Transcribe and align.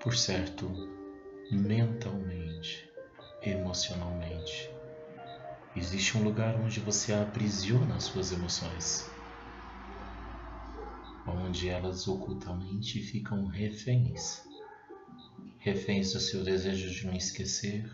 por 0.00 0.16
certo, 0.16 0.68
mentalmente, 1.50 2.90
emocionalmente. 3.42 4.70
Existe 5.76 6.18
um 6.18 6.24
lugar 6.24 6.56
onde 6.56 6.80
você 6.80 7.12
aprisiona 7.12 7.96
as 7.96 8.04
suas 8.04 8.32
emoções, 8.32 9.08
onde 11.26 11.68
elas 11.68 12.08
ocultamente 12.08 13.00
ficam 13.00 13.46
reféns 13.46 14.42
reféns 15.60 16.14
do 16.14 16.20
seu 16.20 16.42
desejo 16.42 16.90
de 16.90 17.06
não 17.06 17.14
esquecer, 17.14 17.90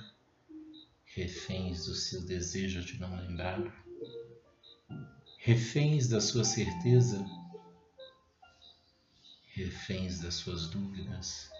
reféns 1.05 1.87
do 1.87 1.95
seu 1.95 2.25
desejo 2.25 2.81
de 2.85 3.01
não 3.01 3.17
lembrar, 3.17 3.61
reféns 5.41 6.07
da 6.07 6.21
sua 6.21 6.45
certeza, 6.45 7.27
reféns 9.53 10.21
das 10.21 10.35
suas 10.35 10.69
dúvidas. 10.69 11.51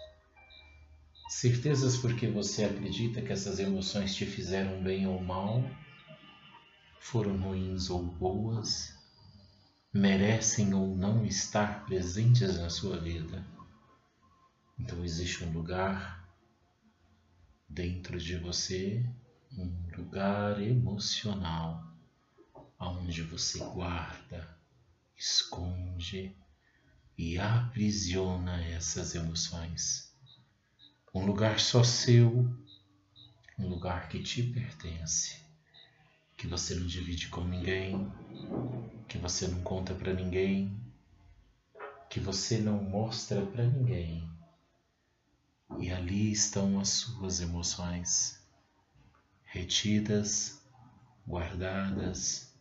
Certezas 1.27 1.97
porque 1.97 2.27
você 2.27 2.63
acredita 2.63 3.21
que 3.21 3.33
essas 3.33 3.59
emoções 3.59 4.15
te 4.15 4.25
fizeram 4.25 4.81
bem 4.81 5.05
ou 5.07 5.21
mal, 5.21 5.61
foram 6.99 7.37
ruins 7.37 7.89
ou 7.89 8.01
boas, 8.01 8.97
merecem 9.93 10.73
ou 10.73 10.95
não 10.95 11.25
estar 11.25 11.85
presentes 11.85 12.57
na 12.57 12.69
sua 12.69 12.97
vida. 12.97 13.45
Então 14.79 15.03
existe 15.03 15.43
um 15.43 15.51
lugar 15.51 16.25
dentro 17.67 18.17
de 18.17 18.37
você, 18.37 19.05
um 19.51 19.69
lugar 19.97 20.61
emocional, 20.61 21.93
onde 22.79 23.21
você 23.23 23.59
guarda, 23.59 24.57
esconde 25.17 26.33
e 27.17 27.37
aprisiona 27.37 28.63
essas 28.63 29.13
emoções. 29.13 30.06
Um 31.17 31.25
lugar 31.25 31.59
só 31.59 31.83
seu, 31.83 32.47
um 33.57 33.67
lugar 33.67 34.07
que 34.07 34.21
te 34.21 34.43
pertence, 34.43 35.41
que 36.37 36.45
você 36.45 36.75
não 36.75 36.85
divide 36.85 37.27
com 37.29 37.43
ninguém, 37.43 38.07
que 39.07 39.17
você 39.17 39.47
não 39.47 39.59
conta 39.61 39.95
para 39.95 40.13
ninguém, 40.13 40.79
que 42.07 42.19
você 42.19 42.59
não 42.59 42.83
mostra 42.83 43.43
para 43.47 43.65
ninguém. 43.65 44.29
E 45.79 45.91
ali 45.91 46.31
estão 46.31 46.79
as 46.79 46.89
suas 46.89 47.41
emoções, 47.41 48.39
retidas, 49.43 50.61
guardadas, 51.27 52.53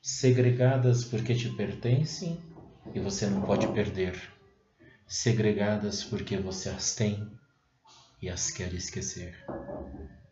segregadas 0.00 1.04
porque 1.04 1.34
te 1.34 1.50
pertencem 1.50 2.40
e 2.94 3.00
você 3.00 3.26
não 3.26 3.42
pode 3.42 3.68
perder, 3.68 4.32
segregadas 5.06 6.02
porque 6.02 6.38
você 6.38 6.70
as 6.70 6.94
tem 6.94 7.41
e 8.22 8.30
as 8.30 8.50
quer 8.50 8.72
esquecer. 8.72 9.44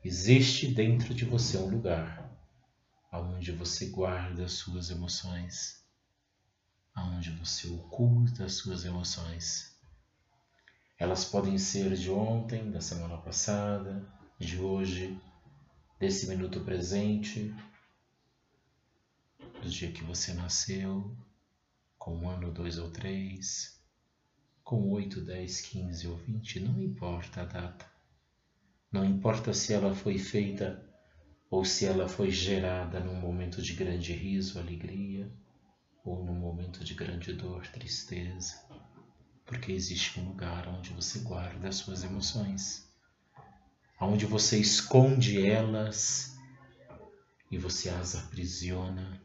Existe 0.03 0.73
dentro 0.73 1.13
de 1.13 1.27
você 1.27 1.59
um 1.59 1.69
lugar 1.69 2.31
aonde 3.13 3.53
você 3.53 3.87
guarda 3.87 4.45
as 4.45 4.53
suas 4.53 4.89
emoções, 4.89 5.85
aonde 6.95 7.31
você 7.33 7.69
oculta 7.69 8.45
as 8.45 8.55
suas 8.55 8.85
emoções 8.87 9.71
elas 11.01 11.25
podem 11.25 11.57
ser 11.57 11.95
de 11.95 12.11
ontem, 12.11 12.71
da 12.71 12.83
semana 12.83 13.17
passada, 13.17 14.07
de 14.39 14.61
hoje, 14.61 15.19
desse 15.99 16.27
minuto 16.29 16.61
presente, 16.61 17.55
do 19.63 19.71
dia 19.71 19.91
que 19.91 20.05
você 20.05 20.35
nasceu, 20.35 21.17
com 21.99 22.15
um 22.15 22.29
ano, 22.29 22.53
dois 22.53 22.77
ou 22.77 22.91
três, 22.91 23.80
com 24.71 24.89
oito, 24.91 25.21
dez, 25.21 25.61
quinze 25.63 26.07
ou 26.07 26.17
vinte, 26.17 26.61
não 26.61 26.81
importa 26.81 27.43
a 27.43 27.45
data. 27.45 27.85
Não 28.93 29.05
importa 29.05 29.53
se 29.53 29.73
ela 29.73 29.93
foi 29.97 30.17
feita 30.17 30.81
ou 31.51 31.65
se 31.65 31.87
ela 31.87 32.09
foi 32.09 32.31
gerada 32.31 33.01
num 33.01 33.17
momento 33.17 33.61
de 33.61 33.73
grande 33.73 34.13
riso, 34.13 34.61
alegria, 34.61 35.29
ou 36.05 36.25
num 36.25 36.37
momento 36.37 36.85
de 36.85 36.95
grande 36.95 37.33
dor, 37.33 37.67
tristeza. 37.67 38.63
Porque 39.45 39.73
existe 39.73 40.21
um 40.21 40.29
lugar 40.29 40.69
onde 40.69 40.91
você 40.91 41.19
guarda 41.19 41.69
as 41.69 41.75
suas 41.75 42.05
emoções, 42.05 42.89
onde 44.01 44.25
você 44.25 44.57
esconde 44.57 45.45
elas 45.45 46.39
e 47.51 47.59
você 47.59 47.89
as 47.89 48.15
aprisiona, 48.15 49.20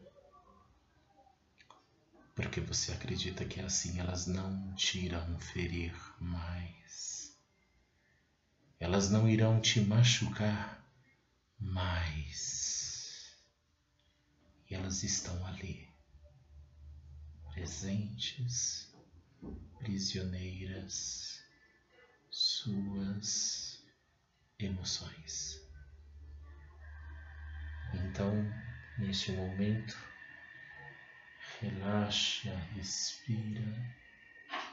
porque 2.35 2.59
você 2.59 2.91
acredita 2.91 3.45
que 3.45 3.61
assim 3.61 3.97
elas 3.97 4.27
não 4.27 4.75
te 4.75 4.99
irão 4.99 5.39
ferir 5.39 5.95
mais, 6.19 7.33
elas 8.77 9.09
não 9.09 9.27
irão 9.27 9.59
te 9.59 9.79
machucar 9.79 10.85
mais, 11.57 13.33
e 14.69 14.75
elas 14.75 15.01
estão 15.01 15.45
ali, 15.45 15.87
presentes 17.53 18.93
prisioneiras 19.79 21.41
suas 22.29 23.81
emoções. 24.59 25.61
Então, 27.93 28.33
neste 28.97 29.31
momento, 29.31 29.95
relaxa, 31.61 32.55
respira 32.73 33.95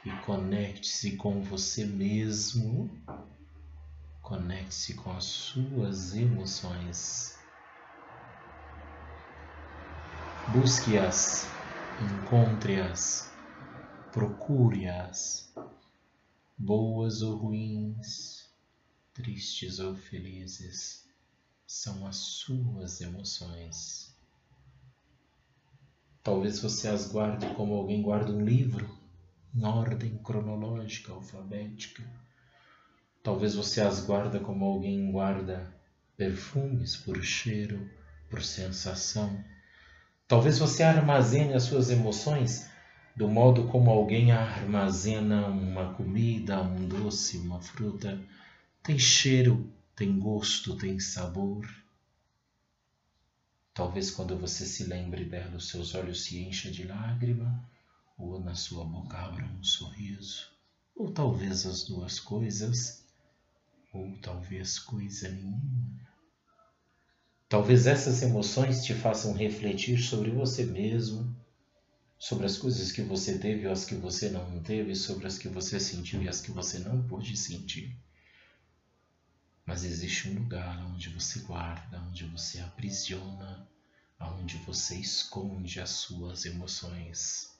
e 0.05 0.11
conecte-se 0.25 1.15
com 1.17 1.41
você 1.41 1.85
mesmo, 1.85 2.89
conecte-se 4.21 4.93
com 4.95 5.11
as 5.11 5.25
suas 5.25 6.15
emoções. 6.15 7.37
Busque-as, 10.53 11.45
encontre-as 12.01 13.33
procure-as, 14.13 15.51
boas 16.55 17.23
ou 17.23 17.35
ruins, 17.35 18.47
tristes 19.11 19.79
ou 19.79 19.95
felizes, 19.95 21.09
são 21.65 22.05
as 22.05 22.17
suas 22.17 23.01
emoções. 23.01 24.12
Talvez 26.23 26.61
você 26.61 26.87
as 26.87 27.11
guarde 27.11 27.45
como 27.53 27.73
alguém 27.73 28.01
guarda 28.01 28.31
um 28.31 28.45
livro, 28.45 28.89
em 29.53 29.65
ordem 29.65 30.17
cronológica, 30.19 31.11
alfabética. 31.11 32.01
Talvez 33.21 33.55
você 33.55 33.81
as 33.81 34.05
guarda 34.05 34.39
como 34.39 34.63
alguém 34.63 35.11
guarda 35.11 35.75
perfumes 36.15 36.95
por 36.95 37.21
cheiro, 37.21 37.89
por 38.29 38.41
sensação. 38.41 39.43
Talvez 40.25 40.59
você 40.59 40.81
armazene 40.81 41.55
as 41.55 41.63
suas 41.63 41.89
emoções 41.89 42.69
do 43.13 43.27
modo 43.27 43.67
como 43.67 43.91
alguém 43.91 44.31
armazena 44.31 45.47
uma 45.47 45.93
comida, 45.93 46.61
um 46.61 46.87
doce, 46.87 47.37
uma 47.37 47.61
fruta. 47.61 48.17
Tem 48.81 48.97
cheiro, 48.97 49.69
tem 49.93 50.17
gosto, 50.17 50.77
tem 50.77 51.01
sabor. 51.01 51.67
Talvez 53.73 54.11
quando 54.11 54.37
você 54.37 54.65
se 54.65 54.83
lembre 54.83 55.25
dela, 55.25 55.55
os 55.55 55.69
seus 55.69 55.95
olhos 55.95 56.23
se 56.23 56.39
enchem 56.43 56.71
de 56.71 56.83
lágrima, 56.83 57.67
ou 58.17 58.39
na 58.39 58.53
sua 58.53 58.85
boca 58.85 59.17
abra 59.17 59.43
um 59.45 59.63
sorriso, 59.63 60.51
ou 60.95 61.11
talvez 61.11 61.65
as 61.65 61.83
duas 61.83 62.19
coisas, 62.19 63.03
ou 63.91 64.15
talvez 64.21 64.77
coisa 64.77 65.27
nenhuma. 65.27 65.99
Talvez 67.49 67.87
essas 67.87 68.21
emoções 68.21 68.83
te 68.83 68.93
façam 68.93 69.33
refletir 69.33 69.97
sobre 69.99 70.29
você 70.29 70.65
mesmo, 70.65 71.35
sobre 72.19 72.45
as 72.45 72.57
coisas 72.57 72.91
que 72.91 73.01
você 73.01 73.39
teve 73.39 73.65
ou 73.65 73.73
as 73.73 73.85
que 73.85 73.95
você 73.95 74.29
não 74.29 74.61
teve, 74.61 74.95
sobre 74.95 75.25
as 75.25 75.37
que 75.37 75.47
você 75.47 75.79
sentiu 75.79 76.21
e 76.21 76.29
as 76.29 76.41
que 76.41 76.51
você 76.51 76.77
não 76.79 77.01
pôde 77.07 77.35
sentir. 77.35 77.97
Mas 79.65 79.83
existe 79.83 80.29
um 80.29 80.35
lugar 80.35 80.77
onde 80.85 81.09
você 81.09 81.39
guarda, 81.39 82.01
onde 82.09 82.25
você 82.25 82.59
aprisiona, 82.59 83.67
onde 84.19 84.57
você 84.57 84.95
esconde 84.95 85.79
as 85.79 85.89
suas 85.89 86.45
emoções. 86.45 87.53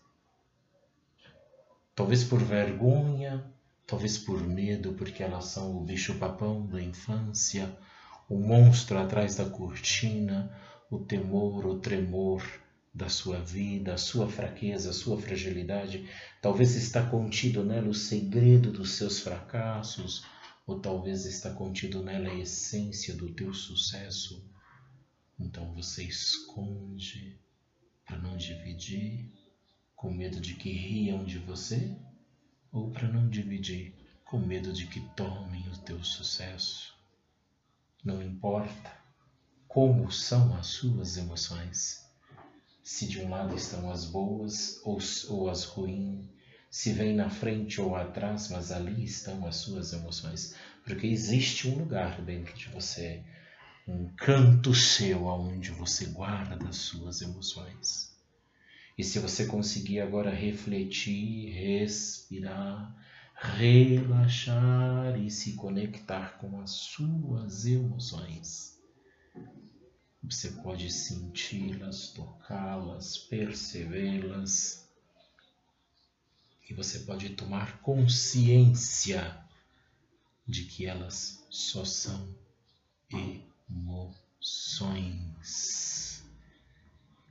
Talvez 1.96 2.24
por 2.24 2.44
vergonha, 2.44 3.46
talvez 3.86 4.18
por 4.18 4.42
medo, 4.42 4.94
porque 4.94 5.24
elas 5.24 5.46
são 5.46 5.78
o 5.78 5.84
bicho-papão 5.86 6.68
da 6.68 6.82
infância, 6.82 7.78
o 8.28 8.38
monstro 8.38 8.98
atrás 8.98 9.36
da 9.36 9.46
cortina, 9.46 10.58
o 10.90 11.00
temor, 11.00 11.66
o 11.66 11.80
tremor 11.80 12.44
da 12.94 13.10
sua 13.10 13.40
vida, 13.40 13.94
a 13.94 13.98
sua 13.98 14.28
fraqueza, 14.28 14.90
a 14.90 14.94
sua 14.94 15.20
fragilidade. 15.20 16.08
Talvez 16.42 16.76
está 16.76 17.04
contido 17.04 17.64
nela 17.64 17.90
o 17.90 17.94
segredo 17.94 18.72
dos 18.72 18.94
seus 18.94 19.20
fracassos, 19.20 20.26
ou 20.66 20.80
talvez 20.80 21.26
está 21.26 21.54
contido 21.54 22.02
nela 22.04 22.30
a 22.30 22.36
essência 22.36 23.14
do 23.16 23.34
teu 23.34 23.54
sucesso. 23.54 24.50
Então 25.40 25.74
você 25.74 26.04
esconde 26.04 27.40
para 28.06 28.18
não 28.18 28.38
dividir, 28.38 29.32
com 29.96 30.12
medo 30.12 30.40
de 30.40 30.56
que 30.56 30.72
riam 30.72 31.24
de 31.24 31.38
você, 31.40 31.98
ou 32.72 32.92
para 32.92 33.08
não 33.08 33.30
dividir, 33.30 33.94
com 34.26 34.40
medo 34.40 34.74
de 34.74 34.88
que 34.88 35.00
tomem 35.16 35.68
o 35.70 35.78
teu 35.80 36.04
sucesso. 36.04 36.94
Não 38.04 38.22
importa 38.22 38.92
como 39.68 40.12
são 40.12 40.56
as 40.56 40.68
suas 40.68 41.18
emoções, 41.18 42.04
se 42.84 43.08
de 43.08 43.20
um 43.20 43.30
lado 43.30 43.56
estão 43.56 43.90
as 43.90 44.06
boas 44.06 44.82
ou, 44.84 45.00
ou 45.30 45.50
as 45.50 45.64
ruins, 45.64 46.28
se 46.74 46.92
vem 46.92 47.14
na 47.14 47.30
frente 47.30 47.80
ou 47.80 47.96
atrás, 47.96 48.50
mas 48.50 48.72
ali 48.72 49.04
estão 49.04 49.46
as 49.46 49.58
suas 49.58 49.94
emoções, 49.94 50.56
porque 50.84 51.06
existe 51.06 51.68
um 51.68 51.78
lugar 51.78 52.20
dentro 52.24 52.52
de 52.56 52.68
você, 52.70 53.24
um 53.88 54.08
canto 54.18 54.74
seu 54.74 55.30
aonde 55.30 55.70
você 55.70 56.08
guarda 56.08 56.68
as 56.68 56.78
suas 56.78 57.22
emoções. 57.22 58.12
E 58.98 59.04
se 59.04 59.20
você 59.20 59.46
conseguir 59.46 60.00
agora 60.02 60.32
refletir, 60.32 61.52
respirar, 61.52 62.92
relaxar 63.36 65.16
e 65.16 65.30
se 65.30 65.54
conectar 65.54 66.40
com 66.40 66.60
as 66.60 66.72
suas 66.72 67.68
emoções, 67.68 68.80
você 70.24 70.50
pode 70.50 70.90
senti-las, 70.90 72.08
tocá-las, 72.14 73.16
percebê-las 73.16 74.83
e 76.74 76.76
você 76.76 77.00
pode 77.00 77.30
tomar 77.30 77.80
consciência 77.82 79.38
de 80.48 80.64
que 80.64 80.88
elas 80.88 81.46
só 81.50 81.86
são 81.86 82.28
emoções. 83.70 85.14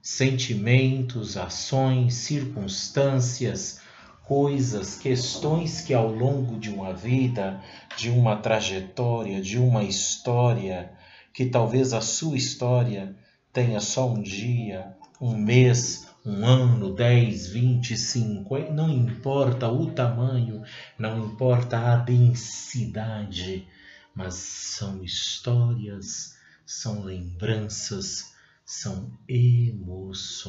Sentimentos, 0.00 1.36
ações, 1.36 2.14
circunstâncias, 2.14 3.80
coisas, 4.24 4.96
questões 4.96 5.80
que 5.80 5.92
ao 5.92 6.08
longo 6.08 6.56
de 6.58 6.70
uma 6.70 6.94
vida, 6.94 7.60
de 7.96 8.10
uma 8.10 8.36
trajetória, 8.36 9.42
de 9.42 9.58
uma 9.58 9.82
história, 9.82 10.92
que 11.34 11.46
talvez 11.46 11.92
a 11.92 12.00
sua 12.00 12.36
história 12.36 13.16
tenha 13.52 13.80
só 13.80 14.08
um 14.08 14.22
dia, 14.22 14.96
um 15.20 15.36
mês, 15.36 16.06
um 16.24 16.46
ano, 16.46 16.94
10, 16.94 17.48
20, 17.48 17.96
50, 17.96 18.72
não 18.72 18.88
importa 18.88 19.68
o 19.68 19.90
tamanho, 19.90 20.62
não 20.96 21.26
importa 21.26 21.76
a 21.78 21.96
densidade, 21.96 23.66
mas 24.14 24.34
são 24.34 25.02
histórias, 25.02 26.36
são 26.64 27.02
lembranças, 27.02 28.32
são 28.64 29.10
emoções. 29.28 30.48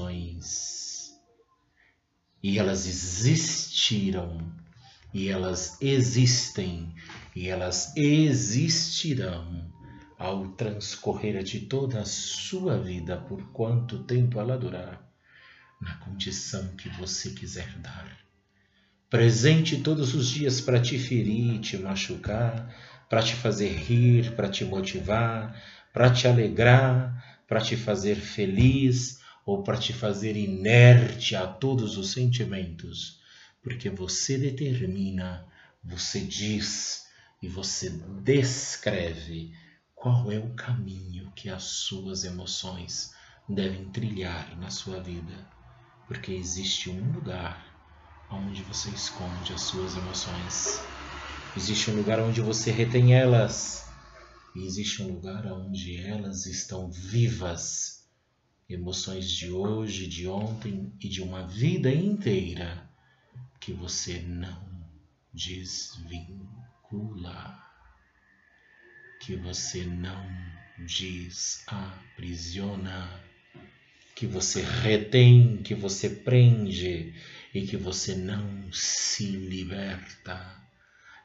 E 2.43 2.59
elas 2.59 2.85
existiram, 2.85 4.53
e 5.11 5.27
elas 5.29 5.81
existem, 5.81 6.93
e 7.35 7.47
elas 7.47 7.97
existirão 7.97 9.73
ao 10.19 10.49
transcorrer 10.49 11.41
de 11.43 11.61
toda 11.61 12.01
a 12.01 12.05
sua 12.05 12.77
vida, 12.77 13.17
por 13.17 13.41
quanto 13.51 14.03
tempo 14.03 14.39
ela 14.39 14.55
durar 14.55 15.02
na 15.83 15.95
condição 15.97 16.75
que 16.77 16.89
você 16.89 17.31
quiser 17.31 17.77
dar. 17.79 18.17
Presente 19.09 19.81
todos 19.81 20.15
os 20.15 20.29
dias 20.29 20.61
para 20.61 20.81
te 20.81 20.97
ferir, 20.97 21.59
te 21.59 21.77
machucar, 21.77 22.73
para 23.09 23.21
te 23.21 23.35
fazer 23.35 23.69
rir, 23.69 24.31
para 24.31 24.49
te 24.49 24.63
motivar, 24.65 25.61
para 25.91 26.11
te 26.11 26.27
alegrar, 26.27 27.43
para 27.47 27.61
te 27.61 27.75
fazer 27.75 28.15
feliz 28.15 29.19
ou 29.45 29.61
para 29.61 29.77
te 29.77 29.93
fazer 29.93 30.35
inerte 30.35 31.35
a 31.35 31.45
todos 31.45 31.97
os 31.97 32.11
sentimentos, 32.11 33.19
porque 33.61 33.89
você 33.89 34.37
determina, 34.37 35.45
você 35.83 36.21
diz 36.21 37.05
e 37.41 37.47
você 37.47 37.89
descreve 38.23 39.53
qual 39.93 40.31
é 40.31 40.39
o 40.39 40.53
caminho 40.53 41.31
que 41.35 41.49
as 41.49 41.63
suas 41.63 42.23
emoções 42.23 43.13
devem 43.47 43.85
trilhar 43.89 44.57
na 44.57 44.69
sua 44.69 45.01
vida 45.01 45.53
porque 46.13 46.31
existe 46.31 46.89
um 46.91 47.11
lugar 47.11 47.75
onde 48.29 48.61
você 48.63 48.89
esconde 48.91 49.51
as 49.51 49.61
suas 49.61 49.97
emoções. 49.97 50.79
Existe 51.57 51.89
um 51.89 51.95
lugar 51.95 52.19
onde 52.19 52.39
você 52.39 52.69
retém 52.69 53.15
elas. 53.15 53.89
E 54.55 54.63
existe 54.63 55.01
um 55.01 55.07
lugar 55.07 55.47
onde 55.47 55.97
elas 55.97 56.45
estão 56.45 56.91
vivas. 56.91 58.07
Emoções 58.69 59.27
de 59.27 59.51
hoje, 59.51 60.05
de 60.05 60.27
ontem 60.27 60.93
e 61.01 61.09
de 61.09 61.23
uma 61.23 61.47
vida 61.47 61.91
inteira 61.91 62.87
que 63.59 63.73
você 63.73 64.19
não 64.19 64.85
desvincula. 65.33 66.47
Que 69.19 69.35
você 69.35 69.83
não 69.83 70.23
desaprisiona 70.77 73.32
que 74.15 74.27
você 74.27 74.61
retém, 74.61 75.57
que 75.63 75.73
você 75.73 76.09
prende 76.09 77.13
e 77.53 77.61
que 77.61 77.77
você 77.77 78.15
não 78.15 78.71
se 78.71 79.25
liberta. 79.25 80.61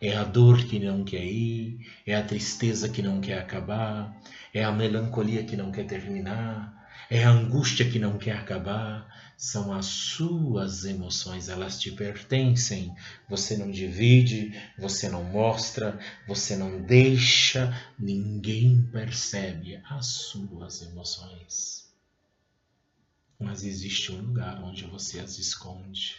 É 0.01 0.17
a 0.17 0.25
dor 0.25 0.65
que 0.65 0.79
não 0.79 1.05
quer 1.05 1.25
ir, 1.25 1.87
é 2.07 2.15
a 2.15 2.23
tristeza 2.23 2.89
que 2.89 3.03
não 3.03 3.21
quer 3.21 3.39
acabar, 3.39 4.17
é 4.55 4.65
a 4.65 4.73
melancolia 4.73 5.45
que 5.45 5.57
não 5.57 5.73
quer 5.73 5.87
terminar, 5.87 6.89
é 7.11 7.25
a 7.25 7.31
angústia 7.31 7.89
que 7.89 7.99
não 7.99 8.17
quer 8.17 8.37
acabar. 8.37 9.07
São 9.37 9.73
as 9.73 9.87
suas 9.87 10.85
emoções, 10.85 11.49
elas 11.49 11.79
te 11.79 11.93
pertencem. 11.93 12.93
Você 13.29 13.57
não 13.57 13.71
divide, 13.71 14.53
você 14.79 15.09
não 15.09 15.25
mostra, 15.25 15.99
você 16.27 16.57
não 16.57 16.83
deixa, 16.83 17.73
ninguém 17.99 18.83
percebe 18.93 19.81
as 19.89 20.07
suas 20.07 20.83
emoções 20.83 21.88
mas 23.39 23.63
existe 23.63 24.11
um 24.11 24.21
lugar 24.21 24.61
onde 24.65 24.85
você 24.85 25.21
as 25.21 25.39
esconde. 25.39 26.17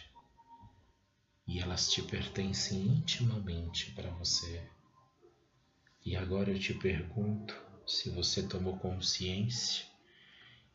E 1.45 1.59
elas 1.59 1.91
te 1.91 2.01
pertencem 2.01 2.79
intimamente 2.79 3.91
para 3.91 4.09
você. 4.11 4.63
E 6.05 6.15
agora 6.15 6.49
eu 6.51 6.59
te 6.59 6.73
pergunto 6.73 7.53
se 7.85 8.09
você 8.09 8.43
tomou 8.43 8.77
consciência 8.77 9.85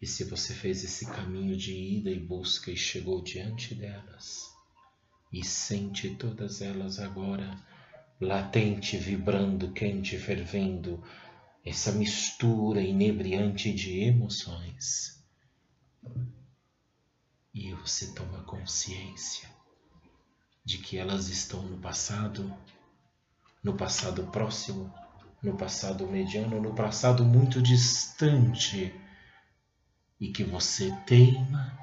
e 0.03 0.07
se 0.07 0.25
você 0.25 0.53
fez 0.53 0.85
esse 0.85 1.07
caminho 1.07 1.57
de 1.57 1.73
ida 1.73 2.11
e 2.11 2.21
busca 2.21 2.71
e 2.71 2.77
chegou 2.77 3.23
diante 3.23 3.75
delas. 3.75 4.53
E 5.33 5.43
sente 5.43 6.15
todas 6.17 6.61
elas 6.61 6.99
agora 6.99 7.57
latente, 8.21 8.99
vibrando, 8.99 9.73
quente, 9.73 10.19
fervendo, 10.19 11.03
essa 11.65 11.91
mistura 11.93 12.83
inebriante 12.83 13.73
de 13.73 14.01
emoções 14.01 15.15
e 17.55 17.73
você 17.73 18.09
toma 18.09 18.43
consciência 18.43 19.49
de 20.65 20.79
que 20.79 20.99
elas 20.99 21.29
estão 21.29 21.63
no 21.63 21.79
passado, 21.79 22.53
no 23.63 23.75
passado 23.75 24.25
próximo, 24.25 24.93
no 25.43 25.57
passado 25.57 26.07
mediano, 26.09 26.61
no 26.61 26.75
passado 26.75 27.25
muito 27.25 27.63
distante 27.63 28.93
e 30.19 30.33
que 30.33 30.43
você 30.43 30.91
teima 31.07 31.79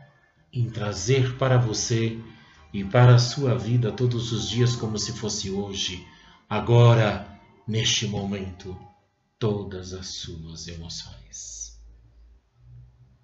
em 0.51 0.69
trazer 0.69 1.37
para 1.37 1.57
você 1.57 2.19
e 2.73 2.83
para 2.83 3.15
a 3.15 3.19
sua 3.19 3.57
vida 3.57 3.91
todos 3.91 4.31
os 4.31 4.49
dias 4.49 4.75
como 4.75 4.97
se 4.97 5.13
fosse 5.13 5.49
hoje, 5.51 6.05
agora, 6.49 7.39
neste 7.67 8.07
momento, 8.07 8.77
todas 9.37 9.93
as 9.93 10.07
suas 10.07 10.67
emoções. 10.67 11.79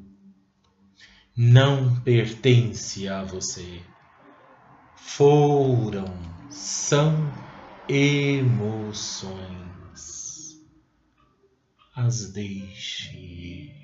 não 1.36 2.00
pertence 2.00 3.06
a 3.08 3.22
você. 3.22 3.82
Foram, 4.96 6.06
são 6.50 7.14
emoções. 7.88 9.65
As 11.98 12.30
deixe, 12.30 13.74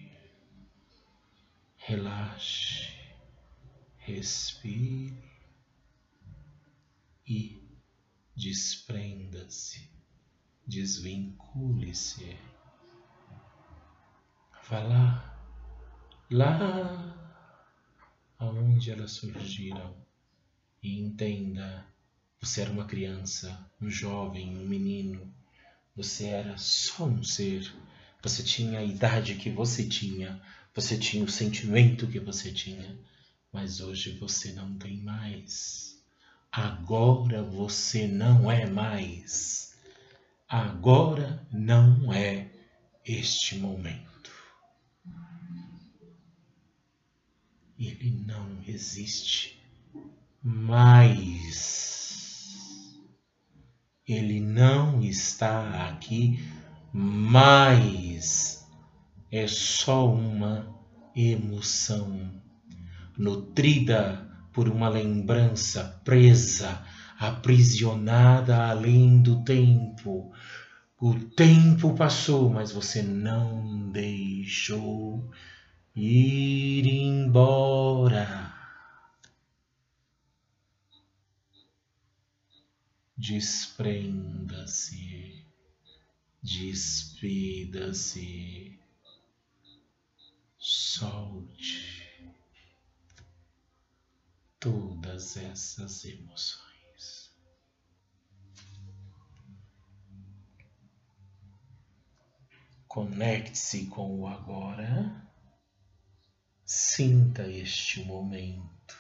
relaxe, 1.79 2.95
respire 3.97 5.17
e 7.27 7.67
desprenda-se, 8.37 9.89
desvincule-se. 10.67 12.37
Vá 14.69 14.81
lá, 14.81 15.49
lá 16.31 17.33
aonde 18.39 18.91
elas 18.91 19.13
surgiram 19.13 19.97
e 20.83 21.01
entenda: 21.01 21.87
você 22.39 22.61
era 22.61 22.71
uma 22.71 22.85
criança, 22.85 23.73
um 23.81 23.89
jovem, 23.89 24.55
um 24.55 24.69
menino, 24.69 25.35
você 25.97 26.27
era 26.27 26.59
só 26.59 27.05
um 27.05 27.23
ser, 27.23 27.75
você 28.23 28.43
tinha 28.43 28.79
a 28.79 28.85
idade 28.85 29.35
que 29.35 29.51
você 29.51 29.85
tinha, 29.85 30.41
você 30.73 30.97
tinha 30.97 31.25
o 31.25 31.29
sentimento 31.29 32.07
que 32.07 32.21
você 32.21 32.53
tinha, 32.53 32.97
mas 33.53 33.81
hoje 33.81 34.17
você 34.17 34.53
não 34.53 34.79
tem 34.79 34.99
mais. 34.99 36.01
Agora 36.51 37.43
você 37.43 38.07
não 38.07 38.49
é 38.49 38.65
mais. 38.65 39.77
Agora 40.49 41.45
não 41.51 42.13
é 42.13 42.49
este 43.05 43.57
momento. 43.57 44.31
Ele 47.77 48.11
não 48.25 48.63
existe 48.69 49.61
mais. 50.41 51.83
Ele 54.07 54.39
não 54.41 55.03
está 55.03 55.89
aqui 55.89 56.39
mais. 56.93 58.69
É 59.31 59.47
só 59.47 60.13
uma 60.13 60.69
emoção 61.17 62.31
nutrida 63.17 64.29
por 64.53 64.69
uma 64.69 64.89
lembrança 64.89 66.01
presa, 66.05 66.85
aprisionada 67.19 68.69
além 68.69 69.23
do 69.23 69.43
tempo. 69.43 70.31
O 71.01 71.15
tempo 71.15 71.95
passou, 71.95 72.51
mas 72.51 72.73
você 72.73 73.03
não 73.03 73.91
deixou 73.91 75.31
ir 75.97 76.87
embora. 76.87 78.53
Desprenda-se, 83.17 85.42
despida-se, 86.43 88.21
solte 90.59 92.03
todas 94.59 95.37
essas 95.37 96.05
emoções. 96.05 97.31
Conecte-se 102.89 103.87
com 103.87 104.21
o 104.21 104.27
agora, 104.27 105.27
sinta 106.65 107.49
este 107.49 108.05
momento. 108.05 108.99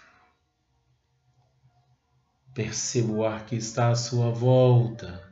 Perceba 2.54 3.12
o 3.12 3.24
ar 3.24 3.44
que 3.44 3.56
está 3.56 3.90
à 3.90 3.96
sua 3.96 4.30
volta. 4.30 5.31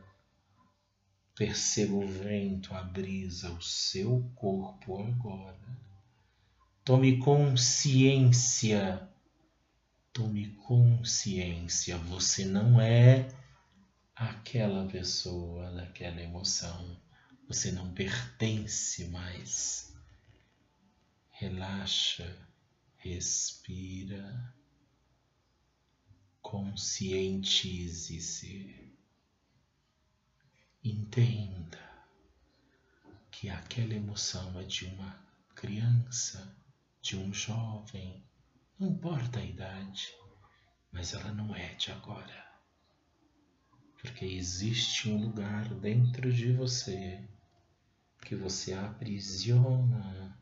Perceba 1.40 1.94
o 1.94 2.06
vento, 2.06 2.75
a 2.75 2.82
brisa, 2.82 3.50
o 3.50 3.62
seu 3.62 4.30
corpo 4.37 5.00
agora. 5.00 5.56
Tome 6.85 7.18
consciência 7.18 9.09
Tome 10.12 10.49
consciência, 10.66 11.97
você 11.97 12.44
não 12.44 12.80
é 12.80 13.32
aquela 14.14 14.87
pessoa, 14.88 15.70
daquela 15.70 16.20
emoção. 16.20 17.00
Você 17.47 17.70
não 17.70 17.94
pertence 17.94 19.06
mais. 19.06 19.94
Relaxa, 21.30 22.37
respira, 22.97 24.52
conscientize-se. 26.42 28.89
Entenda 30.82 31.78
que 33.30 33.50
aquela 33.50 33.92
emoção 33.92 34.58
é 34.58 34.64
de 34.64 34.87
uma 34.87 35.14
criança, 35.54 36.56
de 37.02 37.18
um 37.18 37.34
jovem, 37.34 38.25
não 38.78 38.88
importa 38.88 39.40
a 39.40 39.44
idade, 39.44 40.08
mas 40.90 41.12
ela 41.12 41.32
não 41.32 41.54
é 41.54 41.75
de 41.75 41.92
agora. 41.92 42.50
Porque 44.00 44.25
existe 44.25 45.10
um 45.10 45.22
lugar 45.22 45.68
dentro 45.75 46.32
de 46.32 46.50
você 46.54 47.28
que 48.22 48.34
você 48.34 48.72
aprisiona, 48.72 50.38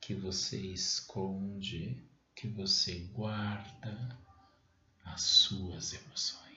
que 0.00 0.14
você 0.14 0.58
esconde, 0.58 2.02
que 2.34 2.48
você 2.48 3.00
guarda 3.12 4.18
as 5.04 5.20
suas 5.20 5.92
emoções. 5.92 6.47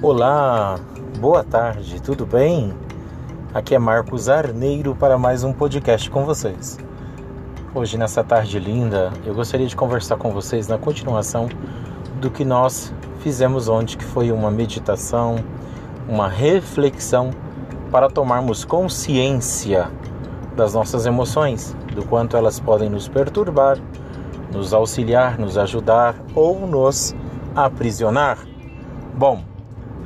Olá, 0.00 0.78
boa 1.18 1.42
tarde, 1.42 2.00
tudo 2.00 2.24
bem? 2.24 2.72
Aqui 3.52 3.74
é 3.74 3.80
Marcos 3.80 4.28
Arneiro 4.28 4.94
para 4.94 5.18
mais 5.18 5.42
um 5.42 5.52
podcast 5.52 6.08
com 6.08 6.24
vocês. 6.24 6.78
Hoje, 7.74 7.98
nessa 7.98 8.22
tarde 8.22 8.60
linda, 8.60 9.12
eu 9.26 9.34
gostaria 9.34 9.66
de 9.66 9.74
conversar 9.74 10.16
com 10.16 10.30
vocês 10.30 10.68
na 10.68 10.78
continuação 10.78 11.48
do 12.20 12.30
que 12.30 12.44
nós 12.44 12.94
fizemos 13.18 13.68
ontem, 13.68 13.96
que 13.96 14.04
foi 14.04 14.30
uma 14.30 14.52
meditação, 14.52 15.34
uma 16.08 16.28
reflexão 16.28 17.30
para 17.90 18.08
tomarmos 18.08 18.64
consciência 18.64 19.90
das 20.54 20.74
nossas 20.74 21.06
emoções, 21.06 21.76
do 21.92 22.04
quanto 22.04 22.36
elas 22.36 22.60
podem 22.60 22.88
nos 22.88 23.08
perturbar, 23.08 23.76
nos 24.52 24.72
auxiliar, 24.72 25.36
nos 25.40 25.58
ajudar 25.58 26.14
ou 26.36 26.68
nos 26.68 27.16
aprisionar. 27.56 28.38
Bom, 29.12 29.47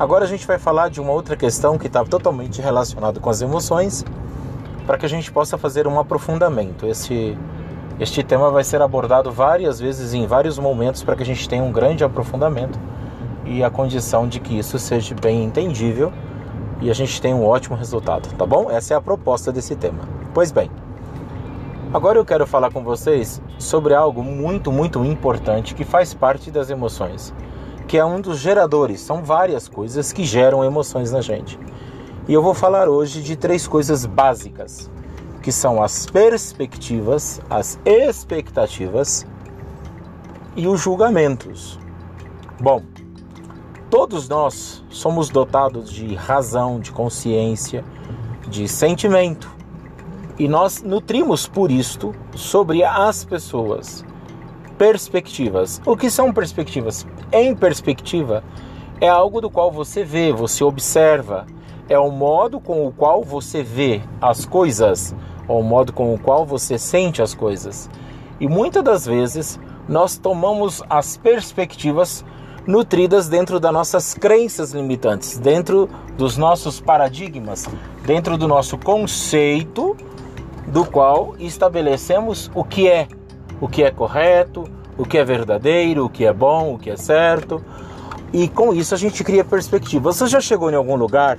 Agora 0.02 0.24
a 0.24 0.26
gente 0.26 0.44
vai 0.48 0.58
falar 0.58 0.90
de 0.90 1.00
uma 1.00 1.12
outra 1.12 1.36
questão 1.36 1.78
que 1.78 1.86
está 1.86 2.04
totalmente 2.04 2.60
relacionada 2.60 3.20
com 3.20 3.30
as 3.30 3.40
emoções, 3.40 4.04
para 4.84 4.98
que 4.98 5.06
a 5.06 5.08
gente 5.08 5.30
possa 5.30 5.56
fazer 5.56 5.86
um 5.86 5.96
aprofundamento. 5.96 6.88
Este, 6.88 7.38
este 8.00 8.24
tema 8.24 8.50
vai 8.50 8.64
ser 8.64 8.82
abordado 8.82 9.30
várias 9.30 9.78
vezes 9.78 10.12
em 10.12 10.26
vários 10.26 10.58
momentos 10.58 11.04
para 11.04 11.14
que 11.14 11.22
a 11.22 11.24
gente 11.24 11.48
tenha 11.48 11.62
um 11.62 11.70
grande 11.70 12.02
aprofundamento 12.02 12.80
e 13.44 13.62
a 13.62 13.70
condição 13.70 14.26
de 14.26 14.40
que 14.40 14.58
isso 14.58 14.76
seja 14.76 15.14
bem 15.14 15.44
entendível 15.44 16.12
e 16.80 16.90
a 16.90 16.94
gente 16.94 17.22
tenha 17.22 17.36
um 17.36 17.46
ótimo 17.46 17.76
resultado, 17.76 18.28
tá 18.36 18.44
bom? 18.44 18.68
Essa 18.72 18.94
é 18.94 18.96
a 18.96 19.00
proposta 19.00 19.52
desse 19.52 19.76
tema. 19.76 20.00
Pois 20.34 20.50
bem, 20.50 20.68
agora 21.94 22.18
eu 22.18 22.24
quero 22.24 22.44
falar 22.44 22.72
com 22.72 22.82
vocês 22.82 23.40
sobre 23.56 23.94
algo 23.94 24.20
muito, 24.24 24.72
muito 24.72 25.04
importante 25.04 25.76
que 25.76 25.84
faz 25.84 26.12
parte 26.12 26.50
das 26.50 26.70
emoções 26.70 27.32
que 27.92 27.98
é 27.98 28.04
um 28.06 28.22
dos 28.22 28.38
geradores. 28.38 29.02
São 29.02 29.22
várias 29.22 29.68
coisas 29.68 30.14
que 30.14 30.24
geram 30.24 30.64
emoções 30.64 31.12
na 31.12 31.20
gente. 31.20 31.58
E 32.26 32.32
eu 32.32 32.42
vou 32.42 32.54
falar 32.54 32.88
hoje 32.88 33.20
de 33.20 33.36
três 33.36 33.68
coisas 33.68 34.06
básicas, 34.06 34.90
que 35.42 35.52
são 35.52 35.82
as 35.82 36.06
perspectivas, 36.06 37.42
as 37.50 37.78
expectativas 37.84 39.26
e 40.56 40.66
os 40.66 40.80
julgamentos. 40.80 41.78
Bom, 42.58 42.82
todos 43.90 44.26
nós 44.26 44.82
somos 44.88 45.28
dotados 45.28 45.92
de 45.92 46.14
razão, 46.14 46.80
de 46.80 46.90
consciência, 46.92 47.84
de 48.48 48.66
sentimento. 48.68 49.54
E 50.38 50.48
nós 50.48 50.82
nutrimos 50.82 51.46
por 51.46 51.70
isto 51.70 52.14
sobre 52.34 52.82
as 52.82 53.22
pessoas 53.22 54.02
perspectivas. 54.82 55.80
O 55.86 55.96
que 55.96 56.10
são 56.10 56.32
perspectivas? 56.32 57.06
Em 57.32 57.54
perspectiva, 57.54 58.42
é 59.00 59.08
algo 59.08 59.40
do 59.40 59.48
qual 59.48 59.70
você 59.70 60.02
vê, 60.02 60.32
você 60.32 60.64
observa, 60.64 61.46
é 61.88 61.96
o 61.96 62.10
modo 62.10 62.58
com 62.58 62.84
o 62.84 62.90
qual 62.90 63.22
você 63.22 63.62
vê 63.62 64.02
as 64.20 64.44
coisas, 64.44 65.14
ou 65.46 65.60
o 65.60 65.62
modo 65.62 65.92
com 65.92 66.12
o 66.12 66.18
qual 66.18 66.44
você 66.44 66.78
sente 66.78 67.22
as 67.22 67.32
coisas. 67.32 67.88
E 68.40 68.48
muitas 68.48 68.82
das 68.82 69.06
vezes, 69.06 69.56
nós 69.88 70.18
tomamos 70.18 70.82
as 70.90 71.16
perspectivas 71.16 72.24
nutridas 72.66 73.28
dentro 73.28 73.60
das 73.60 73.72
nossas 73.72 74.14
crenças 74.14 74.72
limitantes, 74.72 75.38
dentro 75.38 75.88
dos 76.18 76.36
nossos 76.36 76.80
paradigmas, 76.80 77.68
dentro 78.04 78.36
do 78.36 78.48
nosso 78.48 78.76
conceito, 78.76 79.96
do 80.66 80.84
qual 80.84 81.36
estabelecemos 81.38 82.50
o 82.52 82.64
que 82.64 82.88
é, 82.88 83.06
o 83.62 83.68
que 83.68 83.84
é 83.84 83.92
correto, 83.92 84.64
o 84.98 85.04
que 85.04 85.16
é 85.16 85.24
verdadeiro, 85.24 86.04
o 86.04 86.10
que 86.10 86.24
é 86.24 86.32
bom, 86.32 86.74
o 86.74 86.78
que 86.78 86.90
é 86.90 86.96
certo. 86.96 87.64
E 88.32 88.48
com 88.48 88.74
isso 88.74 88.92
a 88.92 88.98
gente 88.98 89.22
cria 89.22 89.44
perspectiva. 89.44 90.12
Você 90.12 90.26
já 90.26 90.40
chegou 90.40 90.68
em 90.68 90.74
algum 90.74 90.96
lugar 90.96 91.38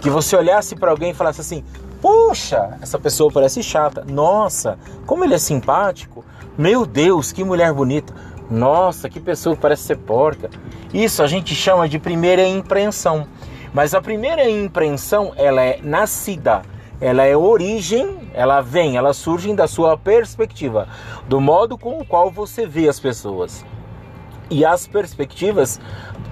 que 0.00 0.08
você 0.08 0.36
olhasse 0.36 0.76
para 0.76 0.92
alguém 0.92 1.10
e 1.10 1.14
falasse 1.14 1.40
assim: 1.40 1.64
Puxa, 2.00 2.78
essa 2.80 2.96
pessoa 2.96 3.28
parece 3.28 3.60
chata. 3.60 4.04
Nossa, 4.08 4.78
como 5.04 5.24
ele 5.24 5.34
é 5.34 5.38
simpático. 5.38 6.24
Meu 6.56 6.86
Deus, 6.86 7.32
que 7.32 7.42
mulher 7.42 7.72
bonita. 7.72 8.14
Nossa, 8.48 9.08
que 9.08 9.18
pessoa 9.18 9.56
parece 9.56 9.82
ser 9.82 9.96
porca. 9.96 10.48
Isso 10.92 11.24
a 11.24 11.26
gente 11.26 11.56
chama 11.56 11.88
de 11.88 11.98
primeira 11.98 12.46
impressão. 12.46 13.26
Mas 13.72 13.94
a 13.94 14.00
primeira 14.00 14.48
impressão, 14.48 15.32
ela 15.34 15.60
é 15.60 15.80
nascida, 15.82 16.62
ela 17.04 17.22
é 17.24 17.36
origem, 17.36 18.30
ela 18.32 18.62
vem, 18.62 18.96
ela 18.96 19.12
surge 19.12 19.52
da 19.52 19.68
sua 19.68 19.94
perspectiva, 19.94 20.88
do 21.28 21.38
modo 21.38 21.76
com 21.76 21.98
o 21.98 22.04
qual 22.04 22.30
você 22.30 22.66
vê 22.66 22.88
as 22.88 22.98
pessoas. 22.98 23.62
E 24.50 24.64
as 24.64 24.86
perspectivas, 24.86 25.78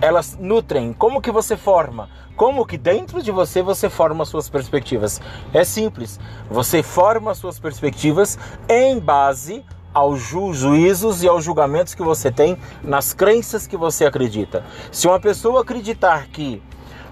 elas 0.01 0.35
nutrem. 0.41 0.95
Como 0.95 1.21
que 1.21 1.31
você 1.31 1.59
forma? 1.59 2.09
Como 2.37 2.65
que 2.65 2.79
dentro 2.79 3.23
de 3.23 3.31
você 3.31 3.61
você 3.61 3.91
forma 3.91 4.25
suas 4.25 4.49
perspectivas? 4.49 5.21
É 5.53 5.63
simples. 5.63 6.19
Você 6.51 6.83
forma 6.83 7.35
suas 7.35 7.59
perspectivas 7.59 8.39
em 8.67 8.99
base 8.99 9.63
aos 9.93 10.21
ju 10.23 10.55
juízos 10.55 11.23
e 11.23 11.29
aos 11.29 11.45
julgamentos 11.45 11.95
que 11.95 12.03
você 12.03 12.31
tem 12.31 12.57
nas 12.83 13.13
crenças 13.13 13.67
que 13.67 13.77
você 13.77 14.07
acredita. 14.07 14.65
Se 14.91 15.07
uma 15.07 15.21
pessoa 15.21 15.61
acreditar 15.61 16.29
que 16.29 16.63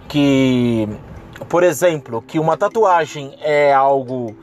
que 0.09 0.89
por 1.49 1.63
exemplo, 1.63 2.23
que 2.23 2.39
uma 2.39 2.57
tatuagem 2.57 3.35
é 3.41 3.73
algo 3.73 4.37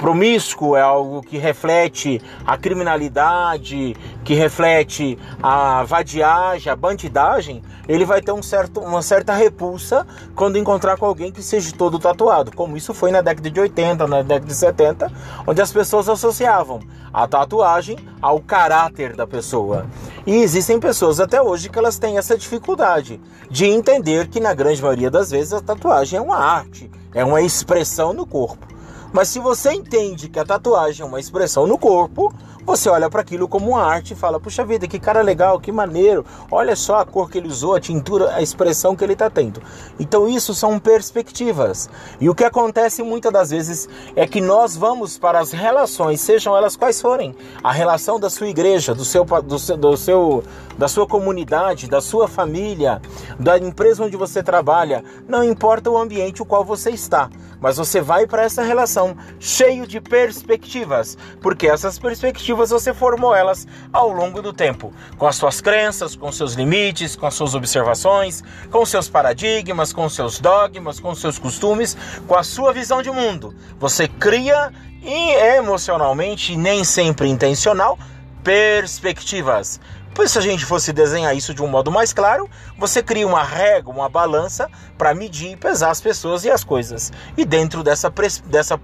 promíscuo, 0.00 0.74
é 0.74 0.80
algo 0.80 1.20
que 1.20 1.36
reflete 1.36 2.22
a 2.46 2.56
criminalidade, 2.56 3.94
que 4.24 4.32
reflete 4.32 5.18
a 5.42 5.84
vadiagem, 5.84 6.72
a 6.72 6.74
bandidagem, 6.74 7.62
ele 7.86 8.06
vai 8.06 8.22
ter 8.22 8.32
um 8.32 8.42
certo, 8.42 8.80
uma 8.80 9.02
certa 9.02 9.34
repulsa 9.34 10.06
quando 10.34 10.56
encontrar 10.56 10.96
com 10.96 11.04
alguém 11.04 11.30
que 11.30 11.42
seja 11.42 11.70
todo 11.76 11.98
tatuado, 11.98 12.50
como 12.56 12.78
isso 12.78 12.94
foi 12.94 13.10
na 13.10 13.20
década 13.20 13.50
de 13.50 13.60
80, 13.60 14.06
na 14.06 14.22
década 14.22 14.46
de 14.46 14.54
70, 14.54 15.12
onde 15.46 15.60
as 15.60 15.70
pessoas 15.70 16.08
associavam 16.08 16.80
a 17.12 17.28
tatuagem 17.28 17.98
ao 18.22 18.40
caráter 18.40 19.14
da 19.14 19.26
pessoa. 19.26 19.86
E 20.26 20.36
existem 20.36 20.80
pessoas 20.80 21.20
até 21.20 21.42
hoje 21.42 21.68
que 21.68 21.78
elas 21.78 21.98
têm 21.98 22.16
essa 22.16 22.38
dificuldade 22.38 23.20
de 23.50 23.66
entender 23.66 24.28
que 24.28 24.40
na 24.40 24.54
grande 24.54 24.80
maioria 24.80 25.10
das 25.10 25.30
vezes 25.30 25.52
a 25.52 25.60
tatuagem 25.60 26.18
é 26.18 26.22
uma 26.22 26.38
arte, 26.38 26.90
é 27.12 27.22
uma 27.22 27.42
expressão 27.42 28.14
no 28.14 28.26
corpo. 28.26 28.69
Mas 29.12 29.28
se 29.28 29.38
você 29.38 29.72
entende 29.72 30.28
que 30.28 30.38
a 30.38 30.44
tatuagem 30.44 31.02
é 31.02 31.08
uma 31.08 31.18
expressão 31.18 31.66
no 31.66 31.76
corpo, 31.76 32.32
você 32.64 32.88
olha 32.88 33.10
para 33.10 33.22
aquilo 33.22 33.48
como 33.48 33.70
uma 33.70 33.82
arte 33.82 34.12
e 34.12 34.16
fala: 34.16 34.38
puxa 34.38 34.64
vida, 34.64 34.86
que 34.86 35.00
cara 35.00 35.22
legal, 35.22 35.58
que 35.58 35.72
maneiro. 35.72 36.24
Olha 36.50 36.76
só 36.76 37.00
a 37.00 37.04
cor 37.04 37.30
que 37.30 37.38
ele 37.38 37.48
usou, 37.48 37.74
a 37.74 37.80
tintura, 37.80 38.34
a 38.34 38.42
expressão 38.42 38.94
que 38.94 39.02
ele 39.02 39.14
está 39.14 39.28
tendo. 39.28 39.60
Então, 39.98 40.28
isso 40.28 40.54
são 40.54 40.78
perspectivas. 40.78 41.88
E 42.20 42.28
o 42.28 42.34
que 42.34 42.44
acontece 42.44 43.02
muitas 43.02 43.32
das 43.32 43.50
vezes 43.50 43.88
é 44.14 44.26
que 44.26 44.40
nós 44.40 44.76
vamos 44.76 45.18
para 45.18 45.40
as 45.40 45.52
relações, 45.52 46.20
sejam 46.20 46.56
elas 46.56 46.76
quais 46.76 47.00
forem, 47.00 47.34
a 47.62 47.72
relação 47.72 48.20
da 48.20 48.30
sua 48.30 48.48
igreja, 48.48 48.94
do 48.94 49.04
seu, 49.04 49.24
do 49.24 49.58
seu, 49.58 49.76
do 49.76 49.96
seu 49.96 50.44
da 50.80 50.88
sua 50.88 51.06
comunidade, 51.06 51.86
da 51.86 52.00
sua 52.00 52.26
família, 52.26 53.02
da 53.38 53.58
empresa 53.58 54.02
onde 54.02 54.16
você 54.16 54.42
trabalha, 54.42 55.04
não 55.28 55.44
importa 55.44 55.90
o 55.90 55.98
ambiente 55.98 56.40
o 56.40 56.46
qual 56.46 56.64
você 56.64 56.88
está 56.88 57.28
mas 57.60 57.76
você 57.76 58.00
vai 58.00 58.26
para 58.26 58.42
essa 58.42 58.62
relação 58.62 59.14
cheio 59.38 59.86
de 59.86 60.00
perspectivas, 60.00 61.18
porque 61.42 61.66
essas 61.66 61.98
perspectivas 61.98 62.70
você 62.70 62.94
formou 62.94 63.34
elas 63.34 63.68
ao 63.92 64.10
longo 64.10 64.40
do 64.40 64.50
tempo, 64.50 64.94
com 65.18 65.26
as 65.26 65.36
suas 65.36 65.60
crenças, 65.60 66.16
com 66.16 66.32
seus 66.32 66.54
limites, 66.54 67.14
com 67.14 67.26
as 67.26 67.34
suas 67.34 67.54
observações, 67.54 68.42
com 68.70 68.86
seus 68.86 69.10
paradigmas, 69.10 69.92
com 69.92 70.08
seus 70.08 70.40
dogmas, 70.40 70.98
com 70.98 71.14
seus 71.14 71.38
costumes, 71.38 71.94
com 72.26 72.34
a 72.34 72.42
sua 72.42 72.72
visão 72.72 73.02
de 73.02 73.10
mundo. 73.10 73.54
Você 73.78 74.08
cria 74.08 74.72
e 75.02 75.32
emocionalmente, 75.58 76.56
nem 76.56 76.82
sempre 76.82 77.28
intencional, 77.28 77.98
perspectivas. 78.42 79.80
Pois 80.14 80.32
se 80.32 80.38
a 80.38 80.42
gente 80.42 80.64
fosse 80.64 80.92
desenhar 80.92 81.36
isso 81.36 81.54
de 81.54 81.62
um 81.62 81.68
modo 81.68 81.90
mais 81.90 82.12
claro, 82.12 82.48
você 82.76 83.02
cria 83.02 83.26
uma 83.26 83.42
régua, 83.42 83.94
uma 83.94 84.08
balança 84.08 84.68
para 84.98 85.14
medir 85.14 85.52
e 85.52 85.56
pesar 85.56 85.90
as 85.90 86.00
pessoas 86.00 86.44
e 86.44 86.50
as 86.50 86.64
coisas. 86.64 87.12
E 87.36 87.44
dentro 87.44 87.82
dessa, 87.82 88.12
dessa 88.46 88.80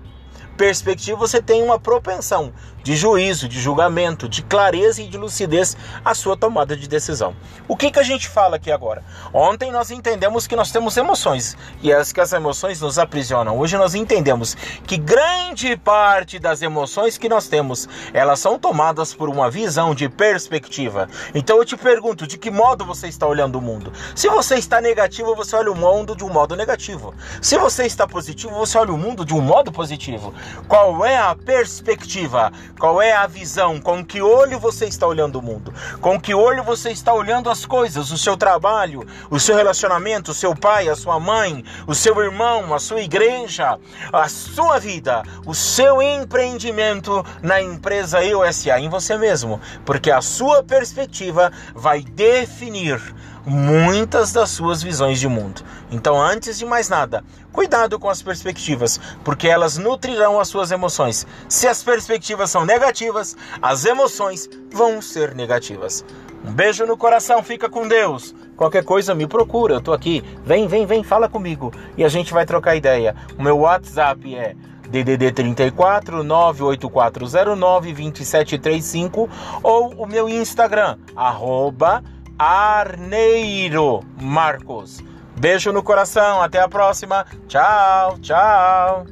perspectiva 0.56 1.18
você 1.18 1.42
tem 1.42 1.62
uma 1.62 1.78
propensão 1.78 2.52
de 2.86 2.94
juízo, 2.94 3.48
de 3.48 3.60
julgamento, 3.60 4.28
de 4.28 4.44
clareza 4.44 5.02
e 5.02 5.08
de 5.08 5.18
lucidez 5.18 5.76
a 6.04 6.14
sua 6.14 6.36
tomada 6.36 6.76
de 6.76 6.86
decisão. 6.86 7.34
O 7.66 7.76
que, 7.76 7.90
que 7.90 7.98
a 7.98 8.02
gente 8.04 8.28
fala 8.28 8.54
aqui 8.54 8.70
agora? 8.70 9.02
Ontem 9.34 9.72
nós 9.72 9.90
entendemos 9.90 10.46
que 10.46 10.54
nós 10.54 10.70
temos 10.70 10.96
emoções 10.96 11.56
e 11.82 11.92
as 11.92 12.12
que 12.12 12.20
as 12.20 12.32
emoções 12.32 12.80
nos 12.80 12.96
aprisionam. 12.96 13.58
Hoje 13.58 13.76
nós 13.76 13.96
entendemos 13.96 14.56
que 14.86 14.96
grande 14.96 15.76
parte 15.76 16.38
das 16.38 16.62
emoções 16.62 17.18
que 17.18 17.28
nós 17.28 17.48
temos, 17.48 17.88
elas 18.14 18.38
são 18.38 18.56
tomadas 18.56 19.12
por 19.12 19.28
uma 19.28 19.50
visão 19.50 19.92
de 19.92 20.08
perspectiva. 20.08 21.08
Então 21.34 21.56
eu 21.56 21.64
te 21.64 21.76
pergunto, 21.76 22.24
de 22.24 22.38
que 22.38 22.52
modo 22.52 22.84
você 22.84 23.08
está 23.08 23.26
olhando 23.26 23.58
o 23.58 23.60
mundo? 23.60 23.92
Se 24.14 24.28
você 24.28 24.54
está 24.54 24.80
negativo, 24.80 25.34
você 25.34 25.56
olha 25.56 25.72
o 25.72 25.76
mundo 25.76 26.14
de 26.14 26.22
um 26.22 26.28
modo 26.28 26.54
negativo. 26.54 27.12
Se 27.42 27.58
você 27.58 27.84
está 27.84 28.06
positivo, 28.06 28.54
você 28.54 28.78
olha 28.78 28.92
o 28.92 28.96
mundo 28.96 29.24
de 29.24 29.34
um 29.34 29.40
modo 29.40 29.72
positivo. 29.72 30.32
Qual 30.68 31.04
é 31.04 31.18
a 31.18 31.34
perspectiva? 31.34 32.52
Qual 32.78 33.00
é 33.00 33.12
a 33.12 33.26
visão? 33.26 33.80
Com 33.80 34.04
que 34.04 34.20
olho 34.20 34.58
você 34.58 34.84
está 34.84 35.06
olhando 35.06 35.38
o 35.38 35.42
mundo? 35.42 35.72
Com 35.98 36.20
que 36.20 36.34
olho 36.34 36.62
você 36.62 36.90
está 36.90 37.14
olhando 37.14 37.48
as 37.48 37.64
coisas, 37.64 38.10
o 38.10 38.18
seu 38.18 38.36
trabalho, 38.36 39.06
o 39.30 39.40
seu 39.40 39.56
relacionamento, 39.56 40.30
o 40.30 40.34
seu 40.34 40.54
pai, 40.54 40.88
a 40.88 40.94
sua 40.94 41.18
mãe, 41.18 41.64
o 41.86 41.94
seu 41.94 42.22
irmão, 42.22 42.74
a 42.74 42.78
sua 42.78 43.00
igreja, 43.00 43.78
a 44.12 44.28
sua 44.28 44.78
vida, 44.78 45.22
o 45.46 45.54
seu 45.54 46.02
empreendimento 46.02 47.24
na 47.42 47.62
empresa 47.62 48.22
EOSA, 48.22 48.78
em 48.78 48.90
você 48.90 49.16
mesmo, 49.16 49.58
porque 49.86 50.10
a 50.10 50.20
sua 50.20 50.62
perspectiva 50.62 51.50
vai 51.74 52.02
definir 52.02 53.00
muitas 53.46 54.32
das 54.32 54.50
suas 54.50 54.82
visões 54.82 55.20
de 55.20 55.28
mundo. 55.28 55.62
Então, 55.90 56.20
antes 56.20 56.58
de 56.58 56.66
mais 56.66 56.88
nada, 56.88 57.22
cuidado 57.52 57.98
com 57.98 58.10
as 58.10 58.20
perspectivas, 58.20 59.00
porque 59.22 59.46
elas 59.46 59.78
nutrirão 59.78 60.40
as 60.40 60.48
suas 60.48 60.72
emoções. 60.72 61.24
Se 61.48 61.68
as 61.68 61.82
perspectivas 61.82 62.50
são 62.50 62.66
negativas, 62.66 63.36
as 63.62 63.84
emoções 63.84 64.50
vão 64.72 65.00
ser 65.00 65.34
negativas. 65.34 66.04
Um 66.44 66.52
beijo 66.52 66.84
no 66.84 66.96
coração, 66.96 67.42
fica 67.42 67.68
com 67.68 67.86
Deus. 67.86 68.34
Qualquer 68.56 68.84
coisa 68.84 69.14
me 69.14 69.26
procura, 69.26 69.74
eu 69.74 69.80
tô 69.80 69.92
aqui. 69.92 70.22
Vem, 70.44 70.66
vem, 70.66 70.84
vem, 70.84 71.04
fala 71.04 71.28
comigo 71.28 71.72
e 71.96 72.04
a 72.04 72.08
gente 72.08 72.32
vai 72.32 72.44
trocar 72.44 72.74
ideia. 72.74 73.14
O 73.38 73.42
meu 73.42 73.58
WhatsApp 73.58 74.34
é 74.34 74.56
DDD 74.88 75.32
34 75.32 76.22
98409 76.22 77.92
2735 77.92 79.28
ou 79.62 79.94
o 79.94 80.06
meu 80.06 80.28
Instagram, 80.28 80.98
arroba 81.14 82.02
Arneiro 82.38 84.00
Marcos. 84.20 85.02
Beijo 85.38 85.72
no 85.72 85.82
coração, 85.82 86.42
até 86.42 86.60
a 86.60 86.68
próxima. 86.68 87.24
Tchau, 87.48 88.18
tchau. 88.18 89.06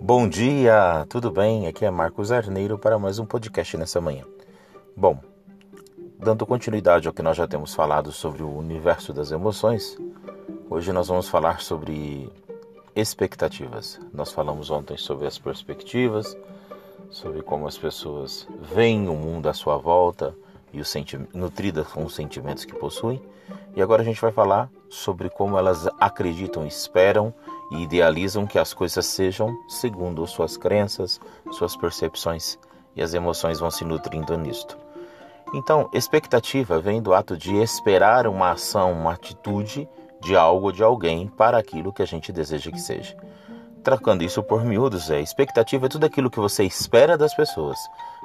Bom 0.00 0.28
dia, 0.28 1.06
tudo 1.08 1.30
bem? 1.30 1.66
Aqui 1.66 1.84
é 1.84 1.90
Marcos 1.90 2.32
Arneiro 2.32 2.78
para 2.78 2.98
mais 2.98 3.18
um 3.18 3.26
podcast 3.26 3.76
nessa 3.76 4.00
manhã. 4.00 4.24
Bom, 4.96 5.18
dando 6.18 6.46
continuidade 6.46 7.06
ao 7.06 7.14
que 7.14 7.22
nós 7.22 7.36
já 7.36 7.46
temos 7.46 7.74
falado 7.74 8.10
sobre 8.10 8.42
o 8.42 8.56
universo 8.56 9.12
das 9.12 9.30
emoções, 9.30 9.96
hoje 10.68 10.92
nós 10.92 11.08
vamos 11.08 11.28
falar 11.28 11.60
sobre 11.60 12.30
expectativas. 12.94 14.00
Nós 14.12 14.32
falamos 14.32 14.70
ontem 14.70 14.96
sobre 14.96 15.26
as 15.26 15.38
perspectivas, 15.38 16.36
sobre 17.10 17.42
como 17.42 17.66
as 17.66 17.76
pessoas 17.76 18.46
veem 18.60 19.08
o 19.08 19.14
mundo 19.14 19.48
à 19.48 19.52
sua 19.52 19.76
volta 19.76 20.34
e 20.72 20.80
os 20.80 20.94
nutridas 21.34 21.86
com 21.88 22.04
os 22.04 22.14
sentimentos 22.14 22.64
que 22.64 22.74
possuem. 22.74 23.20
E 23.74 23.82
agora 23.82 24.02
a 24.02 24.04
gente 24.04 24.20
vai 24.20 24.32
falar 24.32 24.70
sobre 24.88 25.28
como 25.30 25.58
elas 25.58 25.88
acreditam, 25.98 26.66
esperam 26.66 27.32
e 27.70 27.82
idealizam 27.82 28.46
que 28.46 28.58
as 28.58 28.74
coisas 28.74 29.06
sejam 29.06 29.56
segundo 29.68 30.26
suas 30.26 30.56
crenças, 30.56 31.20
suas 31.50 31.76
percepções 31.76 32.58
e 32.94 33.02
as 33.02 33.14
emoções 33.14 33.60
vão 33.60 33.70
se 33.70 33.84
nutrindo 33.84 34.36
nisto. 34.36 34.76
Então, 35.54 35.88
expectativa 35.92 36.78
vem 36.78 37.02
do 37.02 37.12
ato 37.12 37.36
de 37.36 37.54
esperar 37.56 38.26
uma 38.26 38.52
ação, 38.52 38.92
uma 38.92 39.12
atitude 39.12 39.88
de 40.22 40.36
algo 40.36 40.66
ou 40.66 40.72
de 40.72 40.82
alguém 40.82 41.26
para 41.26 41.58
aquilo 41.58 41.92
que 41.92 42.02
a 42.02 42.06
gente 42.06 42.32
deseja 42.32 42.70
que 42.70 42.80
seja. 42.80 43.16
Trocando 43.82 44.22
isso 44.22 44.42
por 44.42 44.64
miúdos, 44.64 45.10
é 45.10 45.20
expectativa 45.20 45.86
é 45.86 45.88
tudo 45.88 46.06
aquilo 46.06 46.30
que 46.30 46.38
você 46.38 46.62
espera 46.62 47.18
das 47.18 47.34
pessoas, 47.34 47.76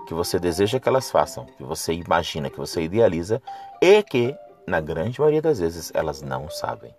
que 0.07 0.13
você 0.13 0.39
deseja 0.39 0.79
que 0.79 0.87
elas 0.87 1.09
façam, 1.09 1.45
que 1.57 1.63
você 1.63 1.93
imagina, 1.93 2.49
que 2.51 2.59
você 2.59 2.83
idealiza 2.83 3.41
e 3.81 4.03
que, 4.03 4.35
na 4.67 4.79
grande 4.79 5.19
maioria 5.19 5.41
das 5.41 5.59
vezes, 5.59 5.91
elas 5.95 6.21
não 6.21 6.47
sabem. 6.47 6.93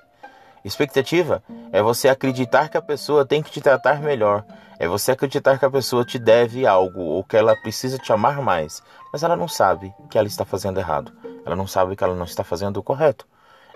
Expectativa 0.64 1.40
é 1.70 1.80
você 1.80 2.08
acreditar 2.08 2.68
que 2.68 2.76
a 2.76 2.82
pessoa 2.82 3.24
tem 3.24 3.40
que 3.40 3.50
te 3.52 3.60
tratar 3.60 4.00
melhor, 4.02 4.44
é 4.80 4.88
você 4.88 5.12
acreditar 5.12 5.56
que 5.56 5.64
a 5.64 5.70
pessoa 5.70 6.04
te 6.04 6.18
deve 6.18 6.66
algo 6.66 7.00
ou 7.00 7.22
que 7.22 7.36
ela 7.36 7.54
precisa 7.54 7.96
te 7.96 8.12
amar 8.12 8.42
mais, 8.42 8.82
mas 9.12 9.22
ela 9.22 9.36
não 9.36 9.46
sabe 9.46 9.94
que 10.10 10.18
ela 10.18 10.26
está 10.26 10.44
fazendo 10.44 10.80
errado, 10.80 11.12
ela 11.46 11.54
não 11.54 11.68
sabe 11.68 11.94
que 11.94 12.02
ela 12.02 12.16
não 12.16 12.24
está 12.24 12.42
fazendo 12.42 12.78
o 12.78 12.82
correto. 12.82 13.24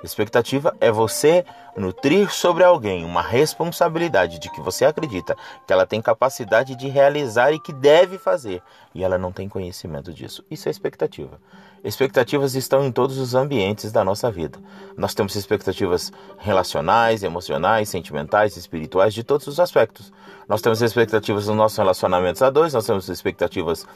Expectativa 0.03 0.75
é 0.81 0.91
você 0.91 1.45
nutrir 1.77 2.31
sobre 2.31 2.65
alguém 2.65 3.05
uma 3.05 3.23
responsabilidade 3.23 4.38
de 4.38 4.51
que 4.51 4.61
você 4.61 4.85
acredita 4.85 5.37
que 5.67 5.73
ela 5.73 5.87
tem 5.87 6.03
capacidade 6.03 6.75
de 6.75 6.88
realizar 6.88 7.53
e 7.53 7.61
que 7.61 7.73
deve 7.73 8.19
fazer, 8.19 8.62
e 8.94 9.02
ela 9.02 9.18
não 9.18 9.33
tem 9.33 9.48
conhecimento 9.48 10.12
disso. 10.12 10.44
Isso 10.50 10.68
é 10.68 10.70
expectativa. 10.70 11.40
Expectativas 11.85 12.55
estão 12.55 12.85
em 12.85 12.92
todos 12.92 13.18
os 13.18 13.35
ambientes 13.35 13.90
da 13.90 14.05
nossa 14.05 14.31
vida. 14.31 14.59
Nós 14.96 15.14
temos 15.14 15.35
expectativas 15.35 16.12
relacionais, 16.38 17.24
emocionais, 17.24 17.88
sentimentais, 17.88 18.57
espirituais, 18.57 19.12
de 19.12 19.24
todos 19.24 19.48
os 19.48 19.59
aspectos. 19.59 20.12
Nós 20.48 20.61
temos 20.61 20.81
expectativas 20.81 21.48
nos 21.48 21.57
nossos 21.57 21.78
relacionamentos 21.78 22.40
a 22.40 22.50
dois, 22.50 22.72
nós 22.72 22.87
temos 22.87 23.09
expectativas 23.09 23.87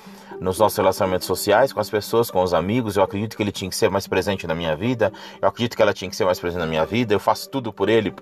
nos 0.40 0.58
nossos 0.58 0.76
relacionamentos 0.76 1.26
sociais, 1.26 1.72
com 1.72 1.78
as 1.78 1.88
pessoas, 1.88 2.30
com 2.30 2.42
os 2.42 2.52
amigos. 2.52 2.96
Eu 2.96 3.04
acredito 3.04 3.36
que 3.36 3.42
ele 3.42 3.52
tinha 3.52 3.70
que 3.70 3.76
ser 3.76 3.88
mais 3.88 4.08
presente 4.08 4.46
na 4.46 4.54
minha 4.54 4.74
vida, 4.74 5.12
eu 5.40 5.48
acredito 5.48 5.76
que 5.76 5.82
ela 5.82 5.92
tinha 5.92 6.10
que 6.10 6.16
ser 6.16 6.24
mais 6.24 6.40
presente 6.40 6.60
na 6.60 6.66
minha 6.66 6.84
vida, 6.84 7.14
eu 7.14 7.20
faço 7.20 7.48
tudo 7.48 7.72
por 7.72 7.88
ele, 7.88 8.12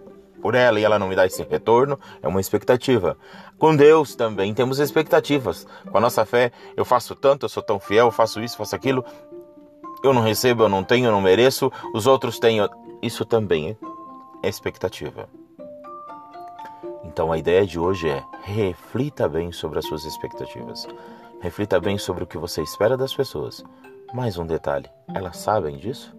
por 0.44 0.54
ela 0.54 0.78
e 0.78 0.84
ela 0.84 0.98
não 0.98 1.08
me 1.08 1.16
dá 1.16 1.24
esse 1.24 1.42
retorno, 1.42 1.98
é 2.20 2.28
uma 2.28 2.38
expectativa. 2.38 3.16
Com 3.58 3.74
Deus 3.74 4.14
também 4.14 4.52
temos 4.52 4.78
expectativas. 4.78 5.66
Com 5.90 5.96
a 5.96 6.00
nossa 6.02 6.26
fé, 6.26 6.52
eu 6.76 6.84
faço 6.84 7.14
tanto, 7.14 7.46
eu 7.46 7.48
sou 7.48 7.62
tão 7.62 7.80
fiel, 7.80 8.08
eu 8.08 8.12
faço 8.12 8.42
isso, 8.42 8.58
faço 8.58 8.76
aquilo 8.76 9.02
eu 10.04 10.12
não 10.12 10.20
recebo, 10.20 10.64
eu 10.64 10.68
não 10.68 10.84
tenho, 10.84 11.06
eu 11.06 11.12
não 11.12 11.22
mereço, 11.22 11.72
os 11.94 12.06
outros 12.06 12.38
têm. 12.38 12.58
Isso 13.00 13.24
também 13.24 13.74
é 14.42 14.48
expectativa. 14.48 15.30
Então 17.04 17.32
a 17.32 17.38
ideia 17.38 17.66
de 17.66 17.78
hoje 17.78 18.10
é 18.10 18.22
reflita 18.42 19.26
bem 19.26 19.50
sobre 19.50 19.78
as 19.78 19.86
suas 19.86 20.04
expectativas. 20.04 20.86
Reflita 21.40 21.80
bem 21.80 21.96
sobre 21.96 22.24
o 22.24 22.26
que 22.26 22.36
você 22.36 22.62
espera 22.62 22.98
das 22.98 23.14
pessoas. 23.14 23.64
Mais 24.12 24.36
um 24.36 24.46
detalhe: 24.46 24.90
elas 25.14 25.38
sabem 25.38 25.78
disso? 25.78 26.14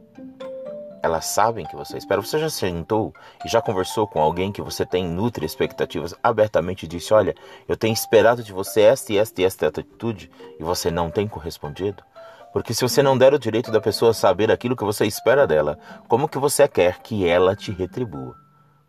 Elas 1.05 1.25
sabem 1.25 1.67
que 1.67 1.75
você 1.75 1.99
espera. 1.99 2.19
Você 2.19 2.39
já 2.39 2.49
sentou 2.49 3.13
e 3.45 3.47
já 3.47 3.61
conversou 3.61 4.07
com 4.07 4.19
alguém 4.19 4.51
que 4.51 4.59
você 4.59 4.83
tem 4.83 5.07
nutre 5.07 5.45
expectativas 5.45 6.15
abertamente 6.23 6.85
e 6.85 6.87
disse: 6.87 7.13
Olha, 7.13 7.35
eu 7.67 7.77
tenho 7.77 7.93
esperado 7.93 8.41
de 8.41 8.51
você 8.51 8.81
esta 8.81 9.13
e 9.13 9.17
esta 9.19 9.39
e 9.39 9.45
esta 9.45 9.67
atitude 9.67 10.31
e 10.59 10.63
você 10.63 10.89
não 10.89 11.11
tem 11.11 11.27
correspondido? 11.27 12.03
Porque 12.51 12.73
se 12.73 12.81
você 12.81 13.03
não 13.03 13.15
der 13.15 13.35
o 13.35 13.37
direito 13.37 13.71
da 13.71 13.79
pessoa 13.79 14.15
saber 14.15 14.49
aquilo 14.49 14.75
que 14.75 14.83
você 14.83 15.05
espera 15.05 15.45
dela, 15.45 15.77
como 16.07 16.27
que 16.27 16.39
você 16.39 16.67
quer 16.67 16.97
que 17.03 17.27
ela 17.29 17.55
te 17.55 17.71
retribua? 17.71 18.35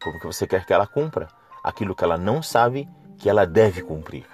Como 0.02 0.18
que 0.18 0.26
você 0.26 0.46
quer 0.46 0.64
que 0.64 0.72
ela 0.72 0.86
cumpra 0.86 1.28
aquilo 1.62 1.94
que 1.94 2.02
ela 2.02 2.16
não 2.16 2.42
sabe 2.42 2.88
que 3.18 3.28
ela 3.28 3.44
deve 3.44 3.82
cumprir? 3.82 4.24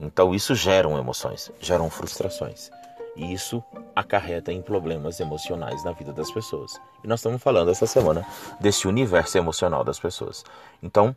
Então 0.00 0.34
isso 0.34 0.54
geram 0.54 0.96
emoções, 0.96 1.52
geram 1.60 1.90
frustrações. 1.90 2.70
E 3.14 3.32
isso 3.32 3.62
acarreta 3.94 4.52
em 4.52 4.62
problemas 4.62 5.20
emocionais 5.20 5.84
na 5.84 5.92
vida 5.92 6.12
das 6.12 6.30
pessoas. 6.30 6.80
E 7.04 7.08
nós 7.08 7.20
estamos 7.20 7.42
falando 7.42 7.70
essa 7.70 7.86
semana 7.86 8.26
desse 8.60 8.88
universo 8.88 9.36
emocional 9.36 9.84
das 9.84 10.00
pessoas. 10.00 10.44
Então, 10.82 11.14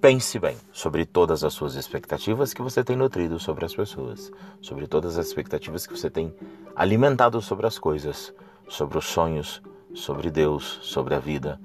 Pense 0.00 0.38
bem 0.38 0.56
sobre 0.72 1.06
todas 1.06 1.42
as 1.42 1.54
suas 1.54 1.74
expectativas 1.74 2.52
que 2.52 2.60
você 2.60 2.84
tem 2.84 2.94
nutrido 2.94 3.38
sobre 3.38 3.64
as 3.64 3.74
pessoas, 3.74 4.30
sobre 4.60 4.86
todas 4.86 5.16
as 5.16 5.26
expectativas 5.26 5.86
que 5.86 5.96
você 5.96 6.10
tem 6.10 6.34
alimentado 6.74 7.40
sobre 7.40 7.66
as 7.66 7.78
coisas, 7.78 8.32
sobre 8.68 8.98
os 8.98 9.06
sonhos, 9.06 9.62
sobre 9.94 10.30
Deus, 10.30 10.80
sobre 10.82 11.14
a 11.14 11.18
vida 11.18 11.58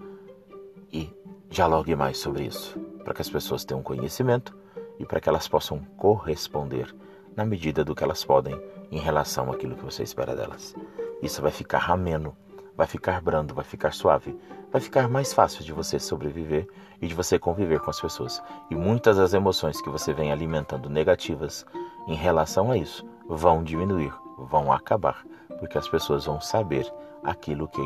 e 0.91 1.13
dialogue 1.49 1.93
mais 1.93 2.19
sobre 2.19 2.45
isso, 2.45 2.79
para 3.03 3.13
que 3.13 3.21
as 3.21 3.29
pessoas 3.29 3.65
tenham 3.65 3.83
conhecimento 3.83 4.57
e 4.97 5.05
para 5.05 5.19
que 5.19 5.27
elas 5.27 5.47
possam 5.49 5.79
corresponder 5.97 6.95
na 7.35 7.43
medida 7.43 7.83
do 7.83 7.93
que 7.93 8.03
elas 8.03 8.23
podem 8.23 8.59
em 8.91 8.99
relação 8.99 9.51
àquilo 9.51 9.75
que 9.75 9.85
você 9.85 10.03
espera 10.03 10.35
delas. 10.35 10.75
Isso 11.21 11.41
vai 11.41 11.51
ficar 11.51 11.89
ameno, 11.89 12.35
vai 12.75 12.85
ficar 12.85 13.21
brando, 13.21 13.53
vai 13.53 13.63
ficar 13.63 13.93
suave, 13.93 14.37
vai 14.71 14.81
ficar 14.81 15.07
mais 15.07 15.33
fácil 15.33 15.63
de 15.63 15.71
você 15.71 15.99
sobreviver 15.99 16.67
e 17.01 17.07
de 17.07 17.13
você 17.13 17.39
conviver 17.39 17.79
com 17.79 17.89
as 17.89 18.01
pessoas. 18.01 18.41
E 18.69 18.75
muitas 18.75 19.17
das 19.17 19.33
emoções 19.33 19.81
que 19.81 19.89
você 19.89 20.13
vem 20.13 20.31
alimentando 20.31 20.89
negativas 20.89 21.65
em 22.07 22.15
relação 22.15 22.71
a 22.71 22.77
isso 22.77 23.05
vão 23.27 23.63
diminuir, 23.63 24.13
vão 24.37 24.71
acabar, 24.71 25.25
porque 25.59 25.77
as 25.77 25.87
pessoas 25.87 26.25
vão 26.25 26.41
saber 26.41 26.91
aquilo 27.23 27.67
que 27.67 27.81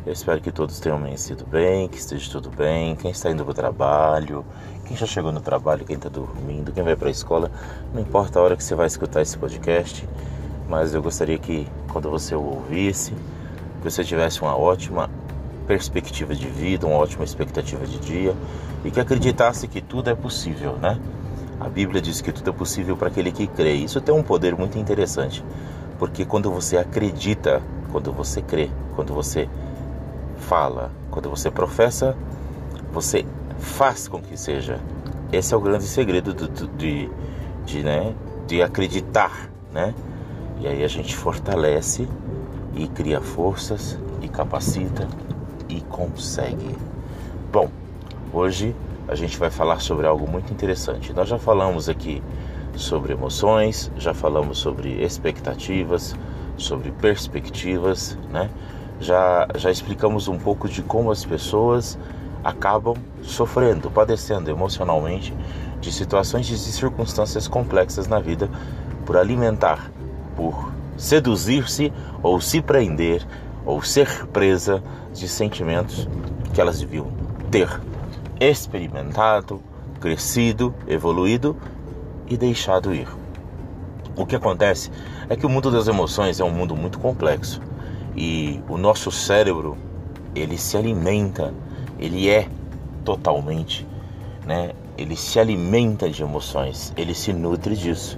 Eu 0.05 0.13
espero 0.13 0.39
que 0.39 0.51
todos 0.51 0.79
tenham 0.79 0.99
amanhecido 0.99 1.47
bem, 1.47 1.87
que 1.87 1.97
esteja 1.97 2.31
tudo 2.31 2.51
bem. 2.51 2.95
Quem 2.95 3.09
está 3.09 3.31
indo 3.31 3.43
para 3.43 3.51
o 3.51 3.55
trabalho, 3.55 4.45
quem 4.85 4.95
já 4.95 5.07
chegou 5.07 5.31
no 5.31 5.41
trabalho, 5.41 5.83
quem 5.83 5.95
está 5.95 6.09
dormindo, 6.09 6.71
quem 6.71 6.83
vai 6.83 6.95
para 6.95 7.07
a 7.07 7.11
escola, 7.11 7.49
não 7.91 7.99
importa 7.99 8.37
a 8.37 8.43
hora 8.43 8.55
que 8.55 8.63
você 8.63 8.75
vai 8.75 8.85
escutar 8.85 9.23
esse 9.23 9.35
podcast, 9.35 10.07
mas 10.75 10.93
eu 10.93 11.01
gostaria 11.01 11.37
que 11.37 11.65
quando 11.87 12.09
você 12.09 12.35
o 12.35 12.41
ouvisse, 12.41 13.13
que 13.81 13.89
você 13.89 14.03
tivesse 14.03 14.41
uma 14.41 14.57
ótima 14.57 15.09
perspectiva 15.65 16.35
de 16.35 16.49
vida, 16.49 16.85
uma 16.85 16.97
ótima 16.97 17.23
expectativa 17.23 17.87
de 17.87 17.97
dia 17.97 18.35
e 18.83 18.91
que 18.91 18.99
acreditasse 18.99 19.69
que 19.69 19.79
tudo 19.79 20.09
é 20.09 20.15
possível, 20.15 20.73
né? 20.73 20.99
A 21.61 21.69
Bíblia 21.69 22.01
diz 22.01 22.19
que 22.19 22.29
tudo 22.29 22.49
é 22.49 22.53
possível 22.53 22.97
para 22.97 23.07
aquele 23.07 23.31
que 23.31 23.47
crê. 23.47 23.73
Isso 23.73 24.01
tem 24.01 24.13
um 24.13 24.21
poder 24.21 24.53
muito 24.53 24.77
interessante, 24.77 25.41
porque 25.97 26.25
quando 26.25 26.51
você 26.51 26.75
acredita, 26.75 27.61
quando 27.89 28.11
você 28.11 28.41
crê, 28.41 28.69
quando 28.97 29.13
você 29.13 29.47
fala, 30.39 30.91
quando 31.09 31.29
você 31.29 31.49
professa, 31.49 32.17
você 32.91 33.25
faz 33.59 34.09
com 34.09 34.21
que 34.21 34.35
seja. 34.35 34.77
Esse 35.31 35.53
é 35.53 35.57
o 35.57 35.61
grande 35.61 35.85
segredo 35.85 36.33
do, 36.33 36.49
do, 36.49 36.67
de, 36.67 37.09
de, 37.65 37.81
né, 37.81 38.13
de 38.45 38.61
acreditar, 38.61 39.49
né? 39.71 39.93
E 40.59 40.67
aí 40.67 40.83
a 40.83 40.87
gente 40.87 41.15
fortalece 41.15 42.07
e 42.75 42.87
cria 42.87 43.21
forças 43.21 43.97
e 44.21 44.27
capacita 44.27 45.07
e 45.67 45.81
consegue. 45.81 46.75
Bom, 47.51 47.69
hoje 48.33 48.75
a 49.07 49.15
gente 49.15 49.37
vai 49.37 49.49
falar 49.49 49.79
sobre 49.79 50.07
algo 50.07 50.29
muito 50.29 50.51
interessante. 50.51 51.13
Nós 51.13 51.29
já 51.29 51.37
falamos 51.37 51.89
aqui 51.89 52.23
sobre 52.75 53.13
emoções, 53.13 53.91
já 53.97 54.13
falamos 54.13 54.57
sobre 54.57 55.03
expectativas, 55.03 56.15
sobre 56.57 56.91
perspectivas, 56.91 58.17
né? 58.31 58.49
Já, 58.99 59.47
já 59.55 59.69
explicamos 59.69 60.27
um 60.27 60.37
pouco 60.37 60.69
de 60.69 60.81
como 60.81 61.11
as 61.11 61.25
pessoas 61.25 61.97
acabam 62.43 62.95
sofrendo, 63.21 63.89
padecendo 63.89 64.49
emocionalmente 64.49 65.33
de 65.81 65.91
situações 65.91 66.49
e 66.49 66.57
circunstâncias 66.57 67.47
complexas 67.47 68.07
na 68.07 68.19
vida 68.19 68.49
por 69.05 69.17
alimentar, 69.17 69.91
por 70.35 70.71
seduzir-se 70.97 71.91
ou 72.21 72.39
se 72.39 72.61
prender 72.61 73.25
ou 73.65 73.81
ser 73.81 74.27
presa 74.27 74.83
de 75.13 75.27
sentimentos 75.27 76.07
que 76.53 76.61
elas 76.61 76.79
deviam 76.79 77.07
ter 77.49 77.69
experimentado, 78.39 79.61
crescido, 79.99 80.73
evoluído 80.87 81.55
e 82.27 82.37
deixado 82.37 82.93
ir. 82.93 83.07
O 84.15 84.25
que 84.25 84.35
acontece 84.35 84.91
é 85.29 85.35
que 85.35 85.45
o 85.45 85.49
mundo 85.49 85.71
das 85.71 85.87
emoções 85.87 86.39
é 86.39 86.43
um 86.43 86.51
mundo 86.51 86.75
muito 86.75 86.99
complexo 86.99 87.61
e 88.15 88.61
o 88.69 88.77
nosso 88.77 89.11
cérebro 89.11 89.77
ele 90.33 90.57
se 90.57 90.77
alimenta, 90.77 91.53
ele 91.99 92.29
é 92.29 92.47
totalmente, 93.03 93.85
né? 94.45 94.71
Ele 94.97 95.15
se 95.15 95.39
alimenta 95.39 96.09
de 96.09 96.23
emoções, 96.23 96.93
ele 96.95 97.13
se 97.13 97.33
nutre 97.33 97.75
disso, 97.75 98.17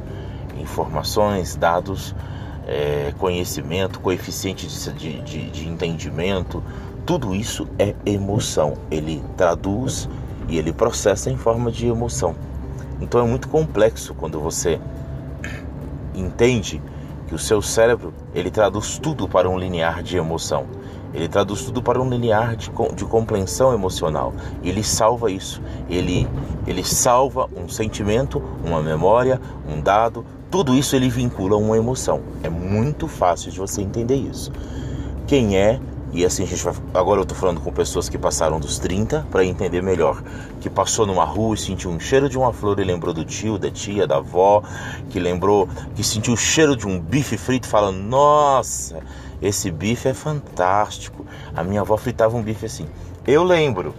informações, 0.59 1.55
dados, 1.55 2.15
é, 2.67 3.13
conhecimento, 3.17 3.99
coeficiente 3.99 4.67
de, 4.93 5.21
de, 5.21 5.49
de 5.49 5.67
entendimento, 5.67 6.63
tudo 7.05 7.33
isso 7.33 7.67
é 7.79 7.95
emoção. 8.05 8.73
Ele 8.91 9.23
traduz 9.37 10.09
e 10.49 10.57
ele 10.57 10.73
processa 10.73 11.29
em 11.29 11.37
forma 11.37 11.71
de 11.71 11.87
emoção. 11.87 12.35
Então 12.99 13.21
é 13.21 13.23
muito 13.23 13.47
complexo 13.47 14.13
quando 14.13 14.39
você 14.39 14.79
entende 16.13 16.81
que 17.27 17.35
o 17.35 17.39
seu 17.39 17.61
cérebro 17.61 18.13
ele 18.33 18.49
traduz 18.49 18.97
tudo 18.97 19.27
para 19.27 19.49
um 19.49 19.57
linear 19.57 20.01
de 20.01 20.17
emoção. 20.17 20.65
Ele 21.13 21.27
traduz 21.27 21.63
tudo 21.63 21.81
para 21.81 22.01
um 22.01 22.09
linear 22.09 22.55
de, 22.55 22.69
de 22.95 23.05
compreensão 23.05 23.73
emocional. 23.73 24.33
Ele 24.63 24.83
salva 24.83 25.31
isso. 25.31 25.61
Ele, 25.89 26.27
ele 26.65 26.83
salva 26.83 27.49
um 27.55 27.69
sentimento, 27.69 28.41
uma 28.63 28.81
memória, 28.81 29.39
um 29.67 29.81
dado. 29.81 30.25
Tudo 30.49 30.75
isso 30.75 30.95
ele 30.95 31.09
vincula 31.09 31.55
a 31.55 31.59
uma 31.59 31.77
emoção. 31.77 32.21
É 32.43 32.49
muito 32.49 33.07
fácil 33.07 33.51
de 33.51 33.59
você 33.59 33.81
entender 33.81 34.15
isso. 34.15 34.51
Quem 35.27 35.57
é 35.57 35.79
e 36.13 36.25
assim 36.25 36.43
a 36.43 36.45
gente 36.45 36.63
vai. 36.63 36.73
Agora 36.93 37.19
eu 37.19 37.25
tô 37.25 37.35
falando 37.35 37.59
com 37.59 37.71
pessoas 37.71 38.07
que 38.07 38.17
passaram 38.17 38.59
dos 38.59 38.79
30 38.79 39.27
para 39.29 39.43
entender 39.43 39.81
melhor. 39.83 40.23
Que 40.61 40.69
passou 40.69 41.05
numa 41.05 41.25
rua 41.25 41.55
e 41.55 41.57
sentiu 41.57 41.91
um 41.91 41.99
cheiro 41.99 42.29
de 42.29 42.37
uma 42.37 42.53
flor 42.53 42.79
e 42.79 42.83
lembrou 42.83 43.13
do 43.13 43.25
tio, 43.25 43.57
da 43.57 43.69
tia, 43.69 44.07
da 44.07 44.17
avó. 44.17 44.63
Que 45.09 45.19
lembrou, 45.19 45.67
que 45.95 46.03
sentiu 46.03 46.33
o 46.33 46.37
cheiro 46.37 46.75
de 46.75 46.87
um 46.87 46.99
bife 46.99 47.37
frito 47.37 47.67
e 47.67 47.69
fala: 47.69 47.91
Nossa, 47.91 48.99
esse 49.41 49.69
bife 49.69 50.07
é 50.07 50.13
fantástico. 50.13 51.25
A 51.55 51.63
minha 51.63 51.81
avó 51.81 51.97
fritava 51.97 52.37
um 52.37 52.41
bife 52.41 52.65
assim. 52.65 52.87
Eu 53.25 53.43
lembro. 53.43 53.93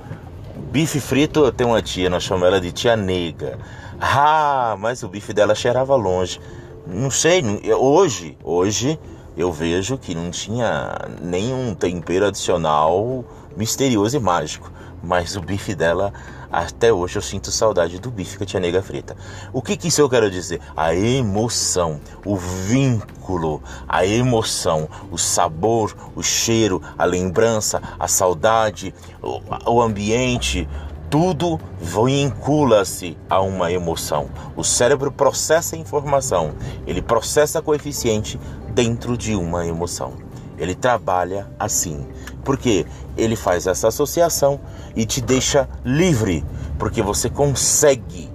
Bife 0.72 1.00
frito, 1.00 1.40
eu 1.40 1.52
tenho 1.52 1.70
uma 1.70 1.80
tia, 1.80 2.10
nós 2.10 2.24
chamamos 2.24 2.48
ela 2.48 2.60
de 2.60 2.72
tia 2.72 2.96
nega. 2.96 3.58
Ah, 4.00 4.76
mas 4.78 5.02
o 5.02 5.08
bife 5.08 5.32
dela 5.32 5.54
cheirava 5.54 5.96
longe. 5.96 6.40
Não 6.86 7.10
sei, 7.10 7.42
hoje, 7.74 8.38
hoje 8.44 8.98
eu 9.36 9.52
vejo 9.52 9.98
que 9.98 10.14
não 10.14 10.30
tinha 10.30 10.96
nenhum 11.20 11.74
tempero 11.74 12.26
adicional 12.26 13.24
misterioso 13.56 14.16
e 14.16 14.20
mágico. 14.20 14.70
Mas 15.02 15.36
o 15.36 15.40
bife 15.40 15.74
dela, 15.74 16.12
até 16.50 16.92
hoje 16.92 17.18
eu 17.18 17.22
sinto 17.22 17.52
saudade 17.52 17.98
do 18.00 18.10
bife 18.10 18.36
que 18.36 18.44
a 18.44 18.46
tia 18.46 18.58
nega 18.58 18.82
frita. 18.82 19.16
O 19.52 19.62
que, 19.62 19.76
que 19.76 19.88
isso 19.88 20.00
eu 20.00 20.08
quero 20.08 20.30
dizer? 20.30 20.60
A 20.76 20.94
emoção, 20.94 22.00
o 22.24 22.36
vínculo, 22.36 23.62
a 23.88 24.04
emoção, 24.04 24.88
o 25.10 25.18
sabor, 25.18 25.94
o 26.16 26.22
cheiro, 26.22 26.82
a 26.96 27.04
lembrança, 27.04 27.80
a 27.98 28.08
saudade, 28.08 28.94
o, 29.22 29.40
o 29.72 29.82
ambiente, 29.82 30.68
tudo 31.10 31.58
vincula-se 31.80 33.16
a 33.28 33.40
uma 33.40 33.72
emoção. 33.72 34.28
O 34.56 34.62
cérebro 34.62 35.10
processa 35.10 35.76
a 35.76 35.78
informação, 35.78 36.52
ele 36.86 37.00
processa 37.00 37.62
coeficiente 37.62 38.38
dentro 38.74 39.16
de 39.16 39.34
uma 39.34 39.66
emoção. 39.66 40.12
Ele 40.58 40.74
trabalha 40.74 41.48
assim, 41.58 42.06
porque 42.44 42.84
ele 43.16 43.36
faz 43.36 43.66
essa 43.66 43.88
associação 43.88 44.60
e 44.94 45.06
te 45.06 45.20
deixa 45.20 45.68
livre, 45.84 46.44
porque 46.78 47.00
você 47.00 47.30
consegue, 47.30 48.28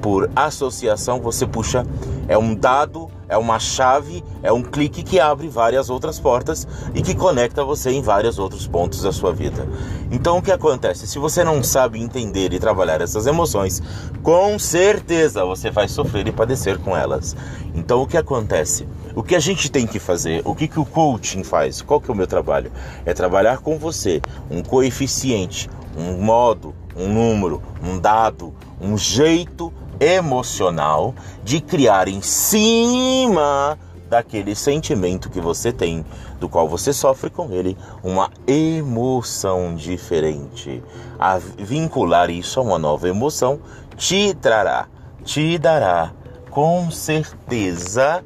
por 0.00 0.30
associação, 0.36 1.20
você 1.20 1.46
puxa, 1.46 1.86
é 2.28 2.36
um 2.36 2.54
dado 2.54 3.10
é 3.34 3.36
uma 3.36 3.58
chave, 3.58 4.22
é 4.42 4.52
um 4.52 4.62
clique 4.62 5.02
que 5.02 5.18
abre 5.18 5.48
várias 5.48 5.90
outras 5.90 6.20
portas 6.20 6.66
e 6.94 7.02
que 7.02 7.14
conecta 7.14 7.64
você 7.64 7.90
em 7.90 8.00
vários 8.00 8.38
outros 8.38 8.66
pontos 8.66 9.02
da 9.02 9.12
sua 9.12 9.32
vida. 9.32 9.68
Então 10.10 10.38
o 10.38 10.42
que 10.42 10.52
acontece? 10.52 11.06
Se 11.08 11.18
você 11.18 11.42
não 11.42 11.62
sabe 11.62 12.00
entender 12.00 12.52
e 12.52 12.60
trabalhar 12.60 13.00
essas 13.00 13.26
emoções, 13.26 13.82
com 14.22 14.56
certeza 14.56 15.44
você 15.44 15.68
vai 15.68 15.88
sofrer 15.88 16.28
e 16.28 16.32
padecer 16.32 16.78
com 16.78 16.96
elas. 16.96 17.36
Então 17.74 18.02
o 18.02 18.06
que 18.06 18.16
acontece? 18.16 18.86
O 19.16 19.22
que 19.22 19.34
a 19.34 19.40
gente 19.40 19.68
tem 19.68 19.84
que 19.84 19.98
fazer? 19.98 20.40
O 20.44 20.54
que, 20.54 20.68
que 20.68 20.78
o 20.78 20.84
coaching 20.84 21.42
faz? 21.42 21.82
Qual 21.82 22.00
que 22.00 22.08
é 22.08 22.14
o 22.14 22.16
meu 22.16 22.28
trabalho? 22.28 22.70
É 23.04 23.12
trabalhar 23.12 23.58
com 23.58 23.76
você 23.78 24.22
um 24.48 24.62
coeficiente, 24.62 25.68
um 25.96 26.22
modo, 26.22 26.72
um 26.96 27.12
número, 27.12 27.60
um 27.82 27.98
dado, 27.98 28.54
um 28.80 28.96
jeito 28.96 29.72
emocional 30.00 31.14
de 31.42 31.60
criar 31.60 32.08
em 32.08 32.22
cima 32.22 33.78
daquele 34.08 34.54
sentimento 34.54 35.30
que 35.30 35.40
você 35.40 35.72
tem, 35.72 36.04
do 36.38 36.48
qual 36.48 36.68
você 36.68 36.92
sofre 36.92 37.30
com 37.30 37.50
ele, 37.50 37.76
uma 38.02 38.30
emoção 38.46 39.74
diferente. 39.74 40.82
A 41.18 41.38
vincular 41.38 42.30
isso 42.30 42.60
a 42.60 42.62
uma 42.62 42.78
nova 42.78 43.08
emoção 43.08 43.58
te 43.96 44.34
trará, 44.34 44.86
te 45.24 45.58
dará 45.58 46.12
com 46.50 46.90
certeza 46.90 48.24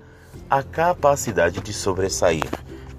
a 0.50 0.62
capacidade 0.62 1.61
de 1.61 1.72
sobressair, 1.72 2.44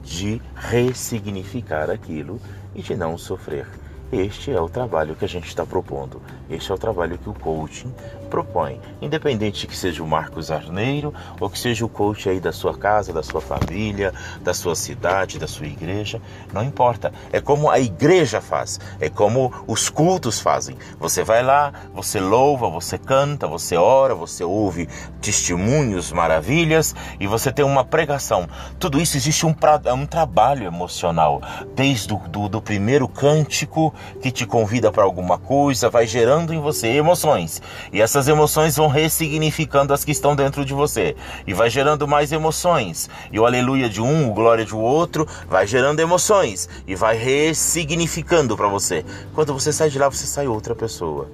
de 0.04 0.42
ressignificar 0.56 1.90
aquilo 1.90 2.40
e 2.74 2.82
de 2.82 2.96
não 2.96 3.18
sofrer. 3.18 3.68
Este 4.12 4.52
é 4.52 4.60
o 4.60 4.68
trabalho 4.68 5.16
que 5.16 5.26
a 5.26 5.28
gente 5.28 5.48
está 5.48 5.64
propondo. 5.64 6.20
Este 6.50 6.72
é 6.72 6.74
o 6.74 6.78
trabalho 6.80 7.20
que 7.20 7.30
o 7.30 7.34
coaching 7.34 7.94
propõe. 8.30 8.80
Independente 9.02 9.68
que 9.68 9.76
seja 9.76 10.04
o 10.04 10.08
Marcos 10.08 10.52
Arneiro 10.52 11.14
ou 11.40 11.50
que 11.50 11.60
seja 11.60 11.86
o 11.86 11.90
coach 11.90 12.30
aí 12.30 12.40
da 12.40 12.52
sua 12.52 12.78
casa, 12.78 13.12
da 13.12 13.24
sua 13.24 13.42
família, 13.42 14.14
da 14.42 14.54
sua 14.54 14.76
cidade, 14.76 15.40
da 15.40 15.48
sua 15.48 15.66
igreja, 15.66 16.22
não 16.54 16.64
importa. 16.64 17.12
É 17.32 17.42
como 17.42 17.70
a 17.70 17.80
igreja 17.80 18.40
faz, 18.40 18.80
é 19.00 19.10
como 19.10 19.52
os 19.68 19.90
cultos 19.90 20.40
fazem. 20.40 20.78
Você 21.00 21.24
vai 21.24 21.44
lá, 21.44 21.74
você 21.94 22.20
louva, 22.20 22.70
você 22.70 22.98
canta, 22.98 23.48
você 23.48 23.76
ora, 23.76 24.14
você 24.14 24.44
ouve 24.44 24.88
testemunhos, 25.22 26.12
maravilhas 26.12 26.96
e 27.20 27.28
você 27.28 27.52
tem 27.52 27.66
uma 27.66 27.84
pregação. 27.84 28.48
Tudo 28.80 29.02
isso 29.02 29.18
existe 29.18 29.46
um, 29.46 29.54
pra, 29.54 29.82
é 29.84 29.94
um 29.94 30.06
trabalho 30.06 30.66
emocional, 30.66 31.42
desde 31.76 32.14
o 32.14 32.18
do, 32.18 32.48
do 32.48 32.62
primeiro 32.62 33.08
cântico 33.08 33.94
que 34.22 34.32
te 34.32 34.46
convida 34.46 34.92
para 34.92 35.04
alguma 35.04 35.38
coisa, 35.38 35.90
vai 35.90 36.06
gerando 36.06 36.54
em 36.54 36.60
você 36.60 36.88
emoções. 36.88 37.62
E 37.92 38.02
essas 38.02 38.19
emoções 38.28 38.76
vão 38.76 38.88
ressignificando 38.88 39.94
as 39.94 40.04
que 40.04 40.12
estão 40.12 40.36
dentro 40.36 40.66
de 40.66 40.74
você. 40.74 41.16
E 41.48 41.54
vai 41.54 41.70
gerando 41.70 42.08
mais 42.08 42.32
emoções. 42.32 43.10
E 43.32 43.40
o 43.40 43.46
aleluia 43.46 43.90
de 43.90 44.02
um, 44.02 44.30
o 44.30 44.34
glória 44.34 44.66
de 44.66 44.76
outro, 44.76 45.28
vai 45.48 45.66
gerando 45.66 46.00
emoções. 46.00 46.68
E 46.88 46.96
vai 46.96 47.16
ressignificando 47.16 48.56
para 48.58 48.68
você. 48.68 49.06
Quando 49.34 49.54
você 49.54 49.72
sai 49.72 49.90
de 49.90 49.98
lá, 50.00 50.10
você 50.10 50.26
sai 50.26 50.48
outra 50.48 50.76
pessoa. 50.76 51.30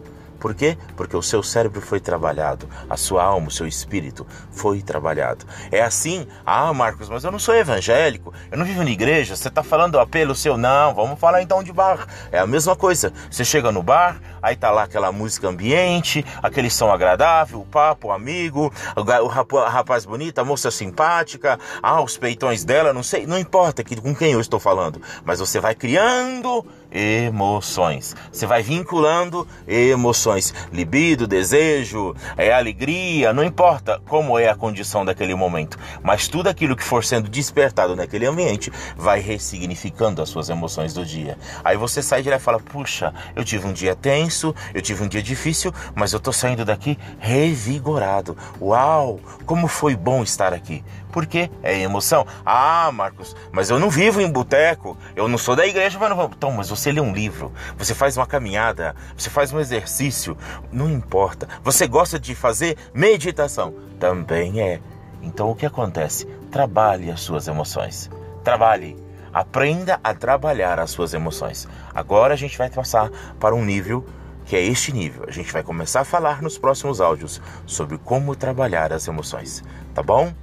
Por 0.46 0.54
quê? 0.54 0.78
Porque 0.96 1.18
o 1.18 1.24
seu 1.24 1.42
cérebro 1.42 1.82
foi 1.82 2.00
trabalhado, 2.00 2.70
a 2.88 2.96
sua 2.96 3.24
alma, 3.24 3.48
o 3.48 3.52
seu 3.52 3.66
espírito 3.66 4.28
foi 4.52 4.80
trabalhado. 4.80 5.44
É 5.72 5.82
assim, 5.82 6.28
ah, 6.46 6.72
Marcos, 6.72 7.10
mas 7.10 7.24
eu 7.24 7.32
não 7.32 7.40
sou 7.40 7.56
evangélico, 7.56 8.32
eu 8.52 8.56
não 8.60 8.64
vivo 8.64 8.84
na 8.84 8.92
igreja, 8.92 9.36
você 9.36 9.48
está 9.48 9.64
falando 9.64 10.00
apelo 10.00 10.36
seu? 10.36 10.56
Não, 10.56 10.94
vamos 10.94 11.20
falar 11.20 11.42
então 11.42 11.64
de 11.64 11.74
bar. 11.74 12.06
É 12.32 12.38
a 12.38 12.46
mesma 12.46 12.76
coisa. 12.76 13.12
Você 13.28 13.44
chega 13.44 13.72
no 13.72 13.82
bar, 13.82 14.22
aí 14.40 14.56
tá 14.56 14.70
lá 14.70 14.84
aquela 14.84 15.12
música 15.12 15.48
ambiente, 15.48 16.24
aquele 16.44 16.70
som 16.70 16.92
agradável, 16.92 17.62
o 17.62 17.66
papo, 17.66 18.10
o 18.10 18.12
amigo, 18.12 18.72
o 18.96 19.28
rapaz 19.28 20.06
bonito, 20.06 20.38
a 20.38 20.46
moça 20.46 20.70
simpática, 20.70 21.60
ah, 21.82 22.04
os 22.04 22.18
peitões 22.18 22.64
dela, 22.64 22.94
não 22.94 23.02
sei, 23.02 23.26
não 23.26 23.40
importa 23.40 23.84
com 23.84 24.14
quem 24.14 24.34
eu 24.34 24.40
estou 24.40 24.60
falando, 24.60 25.02
mas 25.24 25.40
você 25.40 25.60
vai 25.60 25.74
criando 25.74 26.64
emoções. 26.96 28.16
Você 28.32 28.46
vai 28.46 28.64
vinculando 28.64 29.46
emoções, 29.68 30.54
libido, 30.72 31.28
desejo, 31.28 32.16
é 32.38 32.54
alegria, 32.54 33.34
não 33.34 33.44
importa 33.44 34.02
como 34.08 34.40
é 34.40 34.48
a 34.48 34.56
condição 34.56 35.04
daquele 35.04 35.36
momento, 35.36 35.78
mas 36.02 36.30
tudo 36.30 36.48
aquilo 36.48 36.76
que 36.76 36.84
for 36.84 37.04
sendo 37.04 37.30
despertado 37.30 37.96
naquele 37.96 38.26
ambiente 38.26 38.72
vai 38.96 39.20
ressignificando 39.20 40.22
as 40.22 40.30
suas 40.30 40.50
emoções 40.50 40.94
do 40.94 41.06
dia. 41.06 41.38
Aí 41.64 41.76
você 41.76 42.02
sai 42.02 42.22
de 42.22 42.30
lá 42.30 42.38
e 42.38 42.40
fala: 42.40 42.60
"Puxa, 42.60 43.14
eu 43.36 43.44
tive 43.44 43.68
um 43.68 43.74
dia 43.74 43.96
tenso, 43.96 44.56
eu 44.74 44.82
tive 44.82 45.04
um 45.04 45.08
dia 45.08 45.22
difícil, 45.22 45.74
mas 45.94 46.14
eu 46.14 46.20
tô 46.20 46.32
saindo 46.32 46.64
daqui 46.64 46.98
revigorado. 47.20 48.38
Uau, 48.62 49.20
como 49.46 49.68
foi 49.68 49.96
bom 49.96 50.24
estar 50.24 50.54
aqui. 50.54 50.84
Porque 51.16 51.50
é 51.64 51.80
emoção. 51.80 52.28
Ah, 52.46 52.92
Marcos, 52.92 53.38
mas 53.50 53.70
eu 53.70 53.80
não 53.80 53.90
vivo 53.90 54.20
em 54.20 54.30
boteco, 54.30 54.98
eu 55.16 55.30
não 55.30 55.38
sou 55.38 55.56
da 55.56 55.66
igreja, 55.66 55.98
mas 55.98 56.10
não 56.10 56.26
Então, 56.26 56.52
mas 56.52 56.68
você 56.68 56.92
lê 56.92 57.00
um 57.00 57.14
livro, 57.14 57.54
você 57.78 57.96
faz 57.96 58.18
uma 58.18 58.28
caminhada, 58.28 58.94
você 59.16 59.30
faz 59.30 59.54
um 59.54 59.60
exercício, 59.62 60.38
não 60.74 60.92
importa. 60.92 61.48
Você 61.64 61.88
gosta 61.88 62.20
de 62.20 62.36
fazer 62.36 62.78
meditação? 62.94 63.74
Também 63.98 64.60
é. 64.60 64.82
Então 65.22 65.50
o 65.50 65.56
que 65.56 65.66
acontece? 65.66 66.26
Trabalhe 66.52 67.10
as 67.10 67.22
suas 67.22 67.48
emoções. 67.48 68.12
Trabalhe. 68.44 68.98
Aprenda 69.34 69.98
a 70.04 70.14
trabalhar 70.14 70.82
as 70.82 70.92
suas 70.92 71.14
emoções. 71.14 71.66
Agora 71.94 72.34
a 72.34 72.38
gente 72.38 72.58
vai 72.58 72.70
passar 72.70 73.10
para 73.40 73.56
um 73.56 73.64
nível 73.64 74.06
que 74.44 74.58
é 74.58 74.62
este 74.62 74.92
nível. 74.92 75.24
A 75.26 75.32
gente 75.32 75.54
vai 75.54 75.64
começar 75.64 76.02
a 76.02 76.06
falar 76.06 76.42
nos 76.42 76.58
próximos 76.58 77.00
áudios 77.00 77.42
sobre 77.66 77.98
como 77.98 78.36
trabalhar 78.36 78.92
as 78.92 79.08
emoções, 79.08 79.64
tá 79.94 80.04
bom? 80.04 80.34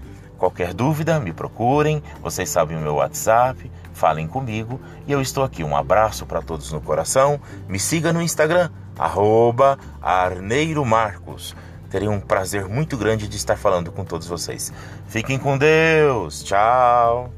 Qualquer 0.42 0.74
dúvida, 0.74 1.20
me 1.20 1.32
procurem, 1.32 2.02
vocês 2.20 2.50
sabem 2.50 2.76
o 2.76 2.80
meu 2.80 2.96
WhatsApp, 2.96 3.70
falem 3.92 4.26
comigo 4.26 4.80
e 5.06 5.12
eu 5.12 5.22
estou 5.22 5.44
aqui. 5.44 5.62
Um 5.62 5.76
abraço 5.76 6.26
para 6.26 6.42
todos 6.42 6.72
no 6.72 6.80
coração. 6.80 7.40
Me 7.68 7.78
siga 7.78 8.12
no 8.12 8.20
Instagram, 8.20 8.68
arroba 8.98 9.78
Arneiro 10.02 10.84
Marcos. 10.84 11.54
Terei 11.88 12.08
um 12.08 12.18
prazer 12.18 12.66
muito 12.66 12.96
grande 12.96 13.28
de 13.28 13.36
estar 13.36 13.56
falando 13.56 13.92
com 13.92 14.04
todos 14.04 14.26
vocês. 14.26 14.72
Fiquem 15.06 15.38
com 15.38 15.56
Deus. 15.56 16.42
Tchau. 16.42 17.30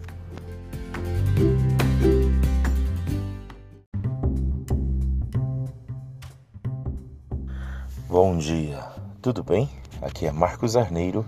Bom 8.08 8.38
dia, 8.38 8.82
tudo 9.20 9.44
bem? 9.44 9.68
Aqui 10.00 10.24
é 10.24 10.32
Marcos 10.32 10.74
Arneiro 10.74 11.22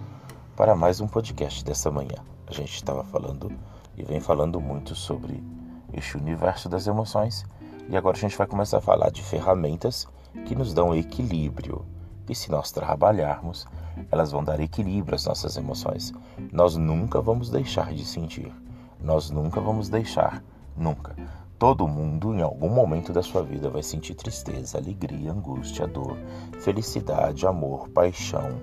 para 0.57 0.75
mais 0.75 1.03
um 1.03 1.07
podcast 1.07 1.63
dessa 1.63 1.91
manhã. 1.91 2.17
A 2.47 2.53
gente 2.53 2.75
estava 2.75 3.05
falando 3.05 3.53
e 3.95 4.03
vem 4.03 4.21
falando 4.21 4.59
muito 4.59 4.95
sobre 4.95 5.45
este 5.93 6.17
universo 6.17 6.67
das 6.67 6.87
emoções 6.87 7.45
e 7.91 7.97
agora 7.97 8.17
a 8.17 8.21
gente 8.21 8.39
vai 8.39 8.47
começar 8.47 8.79
a 8.79 8.81
falar 8.81 9.11
de 9.11 9.23
ferramentas 9.23 10.09
que 10.47 10.55
nos 10.55 10.73
dão 10.73 10.95
equilíbrio. 10.95 11.85
E 12.27 12.35
se 12.35 12.51
nós 12.51 12.73
trabalharmos, 12.73 13.67
elas 14.11 14.33
vão 14.33 14.43
dar 14.43 14.59
equilíbrio 14.59 15.15
às 15.15 15.27
nossas 15.27 15.59
emoções. 15.59 16.15
Nós 16.51 16.75
nunca 16.75 17.21
vamos 17.21 17.51
deixar 17.51 17.93
de 17.93 18.07
sentir. 18.07 18.51
Nós 18.99 19.31
nunca 19.31 19.61
vamos 19.61 19.91
deixar, 19.91 20.43
nunca, 20.75 21.15
Todo 21.59 21.89
mundo, 21.89 22.35
em 22.35 22.43
algum 22.43 22.69
momento 22.69 23.15
da 23.15 23.23
sua 23.23 23.43
vida, 23.43 23.71
vai 23.71 23.83
sentir 23.83 24.15
tristeza, 24.15 24.77
alegria, 24.77 25.33
angústia, 25.33 25.87
dor, 25.87 26.19
felicidade, 26.61 27.47
amor, 27.47 27.89
paixão. 27.89 28.61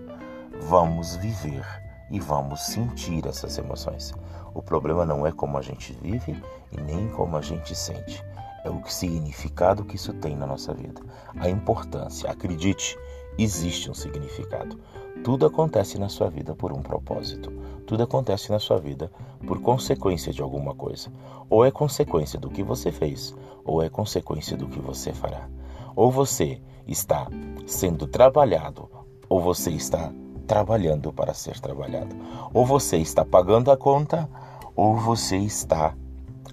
Vamos 0.62 1.16
viver 1.16 1.83
e 2.13 2.19
vamos 2.19 2.62
sentir 2.62 3.26
essas 3.26 3.58
emoções. 3.58 4.13
O 4.54 4.62
problema 4.62 5.04
não 5.04 5.26
é 5.26 5.32
como 5.32 5.58
a 5.58 5.63
gente 5.63 5.97
vive 5.99 6.39
e 6.71 6.80
nem 6.80 7.10
como 7.10 7.36
a 7.36 7.41
gente 7.41 7.76
sente. 7.76 8.23
É 8.63 8.69
o 8.69 8.86
significado 8.86 9.84
que 9.84 9.95
isso 9.95 10.13
tem 10.13 10.36
na 10.36 10.45
nossa 10.45 10.76
vida. 10.76 11.02
A 11.36 11.49
importância. 11.49 12.30
Acredite, 12.30 12.95
existe 13.36 13.89
um 13.89 13.95
significado. 13.95 14.80
Tudo 15.23 15.47
acontece 15.47 15.97
na 15.97 16.08
sua 16.08 16.30
vida 16.30 16.54
por 16.54 16.71
um 16.71 16.84
propósito. 16.84 17.52
Tudo 17.88 18.04
acontece 18.04 18.52
na 18.52 18.60
sua 18.60 18.78
vida 18.78 19.12
por 19.47 19.60
consequência 19.60 20.32
de 20.32 20.43
alguma 20.43 20.76
coisa. 20.76 21.12
Ou 21.49 21.65
é 21.65 21.71
consequência 21.71 22.39
do 22.39 22.52
que 22.52 22.62
você 22.62 22.91
fez, 22.91 23.36
ou 23.65 23.82
é 23.82 23.89
consequência 23.89 24.56
do 24.56 24.67
que 24.67 24.80
você 24.80 25.12
fará. 25.13 25.49
Ou 25.95 26.12
você 26.12 26.62
está 26.88 27.28
sendo 27.65 28.06
trabalhado, 28.06 28.88
ou 29.28 29.41
você 29.41 29.71
está 29.71 30.13
trabalhando 30.48 31.12
para 31.12 31.34
ser 31.34 31.60
trabalhado. 31.60 32.16
Ou 32.54 32.66
você 32.66 32.98
está 32.98 33.24
pagando 33.26 33.72
a 33.72 33.78
conta, 33.78 34.30
ou 34.76 34.96
você 34.96 35.38
está 35.38 35.94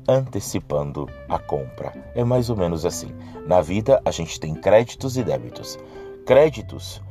antecipando 0.09 1.09
a 1.29 1.39
compra. 1.39 1.93
É 2.15 2.25
mais 2.25 2.51
ou 2.51 2.57
menos 2.57 2.85
assim. 2.85 3.15
Na 3.47 3.61
vida 3.61 4.01
a 4.05 4.11
gente 4.11 4.39
tem 4.39 4.55
créditos 4.55 5.17
e 5.17 5.23
débitos. 5.23 5.79
Créditos 6.27 7.03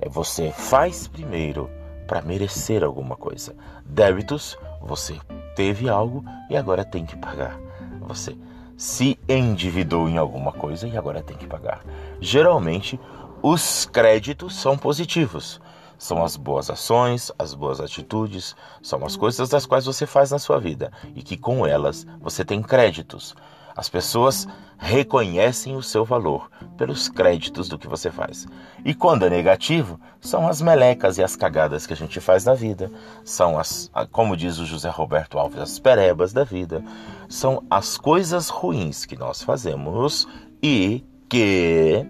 é 0.00 0.08
você 0.08 0.50
faz 0.50 1.06
primeiro 1.06 1.70
para 2.06 2.22
merecer 2.22 2.84
alguma 2.84 3.16
coisa. 3.16 3.54
Débitos, 3.84 4.58
você 4.80 5.18
teve 5.56 5.88
algo 5.88 6.24
e 6.50 6.56
agora 6.56 6.84
tem 6.84 7.04
que 7.06 7.16
pagar. 7.16 7.58
Você 8.00 8.36
se 8.76 9.18
endividou 9.28 10.08
em 10.08 10.18
alguma 10.18 10.52
coisa 10.52 10.86
e 10.86 10.96
agora 10.96 11.22
tem 11.22 11.36
que 11.36 11.46
pagar. 11.46 11.82
Geralmente, 12.20 12.98
os 13.42 13.86
créditos 13.86 14.56
são 14.56 14.76
positivos. 14.76 15.60
São 15.98 16.24
as 16.24 16.36
boas 16.36 16.70
ações, 16.70 17.30
as 17.38 17.54
boas 17.54 17.80
atitudes, 17.80 18.54
são 18.82 19.04
as 19.04 19.16
coisas 19.16 19.48
das 19.48 19.66
quais 19.66 19.86
você 19.86 20.06
faz 20.06 20.30
na 20.30 20.38
sua 20.38 20.58
vida 20.58 20.92
e 21.14 21.22
que 21.22 21.36
com 21.36 21.66
elas 21.66 22.06
você 22.20 22.44
tem 22.44 22.62
créditos. 22.62 23.34
As 23.76 23.88
pessoas 23.88 24.46
reconhecem 24.78 25.76
o 25.76 25.82
seu 25.82 26.04
valor 26.04 26.48
pelos 26.76 27.08
créditos 27.08 27.68
do 27.68 27.78
que 27.78 27.88
você 27.88 28.10
faz. 28.10 28.46
E 28.84 28.94
quando 28.94 29.24
é 29.24 29.30
negativo, 29.30 29.98
são 30.20 30.46
as 30.46 30.60
melecas 30.60 31.18
e 31.18 31.24
as 31.24 31.34
cagadas 31.34 31.86
que 31.86 31.92
a 31.92 31.96
gente 31.96 32.20
faz 32.20 32.44
na 32.44 32.54
vida. 32.54 32.90
São 33.24 33.58
as, 33.58 33.90
como 34.12 34.36
diz 34.36 34.58
o 34.58 34.66
José 34.66 34.88
Roberto 34.88 35.38
Alves, 35.38 35.58
as 35.58 35.78
perebas 35.78 36.32
da 36.32 36.44
vida. 36.44 36.84
São 37.28 37.64
as 37.68 37.98
coisas 37.98 38.48
ruins 38.48 39.04
que 39.04 39.16
nós 39.16 39.42
fazemos 39.42 40.28
e 40.62 41.04
que 41.28 42.06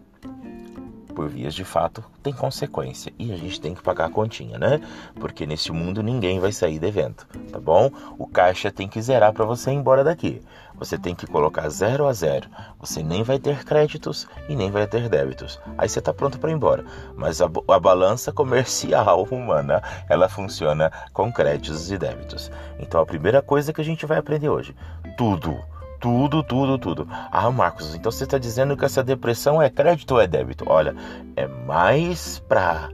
por 1.14 1.29
vias 1.29 1.55
de 1.55 1.64
fato, 1.64 2.05
tem 2.22 2.33
consequência. 2.33 3.12
E 3.18 3.33
a 3.33 3.37
gente 3.37 3.61
tem 3.61 3.74
que 3.74 3.83
pagar 3.83 4.07
a 4.07 4.11
continha, 4.11 4.59
né? 4.59 4.81
Porque 5.14 5.46
nesse 5.46 5.70
mundo 5.72 6.03
ninguém 6.03 6.40
vai 6.40 6.53
sair 6.53 6.79
devendo, 6.79 7.24
tá 7.50 7.59
bom? 7.59 7.90
O 8.18 8.27
caixa 8.27 8.70
tem 8.70 8.88
que 8.88 9.00
zerar 9.00 9.33
para 9.33 9.44
você 9.44 9.70
ir 9.70 9.74
embora 9.74 10.03
daqui. 10.03 10.42
Você 10.77 10.98
tem 10.98 11.14
que 11.14 11.27
colocar 11.27 11.68
zero 11.68 12.07
a 12.07 12.12
zero. 12.12 12.48
Você 12.81 13.03
nem 13.03 13.22
vai 13.22 13.38
ter 13.38 13.64
créditos 13.64 14.27
e 14.48 14.57
nem 14.57 14.70
vai 14.70 14.87
ter 14.87 15.09
débitos. 15.09 15.61
Aí 15.79 15.88
você 15.88 16.00
tá 16.00 16.12
pronto 16.12 16.38
para 16.38 16.50
ir 16.50 16.55
embora. 16.55 16.85
Mas 17.16 17.40
a, 17.40 17.48
a 17.68 17.79
balança 17.79 18.33
comercial 18.33 19.22
humana, 19.31 19.81
ela 20.09 20.29
funciona 20.29 20.90
com 21.12 21.33
créditos 21.33 21.92
e 21.92 21.96
débitos. 21.96 22.50
Então 22.79 23.00
a 23.00 23.07
primeira 23.07 23.40
coisa 23.40 23.72
que 23.72 23.81
a 23.81 23.85
gente 23.85 24.05
vai 24.05 24.18
aprender 24.18 24.48
hoje, 24.48 24.74
tudo 25.16 25.59
tudo, 26.05 26.43
tudo, 26.43 26.77
tudo. 26.77 27.09
Ah, 27.33 27.51
Marcos, 27.51 27.95
então 27.95 28.12
você 28.12 28.25
está 28.25 28.37
dizendo 28.37 28.77
que 28.77 28.85
essa 28.85 29.03
depressão 29.03 29.62
é 29.62 29.71
crédito 29.71 30.11
ou 30.11 30.21
é 30.21 30.27
débito? 30.27 30.67
Olha, 30.69 30.95
é 31.35 31.47
mais 31.47 32.40
para 32.40 32.90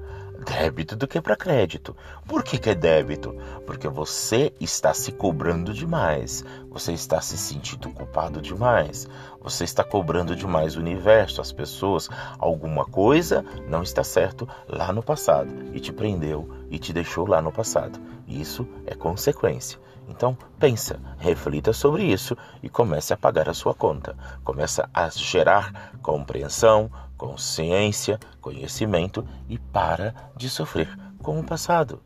débito 0.46 0.94
do 0.94 1.08
que 1.08 1.20
para 1.20 1.34
crédito. 1.34 1.96
Por 2.28 2.44
que, 2.44 2.56
que 2.56 2.70
é 2.70 2.74
débito? 2.76 3.34
Porque 3.66 3.88
você 3.88 4.52
está 4.60 4.94
se 4.94 5.10
cobrando 5.10 5.74
demais, 5.74 6.44
você 6.70 6.92
está 6.92 7.20
se 7.20 7.36
sentindo 7.36 7.90
culpado 7.90 8.40
demais, 8.40 9.08
você 9.40 9.64
está 9.64 9.82
cobrando 9.82 10.36
demais 10.36 10.76
o 10.76 10.80
universo, 10.80 11.40
as 11.40 11.50
pessoas, 11.50 12.08
alguma 12.38 12.84
coisa 12.84 13.44
não 13.68 13.82
está 13.82 14.04
certo 14.04 14.48
lá 14.68 14.92
no 14.92 15.02
passado 15.02 15.50
e 15.74 15.80
te 15.80 15.92
prendeu 15.92 16.48
e 16.70 16.78
te 16.78 16.92
deixou 16.92 17.26
lá 17.26 17.42
no 17.42 17.50
passado. 17.50 17.98
Isso 18.28 18.68
é 18.86 18.94
consequência. 18.94 19.80
Então, 20.10 20.36
pensa, 20.58 20.98
reflita 21.18 21.72
sobre 21.72 22.02
isso 22.02 22.36
e 22.62 22.68
comece 22.68 23.14
a 23.14 23.16
pagar 23.16 23.48
a 23.48 23.54
sua 23.54 23.72
conta. 23.72 24.16
Começa 24.42 24.90
a 24.92 25.08
gerar 25.08 25.92
compreensão, 26.02 26.90
consciência, 27.16 28.18
conhecimento 28.40 29.24
e 29.48 29.56
para 29.56 30.12
de 30.36 30.50
sofrer 30.50 30.88
com 31.22 31.38
o 31.38 31.44
passado. 31.44 32.02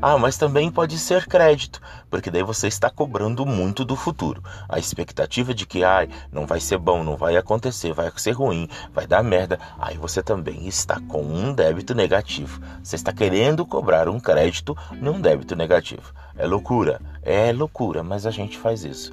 Ah, 0.00 0.18
mas 0.18 0.36
também 0.36 0.70
pode 0.70 0.98
ser 0.98 1.26
crédito, 1.26 1.80
porque 2.10 2.30
daí 2.30 2.42
você 2.42 2.68
está 2.68 2.90
cobrando 2.90 3.46
muito 3.46 3.84
do 3.84 3.96
futuro. 3.96 4.42
A 4.68 4.78
expectativa 4.78 5.54
de 5.54 5.66
que, 5.66 5.82
ai, 5.82 6.08
não 6.30 6.46
vai 6.46 6.60
ser 6.60 6.78
bom, 6.78 7.02
não 7.02 7.16
vai 7.16 7.36
acontecer, 7.36 7.92
vai 7.92 8.10
ser 8.16 8.32
ruim, 8.32 8.68
vai 8.92 9.06
dar 9.06 9.22
merda. 9.22 9.58
Aí 9.78 9.96
você 9.96 10.22
também 10.22 10.66
está 10.66 11.00
com 11.08 11.22
um 11.22 11.52
débito 11.52 11.94
negativo. 11.94 12.60
Você 12.82 12.96
está 12.96 13.12
querendo 13.12 13.64
cobrar 13.64 14.08
um 14.08 14.20
crédito 14.20 14.76
num 15.00 15.20
débito 15.20 15.56
negativo. 15.56 16.12
É 16.38 16.46
loucura, 16.46 17.00
é 17.22 17.50
loucura, 17.50 18.02
mas 18.02 18.26
a 18.26 18.30
gente 18.30 18.58
faz 18.58 18.84
isso. 18.84 19.12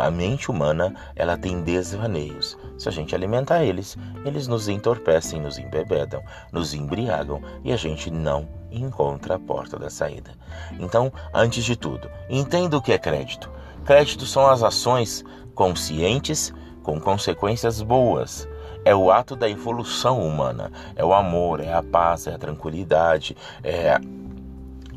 A 0.00 0.10
mente 0.10 0.50
humana, 0.50 0.94
ela 1.14 1.36
tem 1.36 1.62
desvaneios. 1.62 2.58
Se 2.76 2.88
a 2.88 2.92
gente 2.92 3.14
alimentar 3.14 3.62
eles, 3.62 3.96
eles 4.24 4.48
nos 4.48 4.66
entorpecem, 4.66 5.40
nos 5.40 5.58
embebedam, 5.58 6.22
nos 6.50 6.74
embriagam 6.74 7.40
e 7.62 7.72
a 7.72 7.76
gente 7.76 8.10
não 8.10 8.48
encontra 8.80 9.36
a 9.36 9.38
porta 9.38 9.78
da 9.78 9.90
saída. 9.90 10.32
Então, 10.78 11.12
antes 11.32 11.64
de 11.64 11.76
tudo, 11.76 12.10
entenda 12.28 12.76
o 12.76 12.82
que 12.82 12.92
é 12.92 12.98
crédito. 12.98 13.50
Crédito 13.84 14.26
são 14.26 14.46
as 14.46 14.62
ações 14.62 15.24
conscientes 15.54 16.52
com 16.82 17.00
consequências 17.00 17.82
boas. 17.82 18.48
É 18.84 18.94
o 18.94 19.10
ato 19.10 19.34
da 19.34 19.48
evolução 19.48 20.20
humana, 20.20 20.70
é 20.94 21.04
o 21.04 21.14
amor, 21.14 21.60
é 21.60 21.72
a 21.72 21.82
paz, 21.82 22.26
é 22.26 22.34
a 22.34 22.38
tranquilidade, 22.38 23.36
é 23.62 23.98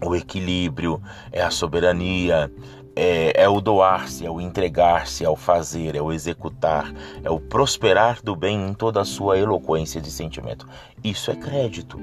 o 0.03 0.15
equilíbrio, 0.15 1.01
é 1.31 1.41
a 1.41 1.49
soberania, 1.49 2.51
é, 2.95 3.43
é, 3.43 3.47
o 3.47 3.61
doar-se, 3.61 4.25
é 4.25 4.29
o 4.29 4.41
entregar-se, 4.41 5.23
é 5.23 5.29
o 5.29 5.35
fazer, 5.35 5.95
é 5.95 6.01
o 6.01 6.11
executar, 6.11 6.91
é 7.23 7.29
o 7.29 7.39
prosperar 7.39 8.19
do 8.23 8.35
bem 8.35 8.69
em 8.69 8.73
toda 8.73 8.99
a 8.99 9.05
sua 9.05 9.37
eloquência 9.37 10.01
de 10.01 10.09
sentimento. 10.09 10.67
Isso 11.03 11.29
é 11.29 11.35
crédito. 11.35 11.99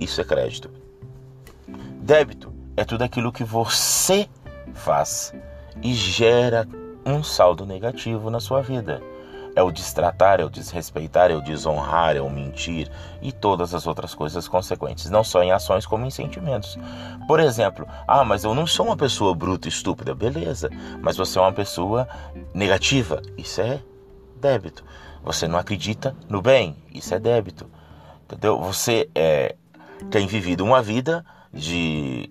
Isso 0.00 0.18
é 0.18 0.24
crédito. 0.24 0.79
Débito 2.10 2.52
é 2.76 2.84
tudo 2.84 3.04
aquilo 3.04 3.30
que 3.30 3.44
você 3.44 4.28
faz 4.74 5.32
e 5.80 5.94
gera 5.94 6.66
um 7.06 7.22
saldo 7.22 7.64
negativo 7.64 8.30
na 8.30 8.40
sua 8.40 8.60
vida. 8.60 9.00
É 9.54 9.62
o 9.62 9.70
destratar, 9.70 10.40
é 10.40 10.44
o 10.44 10.50
desrespeitar, 10.50 11.30
é 11.30 11.36
o 11.36 11.40
desonrar, 11.40 12.16
é 12.16 12.20
o 12.20 12.28
mentir 12.28 12.90
e 13.22 13.30
todas 13.30 13.74
as 13.76 13.86
outras 13.86 14.12
coisas 14.12 14.48
consequentes, 14.48 15.08
não 15.08 15.22
só 15.22 15.40
em 15.40 15.52
ações 15.52 15.86
como 15.86 16.04
em 16.04 16.10
sentimentos. 16.10 16.76
Por 17.28 17.38
exemplo, 17.38 17.86
ah, 18.08 18.24
mas 18.24 18.42
eu 18.42 18.56
não 18.56 18.66
sou 18.66 18.86
uma 18.86 18.96
pessoa 18.96 19.32
bruta 19.32 19.68
e 19.68 19.70
estúpida, 19.70 20.12
beleza, 20.12 20.68
mas 21.00 21.16
você 21.16 21.38
é 21.38 21.42
uma 21.42 21.52
pessoa 21.52 22.08
negativa, 22.52 23.22
isso 23.38 23.60
é 23.60 23.80
débito. 24.40 24.84
Você 25.22 25.46
não 25.46 25.60
acredita 25.60 26.16
no 26.28 26.42
bem, 26.42 26.76
isso 26.92 27.14
é 27.14 27.20
débito. 27.20 27.70
Entendeu? 28.24 28.58
Você 28.58 29.08
é, 29.14 29.54
tem 30.10 30.26
vivido 30.26 30.64
uma 30.64 30.82
vida 30.82 31.24
de 31.52 32.30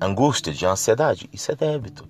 angústia, 0.00 0.52
de 0.52 0.64
ansiedade. 0.66 1.28
Isso 1.32 1.52
é 1.52 1.54
débito. 1.54 2.08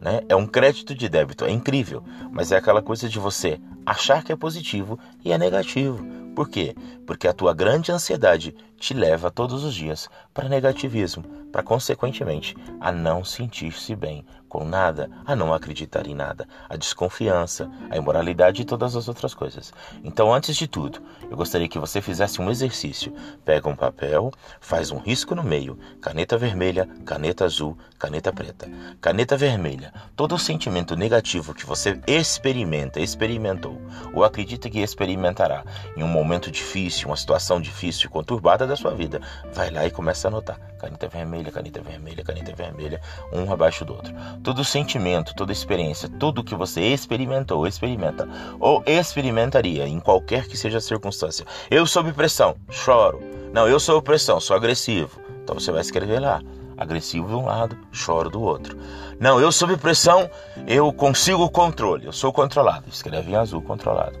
Né? 0.00 0.22
É 0.28 0.36
um 0.36 0.46
crédito 0.46 0.94
de 0.94 1.08
débito. 1.08 1.44
É 1.44 1.50
incrível. 1.50 2.02
Mas 2.30 2.52
é 2.52 2.56
aquela 2.56 2.82
coisa 2.82 3.08
de 3.08 3.18
você 3.18 3.60
achar 3.84 4.22
que 4.22 4.32
é 4.32 4.36
positivo 4.36 4.98
e 5.24 5.32
é 5.32 5.38
negativo. 5.38 6.04
Por 6.34 6.48
quê? 6.48 6.74
Porque 7.06 7.28
a 7.28 7.32
tua 7.32 7.52
grande 7.52 7.92
ansiedade 7.92 8.54
te 8.82 8.94
leva 8.94 9.30
todos 9.30 9.62
os 9.62 9.76
dias 9.76 10.10
para 10.34 10.48
negativismo, 10.48 11.22
para 11.52 11.62
consequentemente 11.62 12.56
a 12.80 12.90
não 12.90 13.24
sentir-se 13.24 13.94
bem 13.94 14.26
com 14.48 14.64
nada, 14.66 15.08
a 15.24 15.34
não 15.34 15.54
acreditar 15.54 16.06
em 16.06 16.14
nada, 16.14 16.46
a 16.68 16.76
desconfiança, 16.76 17.70
a 17.88 17.96
imoralidade 17.96 18.60
e 18.60 18.64
todas 18.66 18.94
as 18.94 19.08
outras 19.08 19.32
coisas. 19.32 19.72
Então, 20.04 20.34
antes 20.34 20.56
de 20.56 20.66
tudo, 20.66 21.00
eu 21.30 21.36
gostaria 21.36 21.68
que 21.68 21.78
você 21.78 22.02
fizesse 22.02 22.38
um 22.38 22.50
exercício. 22.50 23.14
Pega 23.46 23.66
um 23.66 23.74
papel, 23.74 24.30
faz 24.60 24.90
um 24.90 24.98
risco 24.98 25.34
no 25.34 25.42
meio, 25.42 25.78
caneta 26.02 26.36
vermelha, 26.36 26.86
caneta 27.06 27.46
azul, 27.46 27.78
caneta 27.98 28.30
preta. 28.30 28.68
Caneta 29.00 29.38
vermelha, 29.38 29.90
todo 30.14 30.38
sentimento 30.38 30.94
negativo 30.96 31.54
que 31.54 31.64
você 31.64 31.98
experimenta, 32.06 33.00
experimentou 33.00 33.80
ou 34.12 34.22
acredita 34.22 34.68
que 34.68 34.80
experimentará 34.80 35.64
em 35.96 36.02
um 36.02 36.08
momento 36.08 36.50
difícil, 36.50 37.08
uma 37.08 37.16
situação 37.16 37.58
difícil, 37.58 38.10
conturbada 38.10 38.66
da 38.72 38.76
sua 38.76 38.94
vida, 38.94 39.20
vai 39.52 39.70
lá 39.70 39.86
e 39.86 39.90
começa 39.90 40.28
a 40.28 40.30
anotar. 40.30 40.58
Caneta 40.78 41.08
vermelha, 41.08 41.52
caneta 41.52 41.80
vermelha, 41.80 42.24
caneta 42.24 42.52
vermelha, 42.54 43.00
um 43.32 43.52
abaixo 43.52 43.84
do 43.84 43.94
outro 43.94 44.12
todo 44.42 44.64
sentimento, 44.64 45.34
toda 45.34 45.52
experiência, 45.52 46.08
tudo 46.08 46.44
que 46.44 46.54
você 46.54 46.80
experimentou, 46.80 47.66
experimenta 47.66 48.28
ou 48.58 48.82
experimentaria 48.86 49.86
em 49.86 50.00
qualquer 50.00 50.46
que 50.46 50.56
seja 50.56 50.78
a 50.78 50.80
circunstância. 50.80 51.46
Eu 51.70 51.86
sob 51.86 52.12
pressão, 52.12 52.56
choro. 52.70 53.20
Não, 53.52 53.68
eu 53.68 53.78
sob 53.78 54.02
pressão, 54.02 54.40
sou 54.40 54.56
agressivo. 54.56 55.20
Então 55.42 55.58
você 55.58 55.70
vai 55.72 55.80
escrever 55.80 56.20
lá, 56.20 56.40
agressivo 56.76 57.28
de 57.28 57.34
um 57.34 57.46
lado, 57.46 57.76
choro 57.90 58.30
do 58.30 58.40
outro. 58.42 58.76
Não, 59.18 59.40
eu 59.40 59.52
sob 59.52 59.76
pressão, 59.76 60.28
eu 60.66 60.92
consigo 60.92 61.44
o 61.44 61.50
controle, 61.50 62.06
eu 62.06 62.12
sou 62.12 62.32
controlado. 62.32 62.88
Escreve 62.88 63.30
em 63.30 63.36
azul, 63.36 63.62
controlado. 63.62 64.18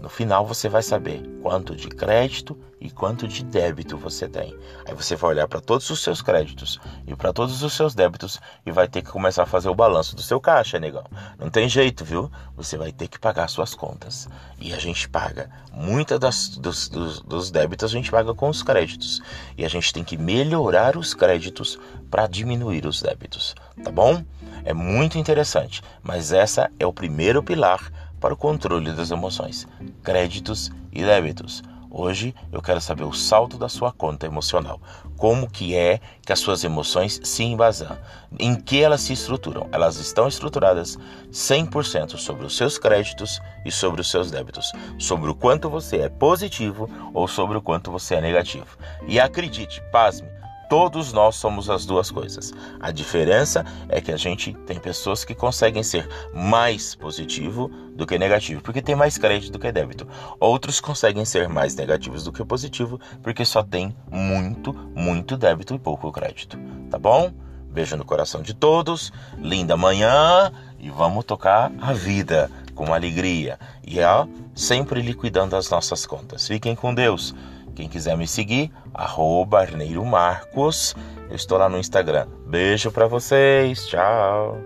No 0.00 0.08
final 0.08 0.44
você 0.44 0.68
vai 0.68 0.82
saber 0.82 1.22
quanto 1.42 1.76
de 1.76 1.88
crédito 1.88 2.58
e 2.82 2.90
quanto 2.90 3.28
de 3.28 3.44
débito 3.44 3.96
você 3.96 4.28
tem. 4.28 4.58
Aí 4.84 4.92
você 4.92 5.14
vai 5.14 5.30
olhar 5.30 5.46
para 5.46 5.60
todos 5.60 5.88
os 5.88 6.02
seus 6.02 6.20
créditos 6.20 6.80
e 7.06 7.14
para 7.14 7.32
todos 7.32 7.62
os 7.62 7.72
seus 7.72 7.94
débitos 7.94 8.40
e 8.66 8.72
vai 8.72 8.88
ter 8.88 9.02
que 9.02 9.10
começar 9.10 9.44
a 9.44 9.46
fazer 9.46 9.68
o 9.68 9.74
balanço 9.74 10.16
do 10.16 10.22
seu 10.22 10.40
caixa, 10.40 10.80
negão. 10.80 11.04
Não 11.38 11.48
tem 11.48 11.68
jeito, 11.68 12.04
viu? 12.04 12.28
Você 12.56 12.76
vai 12.76 12.90
ter 12.90 13.06
que 13.06 13.20
pagar 13.20 13.48
suas 13.48 13.72
contas. 13.72 14.28
E 14.58 14.74
a 14.74 14.78
gente 14.80 15.08
paga. 15.08 15.48
Muitas 15.72 16.48
dos, 16.58 16.88
dos, 16.88 17.20
dos 17.20 17.50
débitos 17.52 17.88
a 17.88 17.92
gente 17.92 18.10
paga 18.10 18.34
com 18.34 18.48
os 18.48 18.64
créditos. 18.64 19.22
E 19.56 19.64
a 19.64 19.68
gente 19.68 19.92
tem 19.92 20.02
que 20.02 20.18
melhorar 20.18 20.96
os 20.96 21.14
créditos 21.14 21.78
para 22.10 22.26
diminuir 22.26 22.84
os 22.84 23.00
débitos. 23.00 23.54
Tá 23.84 23.92
bom? 23.92 24.24
É 24.64 24.74
muito 24.74 25.18
interessante. 25.18 25.82
Mas 26.02 26.32
essa 26.32 26.68
é 26.80 26.86
o 26.86 26.92
primeiro 26.92 27.44
pilar 27.44 27.92
para 28.20 28.34
o 28.34 28.36
controle 28.36 28.92
das 28.92 29.10
emoções, 29.10 29.66
créditos 30.02 30.70
e 30.92 31.02
débitos. 31.02 31.62
Hoje 31.94 32.34
eu 32.50 32.62
quero 32.62 32.80
saber 32.80 33.04
o 33.04 33.12
salto 33.12 33.58
da 33.58 33.68
sua 33.68 33.92
conta 33.92 34.24
emocional. 34.24 34.80
Como 35.18 35.46
que 35.46 35.76
é 35.76 36.00
que 36.24 36.32
as 36.32 36.38
suas 36.38 36.64
emoções 36.64 37.20
se 37.22 37.44
embasam? 37.44 37.98
Em 38.38 38.54
que 38.54 38.82
elas 38.82 39.02
se 39.02 39.12
estruturam? 39.12 39.68
Elas 39.70 39.98
estão 39.98 40.26
estruturadas 40.26 40.96
100% 41.30 42.16
sobre 42.16 42.46
os 42.46 42.56
seus 42.56 42.78
créditos 42.78 43.42
e 43.62 43.70
sobre 43.70 44.00
os 44.00 44.10
seus 44.10 44.30
débitos, 44.30 44.72
sobre 44.98 45.28
o 45.28 45.34
quanto 45.34 45.68
você 45.68 45.98
é 45.98 46.08
positivo 46.08 46.88
ou 47.12 47.28
sobre 47.28 47.58
o 47.58 47.62
quanto 47.62 47.92
você 47.92 48.14
é 48.14 48.22
negativo. 48.22 48.78
E 49.06 49.20
acredite, 49.20 49.82
pasme, 49.92 50.30
Todos 50.72 51.12
nós 51.12 51.36
somos 51.36 51.68
as 51.68 51.84
duas 51.84 52.10
coisas. 52.10 52.50
A 52.80 52.90
diferença 52.90 53.62
é 53.90 54.00
que 54.00 54.10
a 54.10 54.16
gente 54.16 54.54
tem 54.66 54.80
pessoas 54.80 55.22
que 55.22 55.34
conseguem 55.34 55.82
ser 55.82 56.08
mais 56.32 56.94
positivo 56.94 57.68
do 57.94 58.06
que 58.06 58.18
negativo, 58.18 58.62
porque 58.62 58.80
tem 58.80 58.94
mais 58.94 59.18
crédito 59.18 59.52
do 59.52 59.58
que 59.58 59.70
débito. 59.70 60.08
Outros 60.40 60.80
conseguem 60.80 61.26
ser 61.26 61.46
mais 61.46 61.74
negativos 61.74 62.24
do 62.24 62.32
que 62.32 62.42
positivo, 62.42 62.98
porque 63.22 63.44
só 63.44 63.62
tem 63.62 63.94
muito, 64.10 64.72
muito 64.94 65.36
débito 65.36 65.74
e 65.74 65.78
pouco 65.78 66.10
crédito. 66.10 66.58
Tá 66.90 66.98
bom? 66.98 67.30
Beijo 67.68 67.94
no 67.98 68.04
coração 68.06 68.40
de 68.40 68.54
todos. 68.54 69.12
Linda 69.36 69.76
manhã 69.76 70.50
e 70.80 70.88
vamos 70.88 71.26
tocar 71.26 71.70
a 71.82 71.92
vida 71.92 72.50
com 72.74 72.94
alegria 72.94 73.58
e 73.86 74.00
ó, 74.00 74.26
sempre 74.54 75.02
liquidando 75.02 75.54
as 75.54 75.68
nossas 75.68 76.06
contas. 76.06 76.48
Fiquem 76.48 76.74
com 76.74 76.94
Deus. 76.94 77.34
Quem 77.74 77.88
quiser 77.88 78.16
me 78.16 78.26
seguir, 78.26 78.70
arroba 78.92 79.60
Arneiro 79.60 80.04
Marcos. 80.04 80.94
Eu 81.30 81.36
estou 81.36 81.56
lá 81.56 81.68
no 81.68 81.78
Instagram. 81.78 82.26
Beijo 82.46 82.90
para 82.92 83.06
vocês. 83.06 83.86
Tchau. 83.86 84.58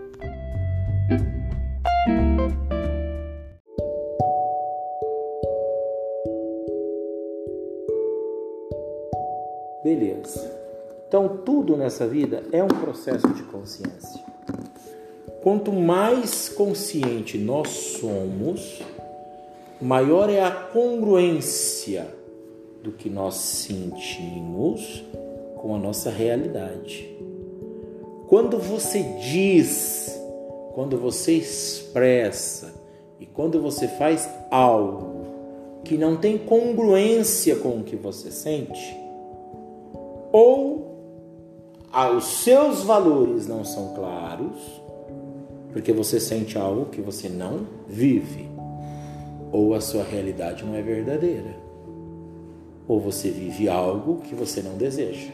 Beleza. 9.85 10.53
Então, 11.07 11.29
tudo 11.29 11.77
nessa 11.77 12.09
vida 12.09 12.43
é 12.51 12.61
um 12.61 12.67
processo 12.67 13.29
de 13.33 13.45
consciência. 13.45 14.21
Quanto 15.45 15.73
mais 15.73 16.49
consciente 16.49 17.39
nós 17.39 17.69
somos, 18.01 18.83
maior 19.81 20.29
é 20.29 20.43
a 20.43 20.51
congruência 20.51 22.16
do 22.87 22.93
que 22.93 23.11
nós 23.11 23.35
sentimos 23.35 25.05
com 25.57 25.75
a 25.75 25.79
nossa 25.79 26.09
realidade. 26.09 27.13
Quando 28.29 28.61
você 28.61 29.03
diz, 29.03 30.17
quando 30.73 30.97
você 30.97 31.33
expressa 31.33 32.73
e 33.19 33.27
quando 33.27 33.61
você 33.61 33.89
faz 33.89 34.29
algo 34.53 35.27
que 35.83 35.99
não 35.99 36.17
tem 36.17 36.39
congruência 36.39 37.57
com 37.57 37.79
o 37.79 37.83
que 37.83 37.97
você 37.97 38.31
sente, 38.31 38.97
ou 40.31 40.95
os 42.17 42.25
seus 42.25 42.85
valores 42.85 43.49
não 43.49 43.65
são 43.65 43.95
claros, 43.95 44.81
porque 45.73 45.93
você 45.93 46.21
sente 46.21 46.57
algo 46.57 46.87
que 46.87 47.01
você 47.01 47.29
não 47.29 47.67
vive, 47.89 48.49
ou 49.51 49.75
a 49.75 49.81
sua 49.81 50.05
realidade 50.05 50.65
não 50.65 50.77
é 50.77 50.83
verdadeira 50.83 51.66
ou 52.89 53.01
você 53.01 53.31
vive 53.31 53.69
algo 53.69 54.21
que 54.23 54.35
você 54.35 54.63
não 54.63 54.77
deseja. 54.77 55.31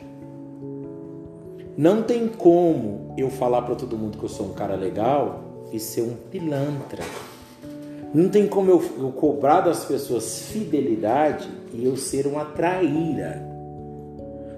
Não 1.77 2.03
tem 2.03 2.29
como 2.29 3.15
eu 3.17 3.31
falar 3.31 3.63
para 3.63 3.75
todo 3.75 3.97
mundo 3.97 4.19
que 4.19 4.25
eu 4.25 4.29
sou 4.29 4.47
um 4.47 4.53
cara 4.53 4.75
legal 4.75 5.69
e 5.73 5.81
ser 5.81 6.03
um 6.03 6.15
pilantra. 6.31 7.03
Não 8.15 8.29
tem 8.29 8.47
como 8.47 8.71
eu, 8.71 8.83
eu 8.99 9.11
cobrar 9.13 9.63
das 9.63 9.85
pessoas 9.85 10.43
fidelidade 10.49 11.49
e 11.73 11.85
eu 11.85 11.97
ser 11.97 12.27
uma 12.27 12.45
traíra. 12.45 13.43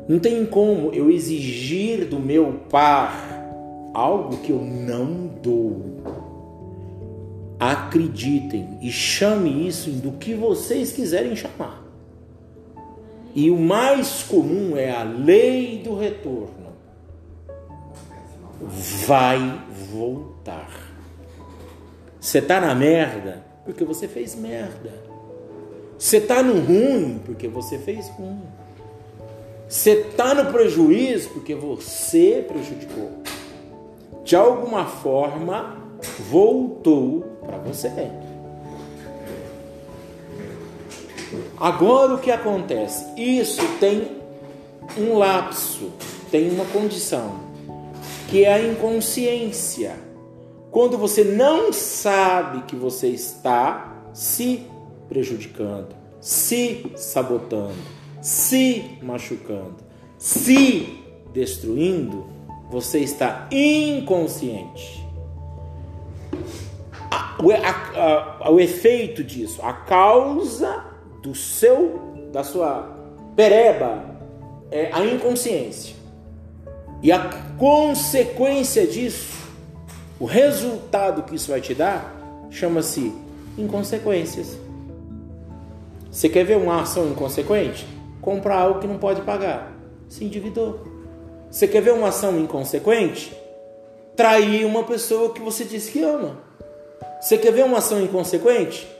Não 0.08 0.18
tem 0.18 0.44
como 0.44 0.92
eu 0.92 1.08
exigir 1.10 2.04
do 2.06 2.18
meu 2.18 2.60
par 2.68 3.32
algo 3.94 4.38
que 4.38 4.50
eu 4.50 4.60
não 4.60 5.30
dou. 5.40 5.82
Acreditem 7.60 8.76
e 8.82 8.90
chame 8.90 9.68
isso 9.68 9.90
do 9.90 10.12
que 10.12 10.34
vocês 10.34 10.92
quiserem 10.92 11.36
chamar. 11.36 11.83
E 13.34 13.50
o 13.50 13.58
mais 13.58 14.22
comum 14.22 14.76
é 14.76 14.90
a 14.90 15.02
lei 15.02 15.80
do 15.82 15.96
retorno. 15.96 16.72
Vai 19.06 19.60
voltar. 19.92 20.70
Você 22.20 22.40
tá 22.40 22.60
na 22.60 22.74
merda 22.74 23.44
porque 23.64 23.84
você 23.84 24.06
fez 24.06 24.36
merda. 24.36 24.92
Você 25.98 26.20
tá 26.20 26.42
no 26.42 26.60
ruim 26.60 27.20
porque 27.24 27.48
você 27.48 27.76
fez 27.78 28.08
ruim. 28.10 28.42
Você 29.68 29.96
tá 30.16 30.34
no 30.34 30.52
prejuízo 30.52 31.30
porque 31.30 31.54
você 31.54 32.44
prejudicou. 32.46 33.10
De 34.22 34.36
alguma 34.36 34.86
forma 34.86 35.76
voltou 36.30 37.22
para 37.44 37.58
você. 37.58 37.90
Agora 41.58 42.14
o 42.14 42.18
que 42.18 42.30
acontece? 42.30 43.04
Isso 43.16 43.62
tem 43.78 44.08
um 44.98 45.16
lapso, 45.16 45.92
tem 46.30 46.50
uma 46.50 46.64
condição, 46.66 47.40
que 48.28 48.44
é 48.44 48.52
a 48.52 48.62
inconsciência. 48.62 49.96
Quando 50.70 50.98
você 50.98 51.22
não 51.22 51.72
sabe 51.72 52.62
que 52.62 52.74
você 52.74 53.08
está 53.08 54.08
se 54.12 54.66
prejudicando, 55.08 55.94
se 56.20 56.90
sabotando, 56.96 57.76
se 58.20 58.98
machucando, 59.00 59.76
se 60.18 60.98
destruindo, 61.32 62.26
você 62.68 62.98
está 62.98 63.48
inconsciente. 63.52 65.04
O, 67.40 67.52
a, 67.52 68.40
a, 68.46 68.50
o 68.50 68.58
efeito 68.58 69.22
disso, 69.22 69.60
a 69.62 69.72
causa 69.72 70.93
do 71.24 71.34
seu 71.34 72.28
da 72.30 72.44
sua 72.44 72.86
Pereba 73.34 74.04
é 74.70 74.90
a 74.92 75.04
inconsciência. 75.04 75.96
E 77.02 77.10
a 77.10 77.30
consequência 77.58 78.86
disso, 78.86 79.32
o 80.20 80.26
resultado 80.26 81.22
que 81.22 81.34
isso 81.34 81.50
vai 81.50 81.60
te 81.60 81.74
dar, 81.74 82.14
chama-se 82.50 83.12
inconsequências. 83.58 84.58
Você 86.10 86.28
quer 86.28 86.44
ver 86.44 86.58
uma 86.58 86.82
ação 86.82 87.08
inconsequente? 87.08 87.86
Comprar 88.20 88.58
algo 88.58 88.80
que 88.80 88.86
não 88.86 88.98
pode 88.98 89.22
pagar. 89.22 89.72
Se 90.08 90.24
endividou. 90.24 90.84
Você 91.50 91.66
quer 91.66 91.80
ver 91.80 91.92
uma 91.92 92.08
ação 92.08 92.38
inconsequente? 92.38 93.36
Trair 94.14 94.64
uma 94.64 94.84
pessoa 94.84 95.32
que 95.32 95.40
você 95.40 95.64
disse 95.64 95.90
que 95.90 96.02
ama. 96.02 96.38
Você 97.20 97.36
quer 97.38 97.52
ver 97.52 97.64
uma 97.64 97.78
ação 97.78 98.00
inconsequente? 98.00 98.93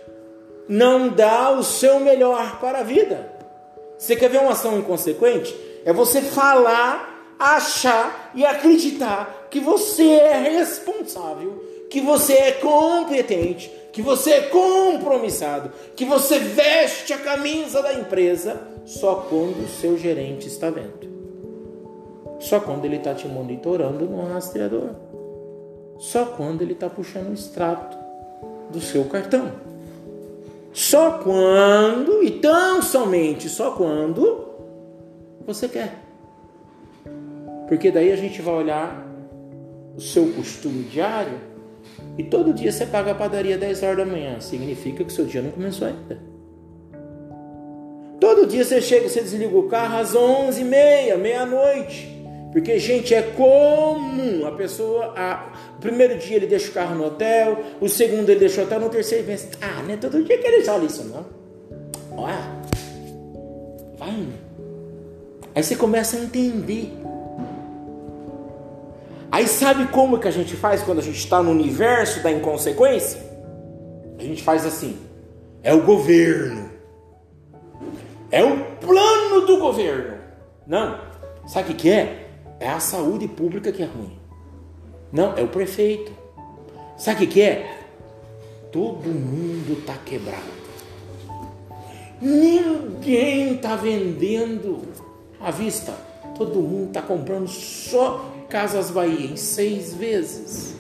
Não 0.69 1.09
dá 1.09 1.51
o 1.51 1.63
seu 1.63 2.01
melhor 2.01 2.59
para 2.59 2.79
a 2.79 2.83
vida. 2.83 3.33
Você 3.99 4.17
quer 4.17 4.29
ver 4.29 4.41
uma 4.41 4.53
ação 4.53 4.79
inconsequente? 4.79 5.55
É 5.85 5.93
você 5.93 6.21
falar, 6.23 7.35
achar 7.39 8.31
e 8.35 8.45
acreditar 8.45 9.49
que 9.51 9.61
você 9.61 10.11
é 10.11 10.39
responsável, 10.59 11.63
que 11.91 12.01
você 12.01 12.33
é 12.35 12.53
competente, 12.53 13.71
que 13.93 14.03
você 14.03 14.31
é 14.33 14.41
compromissado, 14.43 15.71
que 15.95 16.05
você 16.05 16.39
veste 16.39 17.13
a 17.13 17.19
camisa 17.19 17.83
da 17.83 17.95
empresa 17.95 18.61
só 18.85 19.27
quando 19.29 19.65
o 19.65 19.69
seu 19.69 19.97
gerente 19.97 20.49
está 20.49 20.71
vendo. 20.71 21.15
Só 22.41 22.61
quando 22.61 22.85
ele 22.85 22.97
está 22.97 23.15
te 23.15 23.27
monitorando 23.29 24.05
no 24.05 24.27
rastreador. 24.27 24.91
Só 25.99 26.27
quando 26.27 26.63
ele 26.63 26.73
está 26.73 26.91
puxando 26.91 27.31
o 27.31 27.35
extrato 27.35 27.97
do 28.71 28.81
seu 28.81 29.05
cartão. 29.05 29.53
Só 30.75 31.19
quando, 31.19 32.21
e 32.25 32.33
tão 32.33 32.83
somente 32.83 33.49
só 33.49 33.71
quando, 33.71 34.45
você 35.47 35.69
quer. 35.69 36.03
Porque 37.69 37.93
daí 37.93 38.11
a 38.11 38.17
gente 38.17 38.43
vai 38.43 38.55
olhar 38.55 39.07
o 39.97 40.01
seu 40.01 40.33
costume 40.33 40.83
diário 40.83 41.39
e 42.19 42.25
todo 42.25 42.53
dia 42.53 42.73
você 42.73 42.85
paga 42.85 43.13
a 43.13 43.15
padaria 43.15 43.57
10 43.57 43.83
horas 43.85 43.97
da 43.99 44.05
manhã. 44.05 44.41
Significa 44.41 45.05
que 45.05 45.13
o 45.13 45.15
seu 45.15 45.27
dia 45.27 45.43
não 45.43 45.53
começou 45.53 45.87
ainda. 45.87 46.19
Todo 48.19 48.45
dia 48.45 48.65
você 48.65 48.81
chega, 48.81 49.09
você 49.09 49.21
desliga 49.21 49.57
o 49.57 49.69
carro 49.69 49.97
às 49.99 50.13
11 50.13 50.65
meia, 50.65 51.17
meia-noite. 51.17 52.14
Porque, 52.55 52.79
gente, 52.79 53.13
é 53.13 53.21
comum 53.21 54.47
a 54.47 54.53
pessoa. 54.53 55.13
A, 55.17 55.53
o 55.77 55.81
primeiro 55.81 56.17
dia 56.17 56.37
ele 56.37 56.47
deixa 56.47 56.71
o 56.71 56.73
carro 56.73 56.95
no 56.95 57.07
hotel, 57.07 57.65
o 57.81 57.89
segundo 57.89 58.31
ele 58.31 58.39
deixa 58.39 58.61
o 58.61 58.65
hotel, 58.65 58.79
no 58.79 58.89
terceiro 58.89 59.25
ele 59.25 59.33
pensa: 59.33 59.49
ah, 59.61 59.83
não 59.83 59.93
é 59.93 59.97
todo 59.97 60.23
dia 60.23 60.39
que 60.39 60.47
ele 60.47 60.71
olha 60.71 60.85
isso, 60.85 61.03
não. 61.03 61.27
Olha, 62.17 62.39
vai. 63.99 64.29
Aí 65.53 65.63
você 65.65 65.75
começa 65.75 66.17
a 66.17 66.21
entender. 66.21 66.93
Aí 69.33 69.49
sabe 69.49 69.89
como 69.89 70.21
que 70.21 70.29
a 70.29 70.31
gente 70.31 70.55
faz 70.55 70.81
quando 70.81 71.01
a 71.01 71.03
gente 71.03 71.19
está 71.19 71.43
no 71.43 71.51
universo 71.51 72.23
da 72.23 72.31
inconsequência? 72.31 73.21
A 74.17 74.23
gente 74.23 74.45
faz 74.45 74.65
assim: 74.65 74.97
é 75.61 75.75
o 75.75 75.83
governo, 75.83 76.71
é 78.31 78.45
o 78.45 78.65
plano 78.77 79.45
do 79.45 79.59
governo. 79.59 80.19
Não, 80.65 81.01
sabe 81.49 81.73
o 81.73 81.75
que 81.75 81.91
é? 81.91 82.24
É 82.61 82.69
a 82.69 82.81
saúde 82.81 83.29
pública 83.29 83.73
que 83.73 83.83
é 83.83 83.87
ruim. 83.87 84.19
Não, 85.13 85.37
é 85.37 85.43
o 85.43 85.49
prefeito. 85.49 86.13
Sabe 86.97 87.25
o 87.25 87.29
que 87.29 87.43
é? 87.43 87.79
Todo 88.73 89.09
mundo 89.09 89.79
está 89.79 89.95
quebrado. 90.05 90.55
Ninguém 92.21 93.55
está 93.55 93.77
vendendo 93.77 94.83
à 95.41 95.51
vista. 95.51 95.95
Todo 96.37 96.61
mundo 96.61 96.89
está 96.89 97.03
comprando 97.03 97.49
só 97.49 98.33
Casas 98.49 98.91
Bahia 98.91 99.31
em 99.31 99.37
seis 99.37 99.95
vezes. 99.95 100.75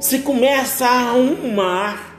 Se 0.00 0.20
começa 0.20 0.86
a 0.86 1.10
arrumar, 1.10 2.16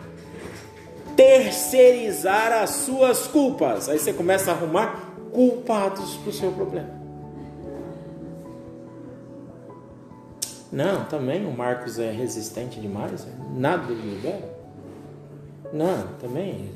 terceirizar 1.16 2.52
as 2.54 2.70
suas 2.72 3.28
culpas. 3.28 3.90
Aí 3.90 4.00
você 4.00 4.14
começa 4.14 4.52
a 4.52 4.54
arrumar 4.54 5.14
culpados 5.32 6.16
para 6.18 6.30
o 6.30 6.34
seu 6.34 6.52
problema. 6.52 7.01
Não, 10.72 11.04
também 11.06 11.46
o 11.46 11.52
Marcos 11.52 12.00
é 12.00 12.12
resistente 12.12 12.80
demais, 12.80 13.28
nada 13.56 13.92
ele 13.92 14.16
libera. 14.16 14.58
Não, 15.74 16.08
também 16.20 16.72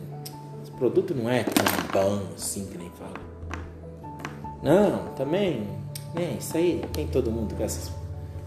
esse 0.61 0.71
produto 0.71 1.15
não 1.15 1.29
é 1.29 1.43
tão 1.43 1.65
bom 1.93 2.21
assim 2.35 2.65
que 2.65 2.77
nem 2.77 2.89
fala. 2.91 3.13
Não, 4.61 5.13
também, 5.15 5.67
é, 6.15 6.33
isso 6.39 6.57
aí 6.57 6.83
tem 6.91 7.07
todo 7.07 7.31
mundo 7.31 7.55
com 7.55 7.63
essas. 7.63 7.91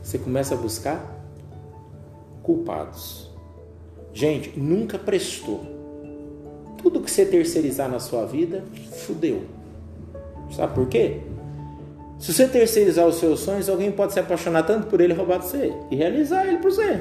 Você 0.02 0.18
começa 0.18 0.54
a 0.54 0.58
buscar 0.58 1.16
culpados. 2.42 3.30
Gente, 4.12 4.58
nunca 4.58 4.98
prestou. 4.98 5.64
Tudo 6.76 7.00
que 7.00 7.10
você 7.10 7.24
terceirizar 7.24 7.88
na 7.88 8.00
sua 8.00 8.26
vida, 8.26 8.64
fudeu. 9.06 9.44
Sabe 10.50 10.74
por 10.74 10.88
quê? 10.88 11.20
Se 12.18 12.32
você 12.32 12.48
terceirizar 12.48 13.06
os 13.06 13.16
seus 13.16 13.40
sonhos, 13.40 13.68
alguém 13.68 13.92
pode 13.92 14.12
se 14.12 14.18
apaixonar 14.20 14.64
tanto 14.64 14.88
por 14.88 15.00
ele 15.00 15.12
roubar 15.12 15.38
de 15.38 15.46
você 15.46 15.72
e 15.90 15.96
realizar 15.96 16.46
ele 16.46 16.58
por 16.58 16.72
você. 16.72 17.00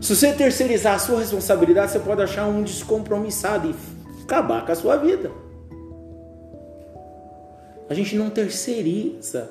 Se 0.00 0.14
você 0.14 0.32
terceirizar 0.32 0.94
a 0.94 0.98
sua 0.98 1.20
responsabilidade, 1.20 1.92
você 1.92 1.98
pode 1.98 2.22
achar 2.22 2.46
um 2.46 2.62
descompromissado 2.62 3.70
e 3.70 4.22
acabar 4.22 4.64
com 4.66 4.72
a 4.72 4.74
sua 4.74 4.96
vida. 4.96 5.32
A 7.88 7.94
gente 7.94 8.14
não 8.16 8.28
terceiriza. 8.28 9.50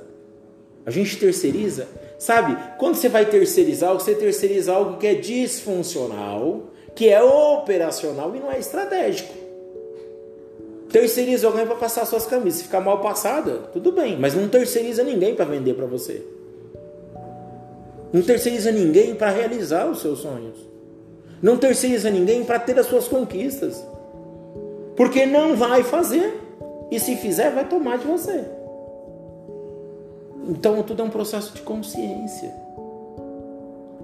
A 0.85 0.91
gente 0.91 1.17
terceiriza. 1.17 1.87
Sabe, 2.19 2.55
quando 2.77 2.95
você 2.95 3.09
vai 3.09 3.25
terceirizar, 3.25 3.93
você 3.93 4.13
terceiriza 4.13 4.71
algo 4.71 4.97
que 4.97 5.07
é 5.07 5.15
disfuncional, 5.15 6.71
que 6.93 7.09
é 7.09 7.21
operacional 7.23 8.35
e 8.35 8.39
não 8.39 8.51
é 8.51 8.59
estratégico. 8.59 9.44
Terceiriza 10.95 11.45
alguém 11.45 11.65
para 11.65 11.75
passar 11.75 12.05
suas 12.05 12.25
camisas. 12.25 12.59
Se 12.59 12.63
ficar 12.67 12.79
mal 12.79 13.01
passada, 13.01 13.63
tudo 13.73 13.91
bem, 13.91 14.17
mas 14.17 14.33
não 14.33 14.47
terceiriza 14.47 15.03
ninguém 15.03 15.35
para 15.35 15.43
vender 15.43 15.73
para 15.73 15.85
você. 15.85 16.25
Não 18.13 18.21
terceiriza 18.21 18.71
ninguém 18.71 19.13
para 19.13 19.29
realizar 19.29 19.87
os 19.91 19.99
seus 19.99 20.19
sonhos. 20.19 20.55
Não 21.41 21.57
terceiriza 21.57 22.09
ninguém 22.09 22.45
para 22.45 22.59
ter 22.59 22.79
as 22.79 22.85
suas 22.85 23.09
conquistas. 23.09 23.85
Porque 24.95 25.25
não 25.25 25.57
vai 25.57 25.83
fazer. 25.83 26.33
E 26.89 26.97
se 26.97 27.17
fizer, 27.17 27.51
vai 27.51 27.67
tomar 27.67 27.97
de 27.97 28.07
você. 28.07 28.45
Então 30.47 30.81
tudo 30.81 31.01
é 31.01 31.05
um 31.05 31.09
processo 31.09 31.53
de 31.53 31.61
consciência. 31.61 32.53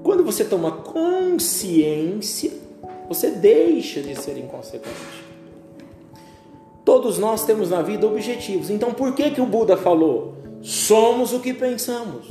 Quando 0.03 0.25
você 0.25 0.43
toma 0.43 0.73
consciência, 0.73 2.51
você 3.07 3.29
deixa 3.31 4.01
de 4.01 4.13
ser 4.21 4.37
inconsequente. 4.37 5.20
Todos 6.91 7.17
nós 7.17 7.45
temos 7.45 7.69
na 7.69 7.81
vida 7.81 8.05
objetivos. 8.05 8.69
Então 8.69 8.93
por 8.93 9.15
que 9.15 9.31
que 9.31 9.39
o 9.39 9.45
Buda 9.45 9.77
falou? 9.77 10.35
Somos 10.61 11.31
o 11.31 11.39
que 11.39 11.53
pensamos. 11.53 12.27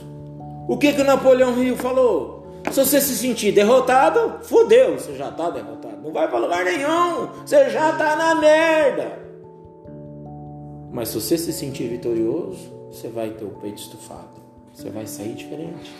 O 0.68 0.76
que 0.76 0.92
que 0.92 1.00
o 1.00 1.04
Napoleão 1.04 1.54
Rio 1.54 1.76
falou? 1.76 2.44
Se 2.70 2.78
você 2.78 3.00
se 3.00 3.16
sentir 3.16 3.52
derrotado, 3.52 4.44
fodeu, 4.44 4.98
você 4.98 5.14
já 5.14 5.30
está 5.30 5.48
derrotado. 5.48 6.02
Não 6.04 6.12
vai 6.12 6.28
para 6.28 6.40
lugar 6.40 6.62
nenhum, 6.62 7.28
você 7.42 7.70
já 7.70 7.92
está 7.92 8.14
na 8.14 8.34
merda. 8.34 9.18
Mas 10.92 11.08
se 11.08 11.14
você 11.14 11.38
se 11.38 11.54
sentir 11.54 11.88
vitorioso, 11.88 12.70
você 12.90 13.08
vai 13.08 13.30
ter 13.30 13.46
o 13.46 13.52
peito 13.62 13.78
estufado. 13.78 14.42
Você 14.74 14.90
vai 14.90 15.06
sair 15.06 15.32
diferente. 15.32 15.90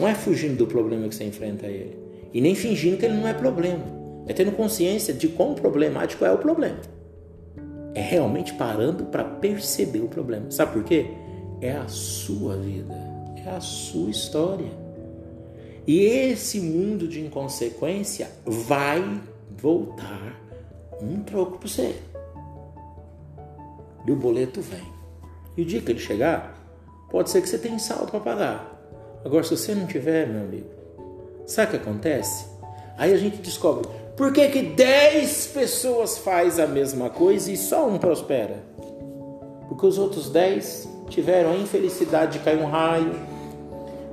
Não 0.00 0.08
é 0.08 0.14
fugindo 0.14 0.56
do 0.56 0.66
problema 0.66 1.06
que 1.06 1.14
você 1.14 1.24
enfrenta 1.24 1.66
ele. 1.66 1.98
E 2.32 2.40
nem 2.40 2.54
fingindo 2.54 2.96
que 2.96 3.04
ele 3.04 3.18
não 3.18 3.28
é 3.28 3.34
problema. 3.34 3.84
É 4.26 4.32
tendo 4.32 4.52
consciência 4.52 5.12
de 5.12 5.28
quão 5.28 5.52
problemático 5.52 6.24
é 6.24 6.32
o 6.32 6.38
problema 6.38 7.01
é 7.94 8.00
realmente 8.00 8.54
parando 8.54 9.04
para 9.04 9.24
perceber 9.24 10.00
o 10.00 10.08
problema. 10.08 10.50
Sabe 10.50 10.72
por 10.72 10.84
quê? 10.84 11.10
É 11.60 11.72
a 11.72 11.88
sua 11.88 12.56
vida, 12.56 12.94
é 13.44 13.50
a 13.50 13.60
sua 13.60 14.10
história. 14.10 14.70
E 15.86 16.00
esse 16.00 16.60
mundo 16.60 17.08
de 17.08 17.20
inconsequência 17.20 18.30
vai 18.46 19.20
voltar 19.50 20.40
um 21.00 21.22
troco 21.22 21.58
para 21.58 21.68
você. 21.68 21.96
E 24.06 24.10
o 24.10 24.16
boleto 24.16 24.60
vem. 24.60 24.92
E 25.56 25.62
o 25.62 25.64
dia 25.64 25.80
que 25.80 25.90
ele 25.90 25.98
chegar, 25.98 26.58
pode 27.10 27.30
ser 27.30 27.42
que 27.42 27.48
você 27.48 27.58
tenha 27.58 27.78
saldo 27.78 28.10
para 28.10 28.20
pagar. 28.20 28.72
Agora, 29.24 29.44
se 29.44 29.56
você 29.56 29.74
não 29.74 29.86
tiver, 29.86 30.26
meu 30.26 30.42
amigo, 30.42 30.68
sabe 31.46 31.68
o 31.68 31.70
que 31.72 31.88
acontece? 31.88 32.46
Aí 32.96 33.12
a 33.12 33.16
gente 33.16 33.36
descobre, 33.38 33.88
por 34.22 34.32
que, 34.32 34.48
que 34.50 34.62
dez 34.62 35.48
pessoas 35.48 36.16
faz 36.16 36.60
a 36.60 36.66
mesma 36.68 37.10
coisa 37.10 37.50
e 37.50 37.56
só 37.56 37.88
um 37.88 37.98
prospera? 37.98 38.62
Porque 39.66 39.84
os 39.84 39.98
outros 39.98 40.30
dez 40.30 40.88
tiveram 41.08 41.50
a 41.50 41.56
infelicidade 41.56 42.38
de 42.38 42.44
cair 42.44 42.62
um 42.62 42.66
raio, 42.66 43.16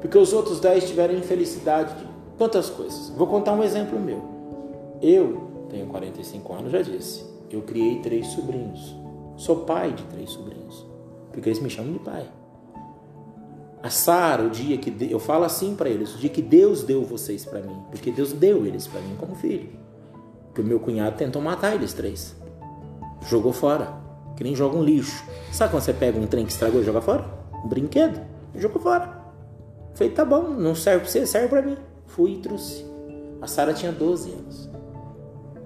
porque 0.01 0.17
os 0.17 0.33
outros 0.33 0.59
dez 0.59 0.87
tiveram 0.87 1.13
a 1.13 1.17
infelicidade 1.19 1.93
de 1.93 2.07
quantas 2.39 2.71
coisas. 2.71 3.09
Vou 3.09 3.27
contar 3.27 3.53
um 3.53 3.63
exemplo 3.63 3.99
meu. 3.99 4.19
Eu 4.99 5.67
tenho 5.69 5.85
45 5.85 6.53
anos, 6.53 6.71
já 6.71 6.81
disse. 6.81 7.23
eu 7.51 7.61
criei 7.61 7.99
três 7.99 8.25
sobrinhos. 8.29 8.95
Sou 9.37 9.57
pai 9.57 9.91
de 9.91 10.01
três 10.05 10.31
sobrinhos, 10.31 10.87
porque 11.31 11.49
eles 11.49 11.61
me 11.61 11.69
chamam 11.69 11.93
de 11.93 11.99
pai. 11.99 12.27
A 13.83 13.91
Sara, 13.91 14.41
o 14.41 14.49
dia 14.49 14.75
que 14.79 14.91
eu 15.07 15.19
falo 15.19 15.43
assim 15.43 15.75
para 15.75 15.87
eles, 15.87 16.15
o 16.15 16.17
dia 16.17 16.31
que 16.31 16.41
Deus 16.41 16.81
deu 16.81 17.03
vocês 17.03 17.45
para 17.45 17.61
mim, 17.61 17.79
porque 17.91 18.09
Deus 18.09 18.33
deu 18.33 18.65
eles 18.65 18.87
para 18.87 19.01
mim 19.01 19.15
como 19.15 19.35
filho. 19.35 19.78
Porque 20.49 20.61
o 20.61 20.65
meu 20.65 20.79
cunhado 20.79 21.15
tentou 21.15 21.41
matar 21.41 21.75
eles 21.75 21.93
três. 21.93 22.35
Jogou 23.27 23.53
fora, 23.53 23.93
que 24.35 24.43
nem 24.43 24.55
joga 24.55 24.77
um 24.77 24.83
lixo. 24.83 25.23
Sabe 25.51 25.71
quando 25.71 25.83
você 25.83 25.93
pega 25.93 26.19
um 26.19 26.27
trem 26.27 26.45
que 26.45 26.51
estragou 26.51 26.81
e 26.81 26.83
joga 26.83 27.01
fora? 27.01 27.25
Um 27.63 27.67
brinquedo, 27.67 28.19
jogou 28.55 28.81
fora. 28.81 29.19
Falei, 29.93 30.13
tá 30.13 30.23
bom, 30.23 30.49
não 30.49 30.75
serve 30.75 31.01
para 31.01 31.09
você, 31.09 31.25
serve 31.25 31.47
para 31.49 31.61
mim. 31.61 31.77
Fui 32.07 32.31
e 32.31 32.37
trouxe. 32.37 32.85
A 33.41 33.47
Sara 33.47 33.73
tinha 33.73 33.91
12 33.91 34.31
anos. 34.31 34.69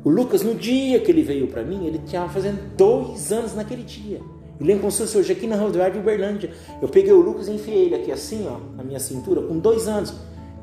O 0.03 0.09
Lucas, 0.09 0.43
no 0.43 0.53
dia 0.53 0.99
que 0.99 1.09
ele 1.09 1.23
veio 1.23 1.47
para 1.47 1.63
mim, 1.63 1.85
ele 1.85 1.99
tinha 1.99 2.27
fazendo 2.27 2.75
dois 2.75 3.31
anos 3.31 3.55
naquele 3.55 3.83
dia. 3.83 4.19
Eu 4.59 4.65
lembro 4.65 4.81
como 4.81 4.91
se 4.91 4.99
fosse 4.99 5.17
hoje 5.17 5.31
aqui 5.31 5.47
na 5.47 5.55
rodoviária 5.55 5.93
de 5.93 5.99
Uberlândia. 5.99 6.51
Eu 6.81 6.89
peguei 6.89 7.13
o 7.13 7.21
Lucas 7.21 7.47
e 7.47 7.51
enfiei 7.51 7.85
ele 7.85 7.95
aqui 7.95 8.11
assim, 8.11 8.47
ó, 8.47 8.57
na 8.75 8.83
minha 8.83 8.99
cintura, 8.99 9.41
com 9.41 9.57
dois 9.57 9.87
anos. 9.87 10.13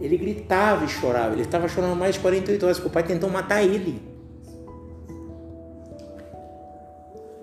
Ele 0.00 0.16
gritava 0.16 0.84
e 0.84 0.88
chorava. 0.88 1.32
Ele 1.34 1.42
estava 1.42 1.68
chorando 1.68 1.96
mais 1.96 2.14
de 2.14 2.20
48 2.20 2.64
horas, 2.64 2.78
porque 2.78 2.88
o 2.88 2.92
pai 2.92 3.02
tentou 3.02 3.30
matar 3.30 3.62
ele. 3.62 4.00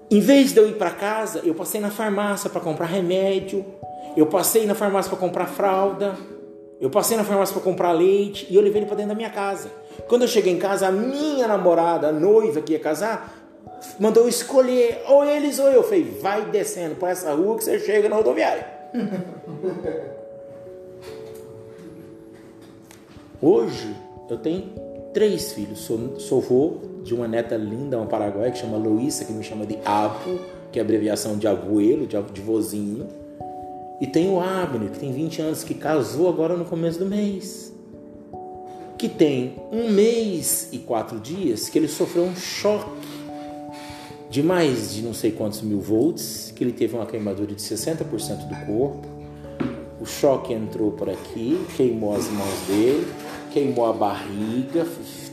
Em 0.10 0.22
vez 0.22 0.54
de 0.54 0.60
eu 0.60 0.70
ir 0.70 0.76
para 0.76 0.92
casa, 0.92 1.42
eu 1.44 1.54
passei 1.54 1.82
na 1.82 1.92
farmácia 1.92 2.50
para 2.50 2.62
comprar 2.62 2.86
remédio. 2.86 3.66
Eu 4.16 4.26
passei 4.26 4.66
na 4.66 4.74
farmácia 4.74 5.10
para 5.10 5.20
comprar 5.20 5.48
fralda. 5.48 6.16
Eu 6.80 6.90
passei 6.90 7.18
na 7.18 7.26
farmácia 7.26 7.54
para 7.54 7.64
comprar 7.64 7.92
leite 7.92 8.48
e 8.50 8.56
eu 8.56 8.62
levei 8.62 8.80
ele 8.80 8.86
para 8.86 8.96
dentro 8.96 9.10
da 9.10 9.16
minha 9.16 9.30
casa. 9.30 9.70
Quando 10.08 10.22
eu 10.22 10.28
cheguei 10.28 10.54
em 10.54 10.60
casa, 10.60 10.88
a 10.88 10.92
minha 10.92 11.48
namorada, 11.48 12.08
a 12.08 12.12
noiva 12.12 12.62
que 12.62 12.72
ia 12.74 12.80
casar, 12.80 13.34
mandou 14.00 14.30
escolher 14.30 15.02
ou 15.08 15.26
eles 15.26 15.60
ou 15.60 15.68
eu. 15.68 15.74
Eu 15.74 15.84
falei, 15.84 16.04
vai 16.22 16.46
descendo 16.46 16.96
por 16.96 17.10
essa 17.10 17.34
rua 17.34 17.58
que 17.58 17.66
você 17.66 17.78
chega 17.80 18.08
na 18.08 18.16
rodoviária. 18.16 18.66
Hoje 23.42 23.94
eu 24.30 24.38
tenho 24.38 24.72
três 25.14 25.52
filhos. 25.52 25.80
Sou, 25.80 26.18
sou 26.20 26.40
vô 26.42 26.78
de 27.08 27.14
uma 27.14 27.28
neta 27.28 27.56
linda, 27.56 27.98
uma 27.98 28.06
paraguaia 28.06 28.52
que 28.52 28.58
chama 28.58 28.78
Luísa, 28.78 29.24
que 29.24 29.32
me 29.32 29.44
chama 29.44 29.66
de 29.66 29.80
Apo, 29.86 30.40
que 30.72 30.78
é 30.78 30.82
abreviação 30.82 31.38
de 31.38 31.48
abuelo, 31.48 32.06
de, 32.06 32.22
de 32.22 32.42
vozinho. 32.42 33.08
E 34.02 34.06
tenho 34.06 34.34
o 34.34 34.40
Abner, 34.42 34.92
que 34.92 35.00
tem 35.00 35.12
20 35.14 35.42
anos, 35.42 35.64
que 35.64 35.74
casou 35.74 36.28
agora 36.28 36.56
no 36.58 36.66
começo 36.66 37.00
do 37.00 37.06
mês. 37.06 37.74
Que 38.98 39.08
tem 39.08 39.56
um 39.72 39.90
mês 39.90 40.70
e 40.74 40.80
quatro 40.80 41.20
dias 41.20 41.70
que 41.70 41.80
ele 41.80 41.88
sofreu 41.88 42.24
um 42.24 42.36
choque 42.36 43.08
de 44.30 44.44
mais 44.44 44.94
de 44.94 45.02
não 45.02 45.14
sei 45.14 45.32
quantos 45.32 45.62
mil 45.62 45.80
volts, 45.80 46.52
que 46.54 46.62
ele 46.62 46.74
teve 46.74 46.96
uma 46.96 47.06
queimadura 47.06 47.56
de 47.56 47.62
60% 47.62 48.48
do 48.48 48.66
corpo. 48.66 49.08
O 50.02 50.06
choque 50.06 50.54
entrou 50.54 50.92
por 50.92 51.10
aqui, 51.10 51.60
queimou 51.78 52.14
as 52.14 52.30
mãos 52.30 52.68
dele, 52.68 53.08
queimou 53.54 53.86
a 53.86 53.94
barriga, 53.94 54.86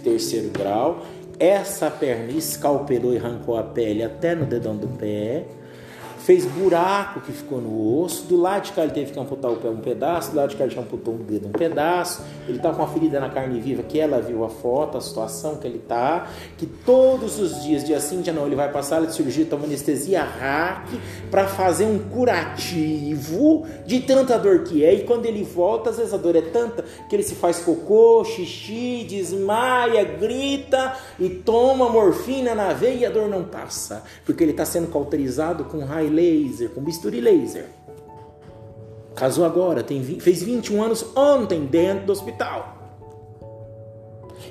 terceiro 0.05 0.51
grau. 0.51 1.03
Essa 1.39 1.91
perna 1.91 2.32
escalpelou 2.32 3.12
e 3.12 3.18
arrancou 3.18 3.57
a 3.57 3.62
pele 3.62 4.03
até 4.03 4.35
no 4.35 4.47
dedão 4.47 4.76
do 4.76 4.87
pé 4.87 5.45
fez 6.25 6.47
buraco 6.47 7.20
que 7.20 7.33
ficou 7.33 7.61
no 7.61 8.01
osso. 8.01 8.25
Do 8.25 8.41
lado 8.41 8.62
de 8.62 8.72
cá 8.72 8.83
ele 8.83 8.93
teve 8.93 9.12
que 9.12 9.20
amputar 9.20 9.51
o 9.51 9.57
pé 9.57 9.68
um 9.68 9.77
pedaço, 9.77 10.31
do 10.31 10.37
lado 10.37 10.51
de 10.51 10.57
cá 10.57 10.64
ele 10.64 10.79
amputou 10.79 11.14
o 11.14 11.18
dedo 11.18 11.49
um 11.49 11.53
pedaço. 11.53 12.22
Ele 12.49 12.57
está 12.57 12.70
com 12.70 12.83
uma 12.83 12.89
ferida 12.89 13.20
na 13.20 13.29
carne 13.29 13.61
viva 13.61 13.83
que 13.83 14.01
ela 14.01 14.20
viu 14.20 14.43
a 14.43 14.49
foto, 14.49 14.97
a 14.97 15.01
situação 15.01 15.57
que 15.57 15.66
ele 15.66 15.79
está. 15.79 16.27
Que 16.57 16.66
todos 16.66 17.39
os 17.39 17.62
dias, 17.62 17.85
dia 17.85 18.01
sim, 18.01 18.22
dia 18.22 18.33
não, 18.33 18.47
ele 18.47 18.57
vai 18.57 18.72
passar 18.72 19.05
de 19.05 19.14
cirurgia, 19.14 19.45
toma 19.45 19.64
anestesia 19.64 20.22
hack 20.22 20.89
para 21.31 21.47
fazer 21.47 21.85
um 21.85 21.99
curativo 21.99 23.66
de 23.85 24.01
tanta 24.01 24.39
dor 24.39 24.61
que 24.61 24.83
é. 24.83 24.95
E 24.95 25.05
quando 25.05 25.27
ele 25.27 25.45
volta, 25.45 25.91
às 25.91 25.99
vezes 25.99 26.14
a 26.14 26.16
dor 26.16 26.37
é 26.37 26.43
tanta 26.43 26.85
que 27.09 27.14
ele 27.14 27.22
se 27.22 27.35
faz 27.35 27.59
cocô, 27.59 28.25
xixi, 28.25 29.05
desmaia, 29.07 30.05
grita 30.05 30.97
e 31.18 31.29
toma 31.29 31.89
morfina 31.91 32.55
na 32.55 32.72
veia 32.72 32.95
e 32.95 33.07
a 33.07 33.11
dor 33.11 33.29
não 33.29 33.45
passa, 33.45 34.03
porque 34.25 34.43
ele 34.43 34.53
está 34.53 34.64
sendo 34.64 34.91
cauterizado 34.91 35.64
com 35.64 35.85
raio 35.85 36.14
laser, 36.15 36.71
com 36.71 36.81
bisturi 36.81 37.21
laser. 37.21 37.67
Casou 39.15 39.45
agora, 39.45 39.83
tem, 39.83 40.03
fez 40.03 40.43
21 40.43 40.83
anos 40.83 41.17
ontem 41.17 41.67
dentro 41.67 42.07
do 42.07 42.12
hospital. 42.12 42.75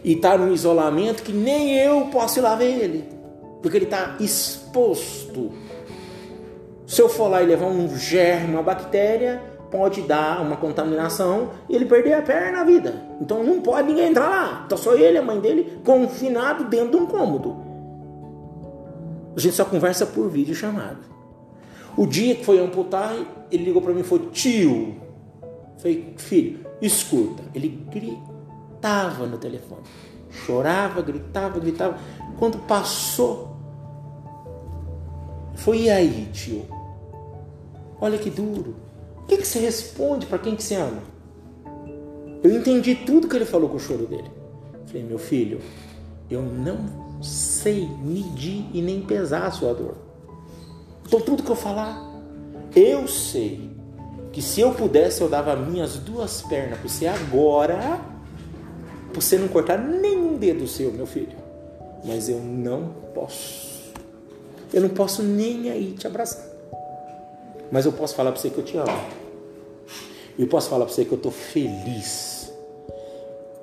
E 0.04 0.14
está 0.14 0.38
num 0.38 0.54
isolamento 0.54 1.24
que 1.24 1.32
nem 1.32 1.78
eu 1.78 2.08
posso 2.08 2.40
ir 2.40 2.42
lá 2.42 2.56
ver 2.56 2.84
ele. 2.84 3.10
Porque 3.62 3.78
ele 3.78 3.86
está 3.86 4.16
exposto. 4.20 5.52
Se 6.86 7.02
eu 7.02 7.10
for 7.10 7.28
lá 7.28 7.42
e 7.42 7.46
levar 7.46 7.68
um 7.68 7.98
germe, 7.98 8.54
uma 8.54 8.64
bactéria, 8.64 9.42
pode 9.72 10.02
dar 10.02 10.42
uma 10.42 10.56
contaminação 10.56 11.50
e 11.68 11.76
ele 11.76 11.86
perder 11.86 12.14
a 12.14 12.22
perna 12.22 12.60
na 12.60 12.64
vida. 12.64 13.02
Então 13.20 13.44
não 13.44 13.62
pode 13.62 13.88
ninguém 13.88 14.10
entrar 14.10 14.30
lá. 14.30 14.64
Então 14.66 14.78
só 14.78 14.94
ele 14.94 15.16
e 15.16 15.18
a 15.18 15.22
mãe 15.22 15.40
dele 15.40 15.80
confinado 15.84 16.66
dentro 16.66 16.92
de 16.92 16.98
um 16.98 17.06
cômodo. 17.06 17.58
A 19.36 19.40
gente 19.40 19.56
só 19.56 19.66
conversa 19.66 20.06
por 20.06 20.30
vídeo 20.30 20.54
chamado. 20.54 21.13
O 21.98 22.08
dia 22.08 22.36
que 22.36 22.44
foi 22.44 22.60
amputar, 22.60 23.16
ele 23.52 23.66
ligou 23.66 23.82
para 23.82 23.94
mim 23.94 24.02
e 24.02 24.04
falou: 24.04 24.30
Tio, 24.32 24.96
falei, 25.78 26.14
filho, 26.18 26.66
escuta. 26.82 27.44
Ele 27.54 27.70
gritava 27.90 29.26
no 29.26 29.38
telefone, 29.38 29.82
chorava, 30.30 31.02
gritava, 31.02 31.60
gritava. 31.60 31.98
Quando 32.40 32.58
passou, 32.60 33.56
foi: 35.56 35.84
E 35.84 35.90
aí, 35.90 36.30
tio? 36.34 36.66
Olha 38.02 38.18
que 38.18 38.30
duro. 38.30 38.76
O 39.24 39.26
que, 39.26 39.38
que 39.38 39.48
você 39.48 39.60
responde 39.60 40.26
para 40.26 40.38
quem 40.38 40.56
que 40.56 40.64
você 40.64 40.76
ama? 40.76 41.02
Eu 42.44 42.52
entendi 42.58 42.94
tudo 42.94 43.30
que 43.30 43.36
ele 43.38 43.46
falou 43.46 43.70
com 43.70 43.78
o 43.78 43.80
choro 43.80 44.06
dele. 44.06 44.30
Falei, 44.86 45.04
meu 45.04 45.18
filho, 45.18 45.62
eu 46.30 46.42
não 46.42 47.22
sei 47.24 47.88
medir 48.04 48.66
e 48.74 48.82
nem 48.82 49.02
pesar 49.02 49.46
a 49.46 49.52
sua 49.52 49.74
dor. 49.74 49.96
Então, 51.06 51.20
tudo 51.22 51.44
que 51.44 51.50
eu 51.50 51.56
falar, 51.56 52.12
eu 52.76 53.08
sei 53.08 53.70
que 54.32 54.42
se 54.42 54.62
eu 54.62 54.74
pudesse, 54.74 55.22
eu 55.22 55.30
dava 55.30 55.56
minhas 55.56 55.98
duas 55.98 56.42
pernas 56.42 56.80
para 56.80 56.90
você 56.90 57.06
agora, 57.06 58.02
para 59.12 59.22
você 59.22 59.38
não 59.38 59.48
cortar 59.48 59.78
nenhum 59.78 60.38
dedo 60.38 60.68
seu, 60.68 60.92
meu 60.92 61.06
filho. 61.06 61.38
Mas 62.04 62.28
eu 62.28 62.40
não 62.40 62.90
posso. 63.14 63.72
Eu 64.74 64.82
não 64.82 64.90
posso 64.90 65.22
nem 65.22 65.70
aí 65.70 65.92
te 65.92 66.08
abraçar. 66.08 66.44
Mas 67.72 67.86
eu 67.86 67.92
posso 67.92 68.16
falar 68.16 68.32
para 68.32 68.42
você 68.42 68.50
que 68.50 68.58
eu 68.58 68.64
te 68.64 68.76
amo. 68.76 69.24
Eu 70.38 70.48
posso 70.48 70.68
falar 70.68 70.86
para 70.86 70.94
você 70.94 71.06
que 71.06 71.12
eu 71.12 71.18
estou 71.18 71.32
feliz. 71.32 72.52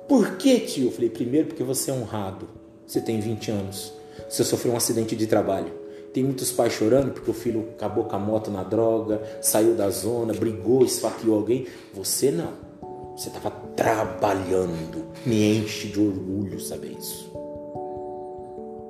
Por 0.07 0.37
que, 0.37 0.59
tio? 0.61 0.87
Eu 0.87 0.91
falei, 0.91 1.09
primeiro 1.09 1.47
porque 1.47 1.63
você 1.63 1.91
é 1.91 1.93
honrado. 1.93 2.47
Você 2.87 3.01
tem 3.01 3.19
20 3.19 3.51
anos. 3.51 3.93
Você 4.29 4.43
sofreu 4.45 4.73
um 4.73 4.77
acidente 4.77 5.15
de 5.17 5.27
trabalho. 5.27 5.80
Tem 6.13 6.23
muitos 6.23 6.51
pais 6.51 6.73
chorando 6.73 7.11
porque 7.11 7.31
o 7.31 7.33
filho 7.33 7.69
acabou 7.75 8.03
com 8.03 8.15
a 8.15 8.19
moto 8.19 8.51
na 8.51 8.63
droga, 8.63 9.21
saiu 9.41 9.75
da 9.75 9.89
zona, 9.89 10.33
brigou, 10.33 10.83
esfaqueou 10.83 11.35
alguém. 11.35 11.67
Você 11.93 12.31
não. 12.31 12.51
Você 13.15 13.29
estava 13.29 13.51
trabalhando. 13.75 15.05
Me 15.25 15.57
enche 15.57 15.87
de 15.87 15.99
orgulho 15.99 16.59
saber 16.59 16.95
isso. 16.99 17.31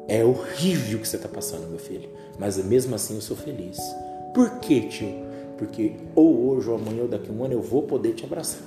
É 0.07 0.25
horrível 0.25 0.97
o 0.97 1.01
que 1.01 1.07
você 1.07 1.15
está 1.15 1.29
passando, 1.29 1.69
meu 1.69 1.79
filho. 1.79 2.09
Mas 2.39 2.57
mesmo 2.57 2.95
assim 2.95 3.15
eu 3.15 3.21
sou 3.21 3.37
feliz. 3.37 3.77
Por 4.33 4.59
quê, 4.59 4.81
tio? 4.81 5.31
Porque 5.57 5.93
ou 6.15 6.49
hoje 6.49 6.69
ou 6.69 6.75
amanhã 6.75 7.03
ou 7.03 7.07
daqui 7.07 7.29
a 7.29 7.33
um 7.33 7.43
ano 7.43 7.53
eu 7.53 7.61
vou 7.61 7.83
poder 7.83 8.13
te 8.13 8.25
abraçar. 8.25 8.63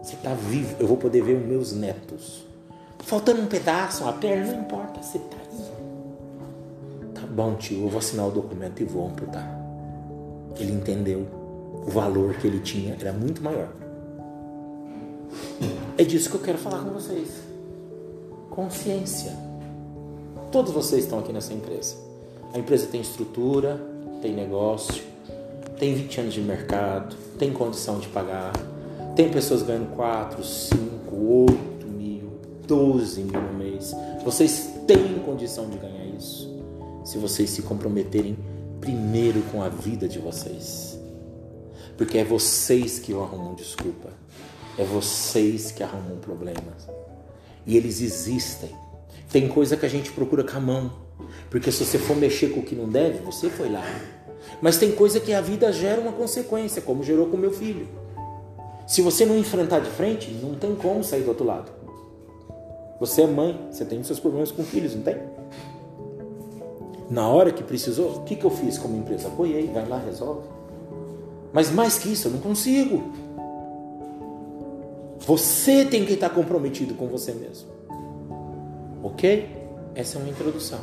Você 0.00 0.14
está 0.14 0.32
vivo, 0.32 0.76
eu 0.78 0.86
vou 0.86 0.96
poder 0.96 1.22
ver 1.22 1.34
os 1.34 1.46
meus 1.46 1.72
netos. 1.72 2.46
Faltando 3.00 3.42
um 3.42 3.46
pedaço, 3.46 4.04
uma 4.04 4.12
perna, 4.12 4.52
não 4.52 4.60
importa, 4.60 5.02
você 5.02 5.18
está 5.18 5.36
bom 7.26 7.54
tio, 7.54 7.84
eu 7.84 7.88
vou 7.88 7.98
assinar 7.98 8.26
o 8.26 8.30
documento 8.30 8.80
e 8.80 8.84
vou 8.84 9.06
amputar. 9.06 9.58
Ele 10.58 10.72
entendeu 10.72 11.26
o 11.86 11.90
valor 11.90 12.34
que 12.34 12.46
ele 12.46 12.60
tinha 12.60 12.96
era 13.00 13.12
muito 13.12 13.42
maior. 13.42 13.68
É 15.96 16.04
disso 16.04 16.30
que 16.30 16.36
eu 16.36 16.40
quero 16.40 16.58
falar 16.58 16.82
com 16.82 16.90
vocês. 16.90 17.28
Consciência. 18.50 19.32
Todos 20.50 20.72
vocês 20.72 21.04
estão 21.04 21.18
aqui 21.20 21.32
nessa 21.32 21.52
empresa. 21.52 21.94
A 22.52 22.58
empresa 22.58 22.86
tem 22.86 23.00
estrutura, 23.00 23.80
tem 24.20 24.34
negócio, 24.34 25.02
tem 25.78 25.94
20 25.94 26.20
anos 26.20 26.34
de 26.34 26.40
mercado, 26.40 27.16
tem 27.38 27.52
condição 27.52 27.98
de 27.98 28.08
pagar, 28.08 28.52
tem 29.14 29.30
pessoas 29.30 29.62
ganhando 29.62 29.94
4, 29.94 30.42
5, 30.42 30.76
8 31.14 31.86
mil, 31.86 32.32
12 32.66 33.22
mil 33.22 33.40
no 33.40 33.58
mês. 33.58 33.94
Vocês 34.24 34.70
têm 34.86 35.20
condição 35.20 35.68
de 35.68 35.78
ganhar 35.78 36.04
isso 36.06 36.49
se 37.10 37.18
vocês 37.18 37.50
se 37.50 37.62
comprometerem 37.62 38.38
primeiro 38.80 39.42
com 39.50 39.60
a 39.60 39.68
vida 39.68 40.06
de 40.06 40.20
vocês. 40.20 40.96
Porque 41.96 42.18
é 42.18 42.24
vocês 42.24 43.00
que 43.00 43.12
arrumam 43.12 43.52
desculpa. 43.52 44.10
É 44.78 44.84
vocês 44.84 45.72
que 45.72 45.82
arrumam 45.82 46.18
problemas. 46.18 46.88
E 47.66 47.76
eles 47.76 48.00
existem. 48.00 48.70
Tem 49.28 49.48
coisa 49.48 49.76
que 49.76 49.84
a 49.84 49.88
gente 49.88 50.12
procura 50.12 50.44
com 50.44 50.56
a 50.56 50.60
mão. 50.60 50.92
Porque 51.50 51.72
se 51.72 51.84
você 51.84 51.98
for 51.98 52.16
mexer 52.16 52.50
com 52.50 52.60
o 52.60 52.62
que 52.62 52.76
não 52.76 52.88
deve, 52.88 53.18
você 53.18 53.50
foi 53.50 53.68
lá. 53.68 53.84
Mas 54.62 54.78
tem 54.78 54.92
coisa 54.92 55.18
que 55.18 55.32
a 55.32 55.40
vida 55.40 55.72
gera 55.72 56.00
uma 56.00 56.12
consequência, 56.12 56.80
como 56.80 57.02
gerou 57.02 57.26
com 57.26 57.36
meu 57.36 57.52
filho. 57.52 57.88
Se 58.86 59.02
você 59.02 59.26
não 59.26 59.36
enfrentar 59.36 59.80
de 59.80 59.90
frente, 59.90 60.30
não 60.30 60.54
tem 60.54 60.76
como 60.76 61.02
sair 61.02 61.22
do 61.22 61.30
outro 61.30 61.44
lado. 61.44 61.72
Você 63.00 63.22
é 63.22 63.26
mãe, 63.26 63.58
você 63.68 63.84
tem 63.84 64.00
seus 64.04 64.20
problemas 64.20 64.52
com 64.52 64.62
filhos, 64.62 64.94
não 64.94 65.02
tem? 65.02 65.39
Na 67.10 67.26
hora 67.26 67.50
que 67.50 67.64
precisou, 67.64 68.18
o 68.18 68.20
que, 68.20 68.36
que 68.36 68.44
eu 68.44 68.50
fiz 68.50 68.78
como 68.78 68.96
empresa? 68.96 69.26
Apoiei, 69.26 69.66
vai 69.66 69.86
lá, 69.86 69.98
resolve. 69.98 70.48
Mas 71.52 71.68
mais 71.68 71.98
que 71.98 72.12
isso, 72.12 72.28
eu 72.28 72.32
não 72.32 72.38
consigo. 72.38 73.02
Você 75.26 75.84
tem 75.84 76.06
que 76.06 76.12
estar 76.12 76.30
comprometido 76.30 76.94
com 76.94 77.08
você 77.08 77.32
mesmo. 77.32 77.68
Ok? 79.02 79.48
Essa 79.94 80.18
é 80.18 80.22
uma 80.22 80.30
introdução. 80.30 80.78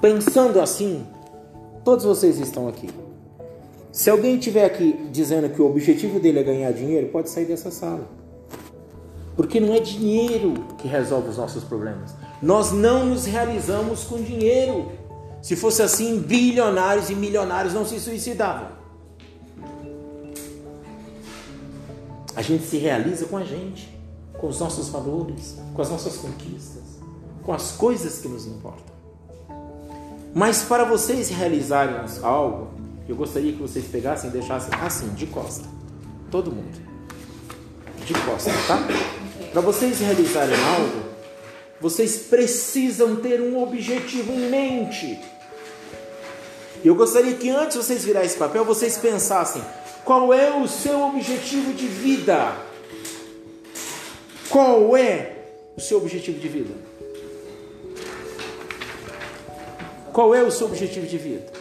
Pensando 0.00 0.60
assim, 0.60 1.06
todos 1.84 2.06
vocês 2.06 2.40
estão 2.40 2.68
aqui. 2.68 2.88
Se 3.92 4.08
alguém 4.08 4.36
estiver 4.36 4.64
aqui 4.64 5.08
dizendo 5.10 5.48
que 5.50 5.60
o 5.60 5.66
objetivo 5.66 6.18
dele 6.18 6.38
é 6.38 6.42
ganhar 6.42 6.72
dinheiro, 6.72 7.08
pode 7.08 7.28
sair 7.28 7.44
dessa 7.44 7.70
sala. 7.70 8.08
Porque 9.36 9.60
não 9.60 9.74
é 9.74 9.80
dinheiro 9.80 10.54
que 10.78 10.88
resolve 10.88 11.28
os 11.28 11.36
nossos 11.36 11.64
problemas. 11.64 12.14
Nós 12.42 12.72
não 12.72 13.06
nos 13.06 13.24
realizamos 13.24 14.04
com 14.04 14.22
dinheiro. 14.22 14.92
Se 15.40 15.56
fosse 15.56 15.82
assim, 15.82 16.18
bilionários 16.20 17.08
e 17.10 17.14
milionários 17.14 17.72
não 17.72 17.86
se 17.86 17.98
suicidavam. 18.00 18.68
A 22.34 22.42
gente 22.42 22.64
se 22.64 22.76
realiza 22.76 23.26
com 23.26 23.38
a 23.38 23.44
gente, 23.44 23.88
com 24.34 24.48
os 24.48 24.60
nossos 24.60 24.88
valores, 24.88 25.56
com 25.74 25.80
as 25.80 25.88
nossas 25.88 26.16
conquistas, 26.16 26.82
com 27.42 27.52
as 27.52 27.72
coisas 27.72 28.18
que 28.18 28.28
nos 28.28 28.46
importam. 28.46 28.94
Mas 30.34 30.62
para 30.62 30.84
vocês 30.84 31.30
realizarem 31.30 31.96
algo, 32.22 32.68
eu 33.08 33.16
gostaria 33.16 33.52
que 33.52 33.62
vocês 33.62 33.86
pegassem 33.86 34.28
e 34.28 34.32
deixassem 34.34 34.70
assim, 34.80 35.08
de 35.14 35.26
costa. 35.26 35.66
Todo 36.30 36.52
mundo. 36.52 36.78
De 38.04 38.12
costa, 38.12 38.50
tá? 38.66 38.86
Para 39.50 39.60
vocês 39.62 39.98
realizarem 40.00 40.54
algo, 40.54 41.05
vocês 41.80 42.16
precisam 42.16 43.16
ter 43.16 43.40
um 43.40 43.62
objetivo 43.62 44.32
em 44.32 44.48
mente. 44.50 45.18
Eu 46.84 46.94
gostaria 46.94 47.34
que 47.34 47.48
antes 47.50 47.76
de 47.76 47.84
vocês 47.84 48.04
virarem 48.04 48.26
esse 48.26 48.38
papel, 48.38 48.64
vocês 48.64 48.96
pensassem: 48.96 49.62
qual 50.04 50.32
é 50.32 50.54
o 50.54 50.66
seu 50.68 51.00
objetivo 51.02 51.72
de 51.72 51.86
vida? 51.86 52.56
Qual 54.48 54.96
é 54.96 55.32
o 55.76 55.80
seu 55.80 55.98
objetivo 55.98 56.38
de 56.38 56.48
vida? 56.48 56.74
Qual 60.12 60.34
é 60.34 60.42
o 60.42 60.50
seu 60.50 60.66
objetivo 60.66 61.06
de 61.06 61.18
vida? 61.18 61.52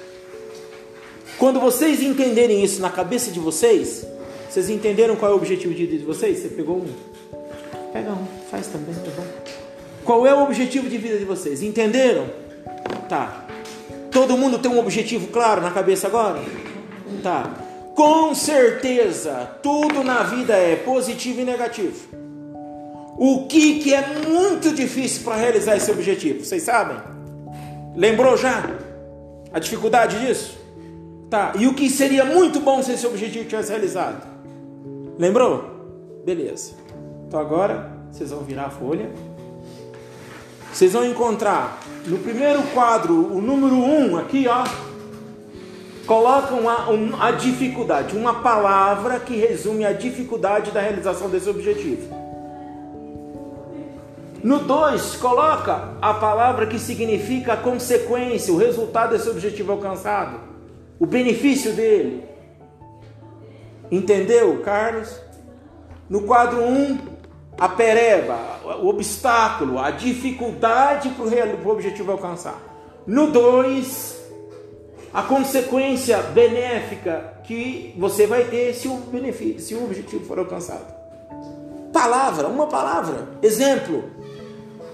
Quando 1.38 1.60
vocês 1.60 2.02
entenderem 2.02 2.64
isso 2.64 2.82
na 2.82 2.90
cabeça 2.90 3.30
de 3.30 3.40
vocês, 3.40 4.06
vocês 4.50 4.70
entenderam 4.70 5.18
qual 5.18 5.32
é 5.32 5.34
o 5.34 5.38
objetivo 5.38 5.74
de 5.74 5.86
vida 5.86 5.98
de 5.98 6.06
vocês? 6.06 6.40
Você 6.40 6.50
pegou 6.50 6.78
um? 6.78 6.94
Pega 7.92 8.12
um, 8.12 8.26
faz 8.50 8.68
também, 8.68 8.96
tá 8.96 9.12
bom? 9.18 9.45
Qual 10.06 10.28
é 10.28 10.34
o 10.34 10.44
objetivo 10.44 10.88
de 10.88 11.00
vida 11.00 11.18
de 11.18 11.26
vocês? 11.26 11.64
Entenderam? 11.64 12.28
Tá. 13.10 13.48
Todo 14.12 14.38
mundo 14.38 14.60
tem 14.60 14.70
um 14.70 14.80
objetivo 14.80 15.28
claro 15.28 15.62
na 15.62 15.72
cabeça 15.72 16.06
agora? 16.06 16.40
Tá. 17.24 17.52
Com 17.96 18.36
certeza, 18.36 19.50
tudo 19.64 20.04
na 20.04 20.22
vida 20.22 20.54
é 20.54 20.76
positivo 20.76 21.42
e 21.42 21.44
negativo. 21.44 22.08
O 23.18 23.48
que, 23.48 23.80
que 23.80 23.94
é 23.94 24.06
muito 24.28 24.76
difícil 24.76 25.24
para 25.24 25.38
realizar 25.38 25.76
esse 25.76 25.90
objetivo? 25.90 26.46
Vocês 26.46 26.62
sabem? 26.62 26.98
Lembrou 27.96 28.38
já? 28.38 28.70
A 29.52 29.58
dificuldade 29.58 30.20
disso? 30.20 30.56
Tá. 31.32 31.54
E 31.58 31.66
o 31.66 31.74
que 31.74 31.90
seria 31.90 32.24
muito 32.24 32.60
bom 32.60 32.84
se 32.84 32.92
esse 32.92 33.08
objetivo 33.08 33.46
tivesse 33.46 33.72
realizado? 33.72 34.22
Lembrou? 35.18 36.22
Beleza. 36.24 36.74
Então 37.28 37.40
agora 37.40 37.92
vocês 38.12 38.30
vão 38.30 38.42
virar 38.44 38.66
a 38.66 38.70
folha. 38.70 39.10
Vocês 40.76 40.92
vão 40.92 41.06
encontrar 41.06 41.80
no 42.06 42.18
primeiro 42.18 42.62
quadro 42.74 43.34
o 43.34 43.42
número 43.42 43.76
1 43.76 44.12
um, 44.12 44.18
aqui, 44.18 44.46
ó. 44.46 44.66
Colocam 46.06 46.70
a, 46.70 46.90
um, 46.90 47.16
a 47.18 47.32
dificuldade, 47.32 48.18
uma 48.18 48.42
palavra 48.42 49.18
que 49.22 49.38
resume 49.38 49.86
a 49.86 49.94
dificuldade 49.94 50.72
da 50.72 50.82
realização 50.82 51.30
desse 51.30 51.50
objetivo. 51.50 52.14
No 54.44 54.60
2, 54.60 55.16
coloca 55.16 55.94
a 56.02 56.14
palavra 56.16 56.68
que 56.68 56.78
significa 56.78 57.54
a 57.54 57.58
consequência, 57.58 58.54
o 58.54 58.58
resultado 58.58 59.12
desse 59.12 59.30
objetivo 59.30 59.72
alcançado, 59.72 60.42
o 61.00 61.06
benefício 61.06 61.72
dele. 61.72 62.26
Entendeu, 63.90 64.62
Carlos? 64.62 65.22
No 66.10 66.24
quadro 66.24 66.62
1, 66.62 66.68
um, 66.68 67.15
a 67.58 67.70
pereba, 67.70 68.38
o 68.82 68.88
obstáculo, 68.88 69.80
a 69.80 69.92
dificuldade 69.92 71.10
para 71.10 71.24
o 71.26 71.72
objetivo 71.72 72.12
alcançar. 72.12 72.60
No 73.08 73.32
2, 73.32 74.16
a 75.14 75.22
consequência 75.22 76.18
benéfica 76.18 77.36
que 77.46 77.94
você 77.98 78.28
vai 78.28 78.44
ter 78.46 78.74
se 78.74 78.88
o, 78.88 78.98
benefício, 78.98 79.60
se 79.60 79.76
o 79.76 79.86
objetivo 79.86 80.26
for 80.26 80.38
alcançado. 80.40 80.94
Palavra, 81.94 82.48
uma 82.48 82.68
palavra. 82.68 83.30
Exemplo, 83.42 84.04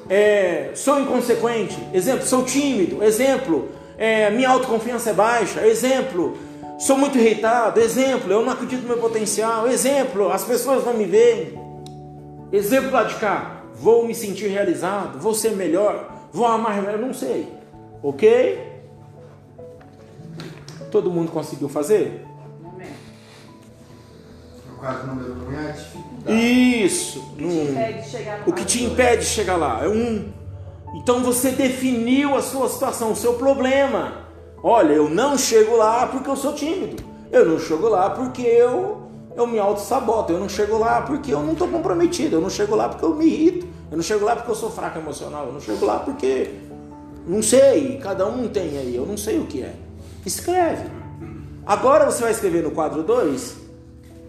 é, 0.07 0.72
sou 0.76 0.99
inconsequente. 0.99 1.78
Exemplo, 1.93 2.28
sou 2.28 2.43
tímido. 2.43 3.03
Exemplo, 3.03 3.70
é, 3.97 4.30
minha 4.30 4.49
autoconfiança 4.49 5.09
é 5.09 5.14
baixa. 5.14 5.66
Exemplo, 5.66 6.38
sou 6.78 6.97
muito 6.97 7.18
irritado. 7.18 7.80
Exemplo, 7.80 8.32
eu 8.32 8.45
não 8.45 8.51
acredito 8.51 8.82
no 8.82 8.89
meu 8.89 8.97
potencial. 8.97 9.68
Exemplo, 9.68 10.32
as 10.32 10.43
pessoas 10.43 10.86
não 10.86 10.93
me 10.93 11.05
veem. 11.05 11.61
Exemplo 12.51 12.91
lá 12.91 13.03
de 13.03 13.15
cá, 13.15 13.61
vou 13.75 14.05
me 14.05 14.13
sentir 14.13 14.47
realizado, 14.47 15.19
vou 15.19 15.33
ser 15.33 15.51
melhor, 15.51 16.11
vou 16.33 16.45
amar 16.45 16.81
melhor, 16.81 16.99
não 16.99 17.13
sei. 17.13 17.47
Ok? 18.03 18.71
Todo 20.91 21.09
mundo 21.09 21.31
conseguiu 21.31 21.69
fazer? 21.69 22.25
dificuldade. 25.73 26.83
Isso. 26.83 27.19
Um. 27.39 28.49
O 28.49 28.53
que 28.53 28.65
te 28.65 28.83
impede 28.83 29.21
de 29.21 29.29
chegar 29.29 29.55
lá 29.55 29.83
é 29.83 29.87
um. 29.87 30.31
Então 30.95 31.23
você 31.23 31.51
definiu 31.51 32.35
a 32.35 32.41
sua 32.41 32.67
situação, 32.67 33.11
o 33.11 33.15
seu 33.15 33.35
problema. 33.35 34.25
Olha, 34.63 34.93
eu 34.93 35.09
não 35.09 35.37
chego 35.37 35.75
lá 35.77 36.07
porque 36.07 36.29
eu 36.29 36.35
sou 36.35 36.53
tímido. 36.53 37.03
Eu 37.31 37.45
não 37.45 37.59
chego 37.59 37.87
lá 37.87 38.09
porque 38.09 38.41
eu 38.41 39.11
eu 39.36 39.47
me 39.47 39.59
auto-saboto. 39.59 40.32
Eu 40.32 40.39
não 40.39 40.49
chego 40.49 40.77
lá 40.77 41.01
porque 41.01 41.34
eu 41.34 41.41
não 41.41 41.53
estou 41.53 41.67
comprometido. 41.67 42.36
Eu 42.36 42.41
não 42.41 42.49
chego 42.49 42.75
lá 42.75 42.89
porque 42.89 43.05
eu 43.05 43.15
me 43.15 43.25
irrito. 43.25 43.67
Eu 43.89 43.97
não 43.97 44.03
chego 44.03 44.25
lá 44.25 44.36
porque 44.36 44.51
eu 44.51 44.55
sou 44.55 44.69
fraco 44.69 44.99
emocional. 44.99 45.47
Eu 45.47 45.53
não 45.53 45.61
chego 45.61 45.86
lá 45.86 45.99
porque. 45.99 46.53
Não 47.27 47.41
sei. 47.41 47.97
Cada 47.97 48.27
um 48.27 48.47
tem 48.47 48.77
aí. 48.77 48.95
Eu 48.95 49.05
não 49.05 49.17
sei 49.17 49.39
o 49.39 49.45
que 49.45 49.61
é. 49.61 49.73
Escreve. 50.25 50.89
Agora 51.65 52.05
você 52.05 52.23
vai 52.23 52.32
escrever 52.32 52.63
no 52.63 52.71
quadro 52.71 53.03
2, 53.03 53.55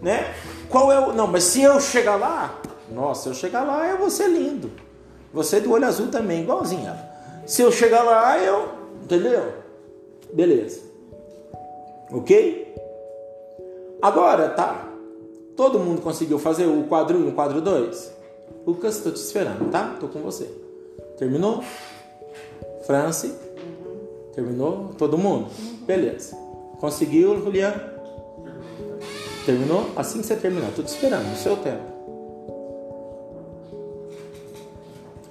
né? 0.01 0.33
Qual 0.69 0.91
é 0.91 0.99
o. 0.99 1.13
Não, 1.13 1.27
mas 1.27 1.43
se 1.43 1.61
eu 1.61 1.79
chegar 1.79 2.15
lá. 2.15 2.59
Nossa, 2.91 3.23
se 3.23 3.29
eu 3.29 3.33
chegar 3.33 3.63
lá, 3.63 3.87
eu 3.87 3.97
vou 3.97 4.09
ser 4.09 4.27
lindo. 4.27 4.71
Você 5.33 5.59
do 5.59 5.71
olho 5.71 5.87
azul 5.87 6.07
também, 6.07 6.43
igualzinho 6.43 6.87
ela. 6.87 7.11
Se 7.45 7.61
eu 7.61 7.71
chegar 7.71 8.03
lá, 8.03 8.37
eu. 8.37 8.69
Entendeu? 9.03 9.53
Beleza. 10.31 10.81
Ok? 12.11 12.75
Agora, 14.01 14.49
tá. 14.49 14.92
Todo 15.55 15.79
mundo 15.79 16.01
conseguiu 16.01 16.39
fazer 16.39 16.65
o 16.65 16.83
quadro 16.83 17.17
1 17.17 17.25
e 17.25 17.29
o 17.29 17.31
quadro 17.33 17.61
2? 17.61 18.11
Lucas, 18.65 18.97
estou 18.97 19.11
te 19.11 19.17
esperando, 19.17 19.69
tá? 19.69 19.91
Estou 19.93 20.09
com 20.09 20.19
você. 20.21 20.49
Terminou? 21.17 21.63
France? 22.87 23.33
Terminou? 24.33 24.91
Todo 24.97 25.17
mundo? 25.17 25.47
Beleza. 25.85 26.35
Conseguiu, 26.79 27.39
Julian? 27.41 27.73
Terminou? 29.45 29.89
Assim 29.95 30.21
que 30.21 30.25
você 30.25 30.35
terminar, 30.35 30.69
estou 30.69 30.83
te 30.83 30.87
esperando, 30.87 31.29
no 31.29 31.35
seu 31.35 31.55
tempo. 31.57 31.93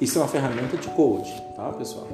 Isso 0.01 0.19
é 0.19 0.23
uma 0.23 0.29
ferramenta 0.29 0.77
de 0.77 0.89
coach, 0.89 1.31
tá, 1.57 1.73
pessoal? 1.73 2.07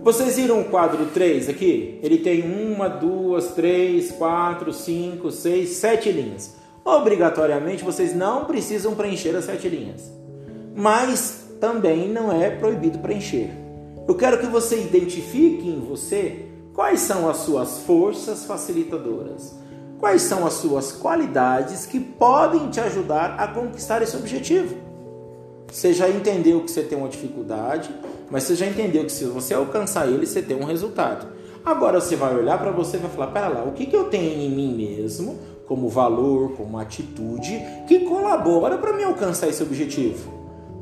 Vocês 0.00 0.36
viram 0.36 0.60
o 0.60 0.64
quadro 0.64 1.06
3 1.06 1.48
aqui? 1.48 1.98
Ele 2.02 2.18
tem 2.18 2.42
uma, 2.42 2.88
duas, 2.88 3.48
três, 3.48 4.12
quatro, 4.12 4.72
cinco, 4.72 5.30
seis, 5.30 5.70
sete 5.70 6.10
linhas. 6.10 6.57
Obrigatoriamente 6.88 7.84
vocês 7.84 8.16
não 8.16 8.46
precisam 8.46 8.94
preencher 8.94 9.36
as 9.36 9.44
sete 9.44 9.68
linhas, 9.68 10.10
mas 10.74 11.44
também 11.60 12.08
não 12.08 12.32
é 12.32 12.48
proibido 12.48 12.98
preencher. 13.00 13.50
Eu 14.08 14.14
quero 14.14 14.38
que 14.38 14.46
você 14.46 14.80
identifique 14.80 15.68
em 15.68 15.80
você 15.80 16.46
quais 16.72 17.00
são 17.00 17.28
as 17.28 17.36
suas 17.38 17.80
forças 17.80 18.46
facilitadoras, 18.46 19.54
quais 19.98 20.22
são 20.22 20.46
as 20.46 20.54
suas 20.54 20.90
qualidades 20.90 21.84
que 21.84 22.00
podem 22.00 22.70
te 22.70 22.80
ajudar 22.80 23.38
a 23.38 23.48
conquistar 23.48 24.00
esse 24.00 24.16
objetivo. 24.16 24.74
Você 25.70 25.92
já 25.92 26.08
entendeu 26.08 26.62
que 26.62 26.70
você 26.70 26.82
tem 26.82 26.96
uma 26.96 27.08
dificuldade, 27.08 27.90
Mas 28.30 28.44
você 28.44 28.54
já 28.54 28.66
entendeu 28.66 29.04
que 29.04 29.12
se 29.12 29.24
você 29.24 29.52
alcançar 29.52 30.08
ele, 30.08 30.24
você 30.24 30.40
tem 30.40 30.56
um 30.56 30.64
resultado. 30.64 31.26
Agora 31.64 32.00
você 32.00 32.16
vai 32.16 32.34
olhar 32.34 32.58
para 32.58 32.70
você 32.70 32.96
e 32.96 33.00
vai 33.00 33.10
falar: 33.10 33.26
pera 33.28 33.48
lá, 33.48 33.64
o 33.64 33.72
que, 33.72 33.84
que 33.84 33.96
eu 33.96 34.04
tenho 34.04 34.40
em 34.40 34.50
mim 34.50 34.74
mesmo, 34.74 35.38
como 35.68 35.88
valor, 35.88 36.52
como 36.52 36.78
atitude, 36.78 37.62
que 37.86 38.00
colabora 38.00 38.78
para 38.78 38.94
me 38.94 39.04
alcançar 39.04 39.48
esse 39.48 39.62
objetivo? 39.62 40.32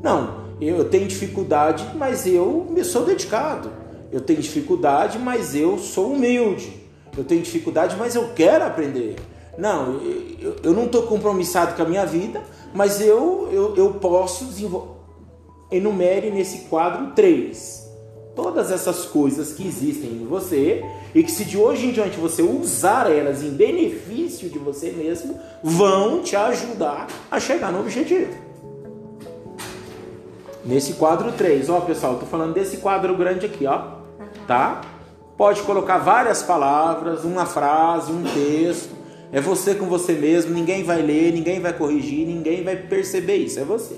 Não, 0.01 0.47
eu 0.61 0.89
tenho 0.89 1.07
dificuldade, 1.07 1.85
mas 1.95 2.25
eu 2.25 2.65
sou 2.83 3.05
dedicado. 3.05 3.69
Eu 4.11 4.21
tenho 4.21 4.41
dificuldade, 4.41 5.19
mas 5.19 5.53
eu 5.53 5.77
sou 5.77 6.13
humilde. 6.13 6.81
Eu 7.17 7.23
tenho 7.23 7.41
dificuldade, 7.41 7.95
mas 7.97 8.15
eu 8.15 8.29
quero 8.33 8.63
aprender. 8.63 9.17
Não, 9.57 9.99
eu, 10.39 10.55
eu 10.63 10.73
não 10.73 10.85
estou 10.85 11.03
compromissado 11.03 11.75
com 11.75 11.81
a 11.81 11.85
minha 11.85 12.05
vida, 12.05 12.41
mas 12.73 13.01
eu, 13.01 13.49
eu, 13.51 13.75
eu 13.75 13.93
posso 13.95 14.45
desenvolver. 14.45 14.95
Enumere 15.69 16.31
nesse 16.31 16.69
quadro 16.69 17.11
três. 17.13 17.86
Todas 18.37 18.71
essas 18.71 19.03
coisas 19.03 19.51
que 19.53 19.67
existem 19.67 20.11
em 20.11 20.25
você 20.27 20.85
e 21.15 21.23
que, 21.23 21.31
se 21.31 21.43
de 21.43 21.57
hoje 21.57 21.87
em 21.87 21.91
diante 21.91 22.19
você 22.19 22.43
usar 22.43 23.11
elas 23.11 23.41
em 23.41 23.49
benefício 23.49 24.47
de 24.47 24.59
você 24.59 24.91
mesmo, 24.91 25.39
vão 25.63 26.21
te 26.21 26.35
ajudar 26.35 27.07
a 27.31 27.39
chegar 27.39 27.71
no 27.71 27.79
objetivo. 27.79 28.31
Nesse 30.63 30.93
quadro 30.93 31.31
3, 31.31 31.67
ó 31.67 31.79
pessoal, 31.79 32.17
tô 32.17 32.27
falando 32.27 32.53
desse 32.53 32.77
quadro 32.77 33.17
grande 33.17 33.47
aqui, 33.47 33.65
ó, 33.65 33.93
tá? 34.45 34.81
Pode 35.35 35.63
colocar 35.63 35.97
várias 35.97 36.43
palavras, 36.43 37.23
uma 37.23 37.47
frase, 37.47 38.11
um 38.11 38.23
texto. 38.23 38.95
É 39.31 39.41
você 39.41 39.73
com 39.73 39.87
você 39.87 40.13
mesmo, 40.13 40.53
ninguém 40.53 40.83
vai 40.83 41.01
ler, 41.01 41.33
ninguém 41.33 41.59
vai 41.59 41.73
corrigir, 41.73 42.27
ninguém 42.27 42.63
vai 42.63 42.75
perceber 42.75 43.37
isso, 43.37 43.59
é 43.59 43.63
você. 43.63 43.95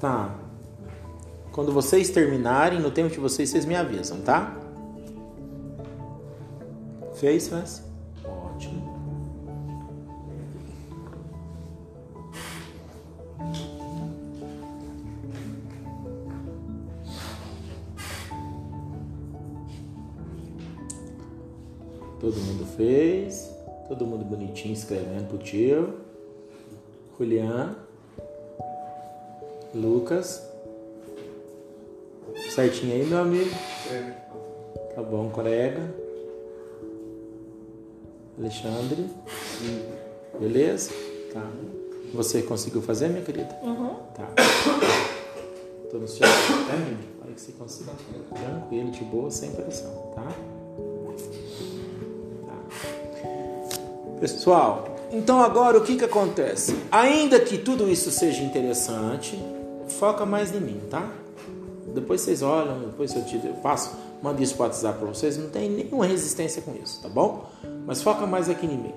Tá. 0.00 0.34
Quando 1.52 1.72
vocês 1.72 2.10
terminarem, 2.10 2.78
no 2.78 2.90
tempo 2.90 3.10
de 3.10 3.18
vocês, 3.18 3.50
vocês 3.50 3.64
me 3.64 3.74
avisam, 3.74 4.20
tá? 4.20 4.56
Fez, 7.14 7.48
faz? 7.48 7.82
Ótimo. 8.24 8.96
Todo 22.20 22.36
mundo 22.36 22.66
fez. 22.76 23.50
Todo 23.88 24.06
mundo 24.06 24.24
bonitinho 24.24 24.74
escrevendo 24.74 25.28
pro 25.28 25.38
tio. 25.38 25.94
Julian. 27.18 27.87
Lucas. 29.74 30.42
Certinho 32.50 32.94
aí, 32.94 33.04
meu 33.04 33.18
amigo? 33.18 33.50
É. 33.90 34.12
Tá 34.94 35.02
bom, 35.02 35.28
colega. 35.30 35.94
Alexandre. 38.38 39.08
Beleza? 40.38 40.90
Tá. 41.32 41.44
Você 42.14 42.42
conseguiu 42.42 42.80
fazer, 42.80 43.08
minha 43.08 43.22
querida? 43.22 43.54
Uhum. 43.62 43.94
Tá. 44.14 44.28
Tô 45.90 45.98
no 45.98 46.08
seu 46.08 46.26
é, 46.26 46.30
Olha 47.24 47.34
que 47.34 47.40
você 47.40 47.52
consiga. 47.52 47.92
Tranquilo, 48.34 48.90
de 48.90 49.04
boa, 49.04 49.30
sem 49.30 49.50
pressão, 49.52 49.90
tá? 50.14 50.22
tá? 52.46 52.58
Pessoal, 54.20 54.96
então 55.12 55.40
agora 55.40 55.78
o 55.78 55.82
que 55.82 55.96
que 55.96 56.04
acontece? 56.04 56.76
Ainda 56.90 57.40
que 57.40 57.58
tudo 57.58 57.88
isso 57.88 58.10
seja 58.10 58.42
interessante, 58.42 59.38
foca 59.98 60.24
mais 60.24 60.54
em 60.54 60.60
mim, 60.60 60.80
tá? 60.88 61.10
Depois 61.94 62.20
vocês 62.20 62.42
olham, 62.42 62.80
depois 62.80 63.14
eu, 63.14 63.24
te, 63.24 63.36
eu 63.44 63.54
passo, 63.54 63.96
mando 64.22 64.42
isso 64.42 64.54
para 64.54 64.66
WhatsApp 64.66 64.98
para 64.98 65.08
vocês, 65.08 65.36
não 65.36 65.48
tem 65.48 65.68
nenhuma 65.68 66.06
resistência 66.06 66.62
com 66.62 66.74
isso, 66.82 67.02
tá 67.02 67.08
bom? 67.08 67.46
Mas 67.86 68.02
foca 68.02 68.26
mais 68.26 68.48
aqui 68.48 68.66
em 68.66 68.76
mim. 68.76 68.94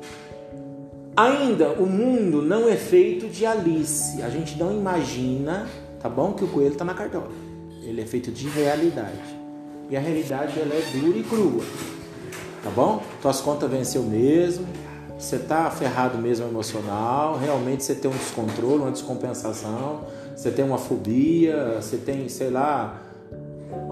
Ainda 1.16 1.70
o 1.74 1.86
mundo 1.86 2.42
não 2.42 2.70
é 2.70 2.76
feito 2.76 3.28
de 3.28 3.46
Alice. 3.46 4.22
A 4.22 4.30
gente 4.30 4.58
não 4.58 4.72
imagina, 4.72 5.68
tá 6.00 6.08
bom, 6.08 6.34
que 6.34 6.44
o 6.44 6.48
coelho 6.48 6.74
está 6.74 6.86
na 6.86 6.94
cartola. 6.94 7.30
Ele 7.84 8.02
é 8.02 8.06
feito 8.06 8.32
de 8.32 8.48
realidade. 8.48 9.42
E 9.90 9.98
a 9.98 10.00
realidade 10.00 10.60
ela 10.60 10.74
é 10.74 10.82
dura 10.94 11.18
e 11.18 11.24
crua. 11.24 11.64
Tá 12.64 12.70
bom? 12.70 13.04
Tuas 13.22 13.42
contas 13.42 13.70
venceu 13.70 14.04
mesmo. 14.04 14.66
Você 15.18 15.38
tá 15.38 15.70
ferrado 15.70 16.18
mesmo 16.18 16.48
emocional. 16.48 17.38
Realmente 17.38 17.84
você 17.84 17.96
tem 17.96 18.10
um 18.10 18.14
descontrole, 18.14 18.84
uma 18.84 18.92
descompensação 18.92 20.02
você 20.42 20.50
tem 20.50 20.66
uma 20.66 20.80
fobia, 20.80 21.76
você 21.80 21.98
tem, 21.98 22.28
sei 22.28 22.50
lá. 22.50 23.00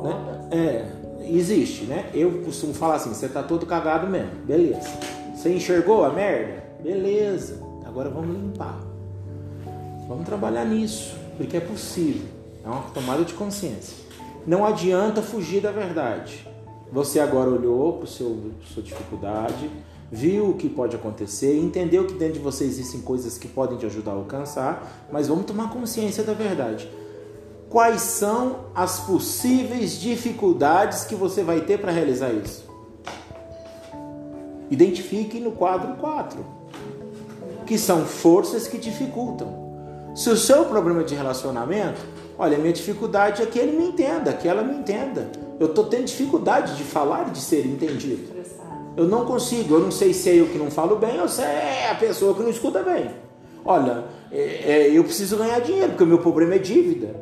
Né? 0.02 0.50
É, 0.50 0.92
existe, 1.30 1.84
né? 1.84 2.10
Eu 2.12 2.42
costumo 2.42 2.74
falar 2.74 2.96
assim: 2.96 3.14
você 3.14 3.30
tá 3.30 3.44
todo 3.44 3.68
cagado 3.68 4.08
mesmo, 4.08 4.32
beleza. 4.48 4.90
Você 5.36 5.54
enxergou 5.54 6.04
a 6.04 6.12
merda? 6.12 6.64
Beleza, 6.82 7.62
agora 7.86 8.10
vamos 8.10 8.36
limpar. 8.36 8.80
Vamos 10.08 10.26
trabalhar 10.26 10.66
nisso, 10.66 11.16
porque 11.38 11.56
é 11.56 11.60
possível. 11.60 12.28
É 12.66 12.68
uma 12.68 12.82
tomada 12.96 13.24
de 13.24 13.36
consciência. 13.36 13.96
Não 14.48 14.66
adianta 14.66 15.22
fugir 15.22 15.62
da 15.62 15.72
verdade. 15.72 16.48
Você 16.92 17.20
agora 17.20 17.52
olhou 17.52 18.00
para 18.00 18.08
sua 18.08 18.82
dificuldade, 18.82 19.70
viu 20.12 20.50
o 20.50 20.54
que 20.56 20.68
pode 20.68 20.96
acontecer, 20.96 21.58
entendeu 21.58 22.06
que 22.06 22.14
dentro 22.14 22.36
de 22.36 22.40
você 22.40 22.64
existem 22.64 23.02
coisas 23.02 23.38
que 23.38 23.48
podem 23.48 23.78
te 23.78 23.86
ajudar 23.86 24.12
a 24.12 24.16
alcançar, 24.16 25.08
mas 25.12 25.28
vamos 25.28 25.46
tomar 25.46 25.70
consciência 25.72 26.24
da 26.24 26.34
verdade. 26.34 26.90
Quais 27.70 28.02
são 28.02 28.66
as 28.74 29.02
possíveis 29.02 30.00
dificuldades 30.00 31.04
que 31.04 31.14
você 31.14 31.44
vai 31.44 31.62
ter 31.62 31.80
para 31.80 31.92
realizar 31.92 32.32
isso? 32.32 32.68
Identifique 34.72 35.40
no 35.40 35.52
quadro 35.52 35.96
4, 35.98 36.44
que 37.68 37.78
são 37.78 38.06
forças 38.06 38.68
que 38.68 38.78
dificultam. 38.78 39.70
Se 40.16 40.30
o 40.30 40.38
seu 40.38 40.66
problema 40.66 41.04
de 41.04 41.14
relacionamento, 41.14 42.02
olha, 42.38 42.58
minha 42.58 42.74
dificuldade 42.74 43.44
é 43.44 43.46
que 43.46 43.60
ele 43.60 43.78
me 43.78 43.90
entenda, 43.90 44.34
que 44.34 44.48
ela 44.48 44.64
me 44.64 44.76
entenda. 44.76 45.32
Eu 45.60 45.68
estou 45.68 45.86
tendo 45.86 46.06
dificuldade 46.06 46.76
de 46.76 46.84
falar 46.84 47.28
e 47.28 47.32
de 47.32 47.40
ser 47.40 47.66
entendido. 47.66 48.39
Eu 49.00 49.08
não 49.08 49.24
consigo, 49.24 49.76
eu 49.76 49.80
não 49.80 49.92
sei 49.92 50.14
se 50.14 50.30
é 50.30 50.36
eu 50.36 50.48
que 50.48 50.58
não 50.58 50.70
falo 50.70 50.98
bem 50.98 51.22
ou 51.22 51.28
se 51.30 51.42
é 51.42 51.90
a 51.90 51.96
pessoa 51.96 52.34
que 52.34 52.42
não 52.42 52.50
escuta 52.50 52.84
bem. 52.84 53.10
Olha, 53.64 54.04
é, 54.30 54.42
é, 54.42 54.90
eu 54.92 55.06
preciso 55.06 55.38
ganhar 55.38 55.62
dinheiro, 55.62 55.92
porque 55.92 56.04
o 56.04 56.08
meu 56.08 56.18
problema 56.18 56.56
é 56.56 56.58
dívida. 56.58 57.16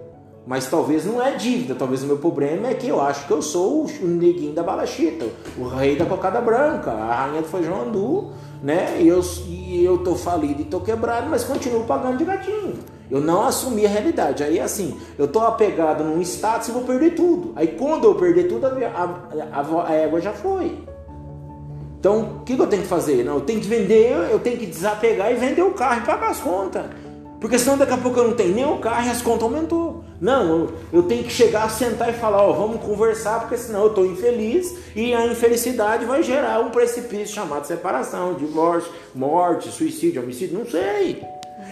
Mas 0.47 0.67
talvez 0.67 1.05
não 1.05 1.21
é 1.21 1.35
dívida, 1.35 1.75
talvez 1.75 2.01
o 2.01 2.07
meu 2.07 2.17
problema 2.17 2.69
é 2.69 2.73
que 2.73 2.87
eu 2.87 2.99
acho 2.99 3.27
que 3.27 3.31
eu 3.31 3.43
sou 3.43 3.85
o 3.85 4.07
neguinho 4.07 4.53
da 4.53 4.63
balachita, 4.63 5.27
o 5.55 5.67
rei 5.67 5.95
da 5.95 6.05
cocada 6.05 6.41
branca, 6.41 6.89
a 6.89 7.13
rainha 7.13 7.43
do 7.43 7.47
feijão 7.47 7.83
andu, 7.83 8.31
né? 8.63 8.99
E 8.99 9.07
eu, 9.07 9.21
e 9.45 9.85
eu 9.85 9.99
tô 9.99 10.15
falido 10.15 10.63
e 10.63 10.65
tô 10.65 10.79
quebrado, 10.79 11.29
mas 11.29 11.43
continuo 11.43 11.83
pagando 11.83 12.17
de 12.17 12.25
gatinho. 12.25 12.73
Eu 13.11 13.21
não 13.21 13.45
assumi 13.45 13.85
a 13.85 13.89
realidade. 13.89 14.43
Aí 14.43 14.59
assim, 14.59 14.97
eu 15.15 15.27
tô 15.27 15.41
apegado 15.41 16.03
num 16.03 16.21
status 16.21 16.69
e 16.69 16.71
vou 16.71 16.81
perder 16.81 17.11
tudo. 17.11 17.53
Aí 17.55 17.67
quando 17.67 18.05
eu 18.05 18.15
perder 18.15 18.47
tudo, 18.47 18.65
a, 18.65 18.69
a, 18.69 19.61
a, 19.61 19.89
a 19.89 19.93
égua 19.93 20.19
já 20.19 20.33
foi. 20.33 20.86
Então, 21.99 22.37
o 22.41 22.43
que, 22.43 22.53
eu 22.53 22.67
tenho 22.67 22.83
que 22.83 22.87
fazer? 22.87 23.23
Não, 23.23 23.35
eu 23.35 23.41
tenho 23.41 23.59
que 23.59 23.67
vender, 23.67 24.11
eu 24.31 24.39
tenho 24.39 24.57
que 24.57 24.67
desapegar 24.67 25.31
e 25.31 25.35
vender 25.35 25.63
o 25.63 25.71
carro 25.71 26.01
e 26.01 26.05
pagar 26.05 26.29
as 26.29 26.39
contas. 26.39 26.85
Porque 27.39 27.57
senão 27.57 27.77
daqui 27.77 27.93
a 27.93 27.97
pouco 27.97 28.19
eu 28.19 28.27
não 28.27 28.33
tenho 28.33 28.53
nem 28.53 28.65
o 28.65 28.77
carro 28.77 29.07
e 29.07 29.09
as 29.09 29.21
contas 29.21 29.43
aumentou. 29.43 30.03
Não, 30.19 30.47
eu, 30.47 30.73
eu 30.93 31.03
tenho 31.03 31.23
que 31.23 31.31
chegar, 31.31 31.69
sentar 31.69 32.09
e 32.09 32.13
falar, 32.13 32.41
ó, 32.41 32.51
vamos 32.51 32.81
conversar, 32.81 33.41
porque 33.41 33.57
senão 33.57 33.81
eu 33.83 33.87
estou 33.89 34.05
infeliz 34.05 34.75
e 34.95 35.13
a 35.13 35.25
infelicidade 35.27 36.05
vai 36.05 36.23
gerar 36.23 36.59
um 36.59 36.69
precipício 36.69 37.35
chamado 37.35 37.65
separação, 37.65 38.33
divórcio, 38.33 38.91
morte, 39.13 39.69
suicídio, 39.69 40.21
homicídio, 40.21 40.57
não 40.57 40.65
sei. 40.65 41.23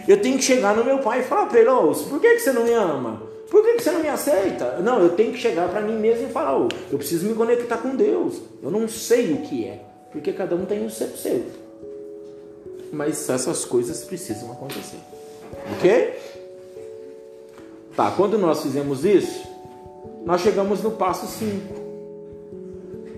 Eu 0.06 0.20
tenho 0.20 0.38
que 0.38 0.44
chegar 0.44 0.76
no 0.76 0.84
meu 0.84 0.98
pai 0.98 1.20
e 1.20 1.24
falar 1.24 1.46
para 1.46 1.58
ele, 1.58 1.68
ó, 1.68 1.82
por 1.92 2.20
que, 2.20 2.34
que 2.34 2.40
você 2.40 2.52
não 2.52 2.64
me 2.64 2.72
ama? 2.72 3.22
Por 3.50 3.62
que, 3.62 3.74
que 3.74 3.82
você 3.82 3.90
não 3.90 4.00
me 4.00 4.08
aceita? 4.08 4.78
Não, 4.82 5.00
eu 5.00 5.10
tenho 5.10 5.32
que 5.32 5.38
chegar 5.38 5.68
para 5.68 5.80
mim 5.80 5.96
mesmo 5.98 6.28
e 6.28 6.32
falar, 6.32 6.56
ó, 6.56 6.68
eu 6.90 6.98
preciso 6.98 7.26
me 7.26 7.34
conectar 7.34 7.78
com 7.78 7.96
Deus. 7.96 8.40
Eu 8.62 8.70
não 8.70 8.88
sei 8.88 9.32
o 9.32 9.38
que 9.38 9.64
é 9.64 9.80
porque 10.16 10.32
cada 10.32 10.56
um 10.56 10.64
tem 10.64 10.82
o 10.86 10.90
seu 10.90 11.14
seu. 11.14 11.44
Mas 12.90 13.28
essas 13.28 13.66
coisas 13.66 14.02
precisam 14.02 14.50
acontecer. 14.50 14.96
Ok? 15.76 16.18
Tá, 17.94 18.10
quando 18.12 18.38
nós 18.38 18.62
fizemos 18.62 19.04
isso, 19.04 19.42
nós 20.24 20.40
chegamos 20.40 20.82
no 20.82 20.92
passo 20.92 21.26
5. 21.26 21.74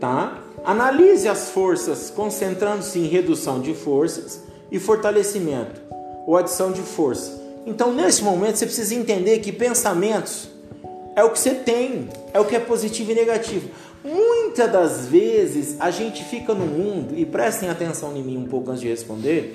Tá? 0.01 0.43
Analise 0.65 1.29
as 1.29 1.51
forças 1.51 2.11
concentrando-se 2.11 2.99
em 2.99 3.07
redução 3.07 3.61
de 3.61 3.75
forças 3.75 4.41
e 4.69 4.81
fortalecimento 4.81 5.81
ou 6.27 6.37
adição 6.37 6.73
de 6.73 6.83
força. 6.83 7.41
Então, 7.65 7.95
nesse 7.95 8.25
momento, 8.25 8.57
você 8.57 8.67
precisa 8.67 8.93
entender 8.93 9.39
que 9.39 9.53
pensamentos 9.53 10.49
é 11.15 11.23
o 11.23 11.31
que 11.31 11.39
você 11.39 11.55
tem, 11.55 12.09
é 12.35 12.41
o 12.41 12.45
que 12.45 12.57
é 12.57 12.61
positivo 12.61 13.13
e 13.13 13.15
negativo. 13.15 13.69
Muitas 14.05 14.71
das 14.71 15.07
vezes 15.07 15.77
a 15.81 15.91
gente 15.91 16.25
fica 16.25 16.55
no 16.55 16.67
mundo, 16.67 17.15
e 17.17 17.27
prestem 17.27 17.69
atenção 17.69 18.17
em 18.17 18.23
mim 18.23 18.37
um 18.37 18.47
pouco 18.47 18.71
antes 18.71 18.81
de 18.81 18.89
responder, 18.89 19.55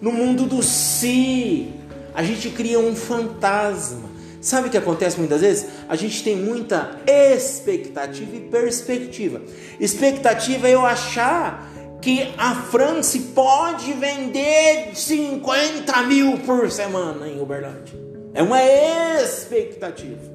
no 0.00 0.12
mundo 0.12 0.46
do 0.46 0.62
si. 0.62 1.72
A 2.14 2.22
gente 2.22 2.50
cria 2.50 2.78
um 2.78 2.94
fantasma. 2.94 4.14
Sabe 4.40 4.68
o 4.68 4.70
que 4.70 4.76
acontece 4.76 5.18
muitas 5.18 5.40
vezes? 5.40 5.66
A 5.88 5.96
gente 5.96 6.22
tem 6.22 6.36
muita 6.36 7.00
expectativa 7.06 8.36
e 8.36 8.40
perspectiva. 8.40 9.40
Expectativa 9.80 10.68
é 10.68 10.74
eu 10.74 10.84
achar 10.84 11.66
que 12.02 12.34
a 12.36 12.54
França 12.54 13.18
pode 13.34 13.94
vender 13.94 14.90
50 14.94 16.02
mil 16.02 16.38
por 16.40 16.70
semana 16.70 17.26
em 17.26 17.40
Uberlândia. 17.40 17.98
É 18.34 18.42
uma 18.42 18.62
expectativa. 18.62 20.33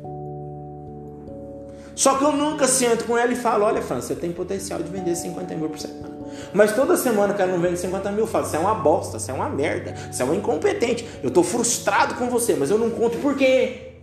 Só 2.00 2.18
que 2.18 2.24
eu 2.24 2.32
nunca 2.32 2.66
sento 2.66 3.04
com 3.04 3.18
ela 3.18 3.34
e 3.34 3.36
falo: 3.36 3.66
olha, 3.66 3.82
França, 3.82 4.08
você 4.08 4.16
tem 4.16 4.32
potencial 4.32 4.82
de 4.82 4.90
vender 4.90 5.14
50 5.18 5.54
mil 5.56 5.68
por 5.68 5.78
semana. 5.78 6.18
Mas 6.54 6.74
toda 6.74 6.96
semana 6.96 7.34
que 7.34 7.42
ela 7.42 7.52
não 7.52 7.60
vende 7.60 7.78
50 7.78 8.10
mil, 8.14 8.22
eu 8.22 8.28
falo: 8.28 8.46
você 8.46 8.56
é 8.56 8.60
uma 8.60 8.74
bosta, 8.74 9.20
você 9.20 9.32
é 9.32 9.34
uma 9.34 9.50
merda, 9.50 9.94
você 10.10 10.24
é 10.24 10.26
um 10.26 10.34
incompetente. 10.34 11.06
Eu 11.22 11.28
estou 11.28 11.44
frustrado 11.44 12.16
com 12.16 12.30
você, 12.30 12.56
mas 12.56 12.70
eu 12.70 12.78
não 12.78 12.90
conto 12.90 13.18
por 13.18 13.36
quê. 13.36 13.96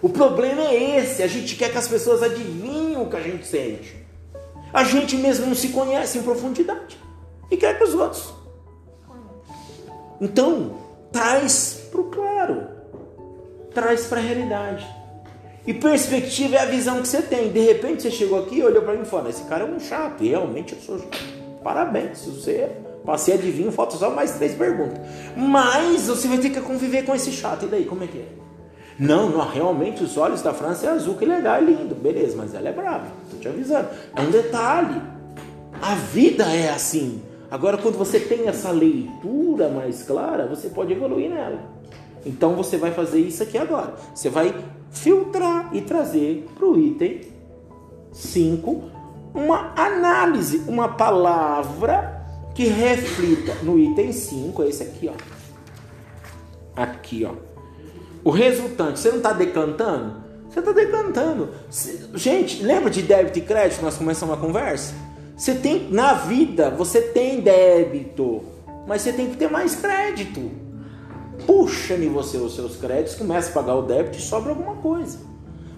O 0.00 0.08
problema 0.08 0.62
é 0.62 1.00
esse: 1.00 1.20
a 1.20 1.26
gente 1.26 1.56
quer 1.56 1.72
que 1.72 1.78
as 1.78 1.88
pessoas 1.88 2.22
adivinhem 2.22 3.02
o 3.02 3.10
que 3.10 3.16
a 3.16 3.20
gente 3.20 3.44
sente. 3.48 3.96
A 4.72 4.84
gente 4.84 5.16
mesmo 5.16 5.46
não 5.46 5.56
se 5.56 5.70
conhece 5.70 6.18
em 6.18 6.22
profundidade 6.22 6.96
e 7.50 7.56
quer 7.56 7.76
que 7.76 7.82
os 7.82 7.94
outros. 7.94 8.32
Então, 10.20 10.76
traz 11.10 11.80
para 11.90 12.00
o 12.00 12.04
claro, 12.04 12.68
traz 13.74 14.06
para 14.06 14.20
a 14.20 14.22
realidade. 14.22 14.97
E 15.68 15.74
perspectiva 15.74 16.56
é 16.56 16.60
a 16.62 16.64
visão 16.64 17.02
que 17.02 17.06
você 17.06 17.20
tem. 17.20 17.52
De 17.52 17.60
repente 17.60 18.00
você 18.00 18.10
chegou 18.10 18.38
aqui 18.38 18.56
e 18.56 18.64
olhou 18.64 18.80
para 18.80 18.94
mim 18.94 19.02
e 19.02 19.04
falou: 19.04 19.28
Esse 19.28 19.44
cara 19.44 19.64
é 19.64 19.66
um 19.70 19.78
chato. 19.78 20.24
E 20.24 20.28
realmente 20.30 20.72
eu 20.72 20.80
sou 20.80 20.98
chato. 20.98 21.18
Parabéns. 21.62 22.24
Você 22.24 22.70
passei 23.04 23.34
adivinho, 23.34 23.70
falta 23.70 23.94
só 23.98 24.08
mais 24.08 24.32
três 24.32 24.54
perguntas. 24.54 24.98
Mas 25.36 26.08
você 26.08 26.26
vai 26.26 26.38
ter 26.38 26.48
que 26.48 26.60
conviver 26.62 27.04
com 27.04 27.14
esse 27.14 27.30
chato. 27.32 27.66
E 27.66 27.68
daí, 27.68 27.84
como 27.84 28.02
é 28.02 28.06
que 28.06 28.16
é? 28.16 28.28
Não, 28.98 29.28
não, 29.28 29.46
realmente 29.46 30.02
os 30.02 30.16
olhos 30.16 30.40
da 30.40 30.54
França 30.54 30.86
é 30.86 30.88
azul, 30.88 31.16
que 31.16 31.26
legal, 31.26 31.56
é 31.56 31.60
lindo, 31.60 31.94
beleza, 31.94 32.34
mas 32.34 32.54
ela 32.54 32.70
é 32.70 32.72
brava, 32.72 33.04
tô 33.30 33.36
te 33.36 33.46
avisando. 33.46 33.90
É 34.16 34.22
um 34.22 34.30
detalhe. 34.30 35.02
A 35.82 35.94
vida 35.96 36.44
é 36.44 36.70
assim. 36.70 37.22
Agora, 37.50 37.76
quando 37.76 37.98
você 37.98 38.18
tem 38.18 38.48
essa 38.48 38.70
leitura 38.70 39.68
mais 39.68 40.02
clara, 40.02 40.46
você 40.46 40.70
pode 40.70 40.94
evoluir 40.94 41.28
nela. 41.28 41.60
Então, 42.24 42.56
você 42.56 42.78
vai 42.78 42.90
fazer 42.90 43.20
isso 43.20 43.42
aqui 43.42 43.58
agora. 43.58 43.94
Você 44.14 44.30
vai 44.30 44.54
filtrar 44.90 45.70
e 45.72 45.80
trazer 45.80 46.46
para 46.54 46.66
o 46.66 46.78
item 46.78 47.20
5 48.12 48.90
uma 49.34 49.72
análise, 49.76 50.62
uma 50.66 50.88
palavra 50.88 52.26
que 52.54 52.64
reflita 52.64 53.54
no 53.62 53.78
item 53.78 54.12
5, 54.12 54.62
esse 54.64 54.82
aqui, 54.82 55.08
ó. 55.08 55.14
Aqui, 56.74 57.24
ó 57.24 57.48
o 58.24 58.30
resultante, 58.30 58.98
você 58.98 59.08
não 59.08 59.18
está 59.18 59.32
decantando? 59.32 60.16
Você 60.50 60.60
está 60.60 60.72
decantando. 60.72 61.48
Gente, 62.14 62.62
lembra 62.62 62.90
de 62.90 63.02
débito 63.02 63.38
e 63.38 63.42
crédito? 63.42 63.82
Nós 63.82 63.96
começamos 63.96 64.36
a 64.36 64.38
conversa. 64.38 64.94
Você 65.36 65.54
tem 65.54 65.88
na 65.90 66.14
vida, 66.14 66.70
você 66.70 67.00
tem 67.00 67.40
débito, 67.40 68.42
mas 68.86 69.02
você 69.02 69.12
tem 69.12 69.30
que 69.30 69.36
ter 69.36 69.50
mais 69.50 69.76
crédito. 69.76 70.50
Puxa 71.48 71.94
em 71.94 72.10
você 72.10 72.36
os 72.36 72.54
seus 72.54 72.76
créditos, 72.76 73.14
começa 73.14 73.48
a 73.48 73.52
pagar 73.54 73.74
o 73.74 73.80
débito 73.80 74.18
e 74.18 74.20
sobra 74.20 74.50
alguma 74.50 74.74
coisa. 74.82 75.18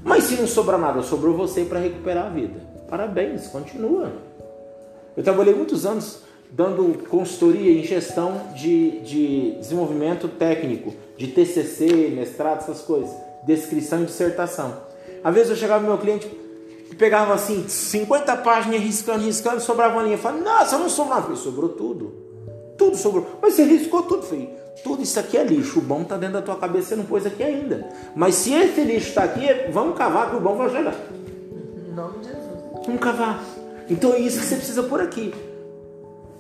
Mas 0.03 0.25
se 0.25 0.35
não 0.35 0.49
sobra 0.49 0.77
nada, 0.77 1.01
sobrou 1.01 1.37
você 1.37 1.65
para 1.65 1.79
recuperar 1.79 2.27
a 2.27 2.29
vida. 2.29 2.61
Parabéns, 2.89 3.47
continua. 3.47 4.11
Eu 5.17 5.23
trabalhei 5.23 5.55
muitos 5.55 5.87
anos 5.87 6.23
dando 6.51 7.07
consultoria 7.07 7.71
em 7.71 7.85
gestão 7.85 8.49
de, 8.53 8.99
de 9.03 9.53
desenvolvimento 9.61 10.27
técnico, 10.27 10.93
de 11.17 11.29
TCC, 11.29 12.09
mestrado, 12.17 12.63
essas 12.63 12.81
coisas, 12.81 13.15
descrição 13.47 14.03
e 14.03 14.07
dissertação. 14.07 14.75
Às 15.23 15.33
vezes 15.33 15.51
eu 15.51 15.57
chegava 15.57 15.87
meu 15.87 15.99
cliente 15.99 16.27
e 16.91 16.97
pegava 16.97 17.33
assim, 17.33 17.69
50 17.69 18.39
páginas 18.39 18.81
riscando, 18.81 19.25
riscando, 19.25 19.61
sobrava 19.61 19.95
uma 19.95 20.03
linha. 20.03 20.17
Eu 20.17 20.19
falava, 20.19 20.43
nossa, 20.43 20.77
não 20.77 20.89
sobrou 20.89 21.15
nada. 21.15 21.29
Falei, 21.29 21.41
sobrou 21.41 21.69
tudo. 21.69 22.13
Tudo 22.77 22.97
sobrou. 22.97 23.39
Mas 23.41 23.55
você 23.55 23.63
riscou 23.63 24.03
tudo. 24.03 24.25
Eu 24.25 24.29
falei, 24.29 24.61
tudo 24.83 25.03
isso 25.03 25.19
aqui 25.19 25.37
é 25.37 25.45
lixo. 25.45 25.79
O 25.79 25.83
bom 25.83 26.03
está 26.03 26.17
dentro 26.17 26.35
da 26.35 26.43
tua 26.43 26.57
cabeça, 26.57 26.89
você 26.89 26.97
não 26.97 27.05
pôs 27.05 27.27
aqui 27.27 27.43
ainda. 27.43 27.89
Mas 28.15 28.35
se 28.37 28.53
esse 28.53 28.83
lixo 28.83 29.09
está 29.09 29.25
aqui, 29.25 29.47
vamos 29.71 29.97
cavar 29.97 30.31
que 30.31 30.37
o 30.37 30.41
bom 30.41 30.57
vai 30.57 30.71
chegar. 30.71 30.95
Em 31.89 31.95
nome 31.95 32.19
de 32.19 32.27
Jesus. 32.27 32.87
Vamos 32.87 33.01
cavar. 33.01 33.43
Então 33.89 34.15
é 34.15 34.19
isso 34.19 34.39
que 34.39 34.47
você 34.47 34.57
precisa 34.57 34.83
por 34.85 35.01
aqui. 35.01 35.35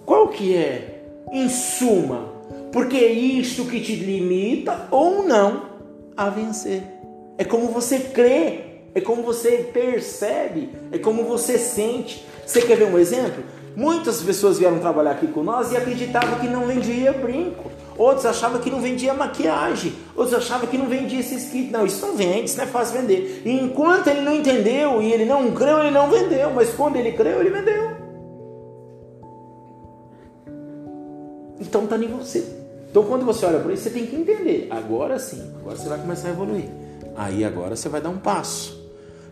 Qual 0.05 0.28
que 0.28 0.57
é? 0.57 1.03
Em 1.32 1.49
suma, 1.49 2.32
porque 2.72 2.97
é 2.97 3.12
isso 3.12 3.66
que 3.66 3.80
te 3.80 3.95
limita 3.97 4.88
ou 4.91 5.22
não 5.22 5.62
a 6.16 6.28
vencer. 6.28 6.82
É 7.38 7.45
como 7.45 7.68
você 7.68 7.99
crê, 7.99 8.61
é 8.95 9.01
como 9.01 9.22
você 9.22 9.70
percebe, 9.72 10.70
é 10.91 10.99
como 10.99 11.24
você 11.24 11.59
sente. 11.59 12.26
Você 12.45 12.62
quer 12.62 12.76
ver 12.76 12.86
um 12.93 12.99
exemplo? 12.99 13.45
Muitas 13.76 14.22
pessoas 14.22 14.59
vieram 14.59 14.78
trabalhar 14.78 15.12
aqui 15.12 15.28
com 15.28 15.43
nós 15.43 15.72
e 15.72 15.76
acreditavam 15.76 16.38
que 16.41 16.49
não 16.49 16.66
vendia 16.66 17.12
brinco. 17.12 17.70
Outros 18.01 18.24
achavam 18.24 18.62
que 18.62 18.70
não 18.70 18.80
vendia 18.80 19.12
maquiagem. 19.12 19.92
Outros 20.16 20.34
achavam 20.34 20.66
que 20.66 20.78
não 20.78 20.86
vendia 20.86 21.20
esse 21.20 21.51
kit. 21.51 21.70
Não, 21.70 21.84
isso 21.84 22.07
não 22.07 22.16
vende, 22.16 22.46
isso 22.46 22.57
não 22.57 22.64
é 22.64 22.66
fácil 22.66 22.98
vender. 22.98 23.42
E 23.44 23.51
enquanto 23.51 24.09
ele 24.09 24.22
não 24.22 24.34
entendeu 24.34 25.03
e 25.03 25.12
ele 25.12 25.26
não 25.26 25.51
creu, 25.51 25.80
ele 25.80 25.90
não 25.90 26.09
vendeu. 26.09 26.51
Mas 26.51 26.72
quando 26.72 26.96
ele 26.96 27.12
creu, 27.12 27.40
ele 27.40 27.51
vendeu. 27.51 27.90
Então 31.61 31.84
está 31.84 31.98
em 31.98 32.09
você. 32.09 32.42
Então 32.90 33.03
quando 33.03 33.26
você 33.26 33.44
olha 33.44 33.61
para 33.61 33.74
isso, 33.74 33.82
você 33.82 33.90
tem 33.90 34.07
que 34.07 34.16
entender. 34.16 34.68
Agora 34.70 35.18
sim, 35.18 35.53
agora 35.61 35.76
você 35.76 35.86
vai 35.90 35.98
começar 35.98 36.28
a 36.28 36.30
evoluir. 36.30 36.70
Aí 37.14 37.44
agora 37.44 37.76
você 37.76 37.90
vai 37.90 38.01
dar 38.01 38.09
um 38.09 38.18
passo. 38.18 38.80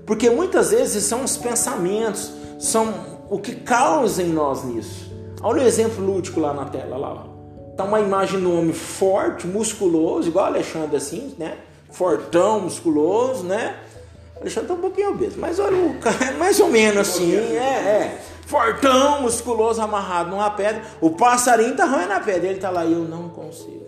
Porque 0.04 0.28
muitas 0.28 0.72
vezes 0.72 1.04
são 1.04 1.24
os 1.24 1.38
pensamentos, 1.38 2.32
são 2.58 2.92
o 3.30 3.38
que 3.38 3.54
causa 3.54 4.22
em 4.22 4.28
nós 4.28 4.62
nisso. 4.62 5.10
Olha 5.42 5.62
o 5.62 5.66
exemplo 5.66 6.04
lúdico 6.04 6.38
lá 6.38 6.52
na 6.52 6.66
tela, 6.66 6.98
lá, 6.98 7.14
lá. 7.14 7.27
Tá 7.78 7.84
uma 7.84 8.00
imagem 8.00 8.44
um 8.44 8.58
homem 8.58 8.72
forte, 8.72 9.46
musculoso, 9.46 10.26
igual 10.26 10.46
Alexandre 10.46 10.96
assim, 10.96 11.32
né? 11.38 11.58
Fortão, 11.92 12.58
musculoso, 12.58 13.44
né? 13.44 13.76
Alexandre 14.40 14.66
tá 14.70 14.74
um 14.74 14.80
pouquinho 14.80 15.10
obeso, 15.10 15.36
mas 15.38 15.60
olha 15.60 15.76
o 15.76 15.94
cara, 16.00 16.32
mais 16.36 16.58
ou 16.58 16.70
menos 16.70 17.08
assim, 17.08 17.36
é, 17.36 17.56
é 17.56 18.18
fortão, 18.46 19.22
musculoso, 19.22 19.80
amarrado 19.80 20.28
numa 20.30 20.50
pedra. 20.50 20.82
O 21.00 21.10
passarinho 21.10 21.76
tá 21.76 21.84
arranhando 21.84 22.14
a 22.14 22.20
pedra. 22.20 22.48
Ele 22.48 22.58
tá 22.58 22.68
lá 22.68 22.84
e 22.84 22.92
eu 22.92 23.04
não 23.04 23.28
consigo. 23.28 23.86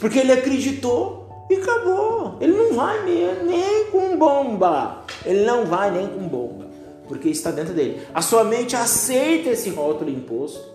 Porque 0.00 0.20
ele 0.20 0.30
acreditou 0.30 1.28
e 1.50 1.56
acabou. 1.56 2.36
Ele 2.40 2.52
não 2.52 2.72
vai 2.72 3.02
nem, 3.02 3.44
nem 3.44 3.86
com 3.86 4.16
bomba. 4.16 5.02
Ele 5.26 5.44
não 5.44 5.66
vai 5.66 5.90
nem 5.90 6.06
com 6.06 6.20
bomba. 6.28 6.66
Porque 7.08 7.30
está 7.30 7.50
dentro 7.50 7.74
dele. 7.74 8.00
A 8.14 8.22
sua 8.22 8.44
mente 8.44 8.76
aceita 8.76 9.50
esse 9.50 9.70
rótulo 9.70 10.08
imposto. 10.08 10.70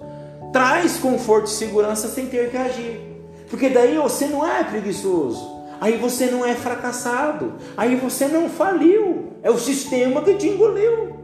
Traz 0.52 0.98
conforto 0.98 1.48
e 1.48 1.52
segurança 1.52 2.08
sem 2.08 2.28
ter 2.28 2.50
que 2.50 2.58
agir. 2.58 3.02
Porque 3.50 3.70
daí 3.70 3.98
você 3.98 4.28
não 4.28 4.46
é 4.46 4.64
preguiçoso. 4.64 5.58
Aí 5.80 5.98
você 5.98 6.28
não 6.28 6.46
é 6.46 6.56
fracassado. 6.56 7.54
Aí 7.76 7.96
você 7.96 8.28
não 8.28 8.50
faliu. 8.50 9.34
É 9.44 9.52
o 9.52 9.58
sistema 9.58 10.22
que 10.22 10.34
te 10.36 10.48
engoliu. 10.48 11.16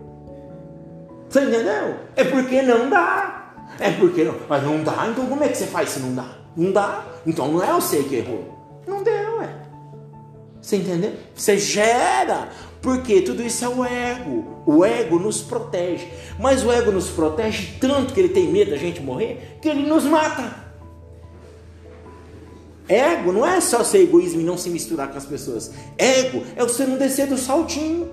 Você 1.30 1.42
entendeu? 1.42 1.96
É 2.16 2.24
porque 2.24 2.62
não 2.62 2.90
dá. 2.90 3.54
É 3.80 3.92
porque 3.92 4.24
não. 4.24 4.36
Mas 4.48 4.64
não 4.64 4.84
dá, 4.84 5.08
então 5.10 5.26
como 5.26 5.44
é 5.44 5.48
que 5.48 5.58
você 5.58 5.66
faz 5.66 5.90
se 5.90 6.00
não 6.00 6.14
dá? 6.14 6.28
Não 6.56 6.72
dá. 6.72 7.04
Então 7.26 7.48
não 7.48 7.64
é 7.64 7.74
você 7.74 8.04
que 8.04 8.18
errou. 8.18 8.82
Não 8.86 9.02
deu, 9.02 9.42
é. 9.42 9.50
Você 10.62 10.78
entendeu? 10.78 11.14
Você 11.34 11.58
gera. 11.58 12.50
Porque 12.84 13.22
tudo 13.22 13.42
isso 13.42 13.64
é 13.64 13.70
o 13.70 13.86
ego. 13.86 14.62
O 14.66 14.84
ego 14.84 15.18
nos 15.18 15.42
protege. 15.42 16.06
Mas 16.38 16.66
o 16.66 16.72
ego 16.72 16.92
nos 16.92 17.10
protege 17.10 17.78
tanto 17.80 18.14
que 18.14 18.20
ele 18.20 18.30
tem 18.30 18.52
medo 18.52 18.72
da 18.72 18.78
gente 18.78 19.02
morrer 19.02 19.58
que 19.62 19.70
ele 19.70 19.88
nos 19.88 20.04
mata. 20.04 20.62
Ego 22.90 23.32
não 23.32 23.48
é 23.48 23.62
só 23.62 23.86
ser 23.86 24.00
egoísmo 24.00 24.42
e 24.42 24.44
não 24.44 24.58
se 24.58 24.70
misturar 24.70 25.10
com 25.10 25.18
as 25.18 25.26
pessoas. 25.26 25.74
Ego 25.98 26.44
é 26.58 26.62
você 26.62 26.86
não 26.86 26.98
descer 26.98 27.26
do 27.26 27.38
saltinho. 27.38 28.12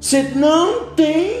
Você 0.00 0.22
não 0.34 0.92
tem 0.96 1.40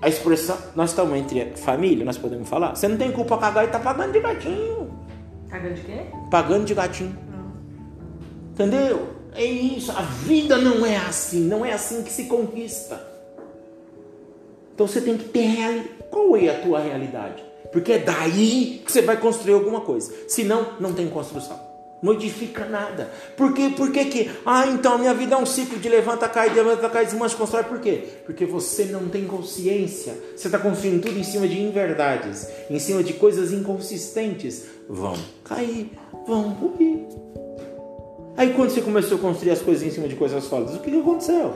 a 0.00 0.08
expressão, 0.08 0.56
nós 0.74 0.90
estamos 0.90 1.18
entre 1.18 1.52
família, 1.56 2.02
nós 2.02 2.16
podemos 2.16 2.48
falar. 2.48 2.74
Você 2.74 2.88
não 2.88 2.96
tem 2.96 3.12
culpa 3.12 3.36
cagar 3.36 3.64
e 3.66 3.68
tá 3.68 3.78
pagando 3.78 4.12
de 4.12 4.20
gatinho. 4.20 4.90
Pagando 5.50 5.74
de 5.74 5.82
quê? 5.82 6.06
Pagando 6.30 6.64
de 6.64 6.72
gatinho. 6.72 7.18
Não. 7.30 7.52
Entendeu? 8.52 9.17
É 9.34 9.44
isso. 9.44 9.92
A 9.92 10.02
vida 10.02 10.56
não 10.58 10.84
é 10.84 10.96
assim. 10.96 11.40
Não 11.40 11.64
é 11.64 11.72
assim 11.72 12.02
que 12.02 12.12
se 12.12 12.24
conquista. 12.24 13.00
Então 14.74 14.86
você 14.86 15.00
tem 15.00 15.16
que 15.16 15.24
ter. 15.24 15.96
Qual 16.10 16.36
é 16.36 16.48
a 16.48 16.60
tua 16.60 16.80
realidade? 16.80 17.42
Porque 17.72 17.92
é 17.92 17.98
daí 17.98 18.82
que 18.84 18.90
você 18.90 19.02
vai 19.02 19.16
construir 19.16 19.54
alguma 19.54 19.80
coisa. 19.80 20.12
Senão, 20.28 20.74
não 20.80 20.92
tem 20.92 21.08
construção. 21.08 21.68
Modifica 22.00 22.64
nada. 22.64 23.10
Por 23.36 23.52
quê? 23.52 23.72
Por 23.76 23.90
que 23.90 24.04
que? 24.04 24.30
Ah, 24.46 24.68
então 24.68 24.98
minha 24.98 25.12
vida 25.12 25.34
é 25.34 25.38
um 25.38 25.44
ciclo 25.44 25.78
de 25.78 25.88
levanta, 25.88 26.28
cai, 26.28 26.48
levanta, 26.54 26.88
cai, 26.88 27.04
desmancha, 27.04 27.36
constrói. 27.36 27.64
Por 27.64 27.80
quê? 27.80 28.04
Porque 28.24 28.46
você 28.46 28.84
não 28.84 29.08
tem 29.08 29.24
consciência. 29.24 30.14
Você 30.36 30.46
está 30.46 30.58
construindo 30.58 31.02
tudo 31.02 31.18
em 31.18 31.24
cima 31.24 31.48
de 31.48 31.60
inverdades, 31.60 32.48
em 32.70 32.78
cima 32.78 33.02
de 33.02 33.14
coisas 33.14 33.52
inconsistentes. 33.52 34.64
Vão 34.88 35.16
cair, 35.44 35.90
vão 36.26 36.50
ruir. 36.50 37.00
Aí 38.38 38.54
quando 38.54 38.70
você 38.70 38.80
começou 38.80 39.18
a 39.18 39.20
construir 39.20 39.50
as 39.50 39.60
coisas 39.60 39.82
em 39.84 39.90
cima 39.90 40.06
de 40.06 40.14
coisas 40.14 40.44
sólidas, 40.44 40.76
o 40.76 40.78
que, 40.78 40.92
que 40.92 41.00
aconteceu? 41.00 41.52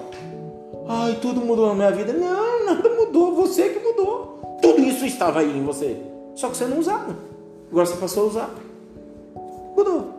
Ai, 0.89 1.17
tudo 1.23 1.41
mudou 1.41 1.69
na 1.69 1.75
minha 1.77 1.93
vida. 1.93 2.13
Não, 2.13 2.67
nada 2.67 2.89
mudou. 2.89 3.37
Você 3.37 3.69
que 3.69 3.79
mudou. 3.79 4.59
Tudo 4.61 4.81
isso 4.81 5.07
estava 5.07 5.39
aí 5.39 5.57
em 5.57 5.63
você. 5.63 5.97
Só 6.35 6.49
que 6.49 6.57
você 6.57 6.65
não 6.65 6.81
usava. 6.81 7.17
Agora 7.71 7.87
você 7.87 7.97
passou 7.97 8.25
a 8.25 8.27
usar. 8.27 8.51
Mudou. 9.77 10.13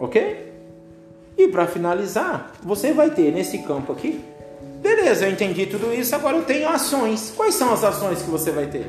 Ok? 0.00 0.54
E 1.36 1.48
para 1.48 1.66
finalizar, 1.66 2.52
você 2.62 2.94
vai 2.94 3.10
ter 3.10 3.30
nesse 3.30 3.58
campo 3.58 3.92
aqui. 3.92 4.24
Beleza, 4.80 5.26
eu 5.26 5.32
entendi 5.32 5.66
tudo 5.66 5.92
isso. 5.92 6.14
Agora 6.14 6.38
eu 6.38 6.44
tenho 6.46 6.66
ações. 6.66 7.30
Quais 7.36 7.54
são 7.54 7.74
as 7.74 7.84
ações 7.84 8.22
que 8.22 8.30
você 8.30 8.50
vai 8.50 8.68
ter? 8.68 8.86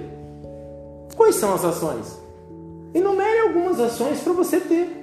Quais 1.13 1.35
são 1.35 1.53
as 1.53 1.65
ações? 1.65 2.17
Enumere 2.93 3.39
algumas 3.49 3.81
ações 3.81 4.21
para 4.21 4.31
você 4.31 4.61
ter 4.61 4.98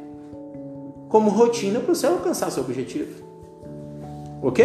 como 1.09 1.31
rotina 1.31 1.81
para 1.81 1.95
você 1.95 2.07
alcançar 2.07 2.51
seu 2.51 2.63
objetivo. 2.63 3.25
Ok? 4.43 4.65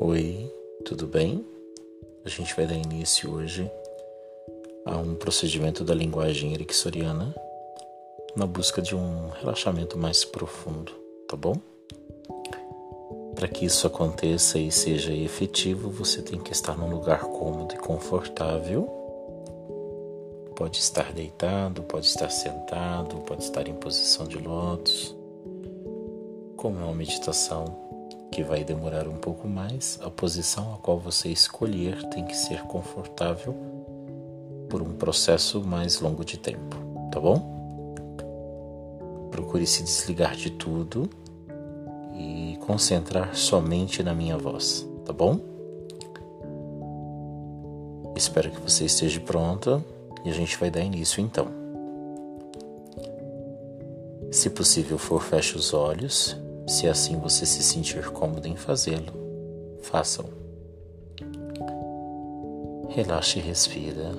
Oi, 0.00 0.50
tudo 0.84 1.06
bem? 1.06 1.44
A 2.24 2.28
gente 2.28 2.54
vai 2.54 2.66
dar 2.66 2.74
início 2.74 3.30
hoje 3.32 3.70
a 4.86 4.96
um 4.96 5.14
procedimento 5.14 5.84
da 5.84 5.94
linguagem 5.94 6.54
ericksoniana 6.54 7.34
na 8.36 8.46
busca 8.46 8.80
de 8.80 8.94
um 8.94 9.28
relaxamento 9.30 9.98
mais 9.98 10.24
profundo, 10.24 10.92
tá 11.28 11.36
bom? 11.36 11.54
Para 13.34 13.46
que 13.46 13.64
isso 13.64 13.86
aconteça 13.86 14.58
e 14.58 14.70
seja 14.70 15.12
efetivo, 15.12 15.90
você 15.90 16.20
tem 16.20 16.40
que 16.40 16.52
estar 16.52 16.76
num 16.76 16.90
lugar 16.90 17.20
cômodo 17.20 17.74
e 17.74 17.78
confortável. 17.78 18.88
Pode 20.56 20.78
estar 20.78 21.12
deitado, 21.12 21.82
pode 21.82 22.06
estar 22.06 22.30
sentado, 22.30 23.18
pode 23.18 23.44
estar 23.44 23.68
em 23.68 23.74
posição 23.74 24.26
de 24.26 24.38
lótus. 24.38 25.16
Como 26.56 26.80
é 26.80 26.82
uma 26.82 26.94
meditação 26.94 27.86
que 28.32 28.42
vai 28.42 28.64
demorar 28.64 29.06
um 29.06 29.16
pouco 29.16 29.46
mais, 29.46 29.98
a 30.02 30.10
posição 30.10 30.74
a 30.74 30.78
qual 30.78 30.98
você 30.98 31.28
escolher 31.28 32.02
tem 32.08 32.24
que 32.24 32.36
ser 32.36 32.62
confortável 32.62 33.54
por 34.68 34.82
um 34.82 34.94
processo 34.94 35.62
mais 35.62 36.00
longo 36.00 36.24
de 36.24 36.36
tempo, 36.38 36.76
tá 37.10 37.20
bom? 37.20 37.57
Procure 39.30 39.66
se 39.66 39.82
desligar 39.82 40.34
de 40.34 40.50
tudo 40.50 41.08
e 42.14 42.56
concentrar 42.60 43.34
somente 43.36 44.02
na 44.02 44.14
minha 44.14 44.36
voz, 44.36 44.86
tá 45.04 45.12
bom? 45.12 45.40
Espero 48.16 48.50
que 48.50 48.60
você 48.60 48.84
esteja 48.84 49.20
pronta 49.20 49.84
e 50.24 50.30
a 50.30 50.32
gente 50.32 50.58
vai 50.58 50.70
dar 50.70 50.80
início 50.80 51.20
então. 51.20 51.46
Se 54.30 54.50
possível 54.50 54.98
for, 54.98 55.22
feche 55.22 55.56
os 55.56 55.72
olhos 55.72 56.36
se 56.68 56.86
assim 56.86 57.18
você 57.18 57.46
se 57.46 57.62
sentir 57.62 58.10
cômodo 58.10 58.46
em 58.46 58.54
fazê-lo, 58.54 59.12
façam. 59.80 60.26
Relaxe 62.90 63.38
e 63.38 63.42
respira 63.42 64.12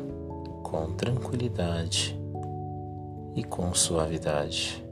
com 0.63 0.93
tranquilidade 0.93 2.19
e 3.35 3.43
com 3.43 3.71
suavidade. 3.73 4.83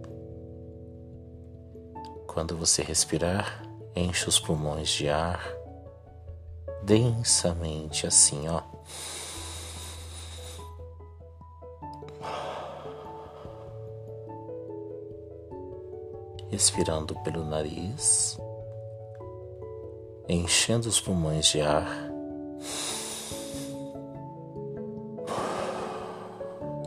Quando 2.37 2.55
você 2.55 2.83
respirar, 2.83 3.63
enche 3.95 4.29
os 4.29 4.39
pulmões 4.39 4.89
de 4.89 5.09
ar 5.09 5.41
densamente 6.83 8.05
assim, 8.05 8.47
ó. 8.47 8.61
expirando 16.51 17.15
pelo 17.23 17.43
nariz, 17.43 18.37
enchendo 20.29 20.87
os 20.89 21.01
pulmões 21.01 21.47
de 21.47 21.59
ar 21.59 21.89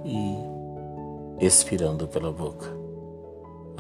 e 0.04 1.44
expirando 1.44 2.06
pela 2.06 2.30
boca, 2.30 2.79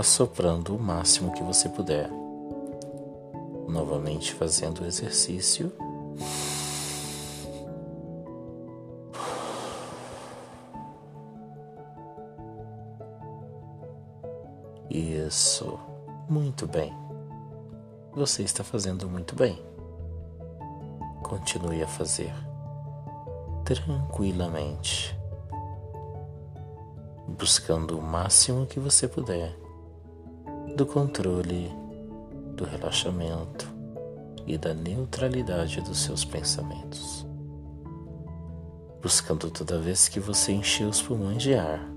assoprando 0.00 0.74
o 0.74 0.78
máximo 0.78 1.30
que 1.30 1.42
você 1.42 1.68
puder. 1.68 2.08
Novamente 3.68 4.32
fazendo 4.32 4.80
o 4.80 4.86
exercício. 4.86 5.70
Isso. 14.88 15.78
Muito 16.30 16.66
bem. 16.66 16.96
Você 18.14 18.42
está 18.42 18.64
fazendo 18.64 19.06
muito 19.06 19.36
bem. 19.36 19.62
Continue 21.22 21.82
a 21.82 21.86
fazer 21.86 22.32
tranquilamente, 23.64 25.14
buscando 27.28 27.98
o 27.98 28.02
máximo 28.02 28.66
que 28.66 28.80
você 28.80 29.06
puder 29.06 29.60
do 30.76 30.86
controle, 30.86 31.70
do 32.54 32.64
relaxamento 32.64 33.68
e 34.46 34.56
da 34.56 34.74
neutralidade 34.74 35.80
dos 35.80 36.02
seus 36.02 36.24
pensamentos. 36.24 37.26
Buscando 39.02 39.50
toda 39.50 39.78
vez 39.78 40.08
que 40.08 40.20
você 40.20 40.52
encher 40.52 40.86
os 40.86 41.00
pulmões 41.00 41.42
de 41.42 41.54
ar 41.54 41.90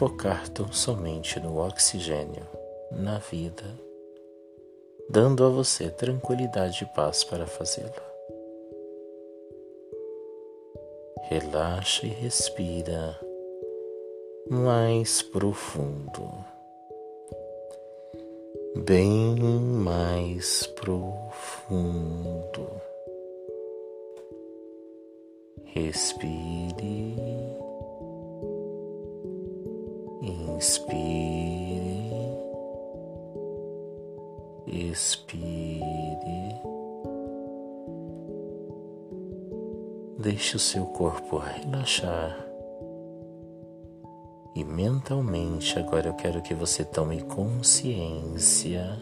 focar 0.00 0.48
tão 0.48 0.72
somente 0.72 1.38
no 1.38 1.58
oxigênio, 1.58 2.46
na 2.90 3.18
vida, 3.18 3.64
dando 5.10 5.44
a 5.44 5.50
você 5.50 5.90
tranquilidade 5.90 6.84
e 6.84 6.94
paz 6.96 7.22
para 7.22 7.46
fazê-lo. 7.46 8.09
Relaxa 11.28 12.06
e 12.06 12.10
respira 12.10 13.18
mais 14.48 15.22
profundo, 15.22 16.28
bem 18.84 19.36
mais 19.36 20.66
profundo. 20.66 21.20
Respire 25.64 27.10
Inspire, 30.60 32.12
expire. 34.66 35.80
Deixe 40.20 40.54
o 40.54 40.58
seu 40.58 40.84
corpo 40.84 41.38
relaxar. 41.38 42.36
E 44.54 44.62
mentalmente 44.62 45.78
agora 45.78 46.08
eu 46.08 46.12
quero 46.12 46.42
que 46.42 46.52
você 46.52 46.84
tome 46.84 47.22
consciência 47.22 49.00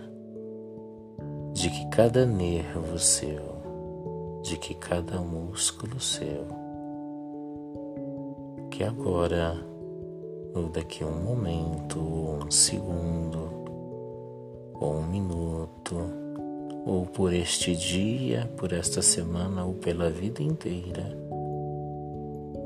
de 1.55 1.70
que 1.70 1.89
cada 1.89 2.24
nervo 2.24 2.97
seu, 3.01 4.40
de 4.45 4.57
que 4.59 4.77
cada 4.77 5.20
músculo 5.20 5.99
seu, 5.99 6.47
que 8.70 8.85
agora 8.85 9.61
ou 10.55 10.69
daqui 10.69 11.03
a 11.03 11.07
um 11.09 11.20
momento, 11.20 11.99
ou 11.99 12.45
um 12.45 12.51
segundo, 12.51 13.51
ou 14.74 14.95
um 14.95 15.07
minuto, 15.09 15.97
ou 16.89 17.05
por 17.05 17.35
este 17.35 17.77
dia, 17.77 18.51
por 18.56 18.73
esta 18.73 19.02
semana 19.02 19.62
ou 19.62 19.74
pela 19.74 20.09
vida 20.09 20.43
inteira, 20.43 21.15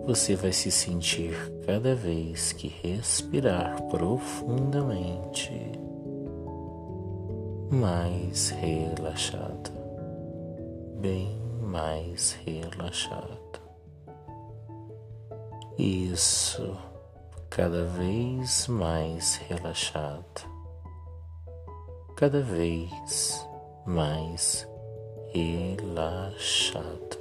você 0.06 0.36
vai 0.36 0.52
se 0.52 0.70
sentir 0.70 1.34
cada 1.66 1.96
vez 1.96 2.52
que 2.52 2.68
respirar 2.68 3.82
profundamente 3.88 5.50
mais 7.68 8.50
relaxado, 8.50 9.72
bem 11.00 11.36
mais 11.60 12.38
relaxado. 12.46 13.60
Isso, 15.76 16.76
cada 17.50 17.86
vez 17.86 18.68
mais 18.68 19.34
relaxado, 19.48 20.46
cada 22.14 22.40
vez 22.40 23.50
mais 23.86 24.68
relaxado. 25.32 27.18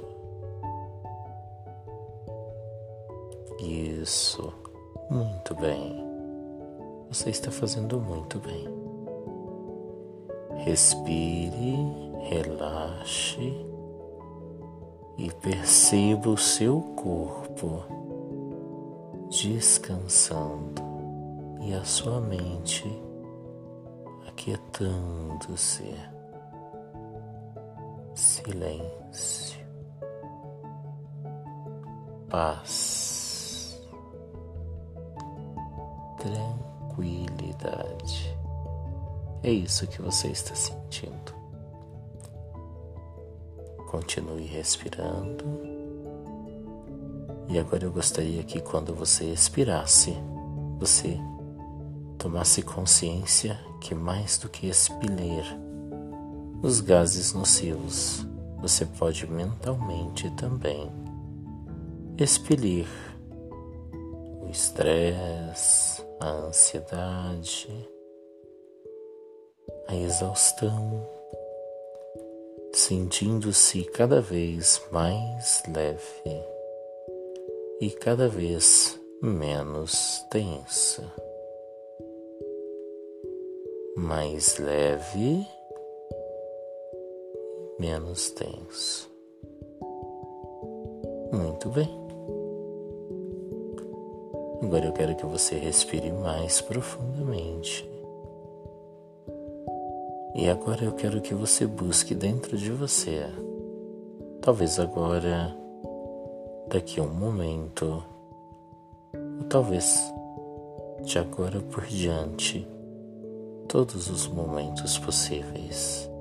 Isso, 3.60 4.52
muito 5.10 5.54
bem. 5.54 6.04
Você 7.08 7.30
está 7.30 7.50
fazendo 7.50 8.00
muito 8.00 8.38
bem. 8.38 8.68
Respire, 10.64 11.76
relaxe 12.28 13.66
e 15.18 15.30
perceba 15.30 16.30
o 16.30 16.38
seu 16.38 16.80
corpo 16.96 17.84
descansando 19.30 20.82
e 21.60 21.72
a 21.74 21.84
sua 21.84 22.20
mente 22.20 22.84
aquietando-se. 24.26 26.11
Silêncio, 28.14 29.58
paz, 32.28 33.80
tranquilidade. 36.18 38.36
É 39.42 39.50
isso 39.50 39.86
que 39.86 40.02
você 40.02 40.28
está 40.28 40.54
sentindo. 40.54 41.34
Continue 43.90 44.44
respirando. 44.44 45.44
E 47.48 47.58
agora 47.58 47.84
eu 47.84 47.92
gostaria 47.92 48.44
que 48.44 48.60
quando 48.60 48.94
você 48.94 49.24
expirasse, 49.24 50.14
você 50.78 51.18
tomasse 52.18 52.62
consciência 52.62 53.58
que 53.80 53.94
mais 53.94 54.38
do 54.38 54.48
que 54.48 54.68
expelir 54.68 55.44
os 56.62 56.80
gases 56.80 57.32
nocivos, 57.32 58.24
você 58.60 58.86
pode 58.86 59.26
mentalmente 59.26 60.30
também 60.36 60.88
expelir 62.16 62.86
o 64.40 64.48
estresse, 64.48 66.02
a 66.20 66.28
ansiedade, 66.28 67.68
a 69.88 69.96
exaustão 69.96 71.04
sentindo-se 72.72 73.84
cada 73.84 74.20
vez 74.20 74.80
mais 74.90 75.62
leve 75.68 76.44
e 77.80 77.90
cada 77.90 78.28
vez 78.28 78.98
menos 79.20 80.24
tensa. 80.30 81.12
Mais 83.96 84.58
leve, 84.58 85.46
menos 87.82 88.30
tenso. 88.30 89.10
Muito 91.32 91.68
bem. 91.70 91.90
Agora 94.62 94.84
eu 94.84 94.92
quero 94.92 95.16
que 95.16 95.26
você 95.26 95.56
respire 95.56 96.12
mais 96.12 96.60
profundamente. 96.60 97.90
E 100.36 100.48
agora 100.48 100.84
eu 100.84 100.92
quero 100.92 101.20
que 101.20 101.34
você 101.34 101.66
busque 101.66 102.14
dentro 102.14 102.56
de 102.56 102.70
você, 102.70 103.26
talvez 104.40 104.78
agora, 104.78 105.52
daqui 106.68 107.00
a 107.00 107.02
um 107.02 107.12
momento, 107.12 108.04
ou 109.12 109.44
talvez 109.48 110.00
de 111.02 111.18
agora 111.18 111.60
por 111.60 111.84
diante, 111.86 112.64
todos 113.66 114.08
os 114.08 114.28
momentos 114.28 114.96
possíveis, 114.98 116.11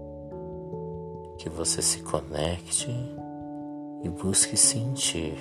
que 1.42 1.50
você 1.50 1.82
se 1.82 2.04
conecte 2.04 2.92
e 4.04 4.10
busque 4.10 4.56
sentir 4.56 5.34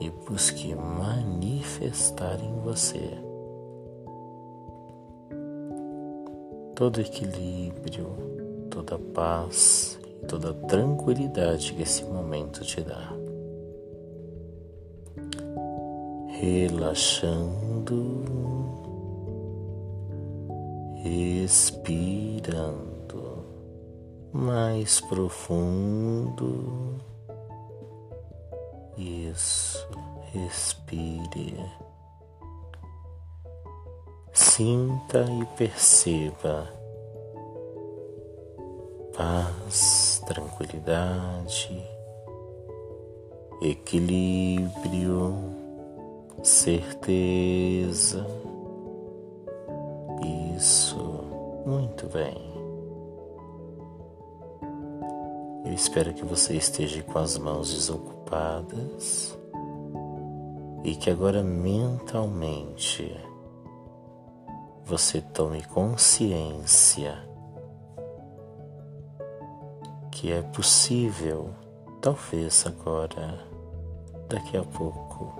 e 0.00 0.08
busque 0.28 0.72
manifestar 0.76 2.38
em 2.40 2.54
você 2.60 3.18
todo 6.76 7.00
equilíbrio, 7.00 8.06
toda 8.70 8.96
paz 8.96 9.98
e 10.06 10.26
toda 10.26 10.54
tranquilidade 10.54 11.72
que 11.72 11.82
esse 11.82 12.04
momento 12.04 12.64
te 12.64 12.82
dá. 12.82 13.12
Relaxando, 16.38 18.04
respirando 21.02 22.95
mais 24.36 25.00
profundo. 25.00 26.94
Isso, 28.96 29.88
respire. 30.32 31.58
Sinta 34.32 35.24
e 35.24 35.44
perceba 35.56 36.76
paz, 39.16 40.22
tranquilidade, 40.26 41.82
equilíbrio, 43.62 45.34
certeza. 46.42 48.26
Isso, 50.54 50.98
muito 51.64 52.06
bem. 52.08 52.45
Eu 55.66 55.72
espero 55.72 56.14
que 56.14 56.24
você 56.24 56.54
esteja 56.56 57.02
com 57.02 57.18
as 57.18 57.36
mãos 57.36 57.74
desocupadas 57.74 59.36
e 60.84 60.94
que 60.94 61.10
agora 61.10 61.42
mentalmente 61.42 63.12
você 64.84 65.20
tome 65.20 65.64
consciência 65.64 67.18
que 70.12 70.30
é 70.30 70.40
possível, 70.40 71.50
talvez 72.00 72.64
agora, 72.64 73.44
daqui 74.28 74.56
a 74.56 74.62
pouco, 74.62 75.34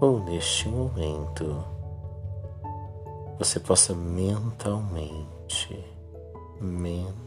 ou 0.00 0.18
neste 0.24 0.66
momento, 0.66 1.62
você 3.38 3.60
possa 3.60 3.94
mentalmente, 3.94 5.78
mentalmente, 6.58 7.23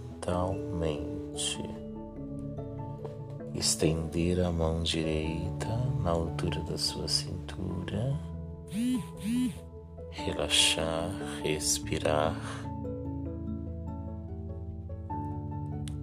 estender 3.78 4.40
a 4.40 4.52
mão 4.52 4.82
direita 4.82 5.68
na 6.02 6.12
altura 6.12 6.60
da 6.62 6.78
sua 6.78 7.08
cintura. 7.08 8.18
Relaxar, 10.10 11.12
respirar. 11.44 12.36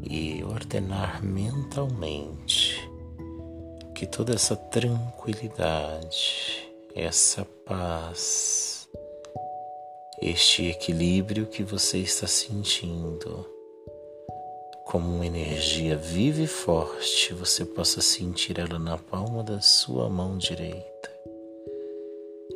E 0.02 0.44
ordenar 0.44 1.24
mentalmente 1.24 2.88
que 3.94 4.06
toda 4.06 4.34
essa 4.34 4.54
tranquilidade, 4.54 6.70
essa 6.94 7.44
paz, 7.66 8.88
este 10.20 10.66
equilíbrio 10.66 11.46
que 11.46 11.64
você 11.64 11.98
está 11.98 12.26
sentindo, 12.26 13.53
como 14.94 15.12
uma 15.12 15.26
energia 15.26 15.96
viva 15.96 16.40
e 16.40 16.46
forte, 16.46 17.34
você 17.34 17.64
possa 17.64 18.00
sentir 18.00 18.60
ela 18.60 18.78
na 18.78 18.96
palma 18.96 19.42
da 19.42 19.60
sua 19.60 20.08
mão 20.08 20.38
direita. 20.38 21.10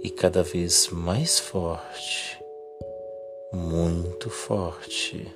E 0.04 0.08
cada 0.08 0.44
vez 0.44 0.88
mais 0.92 1.40
forte, 1.40 2.38
muito 3.52 4.30
forte, 4.30 5.26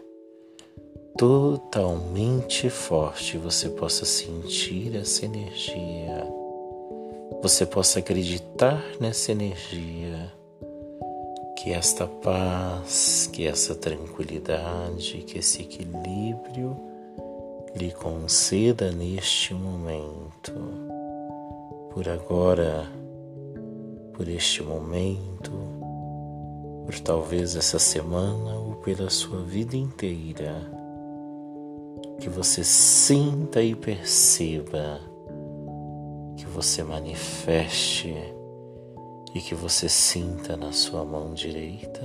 totalmente 1.19 2.71
forte, 2.71 3.37
você 3.37 3.69
possa 3.69 4.05
sentir 4.05 4.95
essa 4.95 5.25
energia, 5.25 6.25
você 7.43 7.67
possa 7.67 7.99
acreditar 7.99 8.81
nessa 9.01 9.33
energia, 9.33 10.33
que 11.59 11.73
esta 11.73 12.07
paz, 12.07 13.29
que 13.33 13.45
essa 13.45 13.75
tranquilidade, 13.75 15.19
que 15.27 15.39
esse 15.41 15.63
equilíbrio 15.63 16.92
lhe 17.75 17.91
conceda 17.91 18.93
neste 18.93 19.55
momento. 19.55 20.53
Por 21.93 22.09
agora, 22.09 22.87
por 24.13 24.29
este 24.29 24.63
momento, 24.63 25.53
por 26.85 26.99
talvez 27.01 27.57
essa 27.57 27.79
semana 27.79 28.55
ou 28.55 28.77
pela 28.77 29.09
sua 29.11 29.43
vida 29.43 29.77
inteira. 29.77 30.81
que 32.21 32.29
você 32.29 32.63
sinta 32.63 33.61
e 33.61 33.75
perceba, 33.75 35.01
que 36.37 36.47
você 36.47 36.85
manifeste 36.85 38.15
e 39.35 39.41
que 39.41 39.57
você 39.57 39.89
sinta 39.89 40.57
na 40.57 40.71
sua 40.71 41.05
mão 41.05 41.35
direita. 41.35 42.01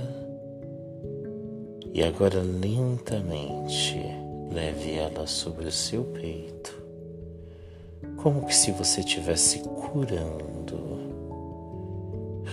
E 1.94 2.02
agora 2.02 2.42
lentamente 2.42 4.27
leve 4.50 4.94
ela 4.94 5.26
sobre 5.26 5.66
o 5.66 5.72
seu 5.72 6.04
peito, 6.04 6.82
como 8.16 8.46
que 8.46 8.54
se 8.54 8.72
você 8.72 9.00
estivesse 9.00 9.60
curando, 9.60 10.98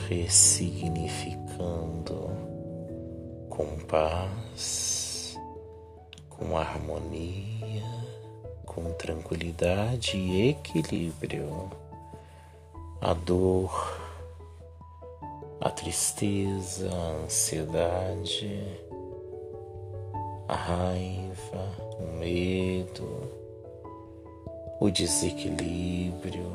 ressignificando 0.07 2.29
com 3.49 3.65
paz, 3.87 5.37
com 6.29 6.57
harmonia, 6.57 7.83
com 8.65 8.91
tranquilidade 8.93 10.17
e 10.17 10.49
equilíbrio. 10.49 11.71
A 12.99 13.13
dor, 13.13 14.01
a 15.61 15.69
tristeza, 15.69 16.89
a 16.91 17.23
ansiedade, 17.23 18.61
a 20.47 20.55
raiva, 20.55 21.84
o 21.99 22.17
medo, 22.19 23.07
o 24.79 24.89
desequilíbrio, 24.89 26.51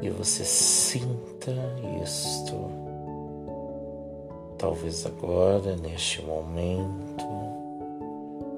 e 0.00 0.10
você 0.10 0.44
sinta 0.44 1.52
isto. 2.02 2.54
Talvez 4.56 5.06
agora, 5.06 5.76
neste 5.76 6.22
momento, 6.22 7.24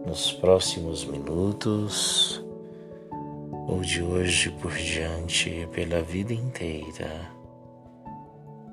nos 0.06 0.32
próximos 0.32 1.04
minutos, 1.04 2.42
ou 3.68 3.80
de 3.80 4.02
hoje 4.02 4.50
por 4.50 4.72
diante, 4.72 5.68
pela 5.72 6.02
vida 6.02 6.32
inteira, 6.32 7.30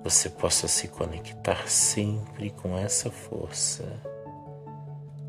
você 0.03 0.29
possa 0.29 0.67
se 0.67 0.87
conectar 0.87 1.69
sempre 1.69 2.49
com 2.49 2.77
essa 2.77 3.11
força, 3.11 3.83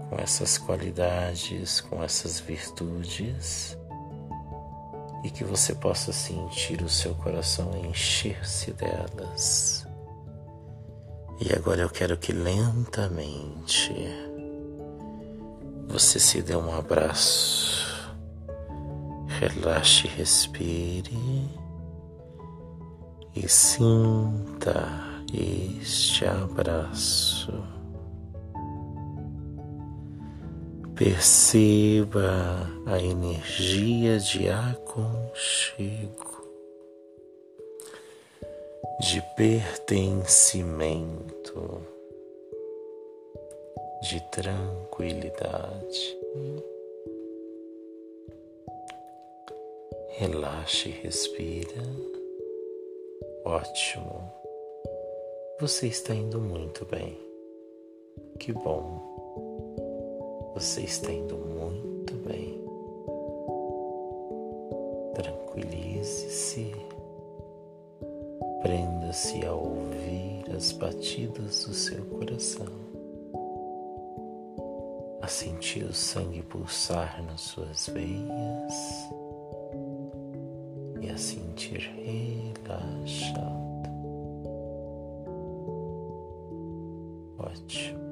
com 0.08 0.16
essas 0.16 0.56
qualidades, 0.58 1.80
com 1.80 2.02
essas 2.02 2.40
virtudes 2.40 3.76
e 5.24 5.30
que 5.30 5.44
você 5.44 5.74
possa 5.74 6.12
sentir 6.12 6.82
o 6.82 6.88
seu 6.88 7.14
coração 7.14 7.70
encher-se 7.84 8.72
delas. 8.72 9.86
E 11.40 11.52
agora 11.52 11.82
eu 11.82 11.90
quero 11.90 12.16
que 12.16 12.32
lentamente 12.32 13.94
você 15.88 16.18
se 16.18 16.42
dê 16.42 16.56
um 16.56 16.74
abraço, 16.76 18.16
relaxe, 19.38 20.06
respire 20.08 21.48
e 23.34 23.48
sinta 23.48 24.88
este 25.32 26.24
abraço. 26.26 27.77
Perceba 30.98 32.66
a 32.84 33.00
energia 33.00 34.18
de 34.18 34.48
aconchego, 34.48 36.42
de 38.98 39.22
pertencimento, 39.36 41.80
de 44.02 44.20
tranquilidade. 44.32 46.18
Relaxe 50.16 50.88
e 50.88 50.92
respira. 50.92 51.80
Ótimo. 53.44 54.32
Você 55.60 55.86
está 55.86 56.12
indo 56.12 56.40
muito 56.40 56.84
bem. 56.86 57.16
Que 58.40 58.52
bom. 58.52 59.07
Você 60.58 60.80
está 60.80 61.12
indo 61.12 61.36
muito 61.36 62.14
bem. 62.26 62.60
Tranquilize-se. 65.14 66.74
Prenda-se 68.60 69.46
a 69.46 69.52
ouvir 69.52 70.50
as 70.52 70.72
batidas 70.72 71.64
do 71.64 71.72
seu 71.72 72.04
coração, 72.06 72.66
a 75.22 75.28
sentir 75.28 75.84
o 75.84 75.94
sangue 75.94 76.42
pulsar 76.42 77.22
nas 77.22 77.40
suas 77.40 77.86
veias 77.86 78.74
e 81.00 81.08
a 81.08 81.16
sentir 81.16 81.88
relaxado. 82.04 83.38
Ótimo. 87.38 88.07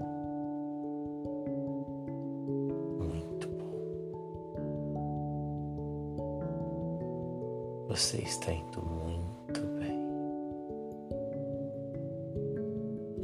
Você 7.96 8.18
está 8.18 8.52
indo 8.52 8.82
muito 8.82 9.60
bem. 9.80 9.98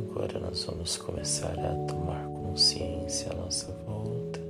Agora 0.00 0.40
nós 0.40 0.64
vamos 0.64 0.96
começar 0.96 1.52
a 1.58 1.74
tomar 1.84 2.26
consciência 2.28 3.30
à 3.32 3.34
nossa 3.34 3.70
volta, 3.86 4.40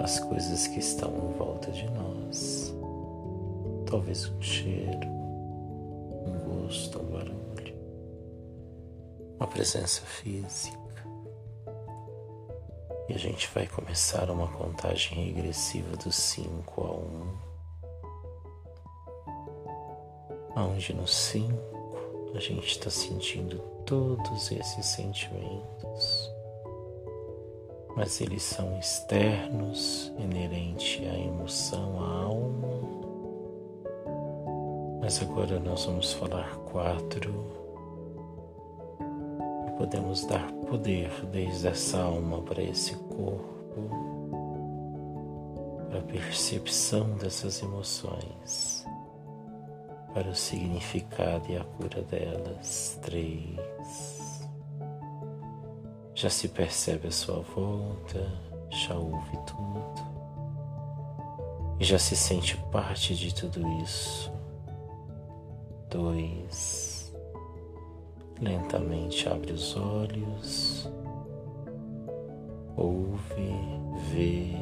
as 0.00 0.18
coisas 0.18 0.66
que 0.66 0.78
estão 0.78 1.10
em 1.10 1.32
volta 1.36 1.70
de 1.70 1.84
nós 1.90 2.74
talvez 3.84 4.30
um 4.30 4.40
cheiro, 4.40 5.06
um 6.26 6.64
gosto, 6.64 6.98
um 6.98 7.12
barulho, 7.12 7.74
uma 9.36 9.46
presença 9.46 10.00
física. 10.00 10.78
E 13.10 13.12
a 13.12 13.18
gente 13.18 13.46
vai 13.54 13.66
começar 13.66 14.30
uma 14.30 14.48
contagem 14.48 15.26
regressiva 15.26 15.94
do 15.98 16.10
5 16.10 16.80
a 16.82 16.92
1, 16.92 17.55
onde 20.56 20.94
no 20.94 21.06
5 21.06 21.52
a 22.34 22.40
gente 22.40 22.66
está 22.66 22.88
sentindo 22.88 23.58
todos 23.84 24.50
esses 24.50 24.86
sentimentos, 24.86 26.32
mas 27.94 28.20
eles 28.20 28.42
são 28.42 28.78
externos, 28.78 30.12
inerentes 30.18 31.06
à 31.08 31.18
emoção, 31.18 32.02
à 32.02 32.24
alma. 32.24 32.68
Mas 35.00 35.22
agora 35.22 35.60
nós 35.60 35.84
vamos 35.84 36.12
falar 36.12 36.56
quatro. 36.70 37.32
E 39.68 39.70
podemos 39.78 40.26
dar 40.26 40.50
poder 40.68 41.10
desde 41.32 41.68
essa 41.68 42.00
alma 42.00 42.42
para 42.42 42.62
esse 42.62 42.94
corpo, 42.96 43.88
para 45.88 46.00
a 46.00 46.02
percepção 46.02 47.10
dessas 47.12 47.62
emoções, 47.62 48.85
para 50.16 50.30
o 50.30 50.34
significado 50.34 51.44
e 51.52 51.58
a 51.58 51.62
cura 51.62 52.00
delas. 52.00 52.98
Três. 53.02 54.48
Já 56.14 56.30
se 56.30 56.48
percebe 56.48 57.08
a 57.08 57.10
sua 57.10 57.42
volta, 57.42 58.26
já 58.70 58.94
ouve 58.94 59.36
tudo 59.46 60.16
e 61.78 61.84
já 61.84 61.98
se 61.98 62.16
sente 62.16 62.56
parte 62.72 63.14
de 63.14 63.34
tudo 63.34 63.60
isso 63.82 64.32
dois. 65.90 67.14
Lentamente 68.40 69.28
abre 69.28 69.52
os 69.52 69.76
olhos, 69.76 70.90
ouve, 72.74 73.52
vê, 74.10 74.56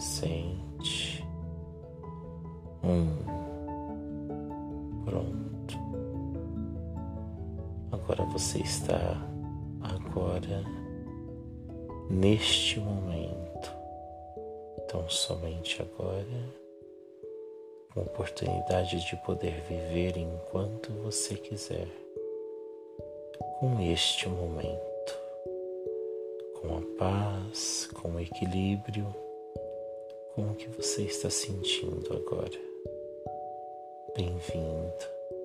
sente. 0.00 1.24
Um. 2.82 3.37
Agora 8.08 8.24
você 8.24 8.60
está 8.60 9.18
agora 9.82 10.64
neste 12.08 12.80
momento. 12.80 13.70
Então 14.78 15.06
somente 15.10 15.82
agora 15.82 16.24
com 17.92 18.00
oportunidade 18.00 19.06
de 19.06 19.14
poder 19.26 19.60
viver 19.68 20.16
enquanto 20.16 20.90
você 21.02 21.34
quiser, 21.34 21.86
com 23.60 23.78
este 23.92 24.26
momento, 24.26 25.18
com 26.62 26.78
a 26.78 26.80
paz, 26.98 27.90
com 27.92 28.12
o 28.12 28.20
equilíbrio, 28.20 29.14
com 30.34 30.52
o 30.52 30.54
que 30.54 30.68
você 30.68 31.02
está 31.02 31.28
sentindo 31.28 32.10
agora. 32.16 32.58
Bem-vindo, 34.16 35.04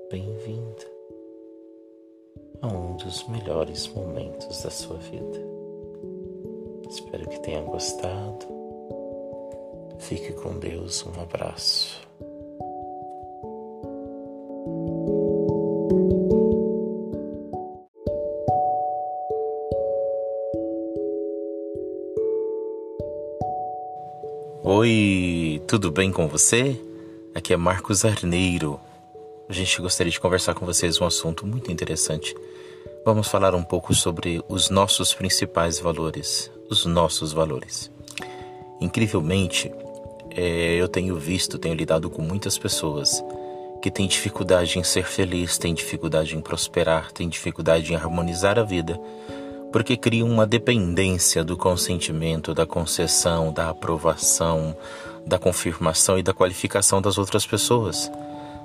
bem-vinda 0.10 0.93
a 2.64 2.68
um 2.68 2.95
dos 2.95 3.27
melhores 3.27 3.90
momentos 3.90 4.64
da 4.64 4.69
sua 4.69 4.95
vida. 4.98 5.38
Espero 6.90 7.27
que 7.27 7.40
tenha 7.41 7.61
gostado. 7.61 8.48
Fique 9.99 10.31
com 10.31 10.57
Deus. 10.57 11.06
Um 11.06 11.22
abraço. 11.22 12.02
Oi, 24.64 25.61
tudo 25.68 25.91
bem 25.91 26.14
com 26.14 26.30
você? 26.30 26.80
Aqui 27.35 27.52
é 27.52 27.57
Marcos 27.57 28.06
Arneiro. 28.06 28.80
A 29.49 29.53
gente 29.53 29.81
gostaria 29.81 30.11
de 30.11 30.19
conversar 30.19 30.53
com 30.56 30.65
vocês 30.65 31.02
um 31.02 31.06
assunto 31.06 31.45
muito 31.45 31.69
interessante. 31.69 32.34
Vamos 33.06 33.28
falar 33.28 33.54
um 33.54 33.64
pouco 33.64 33.94
sobre 33.94 34.44
os 34.48 34.70
nossos 34.70 35.14
principais 35.14 35.80
valores, 35.80 36.52
os 36.70 36.86
nossos 36.86 37.34
valores. 37.34 37.92
Incrivelmente, 38.80 39.72
é, 40.32 40.76
eu 40.76 40.88
tenho 40.88 41.16
visto, 41.16 41.60
tenho 41.60 41.76
lidado 41.76 42.10
com 42.10 42.22
muitas 42.22 42.58
pessoas 42.58 43.24
que 43.82 43.92
têm 43.92 44.08
dificuldade 44.08 44.80
em 44.80 44.84
ser 44.84 45.06
feliz, 45.06 45.58
têm 45.58 45.74
dificuldade 45.74 46.36
em 46.36 46.42
prosperar, 46.42 47.12
têm 47.12 47.28
dificuldade 47.28 47.92
em 47.92 47.96
harmonizar 47.96 48.58
a 48.58 48.64
vida 48.64 49.00
porque 49.74 49.98
cria 49.98 50.24
uma 50.24 50.46
dependência 50.46 51.44
do 51.44 51.58
consentimento, 51.58 52.54
da 52.54 52.64
concessão, 52.64 53.52
da 53.52 53.72
aprovação, 53.72 54.78
da 55.26 55.40
confirmação 55.40 56.20
e 56.20 56.22
da 56.22 56.32
qualificação 56.32 57.02
das 57.02 57.18
outras 57.18 57.44
pessoas. 57.44 58.10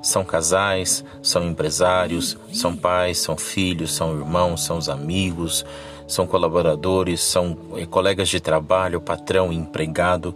São 0.03 0.25
casais, 0.25 1.05
são 1.23 1.45
empresários, 1.45 2.37
são 2.53 2.77
pais, 2.77 3.19
são 3.19 3.37
filhos, 3.37 3.93
são 3.93 4.17
irmãos, 4.17 4.65
são 4.65 4.79
os 4.79 4.89
amigos, 4.89 5.65
são 6.07 6.27
colaboradores, 6.27 7.21
são 7.21 7.57
eh, 7.77 7.87
colegas 7.87 8.29
de 8.29 8.41
trabalho, 8.41 9.01
patrão, 9.01 9.53
empregado 9.53 10.35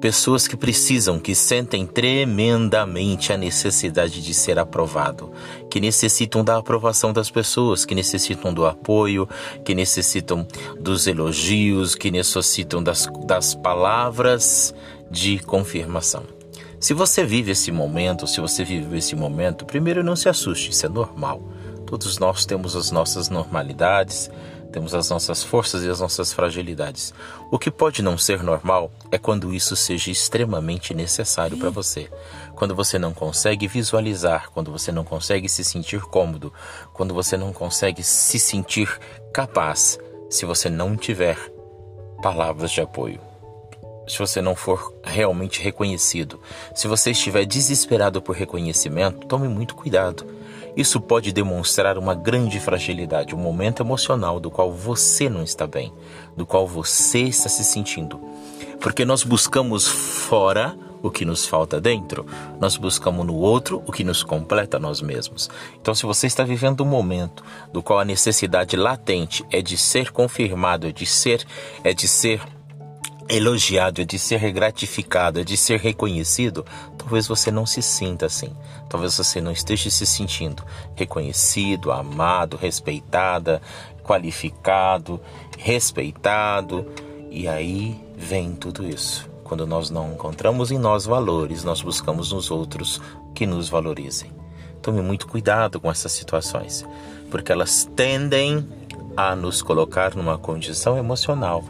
Pessoas 0.00 0.46
que 0.46 0.56
precisam, 0.56 1.18
que 1.18 1.34
sentem 1.34 1.86
tremendamente 1.86 3.32
a 3.32 3.36
necessidade 3.36 4.22
de 4.22 4.34
ser 4.34 4.58
aprovado, 4.58 5.32
que 5.70 5.80
necessitam 5.80 6.44
da 6.44 6.58
aprovação 6.58 7.14
das 7.14 7.30
pessoas, 7.30 7.86
que 7.86 7.94
necessitam 7.94 8.52
do 8.52 8.66
apoio, 8.66 9.26
que 9.64 9.74
necessitam 9.74 10.46
dos 10.78 11.06
elogios, 11.06 11.94
que 11.94 12.10
necessitam 12.10 12.82
das, 12.82 13.08
das 13.26 13.54
palavras 13.54 14.74
de 15.10 15.38
confirmação. 15.38 16.35
Se 16.78 16.92
você 16.92 17.24
vive 17.24 17.52
esse 17.52 17.72
momento, 17.72 18.26
se 18.26 18.38
você 18.38 18.62
vive 18.62 18.98
esse 18.98 19.16
momento, 19.16 19.64
primeiro 19.64 20.04
não 20.04 20.14
se 20.14 20.28
assuste, 20.28 20.70
isso 20.70 20.84
é 20.84 20.88
normal. 20.88 21.40
Todos 21.86 22.18
nós 22.18 22.44
temos 22.44 22.76
as 22.76 22.90
nossas 22.90 23.30
normalidades, 23.30 24.30
temos 24.70 24.94
as 24.94 25.08
nossas 25.08 25.42
forças 25.42 25.82
e 25.82 25.88
as 25.88 26.00
nossas 26.00 26.34
fragilidades. 26.34 27.14
O 27.50 27.58
que 27.58 27.70
pode 27.70 28.02
não 28.02 28.18
ser 28.18 28.42
normal 28.42 28.92
é 29.10 29.16
quando 29.16 29.54
isso 29.54 29.74
seja 29.74 30.10
extremamente 30.10 30.92
necessário 30.92 31.56
para 31.56 31.70
você. 31.70 32.10
Quando 32.54 32.74
você 32.74 32.98
não 32.98 33.14
consegue 33.14 33.66
visualizar, 33.66 34.50
quando 34.52 34.70
você 34.70 34.92
não 34.92 35.02
consegue 35.02 35.48
se 35.48 35.64
sentir 35.64 36.02
cômodo, 36.02 36.52
quando 36.92 37.14
você 37.14 37.38
não 37.38 37.54
consegue 37.54 38.02
se 38.02 38.38
sentir 38.38 39.00
capaz, 39.32 39.98
se 40.28 40.44
você 40.44 40.68
não 40.68 40.94
tiver 40.94 41.38
palavras 42.20 42.70
de 42.70 42.82
apoio 42.82 43.25
se 44.06 44.18
você 44.18 44.40
não 44.40 44.54
for 44.54 44.92
realmente 45.02 45.62
reconhecido, 45.62 46.40
se 46.74 46.86
você 46.86 47.10
estiver 47.10 47.44
desesperado 47.44 48.22
por 48.22 48.36
reconhecimento, 48.36 49.26
tome 49.26 49.48
muito 49.48 49.74
cuidado. 49.74 50.24
Isso 50.76 51.00
pode 51.00 51.32
demonstrar 51.32 51.96
uma 51.96 52.14
grande 52.14 52.60
fragilidade, 52.60 53.34
um 53.34 53.38
momento 53.38 53.82
emocional 53.82 54.38
do 54.38 54.50
qual 54.50 54.70
você 54.70 55.28
não 55.28 55.42
está 55.42 55.66
bem, 55.66 55.92
do 56.36 56.44
qual 56.44 56.66
você 56.66 57.20
está 57.20 57.48
se 57.48 57.64
sentindo. 57.64 58.20
Porque 58.78 59.04
nós 59.04 59.24
buscamos 59.24 59.88
fora 59.88 60.76
o 61.02 61.10
que 61.10 61.24
nos 61.24 61.46
falta 61.46 61.80
dentro, 61.80 62.26
nós 62.60 62.76
buscamos 62.76 63.24
no 63.24 63.34
outro 63.34 63.82
o 63.86 63.92
que 63.92 64.04
nos 64.04 64.22
completa 64.22 64.78
nós 64.78 65.00
mesmos. 65.00 65.48
Então, 65.80 65.94
se 65.94 66.04
você 66.04 66.26
está 66.26 66.44
vivendo 66.44 66.82
um 66.82 66.86
momento 66.86 67.42
do 67.72 67.82
qual 67.82 68.00
a 68.00 68.04
necessidade 68.04 68.76
latente 68.76 69.44
é 69.50 69.62
de 69.62 69.78
ser 69.78 70.10
confirmado, 70.10 70.86
é 70.86 70.92
de 70.92 71.06
ser, 71.06 71.46
é 71.82 71.94
de 71.94 72.08
ser 72.08 72.40
elogiado, 73.28 74.00
é 74.00 74.04
de 74.04 74.18
ser 74.18 74.52
gratificado, 74.52 75.40
é 75.40 75.44
de 75.44 75.56
ser 75.56 75.80
reconhecido, 75.80 76.64
talvez 76.96 77.26
você 77.26 77.50
não 77.50 77.66
se 77.66 77.82
sinta 77.82 78.26
assim. 78.26 78.54
Talvez 78.88 79.16
você 79.16 79.40
não 79.40 79.52
esteja 79.52 79.90
se 79.90 80.06
sentindo 80.06 80.62
reconhecido, 80.94 81.90
amado, 81.90 82.56
respeitada, 82.56 83.60
qualificado, 84.02 85.20
respeitado. 85.58 86.86
E 87.30 87.48
aí 87.48 88.00
vem 88.16 88.52
tudo 88.54 88.88
isso. 88.88 89.28
Quando 89.42 89.66
nós 89.66 89.90
não 89.90 90.12
encontramos 90.12 90.70
em 90.70 90.78
nós 90.78 91.04
valores, 91.04 91.64
nós 91.64 91.82
buscamos 91.82 92.32
nos 92.32 92.50
outros 92.50 93.00
que 93.34 93.46
nos 93.46 93.68
valorizem. 93.68 94.30
Tome 94.80 95.02
muito 95.02 95.26
cuidado 95.26 95.80
com 95.80 95.90
essas 95.90 96.12
situações, 96.12 96.84
porque 97.30 97.50
elas 97.50 97.88
tendem 97.96 98.66
a 99.16 99.34
nos 99.34 99.62
colocar 99.62 100.14
numa 100.14 100.38
condição 100.38 100.96
emocional 100.96 101.64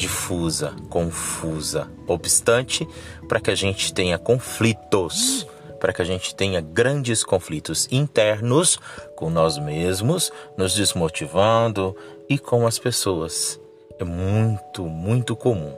difusa, 0.00 0.74
confusa, 0.88 1.86
obstante 2.06 2.88
para 3.28 3.38
que 3.38 3.50
a 3.50 3.54
gente 3.54 3.92
tenha 3.92 4.18
conflitos, 4.18 5.46
para 5.78 5.92
que 5.92 6.00
a 6.00 6.04
gente 6.06 6.34
tenha 6.34 6.58
grandes 6.58 7.22
conflitos 7.22 7.86
internos 7.92 8.80
com 9.14 9.28
nós 9.28 9.58
mesmos, 9.58 10.32
nos 10.56 10.74
desmotivando 10.74 11.94
e 12.30 12.38
com 12.38 12.66
as 12.66 12.78
pessoas. 12.78 13.60
É 13.98 14.04
muito, 14.04 14.84
muito 14.84 15.36
comum. 15.36 15.74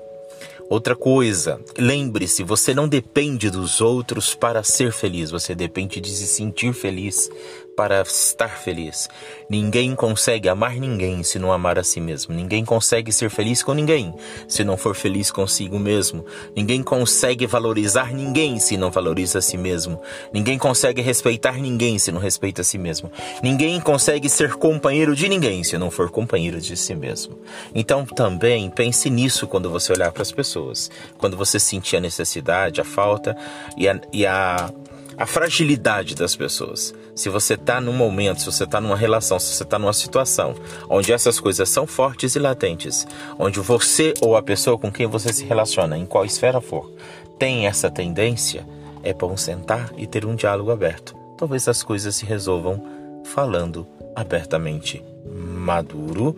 Outra 0.70 0.94
coisa, 0.94 1.60
lembre-se, 1.76 2.44
você 2.44 2.72
não 2.72 2.86
depende 2.88 3.50
dos 3.50 3.80
outros 3.80 4.36
para 4.36 4.62
ser 4.62 4.92
feliz, 4.92 5.32
você 5.32 5.52
depende 5.52 6.00
de 6.00 6.10
se 6.10 6.28
sentir 6.28 6.72
feliz 6.72 7.28
para 7.76 8.02
estar 8.02 8.58
feliz. 8.58 9.08
Ninguém 9.48 9.94
consegue 9.94 10.48
amar 10.48 10.76
ninguém 10.76 11.22
se 11.22 11.38
não 11.38 11.52
amar 11.52 11.78
a 11.78 11.84
si 11.84 12.00
mesmo. 12.00 12.34
Ninguém 12.34 12.64
consegue 12.64 13.12
ser 13.12 13.30
feliz 13.30 13.62
com 13.62 13.72
ninguém 13.72 14.14
se 14.46 14.64
não 14.64 14.76
for 14.76 14.94
feliz 14.94 15.30
consigo 15.30 15.78
mesmo. 15.78 16.24
Ninguém 16.54 16.82
consegue 16.82 17.46
valorizar 17.46 18.12
ninguém 18.12 18.58
se 18.58 18.76
não 18.76 18.90
valoriza 18.90 19.38
a 19.38 19.42
si 19.42 19.56
mesmo. 19.56 20.00
Ninguém 20.32 20.58
consegue 20.58 21.00
respeitar 21.00 21.58
ninguém 21.58 21.98
se 21.98 22.12
não 22.12 22.20
respeita 22.20 22.60
a 22.60 22.64
si 22.64 22.78
mesmo. 22.78 23.10
Ninguém 23.42 23.80
consegue 23.80 24.28
ser 24.28 24.54
companheiro 24.54 25.14
de 25.14 25.28
ninguém 25.28 25.64
se 25.64 25.78
não 25.78 25.90
for 25.90 26.10
companheiro 26.10 26.60
de 26.60 26.76
si 26.76 26.94
mesmo. 26.94 27.38
Então 27.74 28.04
também 28.04 28.68
pense 28.70 29.08
nisso 29.08 29.46
quando 29.46 29.70
você 29.70 29.92
olhar 29.92 30.12
para 30.12 30.22
as 30.22 30.32
pessoas. 30.32 30.90
Quando 31.18 31.36
você 31.36 31.58
sentir 31.58 31.96
a 31.96 32.00
necessidade, 32.00 32.80
a 32.80 32.84
falta 32.84 33.36
e 33.76 33.88
a, 33.88 34.00
e 34.12 34.26
a 34.26 34.70
a 35.16 35.26
fragilidade 35.26 36.14
das 36.14 36.34
pessoas. 36.34 36.94
Se 37.14 37.28
você 37.28 37.54
está 37.54 37.80
num 37.80 37.92
momento, 37.92 38.40
se 38.40 38.46
você 38.46 38.64
está 38.64 38.80
numa 38.80 38.96
relação, 38.96 39.38
se 39.38 39.54
você 39.54 39.62
está 39.62 39.78
numa 39.78 39.92
situação 39.92 40.54
onde 40.88 41.12
essas 41.12 41.38
coisas 41.38 41.68
são 41.68 41.86
fortes 41.86 42.34
e 42.34 42.38
latentes, 42.38 43.06
onde 43.38 43.60
você 43.60 44.14
ou 44.20 44.34
a 44.36 44.42
pessoa 44.42 44.78
com 44.78 44.90
quem 44.90 45.06
você 45.06 45.32
se 45.32 45.44
relaciona, 45.44 45.98
em 45.98 46.06
qual 46.06 46.24
esfera 46.24 46.60
for, 46.60 46.90
tem 47.38 47.66
essa 47.66 47.90
tendência, 47.90 48.66
é 49.02 49.12
bom 49.12 49.36
sentar 49.36 49.92
e 49.96 50.06
ter 50.06 50.24
um 50.24 50.34
diálogo 50.34 50.70
aberto. 50.70 51.14
Talvez 51.36 51.68
as 51.68 51.82
coisas 51.82 52.14
se 52.14 52.24
resolvam 52.24 52.82
falando 53.24 53.86
abertamente, 54.16 55.04
maduro, 55.26 56.36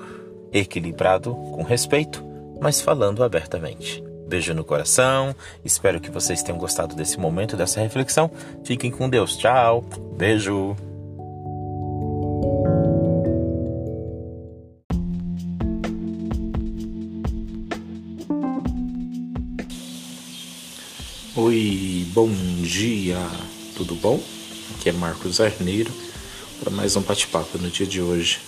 equilibrado, 0.53 1.35
com 1.35 1.63
respeito, 1.63 2.25
mas 2.61 2.81
falando 2.81 3.23
abertamente. 3.23 4.03
Beijo 4.27 4.55
no 4.55 4.65
coração. 4.65 5.35
Espero 5.65 6.01
que 6.01 6.11
vocês 6.11 6.43
tenham 6.43 6.59
gostado 6.59 6.95
desse 6.95 7.19
momento, 7.19 7.57
dessa 7.57 7.81
reflexão. 7.81 8.31
Fiquem 8.65 8.91
com 8.91 9.09
Deus. 9.09 9.37
Tchau. 9.37 9.85
Beijo. 10.17 10.77
Oi, 21.37 22.07
bom 22.15 22.31
dia. 22.63 23.19
Tudo 23.77 23.95
bom? 23.97 24.21
Aqui 24.75 24.89
é 24.89 24.93
Marcos 24.93 25.41
Arneiro 25.41 25.93
para 26.61 26.71
mais 26.71 26.97
um 26.97 27.03
bate-papo 27.03 27.59
no 27.59 27.69
dia 27.69 27.87
de 27.87 28.01
hoje. 28.01 28.39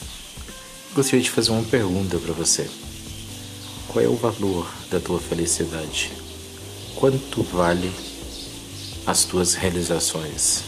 Gostaria 0.94 1.20
de 1.20 1.30
fazer 1.30 1.50
uma 1.50 1.62
pergunta 1.64 2.18
para 2.18 2.32
você. 2.32 2.66
Qual 3.96 4.04
é 4.04 4.08
o 4.10 4.14
valor 4.14 4.70
da 4.90 5.00
tua 5.00 5.18
felicidade? 5.18 6.12
Quanto 6.96 7.42
vale 7.42 7.90
as 9.06 9.24
tuas 9.24 9.54
realizações? 9.54 10.64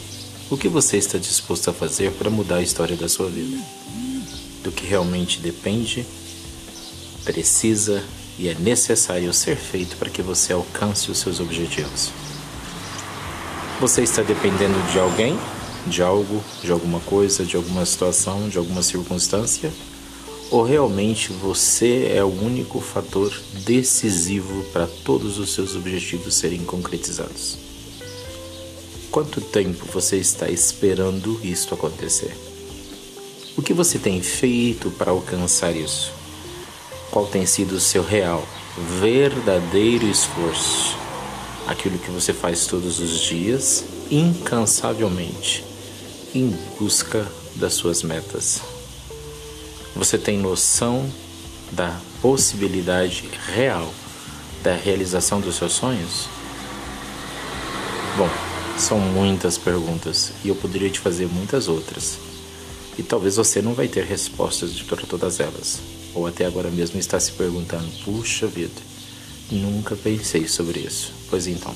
O 0.48 0.56
que 0.56 0.66
você 0.66 0.96
está 0.96 1.18
disposto 1.18 1.68
a 1.68 1.74
fazer 1.74 2.10
para 2.12 2.30
mudar 2.30 2.56
a 2.56 2.62
história 2.62 2.96
da 2.96 3.06
sua 3.06 3.28
vida? 3.28 3.62
Do 4.64 4.72
que 4.72 4.86
realmente 4.86 5.40
depende, 5.40 6.06
precisa 7.22 8.02
e 8.38 8.48
é 8.48 8.54
necessário 8.54 9.30
ser 9.34 9.56
feito 9.56 9.98
para 9.98 10.08
que 10.08 10.22
você 10.22 10.54
alcance 10.54 11.10
os 11.10 11.18
seus 11.18 11.38
objetivos. 11.38 12.10
Você 13.78 14.00
está 14.04 14.22
dependendo 14.22 14.80
de 14.90 14.98
alguém, 14.98 15.38
de 15.86 16.00
algo, 16.00 16.42
de 16.62 16.72
alguma 16.72 17.00
coisa, 17.00 17.44
de 17.44 17.56
alguma 17.56 17.84
situação, 17.84 18.48
de 18.48 18.56
alguma 18.56 18.82
circunstância? 18.82 19.70
Ou 20.50 20.62
realmente 20.62 21.30
você 21.30 22.10
é 22.14 22.24
o 22.24 22.28
único 22.28 22.80
fator 22.80 23.30
decisivo 23.66 24.64
para 24.72 24.86
todos 24.86 25.38
os 25.38 25.52
seus 25.52 25.76
objetivos 25.76 26.34
serem 26.34 26.64
concretizados? 26.64 27.58
Quanto 29.10 29.42
tempo 29.42 29.84
você 29.92 30.16
está 30.16 30.48
esperando 30.48 31.38
isto 31.44 31.74
acontecer? 31.74 32.34
O 33.58 33.62
que 33.62 33.74
você 33.74 33.98
tem 33.98 34.22
feito 34.22 34.90
para 34.92 35.10
alcançar 35.10 35.76
isso? 35.76 36.12
Qual 37.10 37.26
tem 37.26 37.44
sido 37.44 37.72
o 37.72 37.80
seu 37.80 38.02
real, 38.02 38.46
verdadeiro 39.00 40.06
esforço? 40.06 40.96
Aquilo 41.66 41.98
que 41.98 42.10
você 42.10 42.32
faz 42.32 42.66
todos 42.66 43.00
os 43.00 43.20
dias, 43.20 43.84
incansavelmente, 44.10 45.62
em 46.34 46.56
busca 46.78 47.26
das 47.56 47.74
suas 47.74 48.02
metas. 48.02 48.77
Você 49.94 50.18
tem 50.18 50.38
noção 50.38 51.10
da 51.72 51.98
possibilidade 52.20 53.28
real 53.54 53.92
da 54.62 54.74
realização 54.74 55.40
dos 55.40 55.56
seus 55.56 55.72
sonhos? 55.72 56.28
Bom, 58.16 58.28
são 58.78 58.98
muitas 58.98 59.58
perguntas 59.58 60.32
e 60.44 60.48
eu 60.48 60.54
poderia 60.54 60.90
te 60.90 61.00
fazer 61.00 61.26
muitas 61.26 61.68
outras. 61.68 62.18
E 62.96 63.02
talvez 63.02 63.36
você 63.36 63.62
não 63.62 63.74
vai 63.74 63.88
ter 63.88 64.04
respostas 64.04 64.72
de 64.72 64.84
todas 64.84 65.40
elas. 65.40 65.80
Ou 66.14 66.26
até 66.26 66.44
agora 66.44 66.70
mesmo 66.70 66.98
está 66.98 67.18
se 67.20 67.32
perguntando: 67.32 67.88
puxa 68.04 68.46
vida, 68.46 68.80
nunca 69.50 69.94
pensei 69.94 70.48
sobre 70.48 70.80
isso. 70.80 71.12
Pois 71.30 71.46
então, 71.46 71.74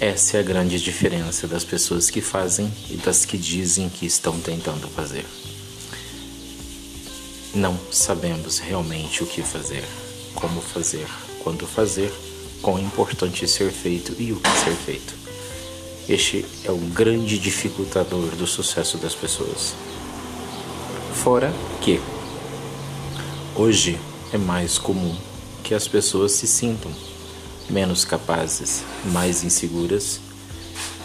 essa 0.00 0.36
é 0.36 0.40
a 0.40 0.42
grande 0.42 0.80
diferença 0.80 1.46
das 1.46 1.64
pessoas 1.64 2.10
que 2.10 2.20
fazem 2.20 2.72
e 2.90 2.96
das 2.96 3.24
que 3.24 3.36
dizem 3.36 3.88
que 3.88 4.06
estão 4.06 4.38
tentando 4.40 4.88
fazer. 4.88 5.26
Não 7.54 7.78
sabemos 7.92 8.58
realmente 8.58 9.22
o 9.22 9.26
que 9.26 9.40
fazer, 9.40 9.84
como 10.34 10.60
fazer, 10.60 11.06
quando 11.38 11.64
fazer, 11.68 12.12
quão 12.60 12.80
importante 12.80 13.46
ser 13.46 13.70
feito 13.70 14.12
e 14.18 14.32
o 14.32 14.40
que 14.40 14.50
ser 14.50 14.74
feito. 14.74 15.14
Este 16.08 16.44
é 16.64 16.72
o 16.72 16.76
grande 16.76 17.38
dificultador 17.38 18.34
do 18.34 18.44
sucesso 18.44 18.98
das 18.98 19.14
pessoas. 19.14 19.72
Fora 21.22 21.54
que 21.80 22.00
hoje 23.54 24.00
é 24.32 24.36
mais 24.36 24.76
comum 24.76 25.16
que 25.62 25.74
as 25.74 25.86
pessoas 25.86 26.32
se 26.32 26.48
sintam 26.48 26.90
menos 27.70 28.04
capazes, 28.04 28.82
mais 29.12 29.44
inseguras 29.44 30.18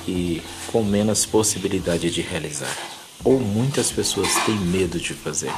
e 0.07 0.41
com 0.71 0.84
menos 0.84 1.27
possibilidade 1.27 2.09
de 2.09 2.21
realizar. 2.21 2.76
Ou 3.23 3.39
muitas 3.39 3.91
pessoas 3.91 4.34
têm 4.45 4.55
medo 4.55 4.99
de 4.99 5.13
fazer, 5.13 5.53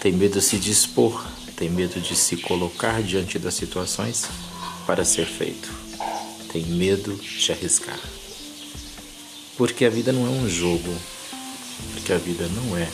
têm 0.00 0.12
medo 0.12 0.38
de 0.38 0.44
se 0.44 0.58
dispor, 0.58 1.24
têm 1.56 1.68
medo 1.68 2.00
de 2.00 2.14
se 2.14 2.36
colocar 2.36 3.02
diante 3.02 3.38
das 3.38 3.54
situações 3.54 4.26
para 4.86 5.04
ser 5.04 5.26
feito, 5.26 5.68
têm 6.52 6.64
medo 6.64 7.14
de 7.16 7.52
arriscar. 7.52 7.98
Porque 9.56 9.84
a 9.84 9.90
vida 9.90 10.12
não 10.12 10.26
é 10.26 10.30
um 10.30 10.48
jogo, 10.48 10.94
porque 11.92 12.12
a 12.12 12.18
vida 12.18 12.48
não 12.48 12.76
é 12.76 12.88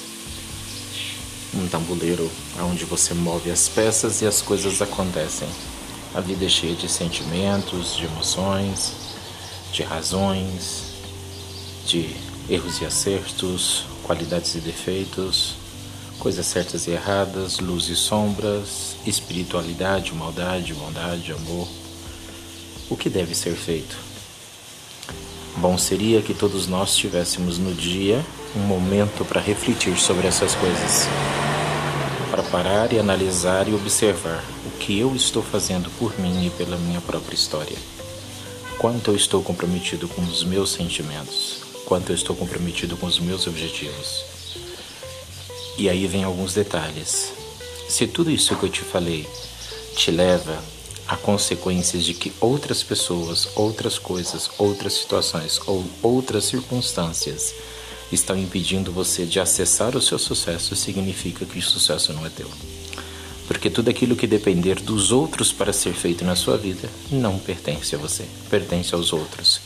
um 1.55 1.69
tabuleiro 1.69 2.31
onde 2.61 2.85
você 2.85 3.15
move 3.15 3.51
as 3.51 3.69
peças 3.69 4.23
e 4.23 4.27
as 4.27 4.41
coisas 4.41 4.81
acontecem. 4.81 5.49
A 6.15 6.21
vida 6.21 6.47
é 6.47 6.49
cheia 6.49 6.75
de 6.75 6.89
sentimentos, 6.89 7.97
de 7.97 8.05
emoções, 8.05 8.93
de 9.73 9.83
razões, 9.83 10.95
de 11.87 12.09
erros 12.49 12.81
e 12.81 12.85
acertos, 12.87 13.85
qualidades 14.03 14.55
e 14.55 14.59
defeitos, 14.59 15.57
coisas 16.25 16.47
certas 16.47 16.87
e 16.87 16.91
erradas, 16.93 17.59
luz 17.59 17.91
e 17.91 17.95
sombras, 17.95 18.97
espiritualidade, 19.05 20.15
maldade, 20.15 20.73
bondade, 20.73 21.33
amor. 21.33 21.69
O 22.89 22.97
que 22.97 23.11
deve 23.11 23.35
ser 23.35 23.55
feito? 23.55 23.95
Bom 25.59 25.77
seria 25.77 26.23
que 26.23 26.33
todos 26.33 26.67
nós 26.67 26.97
tivéssemos 26.97 27.59
no 27.59 27.75
dia 27.75 28.25
um 28.57 28.61
momento 28.61 29.23
para 29.23 29.39
refletir 29.39 29.99
sobre 29.99 30.27
essas 30.27 30.55
coisas, 30.55 31.07
para 32.31 32.43
parar 32.45 32.91
e 32.95 32.99
analisar 32.99 33.69
e 33.69 33.75
observar 33.75 34.43
o 34.65 34.71
que 34.79 34.99
eu 34.99 35.15
estou 35.15 35.43
fazendo 35.43 35.91
por 35.99 36.19
mim 36.19 36.47
e 36.47 36.51
pela 36.51 36.79
minha 36.79 37.03
própria 37.03 37.35
história. 37.35 37.77
Quanto 38.79 39.11
eu 39.11 39.15
estou 39.15 39.43
comprometido 39.43 40.09
com 40.09 40.23
os 40.23 40.43
meus 40.43 40.73
sentimentos, 40.73 41.61
quanto 41.85 42.13
eu 42.13 42.17
estou 42.17 42.35
comprometido 42.35 42.97
com 42.97 43.05
os 43.05 43.21
meus 43.21 43.47
objetivos. 43.47 44.34
E 45.77 45.89
aí 45.89 46.07
vem 46.07 46.25
alguns 46.25 46.55
detalhes. 46.55 47.33
Se 47.89 48.07
tudo 48.07 48.31
isso 48.31 48.57
que 48.57 48.65
eu 48.65 48.71
te 48.71 48.83
falei 48.83 49.27
te 49.97 50.11
leva 50.11 50.63
a 51.07 51.17
consequências 51.17 52.05
de 52.05 52.15
que 52.15 52.33
outras 52.41 52.83
pessoas, 52.83 53.49
outras 53.55 53.99
coisas, 53.99 54.51
outras 54.57 54.95
situações 54.95 55.61
ou 55.67 55.85
outras 56.03 56.45
circunstâncias 56.45 57.55
estão 58.11 58.37
impedindo 58.37 58.93
você 58.93 59.27
de 59.27 59.41
acessar 59.41 59.97
o 59.97 60.01
seu 60.01 60.19
sucesso, 60.19 60.75
significa 60.77 61.45
que 61.45 61.59
o 61.59 61.63
sucesso 61.63 62.13
não 62.13 62.25
é 62.25 62.31
teu. 62.31 62.49
Porque 63.47 63.69
tudo 63.69 63.91
aquilo 63.91 64.17
que 64.17 64.27
depender 64.27 64.81
dos 64.81 65.13
outros 65.13 65.53
para 65.53 65.73
ser 65.73 65.93
feito 65.93 66.25
na 66.25 66.37
sua 66.37 66.57
vida 66.57 66.89
não 67.11 67.39
pertence 67.39 67.95
a 67.95 67.99
você, 67.99 68.25
pertence 68.49 68.95
aos 68.95 69.13
outros. 69.13 69.61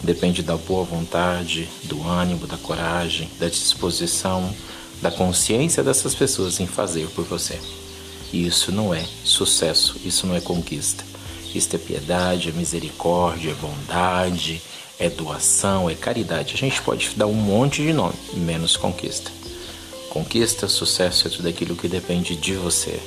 Depende 0.00 0.42
da 0.42 0.56
boa 0.56 0.84
vontade, 0.84 1.68
do 1.84 2.06
ânimo, 2.06 2.46
da 2.46 2.56
coragem, 2.56 3.28
da 3.38 3.48
disposição, 3.48 4.54
da 5.04 5.10
consciência 5.10 5.82
dessas 5.82 6.14
pessoas 6.14 6.60
em 6.60 6.66
fazer 6.66 7.06
por 7.08 7.26
você. 7.26 7.60
E 8.32 8.46
isso 8.46 8.72
não 8.72 8.94
é 8.94 9.04
sucesso, 9.22 10.00
isso 10.02 10.26
não 10.26 10.34
é 10.34 10.40
conquista. 10.40 11.04
Isso 11.54 11.76
é 11.76 11.78
piedade, 11.78 12.48
é 12.48 12.52
misericórdia, 12.52 13.50
é 13.50 13.54
bondade, 13.54 14.62
é 14.98 15.10
doação, 15.10 15.90
é 15.90 15.94
caridade. 15.94 16.54
A 16.54 16.56
gente 16.56 16.80
pode 16.80 17.10
dar 17.16 17.26
um 17.26 17.34
monte 17.34 17.82
de 17.82 17.92
nome, 17.92 18.14
menos 18.32 18.78
conquista. 18.78 19.30
Conquista, 20.08 20.68
sucesso 20.68 21.28
é 21.28 21.30
tudo 21.30 21.50
aquilo 21.50 21.76
que 21.76 21.86
depende 21.86 22.34
de 22.34 22.54
você. 22.54 22.98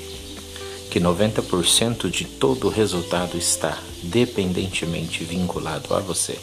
Que 0.92 1.00
90% 1.00 2.12
de 2.12 2.26
todo 2.26 2.68
o 2.68 2.70
resultado 2.70 3.36
está 3.40 3.76
dependentemente 4.04 5.24
vinculado 5.24 5.96
a 5.96 6.00
você. 6.00 6.38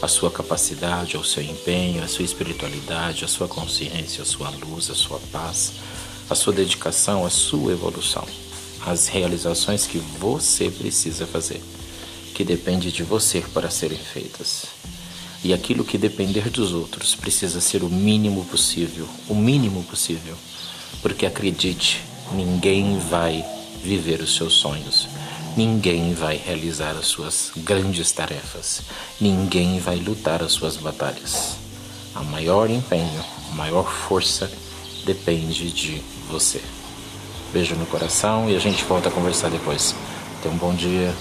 A 0.00 0.06
sua 0.06 0.30
capacidade, 0.30 1.16
ao 1.16 1.24
seu 1.24 1.42
empenho, 1.42 2.04
a 2.04 2.08
sua 2.08 2.24
espiritualidade, 2.24 3.24
a 3.24 3.28
sua 3.28 3.48
consciência, 3.48 4.22
a 4.22 4.24
sua 4.24 4.48
luz, 4.50 4.88
a 4.90 4.94
sua 4.94 5.18
paz, 5.32 5.72
a 6.30 6.36
sua 6.36 6.52
dedicação, 6.52 7.26
a 7.26 7.30
sua 7.30 7.72
evolução, 7.72 8.24
as 8.86 9.08
realizações 9.08 9.86
que 9.86 9.98
você 9.98 10.70
precisa 10.70 11.26
fazer, 11.26 11.60
que 12.32 12.44
depende 12.44 12.92
de 12.92 13.02
você 13.02 13.40
para 13.52 13.70
serem 13.70 13.98
feitas. 13.98 14.66
E 15.42 15.52
aquilo 15.52 15.84
que 15.84 15.98
depender 15.98 16.48
dos 16.48 16.72
outros 16.72 17.16
precisa 17.16 17.60
ser 17.60 17.82
o 17.82 17.88
mínimo 17.88 18.44
possível, 18.44 19.08
o 19.28 19.34
mínimo 19.34 19.82
possível, 19.82 20.36
porque 21.02 21.26
acredite, 21.26 22.04
ninguém 22.32 22.98
vai 22.98 23.44
viver 23.82 24.20
os 24.20 24.36
seus 24.36 24.54
sonhos. 24.54 25.08
Ninguém 25.56 26.14
vai 26.14 26.36
realizar 26.36 26.92
as 26.92 27.06
suas 27.06 27.50
grandes 27.56 28.12
tarefas. 28.12 28.82
Ninguém 29.20 29.80
vai 29.80 29.96
lutar 29.96 30.42
as 30.42 30.52
suas 30.52 30.76
batalhas. 30.76 31.56
A 32.14 32.22
maior 32.22 32.70
empenho, 32.70 33.24
a 33.50 33.54
maior 33.54 33.90
força 33.90 34.50
depende 35.04 35.70
de 35.72 36.02
você. 36.28 36.60
Beijo 37.52 37.74
no 37.74 37.86
coração 37.86 38.48
e 38.48 38.54
a 38.54 38.58
gente 38.58 38.84
volta 38.84 39.08
a 39.08 39.12
conversar 39.12 39.50
depois. 39.50 39.94
Tenha 40.42 40.54
um 40.54 40.58
bom 40.58 40.74
dia. 40.74 41.14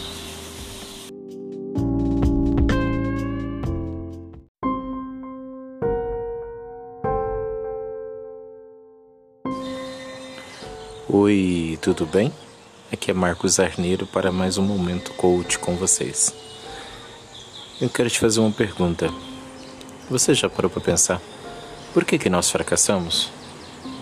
Oi, 11.10 11.80
tudo 11.82 12.06
bem? 12.06 12.32
Aqui 12.90 13.12
é 13.12 13.14
Marcos 13.14 13.60
Arneiro 13.60 14.08
para 14.08 14.32
mais 14.32 14.58
um 14.58 14.64
momento 14.64 15.12
coach 15.16 15.60
com 15.60 15.76
vocês. 15.76 16.34
Eu 17.82 17.90
quero 17.90 18.10
te 18.10 18.18
fazer 18.18 18.40
uma 18.40 18.50
pergunta. 18.50 19.14
Você 20.10 20.34
já 20.34 20.50
parou 20.50 20.72
para 20.72 20.80
pensar 20.80 21.22
por 21.94 22.06
que 22.06 22.18
que 22.18 22.30
nós 22.30 22.50
fracassamos? 22.50 23.30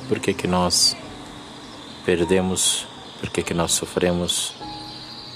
Por 0.08 0.20
que 0.20 0.36
que 0.36 0.48
nós 0.48 0.96
perdemos? 2.06 2.86
Por 3.20 3.32
que 3.32 3.42
que 3.42 3.56
nós 3.56 3.72
sofremos? 3.72 4.54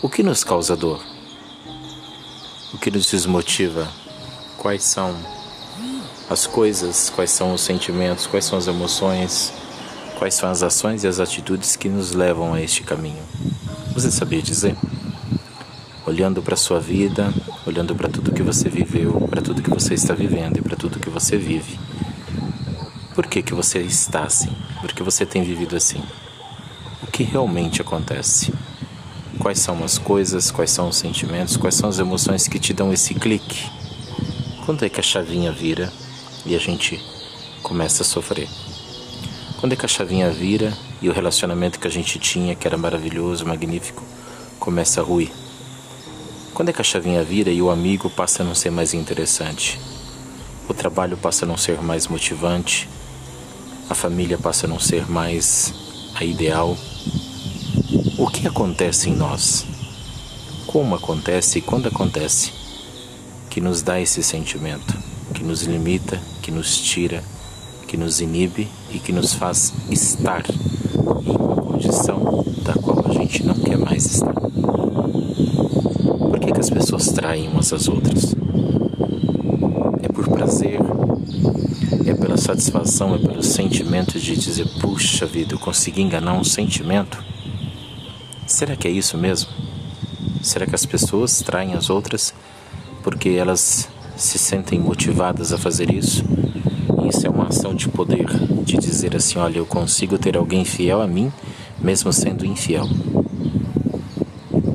O 0.04 0.08
que 0.08 0.22
nos 0.22 0.44
causa 0.44 0.76
dor? 0.76 1.04
O 2.72 2.78
que 2.78 2.92
nos 2.92 3.10
desmotiva? 3.10 3.92
Quais 4.60 4.84
são 4.84 5.18
as 6.30 6.46
coisas? 6.46 7.10
Quais 7.10 7.32
são 7.32 7.56
os 7.56 7.62
sentimentos? 7.62 8.28
Quais 8.28 8.46
são 8.46 8.60
as 8.60 8.68
emoções? 8.68 9.52
Quais 10.20 10.36
são 10.36 10.52
as 10.52 10.62
ações 10.62 11.04
e 11.04 11.08
as 11.08 11.20
atitudes 11.20 11.76
que 11.76 11.90
nos 11.90 12.12
levam 12.12 12.54
a 12.54 12.62
este 12.62 12.84
caminho? 12.84 13.24
Você 13.94 14.12
sabia 14.12 14.42
dizer? 14.42 14.76
Olhando 16.06 16.44
para 16.44 16.54
a 16.54 16.58
sua 16.58 16.80
vida, 16.80 17.34
olhando 17.66 17.96
para 17.96 18.08
tudo 18.08 18.32
que 18.32 18.44
você 18.44 18.70
viveu, 18.70 19.14
para 19.28 19.42
tudo 19.42 19.64
que 19.64 19.70
você 19.72 19.96
está 19.96 20.14
vivendo 20.14 20.58
e 20.58 20.62
para 20.62 20.76
tudo 20.76 21.00
que 21.00 21.10
você 21.10 21.38
vive. 21.38 21.80
Por 23.16 23.26
que, 23.26 23.42
que 23.42 23.56
você 23.56 23.80
está 23.80 24.24
assim? 24.24 24.52
Por 24.80 24.94
que 24.94 25.02
você 25.02 25.26
tem 25.26 25.42
vivido 25.42 25.76
assim? 25.76 26.04
o 27.02 27.08
que 27.08 27.24
realmente 27.24 27.82
acontece. 27.82 28.54
Quais 29.40 29.60
são 29.60 29.84
as 29.84 29.98
coisas, 29.98 30.52
quais 30.52 30.72
são 30.72 30.90
os 30.90 30.98
sentimentos, 30.98 31.56
quais 31.56 31.76
são 31.76 31.90
as 31.90 32.00
emoções 32.00 32.48
que 32.48 32.60
te 32.60 32.74
dão 32.74 32.92
esse 32.92 33.14
clique? 33.14 33.70
Quando 34.66 34.84
é 34.84 34.90
que 34.90 35.00
a 35.00 35.04
chavinha 35.04 35.52
vira 35.52 35.92
e 36.46 36.56
a 36.56 36.60
gente 36.60 37.00
começa 37.64 38.04
a 38.04 38.06
sofrer? 38.06 38.50
Quando 39.60 39.74
é 39.74 39.76
que 39.76 39.86
a 39.86 39.90
chavinha 39.90 40.32
vira 40.32 40.74
e 41.02 41.10
o 41.10 41.12
relacionamento 41.12 41.82
que 41.82 41.88
a 41.88 41.92
gente 41.92 42.18
tinha, 42.18 42.56
que 42.56 42.66
era 42.66 42.78
maravilhoso, 42.78 43.46
magnífico, 43.46 44.06
começa 44.58 45.02
a 45.02 45.04
ruir? 45.04 45.34
Quando 46.54 46.70
é 46.70 46.74
que 46.74 46.80
a 46.80 46.84
chavinha 46.84 47.22
vira 47.26 47.52
e 47.52 47.62
o 47.62 47.70
amigo 47.70 48.10
passa 48.10 48.42
a 48.42 48.46
não 48.46 48.56
ser 48.56 48.70
mais 48.70 48.94
interessante? 48.94 49.78
O 50.70 50.74
trabalho 50.74 51.18
passa 51.18 51.44
a 51.44 51.48
não 51.48 51.58
ser 51.58 51.82
mais 51.82 52.08
motivante? 52.08 52.88
A 53.90 53.94
família 53.94 54.38
passa 54.38 54.66
a 54.66 54.70
não 54.70 54.80
ser 54.80 55.12
mais 55.12 55.74
a 56.16 56.24
ideal? 56.24 56.78
O 58.18 58.28
que 58.28 58.48
acontece 58.48 59.10
em 59.10 59.14
nós? 59.14 59.66
Como 60.68 60.96
acontece 60.96 61.60
e 61.60 61.62
quando 61.62 61.90
acontece? 61.90 62.54
Que 63.50 63.60
nos 63.60 63.82
dá 63.82 64.00
esse 64.00 64.24
sentimento, 64.24 64.98
que 65.34 65.44
nos 65.44 65.64
limita, 65.64 66.18
que 66.42 66.50
nos 66.50 66.78
tira, 66.78 67.22
que 67.90 67.98
nos 67.98 68.22
inibe 68.22 68.70
e 68.92 69.00
que 69.00 69.12
nos 69.12 69.34
faz 69.34 69.74
estar 69.90 70.44
em 70.50 71.36
uma 71.36 71.56
condição 71.56 72.46
da 72.64 72.74
qual 72.74 73.06
a 73.08 73.14
gente 73.14 73.44
não 73.44 73.56
quer 73.56 73.78
mais 73.78 74.06
estar. 74.06 74.34
Por 74.34 76.40
que, 76.40 76.52
que 76.52 76.60
as 76.60 76.70
pessoas 76.70 77.08
traem 77.08 77.48
umas 77.48 77.74
às 77.74 77.88
outras? 77.88 78.36
É 80.02 80.08
por 80.08 80.28
prazer, 80.30 80.80
é 82.06 82.14
pela 82.14 82.38
satisfação, 82.38 83.16
é 83.16 83.18
pelo 83.18 83.44
sentimento 83.44 84.20
de 84.20 84.36
dizer: 84.36 84.68
puxa 84.82 85.26
vida, 85.26 85.54
eu 85.54 85.60
consegui 85.60 86.02
enganar 86.02 86.34
um 86.34 86.44
sentimento. 86.44 87.24
Será 88.48 88.76
que 88.76 88.88
é 88.88 88.92
isso 88.92 89.18
mesmo? 89.18 89.50
Será 90.42 90.66
que 90.66 90.76
as 90.76 90.86
pessoas 90.86 91.42
traem 91.42 91.74
as 91.74 91.90
outras 91.90 92.34
porque 93.04 93.30
elas 93.30 93.88
se 94.16 94.38
sentem 94.38 94.80
motivadas 94.80 95.54
a 95.54 95.58
fazer 95.58 95.94
isso? 95.94 96.24
Isso 97.50 97.66
é 97.66 97.68
uma 97.68 97.74
ação 97.74 97.74
de 97.74 97.90
poder, 97.90 98.28
de 98.64 98.78
dizer 98.78 99.16
assim: 99.16 99.40
olha, 99.40 99.58
eu 99.58 99.66
consigo 99.66 100.18
ter 100.18 100.38
alguém 100.38 100.64
fiel 100.64 101.02
a 101.02 101.08
mim, 101.08 101.34
mesmo 101.80 102.14
sendo 102.14 102.46
infiel. 102.46 102.88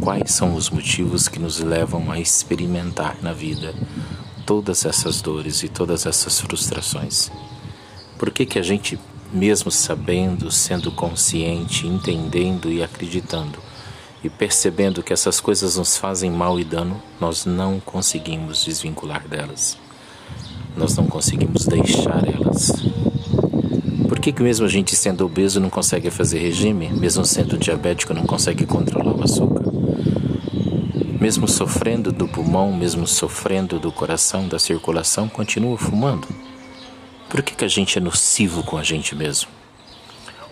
Quais 0.00 0.32
são 0.32 0.54
os 0.54 0.68
motivos 0.68 1.28
que 1.28 1.38
nos 1.38 1.60
levam 1.60 2.10
a 2.10 2.18
experimentar 2.18 3.16
na 3.22 3.32
vida 3.32 3.74
todas 4.44 4.84
essas 4.84 5.20
dores 5.20 5.62
e 5.62 5.68
todas 5.68 6.04
essas 6.04 6.40
frustrações? 6.40 7.30
Por 8.18 8.30
que, 8.30 8.44
que 8.44 8.58
a 8.58 8.62
gente, 8.62 8.98
mesmo 9.32 9.70
sabendo, 9.70 10.50
sendo 10.50 10.90
consciente, 10.90 11.86
entendendo 11.86 12.70
e 12.70 12.82
acreditando, 12.82 13.58
e 14.22 14.28
percebendo 14.28 15.02
que 15.02 15.12
essas 15.12 15.40
coisas 15.40 15.76
nos 15.76 15.96
fazem 15.96 16.30
mal 16.30 16.58
e 16.58 16.64
dano, 16.64 17.00
nós 17.20 17.46
não 17.46 17.80
conseguimos 17.80 18.64
desvincular 18.64 19.26
delas? 19.28 19.83
Nós 20.76 20.96
não 20.96 21.06
conseguimos 21.06 21.66
deixar 21.66 22.22
elas. 22.26 22.72
Por 24.08 24.18
que, 24.18 24.32
que 24.32 24.42
mesmo 24.42 24.66
a 24.66 24.68
gente 24.68 24.94
sendo 24.94 25.24
obeso 25.24 25.60
não 25.60 25.70
consegue 25.70 26.10
fazer 26.10 26.38
regime? 26.38 26.88
Mesmo 26.88 27.24
sendo 27.24 27.56
diabético 27.58 28.14
não 28.14 28.24
consegue 28.24 28.66
controlar 28.66 29.14
o 29.14 29.22
açúcar? 29.22 29.64
Mesmo 31.20 31.48
sofrendo 31.48 32.12
do 32.12 32.28
pulmão, 32.28 32.72
mesmo 32.72 33.06
sofrendo 33.06 33.78
do 33.78 33.90
coração, 33.90 34.46
da 34.46 34.58
circulação, 34.58 35.28
continua 35.28 35.78
fumando? 35.78 36.28
Por 37.28 37.42
que, 37.42 37.54
que 37.54 37.64
a 37.64 37.68
gente 37.68 37.98
é 37.98 38.00
nocivo 38.00 38.62
com 38.62 38.76
a 38.76 38.82
gente 38.82 39.14
mesmo? 39.14 39.48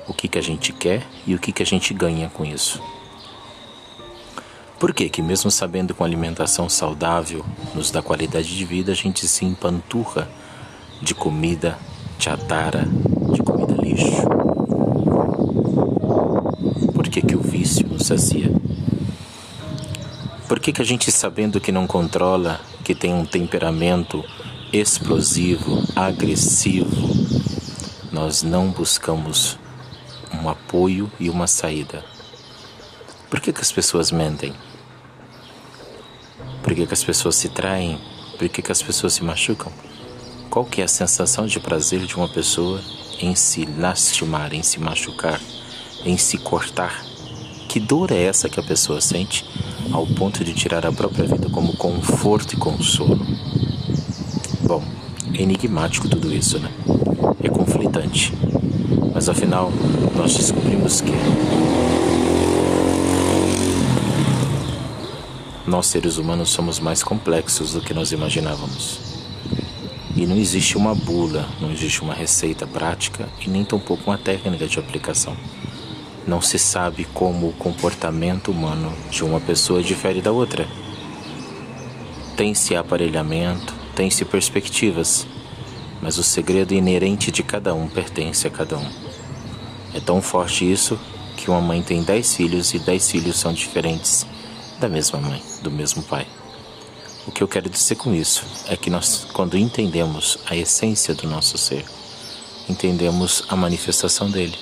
O 0.09 0.15
que, 0.15 0.29
que 0.29 0.39
a 0.39 0.43
gente 0.43 0.73
quer 0.73 1.07
e 1.27 1.35
o 1.35 1.39
que, 1.39 1.53
que 1.53 1.63
a 1.63 1.67
gente 1.67 1.93
ganha 1.95 2.29
com 2.29 2.45
isso? 2.45 2.83
Por 4.83 4.93
que 4.93 5.09
que 5.09 5.23
mesmo 5.23 5.49
sabendo 5.49 5.95
que 5.95 6.01
uma 6.01 6.09
alimentação 6.09 6.69
saudável 6.69 7.47
nos 7.73 7.93
dá 7.93 8.03
qualidade 8.03 8.49
de 8.49 8.65
vida, 8.65 8.91
a 8.91 8.97
gente 8.97 9.29
se 9.29 9.45
empanturra 9.45 10.29
de 11.01 11.15
comida 11.15 11.79
chatarra, 12.19 12.85
de 13.33 13.41
comida 13.45 13.81
lixo? 13.81 14.27
Por 16.93 17.09
que 17.09 17.23
que 17.23 17.37
o 17.37 17.41
vício 17.41 17.87
nos 17.87 18.09
sacia? 18.09 18.51
Por 20.49 20.59
que 20.59 20.73
que 20.73 20.83
a 20.83 20.85
gente 20.85 21.13
sabendo 21.13 21.61
que 21.61 21.71
não 21.71 21.87
controla, 21.87 22.61
que 22.83 22.93
tem 22.93 23.15
um 23.15 23.25
temperamento 23.25 24.25
explosivo, 24.73 25.81
agressivo, 25.95 26.91
nós 28.11 28.43
não 28.43 28.73
buscamos 28.73 29.57
um 30.35 30.49
apoio 30.49 31.09
e 31.21 31.31
uma 31.31 31.47
saída? 31.47 32.05
Por 33.31 33.41
que, 33.41 33.53
que 33.53 33.61
as 33.61 33.71
pessoas 33.71 34.11
mentem? 34.11 34.53
Por 36.73 36.77
que, 36.77 36.87
que 36.87 36.95
as 36.95 37.05
pessoas 37.05 37.37
se 37.37 37.51
traem? 37.51 37.99
Por 38.39 38.49
que, 38.49 38.63
que 38.63 38.73
as 38.73 38.81
pessoas 38.81 39.13
se 39.13 39.23
machucam? 39.23 39.71
Qual 40.49 40.65
que 40.65 40.81
é 40.81 40.85
a 40.85 40.89
sensação 40.89 41.47
de 41.47 41.61
prazer 41.61 42.07
de 42.07 42.17
uma 42.17 42.31
pessoa 42.31 42.81
em 43.21 43.35
se 43.35 43.69
lastimar, 43.77 44.55
em 44.55 44.63
se 44.63 44.81
machucar, 44.81 45.39
em 46.03 46.17
se 46.17 46.39
cortar? 46.39 47.05
Que 47.69 47.79
dor 47.79 48.11
é 48.11 48.23
essa 48.23 48.49
que 48.49 48.59
a 48.59 48.63
pessoa 48.63 49.03
sente 49.03 49.45
ao 49.93 50.07
ponto 50.07 50.43
de 50.43 50.55
tirar 50.55 50.87
a 50.87 50.93
própria 50.93 51.27
vida 51.27 51.51
como 51.51 51.77
conforto 51.77 52.55
e 52.55 52.57
consolo? 52.57 53.21
Bom, 54.63 54.83
é 55.35 55.43
enigmático 55.43 56.09
tudo 56.09 56.33
isso, 56.33 56.59
né? 56.59 56.73
É 57.43 57.51
conflitante. 57.51 58.33
Mas 59.13 59.29
afinal, 59.29 59.71
nós 60.17 60.35
descobrimos 60.35 61.03
que 61.03 61.13
Nós, 65.65 65.87
seres 65.87 66.19
humanos, 66.19 66.51
somos 66.51 66.81
mais 66.81 67.05
complexos 67.05 67.73
do 67.73 67.81
que 67.81 67.95
nós 67.95 68.11
imaginávamos. 68.11 68.99
E 70.17 70.27
não 70.27 70.37
existe 70.37 70.77
uma 70.77 70.93
bula, 70.93 71.49
não 71.61 71.71
existe 71.71 72.03
uma 72.03 72.13
receita 72.13 72.67
prática 72.67 73.29
e 73.41 73.49
nem 73.49 73.65
tampouco 73.65 74.11
uma 74.11 74.19
técnica 74.19 74.67
de 74.67 74.81
aplicação. 74.81 75.37
Não 76.27 76.43
se 76.43 76.59
sabe 76.59 77.05
como 77.15 77.49
o 77.49 77.53
comportamento 77.53 78.51
humano 78.51 78.93
de 79.09 79.25
uma 79.25 79.39
pessoa 79.39 79.83
difere 79.85 80.21
da 80.21 80.33
outra. 80.33 80.67
Tem-se 82.37 82.75
aparelhamento, 82.75 83.73
tem-se 83.95 84.25
perspectivas, 84.25 85.29
mas 86.03 86.19
o 86.19 86.25
segredo 86.25 86.75
inerente 86.75 87.31
de 87.31 87.45
cada 87.45 87.73
um 87.73 87.87
pertence 87.87 88.49
a 88.49 88.51
cada 88.51 88.77
um. 88.77 88.91
É 89.95 90.01
tão 90.01 90.21
forte 90.21 90.71
isso 90.71 90.99
que 91.37 91.49
uma 91.49 91.61
mãe 91.61 91.83
tem 91.83 92.03
dez 92.03 92.35
filhos 92.35 92.75
e 92.75 92.81
dez 92.81 93.09
filhos 93.09 93.39
são 93.39 93.53
diferentes 93.53 94.27
da 94.83 94.89
mesma 94.89 95.21
mãe, 95.21 95.41
do 95.63 95.71
mesmo 95.71 96.03
pai. 96.03 96.27
O 97.25 97.31
que 97.31 97.41
eu 97.41 97.47
quero 97.47 97.71
dizer 97.71 97.95
com 97.95 98.13
isso 98.13 98.45
é 98.67 98.77
que 98.77 98.91
nós, 98.91 99.29
quando 99.33 99.57
entendemos 99.57 100.39
a 100.45 100.57
essência 100.57 101.15
do 101.15 101.29
nosso 101.29 101.57
ser, 101.57 101.85
entendemos 102.69 103.45
a 103.49 103.55
manifestação 103.55 104.29
dele. 104.29 104.59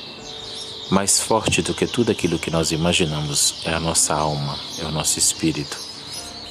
Mais 0.91 1.19
forte 1.19 1.63
do 1.63 1.73
que 1.73 1.87
tudo 1.87 2.13
aquilo 2.13 2.39
que 2.39 2.51
nós 2.51 2.71
imaginamos 2.71 3.63
é 3.65 3.73
a 3.73 3.81
nossa 3.81 4.13
alma, 4.13 4.59
é 4.79 4.85
o 4.85 4.93
nosso 4.93 5.19
espírito, 5.19 5.79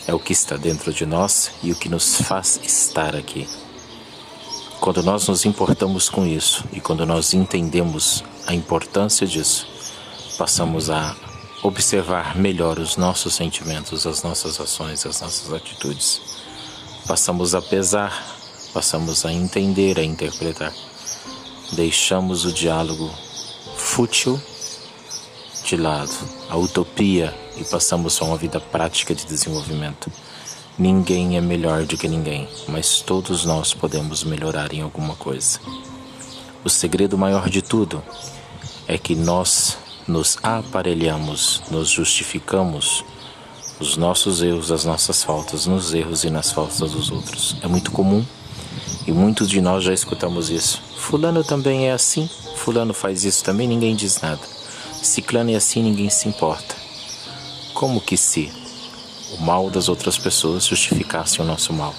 é 0.07 0.13
o 0.15 0.19
que 0.19 0.33
está 0.33 0.57
dentro 0.57 0.91
de 0.91 1.05
nós 1.05 1.51
e 1.61 1.71
o 1.71 1.75
que 1.75 1.89
nos 1.89 2.15
faz 2.21 2.59
estar 2.63 3.15
aqui. 3.15 3.47
Quando 4.79 5.03
nós 5.03 5.27
nos 5.27 5.45
importamos 5.45 6.09
com 6.09 6.25
isso 6.25 6.63
e 6.73 6.79
quando 6.79 7.05
nós 7.05 7.35
entendemos 7.35 8.23
a 8.47 8.53
importância 8.55 9.27
disso, 9.27 9.67
passamos 10.39 10.89
a 10.89 11.15
observar 11.61 12.37
melhor 12.37 12.79
os 12.79 12.95
nossos 12.95 13.35
sentimentos, 13.35 14.07
as 14.07 14.23
nossas 14.23 14.59
ações, 14.59 15.05
as 15.05 15.21
nossas 15.21 15.51
atitudes. 15.51 16.21
Passamos 17.07 17.53
a 17.53 17.61
pesar, 17.61 18.37
passamos 18.73 19.25
a 19.25 19.33
entender, 19.33 19.99
a 19.99 20.03
interpretar. 20.03 20.73
Deixamos 21.73 22.45
o 22.45 22.53
diálogo 22.53 23.09
fútil 23.75 24.41
de 25.65 25.75
lado, 25.75 26.13
a 26.49 26.57
utopia 26.57 27.35
e 27.57 27.63
passamos 27.63 28.19
a 28.21 28.25
uma 28.25 28.37
vida 28.37 28.59
prática 28.59 29.13
de 29.13 29.25
desenvolvimento. 29.25 30.11
Ninguém 30.77 31.35
é 31.35 31.41
melhor 31.41 31.83
do 31.83 31.97
que 31.97 32.07
ninguém, 32.07 32.47
mas 32.67 33.01
todos 33.01 33.43
nós 33.43 33.73
podemos 33.73 34.23
melhorar 34.23 34.73
em 34.73 34.81
alguma 34.81 35.15
coisa. 35.15 35.59
O 36.63 36.69
segredo 36.69 37.17
maior 37.17 37.49
de 37.49 37.61
tudo 37.61 38.01
é 38.87 38.97
que 38.97 39.13
nós 39.13 39.77
nos 40.07 40.37
aparelhamos, 40.41 41.61
nos 41.69 41.89
justificamos 41.89 43.03
os 43.79 43.95
nossos 43.95 44.41
erros, 44.41 44.71
as 44.71 44.83
nossas 44.83 45.23
faltas, 45.23 45.65
nos 45.65 45.93
erros 45.93 46.23
e 46.23 46.29
nas 46.29 46.51
faltas 46.51 46.91
dos 46.91 47.09
outros. 47.09 47.55
É 47.61 47.67
muito 47.67 47.91
comum 47.91 48.25
e 49.07 49.11
muitos 49.11 49.49
de 49.49 49.61
nós 49.61 49.83
já 49.83 49.93
escutamos 49.93 50.49
isso. 50.49 50.81
Fulano 50.97 51.43
também 51.43 51.87
é 51.87 51.93
assim, 51.93 52.29
Fulano 52.55 52.93
faz 52.93 53.23
isso 53.23 53.43
também, 53.43 53.67
ninguém 53.67 53.95
diz 53.95 54.19
nada. 54.21 54.41
Ciclano 55.01 55.51
é 55.51 55.55
assim, 55.55 55.81
ninguém 55.81 56.09
se 56.09 56.27
importa. 56.27 56.75
Como 57.73 58.01
que 58.01 58.17
se 58.17 58.51
o 59.37 59.41
mal 59.41 59.69
das 59.69 59.87
outras 59.87 60.17
pessoas 60.17 60.65
justificasse 60.65 61.41
o 61.41 61.45
nosso 61.45 61.71
mal? 61.71 61.95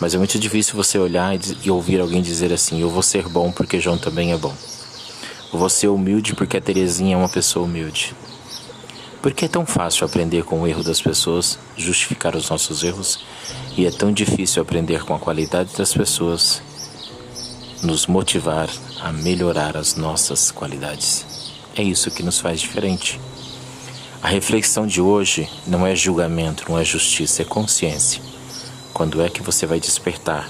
Mas 0.00 0.14
é 0.14 0.18
muito 0.18 0.36
difícil 0.36 0.74
você 0.74 0.98
olhar 0.98 1.38
e 1.62 1.70
ouvir 1.70 2.00
alguém 2.00 2.20
dizer 2.20 2.52
assim: 2.52 2.80
Eu 2.80 2.90
vou 2.90 3.04
ser 3.04 3.28
bom 3.28 3.52
porque 3.52 3.78
João 3.78 3.96
também 3.96 4.32
é 4.32 4.36
bom. 4.36 4.52
Você 5.52 5.86
é 5.86 5.90
humilde 5.90 6.34
porque 6.34 6.56
a 6.56 6.60
Terezinha 6.62 7.14
é 7.14 7.18
uma 7.18 7.28
pessoa 7.28 7.66
humilde. 7.66 8.16
Porque 9.20 9.44
é 9.44 9.48
tão 9.48 9.66
fácil 9.66 10.06
aprender 10.06 10.44
com 10.44 10.62
o 10.62 10.66
erro 10.66 10.82
das 10.82 11.00
pessoas, 11.02 11.58
justificar 11.76 12.34
os 12.34 12.48
nossos 12.48 12.82
erros, 12.82 13.18
e 13.76 13.84
é 13.84 13.90
tão 13.90 14.10
difícil 14.10 14.62
aprender 14.62 15.04
com 15.04 15.14
a 15.14 15.18
qualidade 15.18 15.76
das 15.76 15.92
pessoas, 15.92 16.62
nos 17.82 18.06
motivar 18.06 18.70
a 18.98 19.12
melhorar 19.12 19.76
as 19.76 19.94
nossas 19.94 20.50
qualidades. 20.50 21.26
É 21.76 21.82
isso 21.82 22.10
que 22.10 22.22
nos 22.22 22.40
faz 22.40 22.58
diferente. 22.58 23.20
A 24.22 24.28
reflexão 24.28 24.86
de 24.86 25.02
hoje 25.02 25.46
não 25.66 25.86
é 25.86 25.94
julgamento, 25.94 26.64
não 26.66 26.78
é 26.78 26.84
justiça, 26.84 27.42
é 27.42 27.44
consciência. 27.44 28.22
Quando 28.94 29.20
é 29.20 29.28
que 29.28 29.42
você 29.42 29.66
vai 29.66 29.78
despertar 29.78 30.48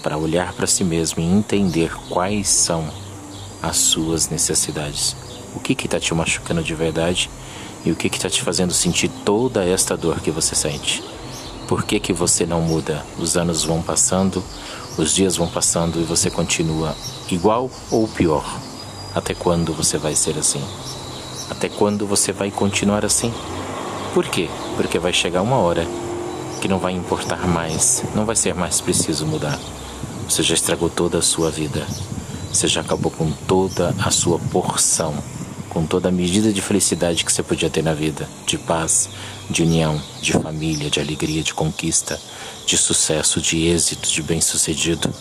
para 0.00 0.16
olhar 0.16 0.52
para 0.52 0.66
si 0.68 0.84
mesmo 0.84 1.20
e 1.20 1.26
entender 1.26 1.92
quais 2.08 2.48
são 2.48 2.88
as 3.62 3.76
suas 3.76 4.28
necessidades? 4.28 5.16
O 5.54 5.60
que 5.60 5.72
está 5.72 5.98
te 5.98 6.14
machucando 6.14 6.62
de 6.62 6.74
verdade 6.74 7.30
e 7.84 7.90
o 7.90 7.96
que 7.96 8.06
está 8.08 8.28
te 8.28 8.42
fazendo 8.42 8.72
sentir 8.72 9.08
toda 9.24 9.64
esta 9.64 9.96
dor 9.96 10.20
que 10.20 10.30
você 10.30 10.54
sente? 10.54 11.02
Por 11.66 11.84
que, 11.84 12.00
que 12.00 12.12
você 12.12 12.46
não 12.46 12.62
muda? 12.62 13.04
Os 13.18 13.36
anos 13.36 13.64
vão 13.64 13.82
passando, 13.82 14.42
os 14.96 15.14
dias 15.14 15.36
vão 15.36 15.48
passando 15.48 16.00
e 16.00 16.04
você 16.04 16.30
continua 16.30 16.96
igual 17.30 17.70
ou 17.90 18.08
pior? 18.08 18.44
Até 19.14 19.34
quando 19.34 19.72
você 19.72 19.98
vai 19.98 20.14
ser 20.14 20.38
assim? 20.38 20.62
Até 21.50 21.68
quando 21.68 22.06
você 22.06 22.32
vai 22.32 22.50
continuar 22.50 23.04
assim? 23.04 23.32
Por 24.14 24.26
quê? 24.26 24.48
Porque 24.76 24.98
vai 24.98 25.12
chegar 25.12 25.42
uma 25.42 25.56
hora 25.56 25.86
que 26.60 26.68
não 26.68 26.78
vai 26.78 26.92
importar 26.92 27.46
mais, 27.46 28.02
não 28.14 28.24
vai 28.24 28.34
ser 28.34 28.54
mais 28.54 28.80
preciso 28.80 29.26
mudar. 29.26 29.58
Você 30.28 30.42
já 30.42 30.54
estragou 30.54 30.90
toda 30.90 31.18
a 31.18 31.22
sua 31.22 31.50
vida. 31.50 31.86
Você 32.52 32.66
já 32.66 32.80
acabou 32.80 33.10
com 33.10 33.30
toda 33.30 33.94
a 33.98 34.10
sua 34.10 34.38
porção 34.38 35.14
com 35.68 35.86
toda 35.86 36.08
a 36.08 36.12
medida 36.12 36.52
de 36.52 36.60
felicidade 36.60 37.24
que 37.24 37.32
você 37.32 37.42
podia 37.42 37.70
ter 37.70 37.82
na 37.82 37.94
vida, 37.94 38.28
de 38.46 38.58
paz, 38.58 39.08
de 39.48 39.62
união, 39.62 40.00
de 40.20 40.32
família, 40.32 40.90
de 40.90 40.98
alegria, 40.98 41.42
de 41.42 41.54
conquista, 41.54 42.20
de 42.66 42.76
sucesso, 42.76 43.40
de 43.40 43.66
êxito, 43.66 44.10
de 44.10 44.22
bem-sucedido, 44.22 45.12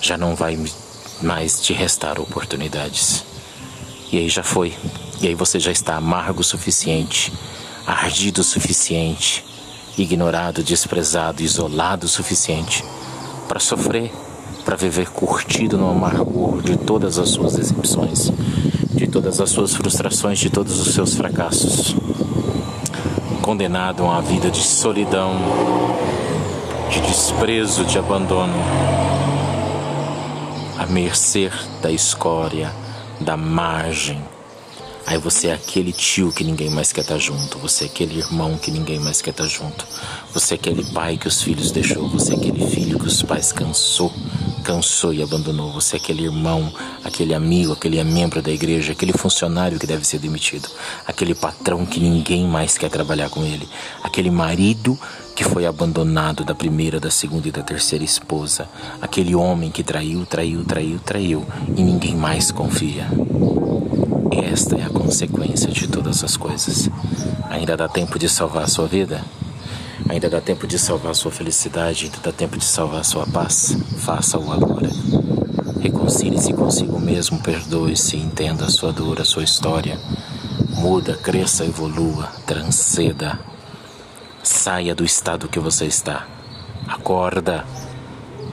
já 0.00 0.16
não 0.16 0.34
vai 0.34 0.58
mais 1.20 1.60
te 1.60 1.72
restar 1.72 2.20
oportunidades. 2.20 3.24
E 4.12 4.18
aí 4.18 4.28
já 4.28 4.42
foi. 4.42 4.76
E 5.20 5.26
aí 5.26 5.34
você 5.34 5.58
já 5.58 5.72
está 5.72 5.96
amargo 5.96 6.40
o 6.40 6.44
suficiente, 6.44 7.32
ardido 7.86 8.42
o 8.42 8.44
suficiente, 8.44 9.44
ignorado, 9.96 10.62
desprezado, 10.62 11.42
isolado 11.42 12.06
o 12.06 12.08
suficiente 12.08 12.84
para 13.48 13.58
sofrer, 13.58 14.12
para 14.64 14.76
viver 14.76 15.10
curtido 15.10 15.76
no 15.76 15.90
amargor 15.90 16.62
de 16.62 16.76
todas 16.76 17.18
as 17.18 17.30
suas 17.30 17.54
decepções 17.54 18.30
de 19.02 19.08
todas 19.08 19.40
as 19.40 19.50
suas 19.50 19.74
frustrações, 19.74 20.38
de 20.38 20.48
todos 20.48 20.78
os 20.78 20.94
seus 20.94 21.14
fracassos. 21.14 21.96
Condenado 23.40 24.04
a 24.04 24.06
uma 24.06 24.22
vida 24.22 24.48
de 24.48 24.62
solidão, 24.62 25.34
de 26.88 27.00
desprezo, 27.00 27.84
de 27.84 27.98
abandono, 27.98 28.54
à 30.78 30.86
mercê 30.86 31.50
da 31.82 31.90
escória, 31.90 32.72
da 33.20 33.36
margem. 33.36 34.22
Aí 35.04 35.18
você 35.18 35.48
é 35.48 35.54
aquele 35.54 35.92
tio 35.92 36.30
que 36.30 36.44
ninguém 36.44 36.70
mais 36.70 36.92
quer 36.92 37.00
estar 37.00 37.18
junto, 37.18 37.58
você 37.58 37.84
é 37.84 37.86
aquele 37.88 38.20
irmão 38.20 38.56
que 38.56 38.70
ninguém 38.70 39.00
mais 39.00 39.20
quer 39.20 39.30
estar 39.30 39.48
junto, 39.48 39.84
você 40.32 40.54
é 40.54 40.56
aquele 40.56 40.84
pai 40.84 41.16
que 41.16 41.26
os 41.26 41.42
filhos 41.42 41.72
deixou, 41.72 42.08
você 42.08 42.34
é 42.34 42.36
aquele 42.36 42.64
filho 42.68 43.00
que 43.00 43.08
os 43.08 43.20
pais 43.20 43.50
cansou, 43.50 44.12
cansou 44.62 45.12
e 45.12 45.22
abandonou. 45.22 45.72
Você 45.72 45.96
é 45.96 45.98
aquele 45.98 46.24
irmão, 46.24 46.72
aquele 47.04 47.34
amigo, 47.34 47.72
aquele 47.72 48.02
membro 48.02 48.40
da 48.40 48.50
igreja, 48.50 48.92
aquele 48.92 49.12
funcionário 49.12 49.78
que 49.78 49.86
deve 49.86 50.06
ser 50.06 50.18
demitido, 50.18 50.68
aquele 51.06 51.34
patrão 51.34 51.84
que 51.84 52.00
ninguém 52.00 52.46
mais 52.46 52.78
quer 52.78 52.88
trabalhar 52.88 53.28
com 53.28 53.44
ele, 53.44 53.68
aquele 54.02 54.30
marido 54.30 54.98
que 55.34 55.44
foi 55.44 55.66
abandonado 55.66 56.44
da 56.44 56.54
primeira, 56.54 57.00
da 57.00 57.10
segunda 57.10 57.48
e 57.48 57.52
da 57.52 57.62
terceira 57.62 58.04
esposa, 58.04 58.68
aquele 59.00 59.34
homem 59.34 59.70
que 59.70 59.82
traiu, 59.82 60.24
traiu, 60.24 60.64
traiu, 60.64 60.98
traiu 60.98 61.46
e 61.76 61.82
ninguém 61.82 62.14
mais 62.14 62.50
confia. 62.50 63.06
Esta 64.30 64.76
é 64.76 64.84
a 64.84 64.90
consequência 64.90 65.70
de 65.70 65.88
todas 65.88 66.22
as 66.22 66.36
coisas. 66.36 66.88
Ainda 67.50 67.76
dá 67.76 67.88
tempo 67.88 68.18
de 68.18 68.28
salvar 68.28 68.64
a 68.64 68.68
sua 68.68 68.86
vida? 68.86 69.22
Ainda 70.12 70.28
dá 70.28 70.42
tempo 70.42 70.66
de 70.66 70.78
salvar 70.78 71.14
sua 71.14 71.32
felicidade, 71.32 72.04
ainda 72.04 72.18
dá 72.22 72.30
tempo 72.30 72.58
de 72.58 72.66
salvar 72.66 73.02
sua 73.02 73.26
paz. 73.26 73.74
Faça-o 73.96 74.52
agora. 74.52 74.90
Reconcilie-se 75.80 76.52
consigo 76.52 77.00
mesmo, 77.00 77.40
perdoe-se, 77.40 78.18
entenda 78.18 78.66
a 78.66 78.68
sua 78.68 78.92
dor, 78.92 79.22
a 79.22 79.24
sua 79.24 79.42
história. 79.42 79.98
Muda, 80.68 81.16
cresça, 81.16 81.64
evolua, 81.64 82.28
transceda. 82.46 83.40
Saia 84.42 84.94
do 84.94 85.02
estado 85.02 85.48
que 85.48 85.58
você 85.58 85.86
está. 85.86 86.28
Acorda. 86.86 87.64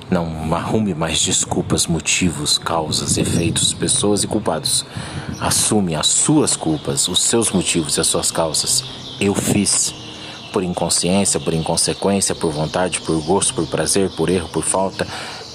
Não 0.09 0.55
arrume 0.55 0.93
mais 0.93 1.19
desculpas, 1.19 1.87
motivos, 1.87 2.57
causas, 2.57 3.17
efeitos, 3.17 3.73
pessoas 3.73 4.23
e 4.23 4.27
culpados. 4.27 4.85
Assume 5.41 5.93
as 5.93 6.07
suas 6.07 6.55
culpas, 6.55 7.09
os 7.09 7.21
seus 7.21 7.51
motivos 7.51 7.97
e 7.97 7.99
as 7.99 8.07
suas 8.07 8.31
causas. 8.31 8.81
Eu 9.19 9.35
fiz 9.35 9.93
por 10.49 10.63
inconsciência, 10.63 11.39
por 11.39 11.53
inconsequência, 11.53 12.35
por 12.35 12.51
vontade, 12.51 13.01
por 13.01 13.21
gosto, 13.21 13.53
por 13.53 13.67
prazer, 13.67 14.09
por 14.11 14.29
erro, 14.29 14.49
por 14.49 14.63
falta. 14.63 15.07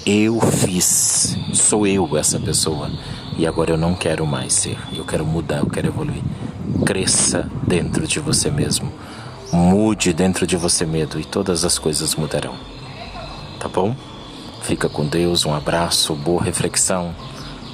Eu 0.07 0.41
fiz. 0.41 1.37
Sou 1.53 1.87
eu 1.87 2.17
essa 2.17 2.39
pessoa. 2.39 2.91
E 3.37 3.47
agora 3.47 3.73
eu 3.73 3.77
não 3.77 3.95
quero 3.95 4.27
mais 4.27 4.53
ser. 4.53 4.79
Eu 4.93 5.05
quero 5.05 5.25
mudar, 5.25 5.59
eu 5.59 5.67
quero 5.67 5.89
evoluir. 5.89 6.23
Cresça 6.85 7.51
dentro 7.67 8.07
de 8.07 8.21
você 8.21 8.51
mesmo. 8.51 8.93
Mude 9.53 10.13
dentro 10.13 10.47
de 10.47 10.57
você 10.57 10.85
mesmo 10.85 11.21
e 11.21 11.25
todas 11.25 11.65
as 11.65 11.79
coisas 11.79 12.15
mudarão. 12.15 12.55
Tá 13.59 13.69
bom? 13.69 13.95
Fica 14.63 14.89
com 14.89 15.05
Deus, 15.05 15.45
um 15.45 15.55
abraço, 15.55 16.15
boa 16.15 16.43
reflexão. 16.43 17.15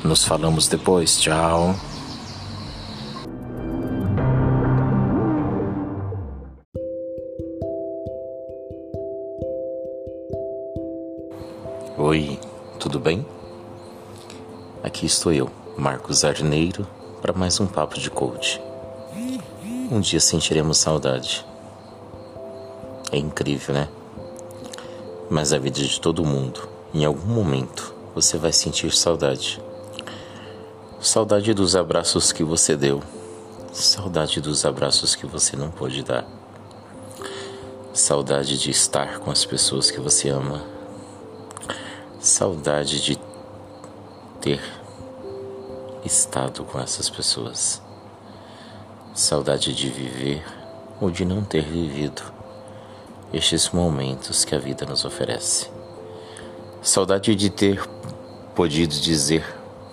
Nos 0.02 0.24
falamos 0.24 0.68
depois. 0.68 1.20
Tchau. 1.20 1.74
Tudo 12.90 12.98
bem? 12.98 13.24
Aqui 14.82 15.06
estou 15.06 15.32
eu, 15.32 15.48
Marcos 15.78 16.24
Arneiro, 16.24 16.84
para 17.22 17.32
mais 17.32 17.60
um 17.60 17.66
papo 17.66 18.00
de 18.00 18.10
coach. 18.10 18.60
Um 19.92 20.00
dia 20.00 20.18
sentiremos 20.18 20.78
saudade. 20.78 21.46
É 23.12 23.16
incrível, 23.16 23.76
né? 23.76 23.88
Mas 25.30 25.52
a 25.52 25.58
vida 25.58 25.78
de 25.78 26.00
todo 26.00 26.24
mundo, 26.24 26.68
em 26.92 27.04
algum 27.04 27.28
momento, 27.28 27.94
você 28.12 28.36
vai 28.36 28.52
sentir 28.52 28.92
saudade. 28.92 29.62
Saudade 31.00 31.54
dos 31.54 31.76
abraços 31.76 32.32
que 32.32 32.42
você 32.42 32.76
deu. 32.76 33.00
Saudade 33.72 34.40
dos 34.40 34.64
abraços 34.64 35.14
que 35.14 35.26
você 35.26 35.56
não 35.56 35.70
pôde 35.70 36.02
dar. 36.02 36.26
Saudade 37.94 38.58
de 38.58 38.72
estar 38.72 39.20
com 39.20 39.30
as 39.30 39.44
pessoas 39.44 39.92
que 39.92 40.00
você 40.00 40.28
ama 40.28 40.79
saudade 42.20 43.02
de 43.02 43.18
ter 44.42 44.60
estado 46.04 46.64
com 46.64 46.78
essas 46.78 47.08
pessoas, 47.08 47.80
saudade 49.14 49.74
de 49.74 49.88
viver 49.88 50.44
ou 51.00 51.10
de 51.10 51.24
não 51.24 51.42
ter 51.42 51.62
vivido 51.64 52.22
estes 53.32 53.70
momentos 53.70 54.44
que 54.44 54.54
a 54.54 54.58
vida 54.58 54.84
nos 54.84 55.06
oferece, 55.06 55.70
saudade 56.82 57.34
de 57.34 57.48
ter 57.48 57.82
podido 58.54 58.94
dizer 58.94 59.42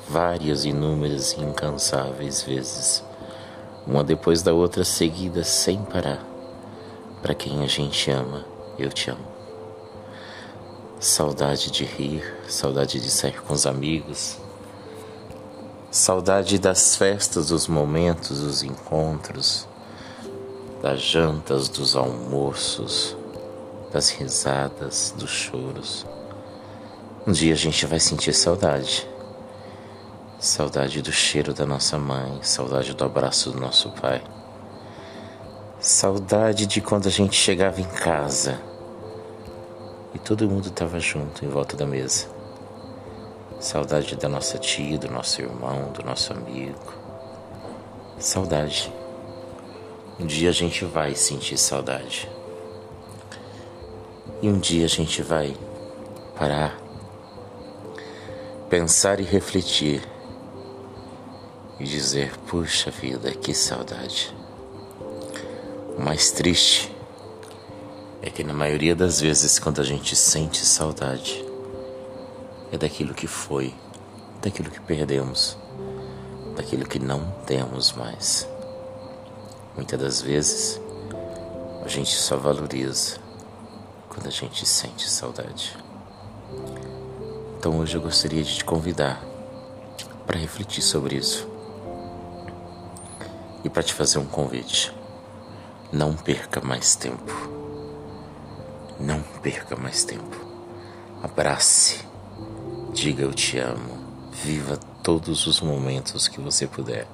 várias, 0.09 0.65
inúmeras 0.65 1.31
e 1.31 1.39
incansáveis 1.39 2.43
vezes, 2.43 3.05
uma 3.85 4.03
depois 4.03 4.41
da 4.41 4.53
outra 4.53 4.83
seguida 4.83 5.45
sem 5.45 5.81
parar, 5.81 6.21
para 7.21 7.33
quem 7.33 7.63
a 7.63 7.67
gente 7.67 8.11
ama, 8.11 8.43
eu 8.77 8.91
te 8.91 9.09
amo. 9.09 9.36
Saudade 10.99 11.69
de 11.69 11.85
rir, 11.85 12.23
saudade 12.47 12.99
de 12.99 13.11
sair 13.11 13.39
com 13.43 13.53
os 13.53 13.67
amigos, 13.67 14.39
saudade 15.91 16.57
das 16.57 16.95
festas, 16.95 17.49
dos 17.49 17.67
momentos, 17.67 18.41
dos 18.41 18.63
encontros, 18.63 19.67
das 20.81 20.99
jantas, 20.99 21.69
dos 21.69 21.95
almoços, 21.95 23.15
das 23.93 24.09
risadas, 24.09 25.13
dos 25.15 25.29
choros. 25.29 26.03
Um 27.27 27.31
dia 27.31 27.53
a 27.53 27.57
gente 27.57 27.85
vai 27.85 27.99
sentir 27.99 28.33
saudade. 28.33 29.07
Saudade 30.39 31.03
do 31.03 31.11
cheiro 31.11 31.53
da 31.53 31.67
nossa 31.67 31.99
mãe, 31.99 32.39
saudade 32.41 32.95
do 32.95 33.05
abraço 33.05 33.51
do 33.51 33.59
nosso 33.59 33.91
pai. 33.91 34.23
Saudade 35.79 36.65
de 36.65 36.81
quando 36.81 37.05
a 37.05 37.11
gente 37.11 37.35
chegava 37.35 37.79
em 37.79 37.87
casa 37.87 38.59
e 40.13 40.19
todo 40.19 40.49
mundo 40.49 40.69
estava 40.69 40.99
junto 40.99 41.43
em 41.43 41.49
volta 41.49 41.75
da 41.75 41.85
mesa. 41.85 42.27
Saudade 43.59 44.15
da 44.15 44.29
nossa 44.29 44.57
tia, 44.57 44.97
do 44.97 45.09
nosso 45.09 45.41
irmão, 45.41 45.91
do 45.91 46.03
nosso 46.03 46.31
amigo. 46.31 46.93
Saudade. 48.19 48.91
Um 50.19 50.25
dia 50.25 50.49
a 50.49 50.53
gente 50.53 50.85
vai 50.85 51.15
sentir 51.15 51.57
saudade. 51.57 52.29
E 54.41 54.49
um 54.49 54.59
dia 54.59 54.85
a 54.85 54.89
gente 54.89 55.21
vai 55.21 55.55
parar, 56.37 56.77
pensar 58.69 59.19
e 59.19 59.23
refletir 59.23 60.01
e 61.79 61.83
dizer: 61.83 62.37
puxa 62.47 62.91
vida, 62.91 63.31
que 63.31 63.53
saudade. 63.53 64.35
O 65.97 66.01
mais 66.01 66.31
triste 66.31 66.96
é 68.27 68.29
que 68.29 68.43
na 68.43 68.53
maioria 68.53 68.93
das 68.93 69.21
vezes, 69.21 69.57
quando 69.57 69.79
a 69.79 69.85
gente 69.85 70.13
sente 70.13 70.65
saudade, 70.65 71.45
é 72.73 72.77
daquilo 72.77 73.13
que 73.13 73.25
foi, 73.25 73.73
daquilo 74.41 74.69
que 74.69 74.81
perdemos, 74.81 75.57
daquilo 76.53 76.85
que 76.85 76.99
não 76.99 77.31
temos 77.45 77.93
mais. 77.93 78.45
Muitas 79.77 79.97
das 79.97 80.21
vezes, 80.21 80.81
a 81.85 81.87
gente 81.87 82.13
só 82.13 82.35
valoriza 82.35 83.17
quando 84.09 84.27
a 84.27 84.31
gente 84.31 84.65
sente 84.65 85.09
saudade. 85.09 85.77
Então 87.57 87.79
hoje 87.79 87.95
eu 87.95 88.01
gostaria 88.01 88.43
de 88.43 88.57
te 88.57 88.65
convidar 88.65 89.23
para 90.25 90.37
refletir 90.37 90.81
sobre 90.81 91.15
isso 91.15 91.47
e 93.63 93.69
para 93.69 93.83
te 93.83 93.93
fazer 93.93 94.19
um 94.19 94.25
convite. 94.25 94.93
Não 95.93 96.13
perca 96.13 96.59
mais 96.59 96.93
tempo. 96.93 97.56
Não 98.99 99.21
perca 99.41 99.75
mais 99.75 100.03
tempo. 100.03 100.35
Abrace, 101.21 101.99
diga 102.93 103.23
eu 103.23 103.33
te 103.33 103.59
amo, 103.59 103.97
viva 104.31 104.77
todos 105.03 105.47
os 105.47 105.61
momentos 105.61 106.27
que 106.27 106.41
você 106.41 106.67
puder, 106.67 107.07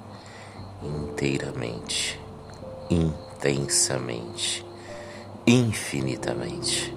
inteiramente, 0.81 2.19
intensamente, 2.89 4.65
infinitamente. 5.45 6.95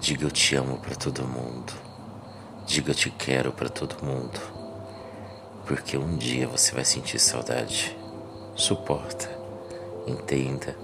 Diga 0.00 0.24
eu 0.24 0.30
te 0.30 0.54
amo 0.54 0.78
para 0.78 0.94
todo 0.94 1.26
mundo. 1.26 1.72
Diga 2.66 2.92
eu 2.92 2.94
te 2.94 3.10
quero 3.10 3.52
para 3.52 3.68
todo 3.68 4.02
mundo. 4.04 4.40
Porque 5.66 5.96
um 5.96 6.16
dia 6.16 6.48
você 6.48 6.72
vai 6.72 6.84
sentir 6.84 7.18
saudade. 7.18 7.96
Suporta, 8.54 9.28
entenda, 10.06 10.76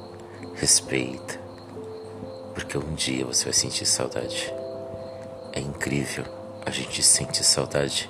respeita, 0.55 1.41
porque 2.57 2.79
um 2.79 2.95
dia 2.95 3.27
você 3.27 3.45
vai 3.45 3.53
sentir 3.53 3.85
saudade. 3.85 4.51
É 5.53 5.61
incrível, 5.61 6.25
a 6.65 6.71
gente 6.71 7.03
sente 7.03 7.45
saudade 7.45 8.09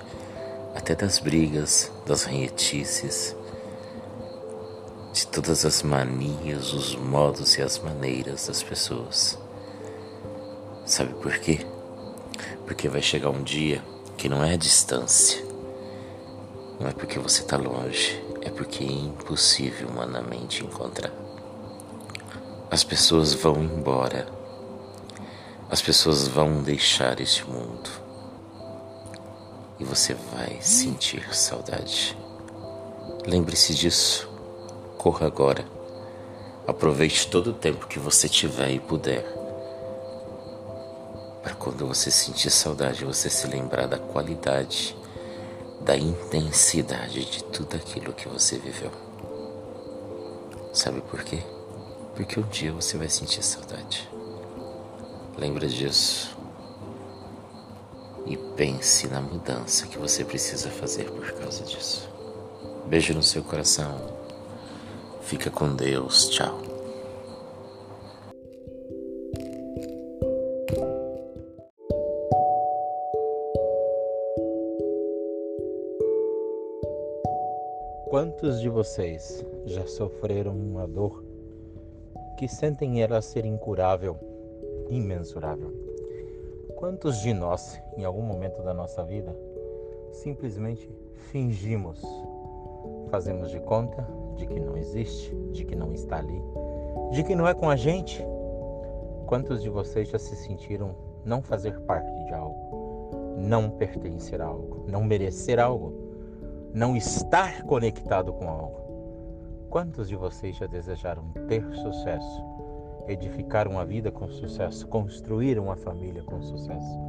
até 0.72 0.94
das 0.94 1.18
brigas, 1.18 1.90
das 2.06 2.22
ranhetices, 2.22 3.34
de 5.12 5.26
todas 5.26 5.64
as 5.64 5.82
manias, 5.82 6.72
os 6.72 6.94
modos 6.94 7.58
e 7.58 7.62
as 7.62 7.80
maneiras 7.80 8.46
das 8.46 8.62
pessoas. 8.62 9.36
Sabe 10.84 11.12
por 11.14 11.36
quê? 11.38 11.66
Porque 12.66 12.88
vai 12.88 13.02
chegar 13.02 13.30
um 13.30 13.42
dia 13.42 13.82
que 14.16 14.28
não 14.28 14.44
é 14.44 14.54
a 14.54 14.56
distância, 14.56 15.44
não 16.78 16.86
é 16.88 16.92
porque 16.92 17.18
você 17.18 17.42
está 17.42 17.56
longe, 17.56 18.22
é 18.42 18.50
porque 18.50 18.84
é 18.84 18.92
impossível 18.92 19.88
humanamente 19.88 20.64
encontrar. 20.64 21.10
As 22.70 22.84
pessoas 22.84 23.34
vão 23.34 23.60
embora. 23.60 24.35
As 25.70 25.82
pessoas 25.82 26.28
vão 26.28 26.62
deixar 26.62 27.20
este 27.20 27.44
mundo. 27.44 27.90
E 29.78 29.84
você 29.84 30.14
vai 30.14 30.58
sentir 30.60 31.34
saudade. 31.34 32.16
Lembre-se 33.26 33.74
disso. 33.74 34.28
Corra 34.96 35.26
agora. 35.26 35.64
Aproveite 36.66 37.28
todo 37.28 37.50
o 37.50 37.54
tempo 37.54 37.86
que 37.86 37.98
você 37.98 38.28
tiver 38.28 38.70
e 38.70 38.80
puder. 38.80 39.24
Para 41.42 41.54
quando 41.54 41.86
você 41.86 42.10
sentir 42.10 42.50
saudade, 42.50 43.04
você 43.04 43.28
se 43.30 43.46
lembrar 43.46 43.86
da 43.86 43.98
qualidade 43.98 44.96
da 45.86 45.96
intensidade 45.96 47.24
de 47.24 47.44
tudo 47.44 47.76
aquilo 47.76 48.12
que 48.12 48.28
você 48.28 48.58
viveu. 48.58 48.90
Sabe 50.72 51.00
por 51.00 51.22
quê? 51.22 51.40
Porque 52.16 52.40
um 52.40 52.42
dia 52.42 52.72
você 52.72 52.98
vai 52.98 53.08
sentir 53.08 53.40
saudade. 53.40 54.08
Lembra 55.38 55.68
disso. 55.68 56.36
E 58.24 58.36
pense 58.56 59.06
na 59.08 59.20
mudança 59.20 59.86
que 59.86 59.98
você 59.98 60.24
precisa 60.24 60.70
fazer 60.70 61.10
por 61.10 61.30
causa 61.32 61.62
disso. 61.62 62.08
Beijo 62.86 63.12
no 63.12 63.22
seu 63.22 63.42
coração. 63.42 64.16
Fica 65.20 65.50
com 65.50 65.74
Deus. 65.74 66.30
Tchau. 66.30 66.62
Quantos 78.08 78.60
de 78.60 78.68
vocês 78.70 79.44
já 79.66 79.86
sofreram 79.86 80.56
uma 80.56 80.88
dor 80.88 81.22
que 82.38 82.48
sentem 82.48 83.02
ela 83.02 83.20
ser 83.20 83.44
incurável, 83.44 84.18
imensurável? 84.88 85.72
Quantos 86.76 87.18
de 87.20 87.32
nós, 87.32 87.80
em 87.96 88.04
algum 88.04 88.22
momento 88.22 88.62
da 88.62 88.74
nossa 88.74 89.02
vida, 89.04 89.36
simplesmente 90.12 90.90
fingimos, 91.30 92.02
fazemos 93.10 93.50
de 93.50 93.60
conta 93.60 94.06
de 94.36 94.46
que 94.46 94.60
não 94.60 94.76
existe, 94.76 95.34
de 95.52 95.64
que 95.64 95.74
não 95.74 95.92
está 95.92 96.18
ali, 96.18 96.42
de 97.12 97.22
que 97.24 97.34
não 97.34 97.48
é 97.48 97.54
com 97.54 97.70
a 97.70 97.76
gente? 97.76 98.24
Quantos 99.26 99.62
de 99.62 99.68
vocês 99.68 100.08
já 100.08 100.18
se 100.18 100.36
sentiram 100.36 100.94
não 101.24 101.42
fazer 101.42 101.78
parte 101.80 102.12
de 102.24 102.34
algo, 102.34 103.36
não 103.38 103.70
pertencer 103.70 104.40
a 104.40 104.46
algo, 104.46 104.84
não 104.88 105.02
merecer 105.02 105.58
algo? 105.58 106.06
não 106.76 106.94
estar 106.94 107.62
conectado 107.62 108.34
com 108.34 108.50
algo. 108.50 109.66
Quantos 109.70 110.10
de 110.10 110.14
vocês 110.14 110.56
já 110.56 110.66
desejaram 110.66 111.24
ter 111.48 111.64
sucesso, 111.74 112.44
edificar 113.08 113.68
uma 113.68 113.84
vida 113.84 114.10
com 114.10 114.28
sucesso, 114.28 114.86
construir 114.88 115.58
uma 115.58 115.76
família 115.76 116.22
com 116.22 116.40
sucesso, 116.40 117.00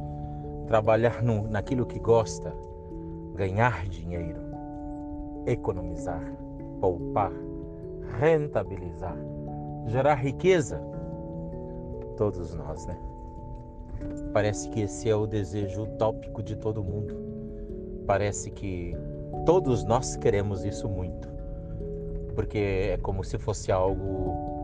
trabalhar 0.66 1.22
no, 1.22 1.48
naquilo 1.48 1.86
que 1.86 1.98
gosta, 1.98 2.54
ganhar 3.34 3.86
dinheiro, 3.88 4.40
economizar, 5.46 6.22
poupar, 6.80 7.32
rentabilizar, 8.18 9.16
gerar 9.86 10.14
riqueza? 10.14 10.80
Todos 12.16 12.54
nós, 12.54 12.86
né? 12.86 12.98
Parece 14.32 14.68
que 14.70 14.82
esse 14.82 15.08
é 15.08 15.14
o 15.14 15.26
desejo 15.26 15.82
utópico 15.82 16.42
de 16.42 16.56
todo 16.56 16.82
mundo. 16.82 17.16
Parece 18.06 18.50
que 18.50 18.96
Todos 19.44 19.82
nós 19.82 20.14
queremos 20.14 20.62
isso 20.62 20.86
muito, 20.86 21.26
porque 22.34 22.90
é 22.92 22.98
como 22.98 23.24
se 23.24 23.38
fosse 23.38 23.72
algo 23.72 24.57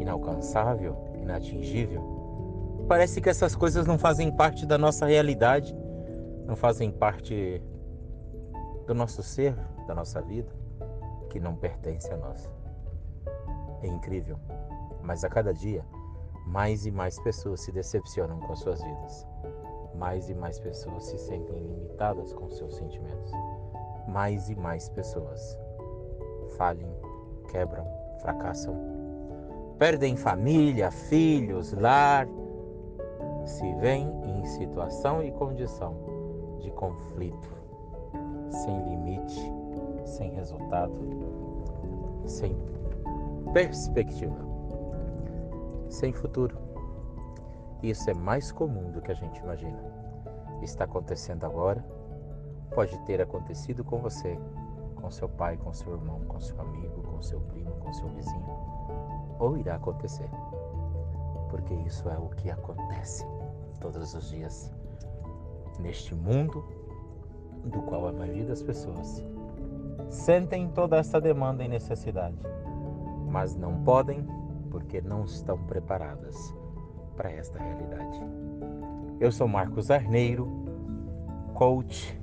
inalcançável, 0.00 0.96
inatingível. 1.20 2.84
Parece 2.88 3.20
que 3.20 3.28
essas 3.28 3.54
coisas 3.54 3.86
não 3.86 3.98
fazem 3.98 4.34
parte 4.34 4.66
da 4.66 4.76
nossa 4.76 5.06
realidade, 5.06 5.76
não 6.46 6.56
fazem 6.56 6.90
parte 6.90 7.62
do 8.86 8.94
nosso 8.94 9.22
ser, 9.22 9.54
da 9.86 9.94
nossa 9.94 10.20
vida, 10.20 10.50
que 11.28 11.38
não 11.38 11.54
pertence 11.54 12.10
a 12.12 12.16
nós. 12.16 12.50
É 13.82 13.86
incrível, 13.86 14.38
mas 15.02 15.22
a 15.22 15.28
cada 15.28 15.54
dia, 15.54 15.84
mais 16.46 16.86
e 16.86 16.90
mais 16.90 17.18
pessoas 17.20 17.60
se 17.60 17.70
decepcionam 17.70 18.40
com 18.40 18.56
suas 18.56 18.82
vidas. 18.82 19.26
Mais 19.94 20.28
e 20.28 20.34
mais 20.34 20.58
pessoas 20.58 21.04
se 21.04 21.18
sentem 21.18 21.58
limitadas 21.58 22.32
com 22.32 22.50
seus 22.50 22.74
sentimentos 22.76 23.32
mais 24.10 24.48
e 24.48 24.56
mais 24.56 24.88
pessoas 24.88 25.56
falhem, 26.56 26.92
quebram, 27.48 27.86
fracassam, 28.20 28.74
perdem 29.80 30.14
família, 30.14 30.90
filhos, 30.90 31.72
lar, 31.72 32.28
se 33.46 33.72
veem 33.76 34.06
em 34.26 34.44
situação 34.44 35.22
e 35.22 35.32
condição 35.32 35.96
de 36.60 36.70
conflito, 36.72 37.48
sem 38.50 38.88
limite, 38.90 39.40
sem 40.04 40.32
resultado, 40.32 40.92
sem 42.26 42.54
perspectiva, 43.54 44.36
sem 45.88 46.12
futuro. 46.12 46.58
Isso 47.82 48.10
é 48.10 48.14
mais 48.14 48.52
comum 48.52 48.90
do 48.90 49.00
que 49.00 49.10
a 49.10 49.14
gente 49.14 49.40
imagina. 49.40 49.82
Está 50.60 50.84
acontecendo 50.84 51.46
agora 51.46 51.82
pode 52.74 52.96
ter 53.06 53.20
acontecido 53.20 53.82
com 53.82 53.98
você, 53.98 54.38
com 54.96 55.10
seu 55.10 55.28
pai, 55.28 55.56
com 55.56 55.72
seu 55.72 55.94
irmão, 55.94 56.20
com 56.28 56.38
seu 56.38 56.60
amigo, 56.60 57.02
com 57.02 57.22
seu 57.22 57.40
primo, 57.40 57.72
com 57.80 57.92
seu 57.94 58.08
vizinho, 58.10 58.69
ou 59.40 59.56
irá 59.56 59.74
acontecer, 59.76 60.28
porque 61.48 61.74
isso 61.74 62.08
é 62.08 62.18
o 62.18 62.28
que 62.28 62.50
acontece 62.50 63.26
todos 63.80 64.14
os 64.14 64.30
dias 64.30 64.72
neste 65.80 66.14
mundo 66.14 66.62
do 67.64 67.82
qual 67.82 68.06
a 68.06 68.12
maioria 68.12 68.44
das 68.44 68.62
pessoas 68.62 69.24
sentem 70.10 70.68
toda 70.68 70.98
essa 70.98 71.20
demanda 71.20 71.64
e 71.64 71.68
necessidade, 71.68 72.36
mas 73.28 73.56
não 73.56 73.82
podem 73.82 74.24
porque 74.70 75.00
não 75.00 75.24
estão 75.24 75.58
preparadas 75.64 76.54
para 77.16 77.32
esta 77.32 77.58
realidade. 77.58 78.20
Eu 79.18 79.32
sou 79.32 79.48
Marcos 79.48 79.90
Arneiro, 79.90 80.48
coach 81.54 82.18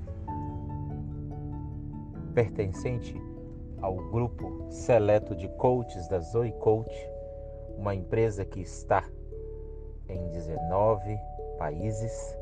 pertencente 2.34 3.20
ao 3.82 3.96
grupo 3.96 4.68
seleto 4.70 5.36
de 5.36 5.48
coaches 5.50 6.08
da 6.08 6.20
Zoe 6.20 6.52
Coach, 6.54 7.10
uma 7.78 7.94
empresa 7.94 8.44
que 8.46 8.62
está 8.62 9.04
em 10.10 10.28
19 10.30 11.18
países 11.58 12.38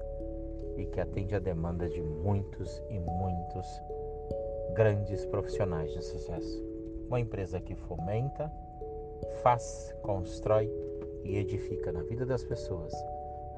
e 0.78 0.86
que 0.86 1.00
atende 1.00 1.36
a 1.36 1.40
demanda 1.40 1.90
de 1.90 2.02
muitos 2.02 2.82
e 2.90 3.00
muitos 3.00 3.82
grandes 4.74 5.26
profissionais 5.26 5.92
de 5.94 6.02
sucesso. 6.02 6.64
Uma 7.08 7.20
empresa 7.20 7.60
que 7.60 7.76
fomenta, 7.76 8.52
faz, 9.42 9.96
constrói 10.02 10.72
e 11.24 11.38
edifica 11.38 11.92
na 11.92 12.04
vida 12.04 12.26
das 12.26 12.44
pessoas 12.44 12.94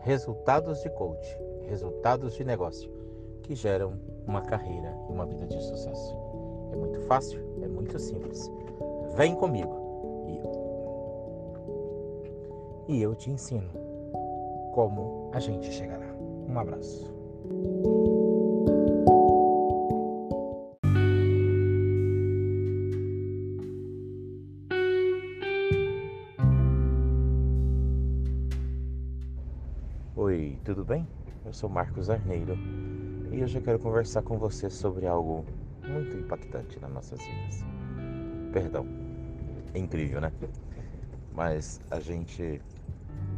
resultados 0.01 0.81
de 0.81 0.89
coach, 0.91 1.37
resultados 1.67 2.33
de 2.35 2.43
negócio 2.43 2.89
que 3.43 3.55
geram 3.55 3.99
uma 4.25 4.41
carreira 4.41 4.93
e 5.09 5.11
uma 5.11 5.25
vida 5.25 5.45
de 5.47 5.61
sucesso. 5.61 6.26
É 6.71 6.75
muito 6.75 6.99
fácil, 7.01 7.41
é 7.61 7.67
muito 7.67 7.97
simples. 7.99 8.51
Vem 9.15 9.35
comigo 9.35 9.75
e, 12.87 12.93
e 12.93 13.01
eu 13.01 13.15
te 13.15 13.31
ensino 13.31 13.69
como 14.73 15.31
a 15.33 15.39
gente 15.39 15.71
chegará. 15.71 16.05
Um 16.47 16.59
abraço. 16.59 17.11
Oi, 30.15 30.59
tudo 30.63 30.85
bem? 30.85 31.07
Eu 31.45 31.53
sou 31.53 31.69
Marcos 31.69 32.09
Arneiro 32.09 32.57
e 33.31 33.43
hoje 33.43 33.57
eu 33.57 33.61
quero 33.61 33.79
conversar 33.79 34.21
com 34.21 34.37
você 34.37 34.69
sobre 34.69 35.07
algo 35.07 35.45
muito 35.87 36.15
impactante 36.17 36.79
nas 36.79 36.91
nossas 36.91 37.19
vidas. 37.19 37.65
Perdão. 38.51 38.85
É 39.73 39.79
incrível, 39.79 40.21
né? 40.21 40.31
Mas 41.33 41.79
a 41.91 41.99
gente 41.99 42.61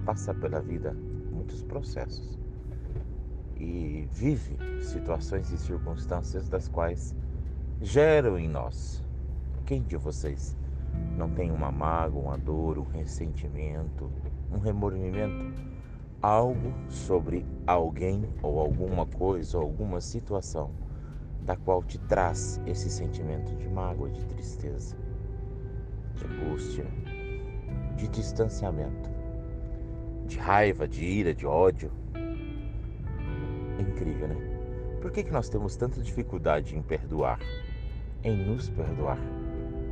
passa 0.05 0.33
pela 0.33 0.61
vida 0.61 0.93
muitos 1.31 1.63
processos 1.63 2.37
e 3.57 4.07
vive 4.11 4.57
situações 4.81 5.51
e 5.51 5.57
circunstâncias 5.57 6.47
das 6.47 6.67
quais 6.67 7.15
geram 7.81 8.39
em 8.39 8.47
nós. 8.47 9.03
Quem 9.65 9.83
de 9.83 9.97
vocês 9.97 10.55
não 11.17 11.29
tem 11.29 11.51
uma 11.51 11.71
mágoa, 11.71 12.21
uma 12.21 12.37
dor, 12.37 12.79
um 12.79 12.83
ressentimento, 12.83 14.09
um 14.51 14.59
remordimento 14.59 15.69
algo 16.21 16.73
sobre 16.89 17.45
alguém 17.65 18.25
ou 18.41 18.59
alguma 18.59 19.05
coisa 19.05 19.57
ou 19.57 19.63
alguma 19.63 20.01
situação 20.01 20.71
da 21.49 21.55
qual 21.55 21.81
te 21.81 21.97
traz 21.97 22.61
esse 22.67 22.91
sentimento 22.91 23.55
de 23.55 23.67
mágoa, 23.67 24.07
de 24.11 24.23
tristeza, 24.23 24.95
de 26.13 26.23
angústia, 26.23 26.85
de 27.95 28.07
distanciamento, 28.07 29.09
de 30.27 30.37
raiva, 30.37 30.87
de 30.87 31.03
ira, 31.03 31.33
de 31.33 31.47
ódio. 31.47 31.91
É 33.79 33.81
incrível, 33.81 34.27
né? 34.27 34.35
Por 35.01 35.09
que, 35.09 35.23
que 35.23 35.31
nós 35.31 35.49
temos 35.49 35.75
tanta 35.75 35.99
dificuldade 35.99 36.77
em 36.77 36.83
perdoar, 36.83 37.39
em 38.23 38.45
nos 38.45 38.69
perdoar? 38.69 39.17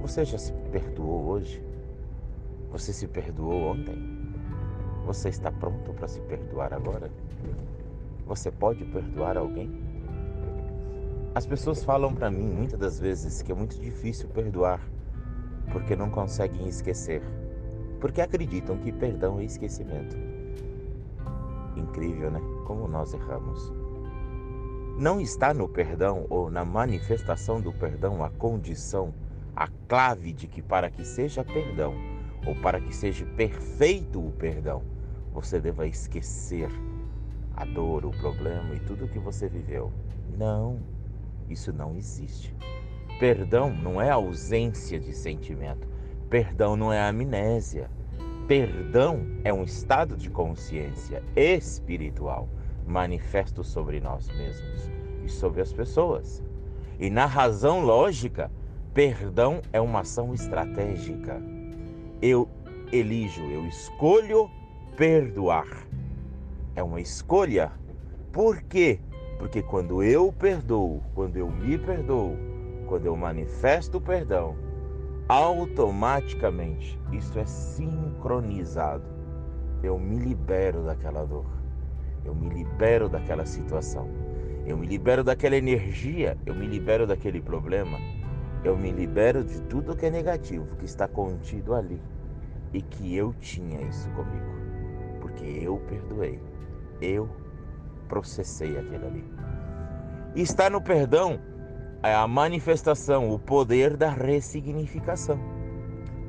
Você 0.01 0.25
já 0.25 0.37
se 0.37 0.53
perdoou 0.71 1.25
hoje? 1.25 1.63
Você 2.69 2.93
se 2.93 3.07
perdoou 3.07 3.71
ontem? 3.71 3.97
Você 5.07 5.29
está 5.29 5.51
pronto 5.51 5.91
para 5.91 6.07
se 6.07 6.21
perdoar 6.21 6.71
agora? 6.71 7.09
Você 8.27 8.51
pode 8.51 8.85
perdoar 8.85 9.37
alguém? 9.37 9.86
As 11.37 11.45
pessoas 11.45 11.83
falam 11.83 12.15
para 12.15 12.31
mim 12.31 12.49
muitas 12.49 12.79
das 12.79 12.99
vezes 12.99 13.43
que 13.43 13.51
é 13.51 13.55
muito 13.55 13.79
difícil 13.79 14.27
perdoar 14.27 14.81
porque 15.71 15.95
não 15.95 16.09
conseguem 16.09 16.67
esquecer, 16.67 17.21
porque 18.01 18.21
acreditam 18.21 18.75
que 18.79 18.91
perdão 18.91 19.39
é 19.39 19.43
esquecimento. 19.43 20.17
Incrível, 21.75 22.31
né? 22.31 22.41
Como 22.65 22.87
nós 22.87 23.13
erramos. 23.13 23.71
Não 24.97 25.21
está 25.21 25.53
no 25.53 25.69
perdão 25.69 26.25
ou 26.27 26.49
na 26.49 26.65
manifestação 26.65 27.61
do 27.61 27.71
perdão 27.71 28.23
a 28.23 28.31
condição, 28.31 29.13
a 29.55 29.67
clave 29.87 30.33
de 30.33 30.47
que 30.47 30.63
para 30.63 30.89
que 30.89 31.05
seja 31.05 31.43
perdão 31.43 31.93
ou 32.47 32.55
para 32.55 32.81
que 32.81 32.95
seja 32.95 33.27
perfeito 33.37 34.27
o 34.27 34.31
perdão, 34.31 34.81
você 35.31 35.61
deva 35.61 35.85
esquecer 35.85 36.71
a 37.55 37.63
dor, 37.63 38.07
o 38.07 38.09
problema 38.09 38.73
e 38.73 38.79
tudo 38.79 39.05
o 39.05 39.07
que 39.07 39.19
você 39.19 39.47
viveu. 39.47 39.93
Não, 40.35 40.96
isso 41.49 41.71
não 41.73 41.95
existe. 41.95 42.55
Perdão 43.19 43.71
não 43.71 44.01
é 44.01 44.09
ausência 44.09 44.99
de 44.99 45.13
sentimento. 45.13 45.87
Perdão 46.29 46.75
não 46.75 46.91
é 46.91 46.99
amnésia. 46.99 47.89
Perdão 48.47 49.25
é 49.43 49.53
um 49.53 49.63
estado 49.63 50.15
de 50.15 50.29
consciência 50.29 51.23
espiritual 51.35 52.47
manifesto 52.87 53.63
sobre 53.63 53.99
nós 53.99 54.27
mesmos 54.29 54.89
e 55.25 55.29
sobre 55.29 55.61
as 55.61 55.73
pessoas. 55.73 56.41
E 56.99 57.09
na 57.09 57.25
razão 57.25 57.81
lógica, 57.81 58.49
perdão 58.93 59.61
é 59.73 59.81
uma 59.81 59.99
ação 59.99 60.33
estratégica. 60.33 61.41
Eu 62.21 62.49
elijo, 62.91 63.43
eu 63.43 63.65
escolho 63.67 64.49
perdoar. 64.95 65.67
É 66.75 66.81
uma 66.81 67.01
escolha. 67.01 67.71
Por 68.31 68.61
quê? 68.63 68.99
Porque 69.37 69.61
quando 69.61 70.01
eu 70.01 70.31
perdoo, 70.31 71.01
quando 71.13 71.37
eu 71.37 71.49
me 71.49 71.77
perdoo, 71.77 72.35
quando 72.87 73.05
eu 73.05 73.15
manifesto 73.15 73.97
o 73.97 74.01
perdão, 74.01 74.55
automaticamente 75.27 76.99
isso 77.11 77.37
é 77.37 77.45
sincronizado. 77.45 79.05
Eu 79.83 79.99
me 79.99 80.17
libero 80.17 80.83
daquela 80.83 81.23
dor. 81.23 81.45
Eu 82.25 82.33
me 82.33 82.49
libero 82.49 83.07
daquela 83.07 83.45
situação. 83.45 84.09
Eu 84.65 84.75
me 84.75 84.87
libero 84.87 85.23
daquela 85.23 85.55
energia, 85.55 86.37
eu 86.45 86.53
me 86.55 86.65
libero 86.65 87.05
daquele 87.05 87.41
problema. 87.41 87.99
Eu 88.63 88.75
me 88.75 88.91
libero 88.91 89.43
de 89.43 89.61
tudo 89.61 89.95
que 89.95 90.07
é 90.07 90.09
negativo 90.09 90.75
que 90.77 90.85
está 90.85 91.07
contido 91.07 91.73
ali 91.73 92.01
e 92.73 92.81
que 92.81 93.15
eu 93.15 93.33
tinha 93.33 93.81
isso 93.81 94.09
comigo 94.11 94.57
porque 95.27 95.59
eu 95.61 95.77
perdoei, 95.87 96.39
eu 97.01 97.29
processei 98.07 98.77
aquilo 98.77 99.07
ali. 99.07 99.23
Está 100.35 100.69
no 100.69 100.81
perdão 100.81 101.39
é 102.03 102.13
a 102.13 102.27
manifestação, 102.27 103.31
o 103.31 103.39
poder 103.39 103.97
da 103.97 104.09
ressignificação. 104.09 105.39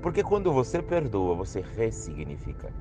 Porque 0.03 0.23
quando 0.23 0.53
você 0.53 0.83
perdoa, 0.83 1.35
você 1.35 1.63
ressignifica. 1.77 2.73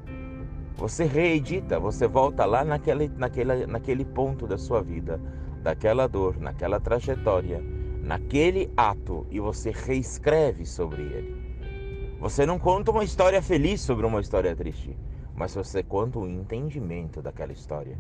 Você 0.78 1.03
reedita, 1.03 1.80
você 1.80 2.07
volta 2.07 2.45
lá 2.45 2.64
naquele, 2.64 3.10
naquele, 3.10 3.65
naquele 3.65 4.06
ponto 4.06 4.48
da 4.48 4.57
sua 4.57 4.82
vida, 4.82 5.19
daquela 5.61 6.07
dor, 6.07 6.40
naquela 6.40 6.80
trajetória, 6.80 7.61
naquele 8.02 8.72
ato 8.78 9.28
e 9.30 9.40
você 9.40 9.72
reescreve 9.72 10.65
sobre 10.65 11.02
ele. 11.02 12.18
Você 12.19 12.45
não 12.45 12.57
conta 12.57 12.91
uma 12.91 13.03
história 13.03 13.41
feliz 13.41 13.82
sobre 13.82 14.06
uma 14.06 14.22
história 14.22 14.56
triste 14.56 14.98
mas 15.38 15.53
você 15.53 15.84
conta 15.84 16.18
o 16.18 16.28
entendimento 16.28 17.22
daquela 17.22 17.53
história. 17.53 17.95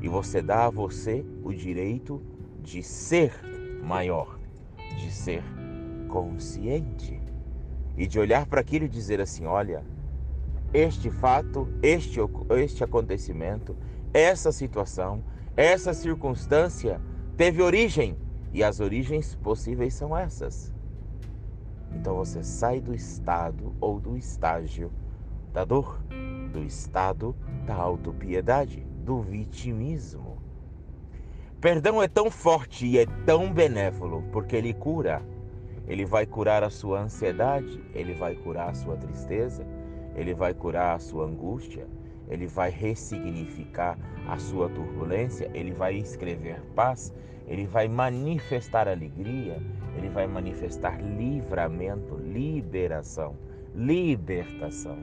E 0.00 0.08
você 0.08 0.42
dá 0.42 0.66
a 0.66 0.70
você 0.70 1.24
o 1.42 1.52
direito 1.52 2.22
de 2.60 2.82
ser 2.82 3.32
maior, 3.82 4.38
de 4.98 5.10
ser 5.10 5.42
consciente 6.08 7.20
e 7.96 8.06
de 8.06 8.18
olhar 8.18 8.46
para 8.46 8.60
aquilo 8.60 8.84
e 8.84 8.88
dizer 8.88 9.20
assim: 9.20 9.46
olha, 9.46 9.84
este 10.72 11.10
fato, 11.10 11.68
este, 11.82 12.18
este 12.58 12.84
acontecimento, 12.84 13.76
essa 14.12 14.52
situação, 14.52 15.24
essa 15.56 15.94
circunstância 15.94 17.00
teve 17.36 17.62
origem 17.62 18.16
e 18.52 18.62
as 18.62 18.80
origens 18.80 19.34
possíveis 19.36 19.94
são 19.94 20.16
essas. 20.16 20.72
Então 21.92 22.16
você 22.16 22.42
sai 22.42 22.80
do 22.80 22.94
estado 22.94 23.74
ou 23.80 23.98
do 23.98 24.16
estágio 24.16 24.92
da 25.52 25.64
dor 25.64 26.00
do 26.52 26.62
estado 26.62 27.34
da 27.66 27.74
autopiedade, 27.74 28.86
do 29.06 29.22
vitimismo. 29.22 30.36
Perdão 31.60 32.02
é 32.02 32.08
tão 32.08 32.28
forte 32.28 32.84
e 32.84 32.98
é 32.98 33.06
tão 33.24 33.52
benévolo 33.52 34.24
porque 34.32 34.56
ele 34.56 34.74
cura. 34.74 35.22
Ele 35.86 36.04
vai 36.04 36.26
curar 36.26 36.64
a 36.64 36.70
sua 36.70 37.02
ansiedade, 37.02 37.80
ele 37.94 38.14
vai 38.14 38.34
curar 38.34 38.70
a 38.70 38.74
sua 38.74 38.96
tristeza, 38.96 39.64
ele 40.16 40.34
vai 40.34 40.52
curar 40.52 40.96
a 40.96 40.98
sua 40.98 41.24
angústia, 41.24 41.86
ele 42.28 42.48
vai 42.48 42.68
ressignificar 42.68 43.96
a 44.26 44.36
sua 44.38 44.68
turbulência, 44.68 45.48
ele 45.54 45.70
vai 45.70 45.94
escrever 45.94 46.60
paz, 46.74 47.14
ele 47.46 47.64
vai 47.64 47.86
manifestar 47.86 48.88
alegria, 48.88 49.62
ele 49.96 50.08
vai 50.08 50.26
manifestar 50.26 51.00
livramento, 51.00 52.16
liberação, 52.16 53.36
libertação. 53.72 54.98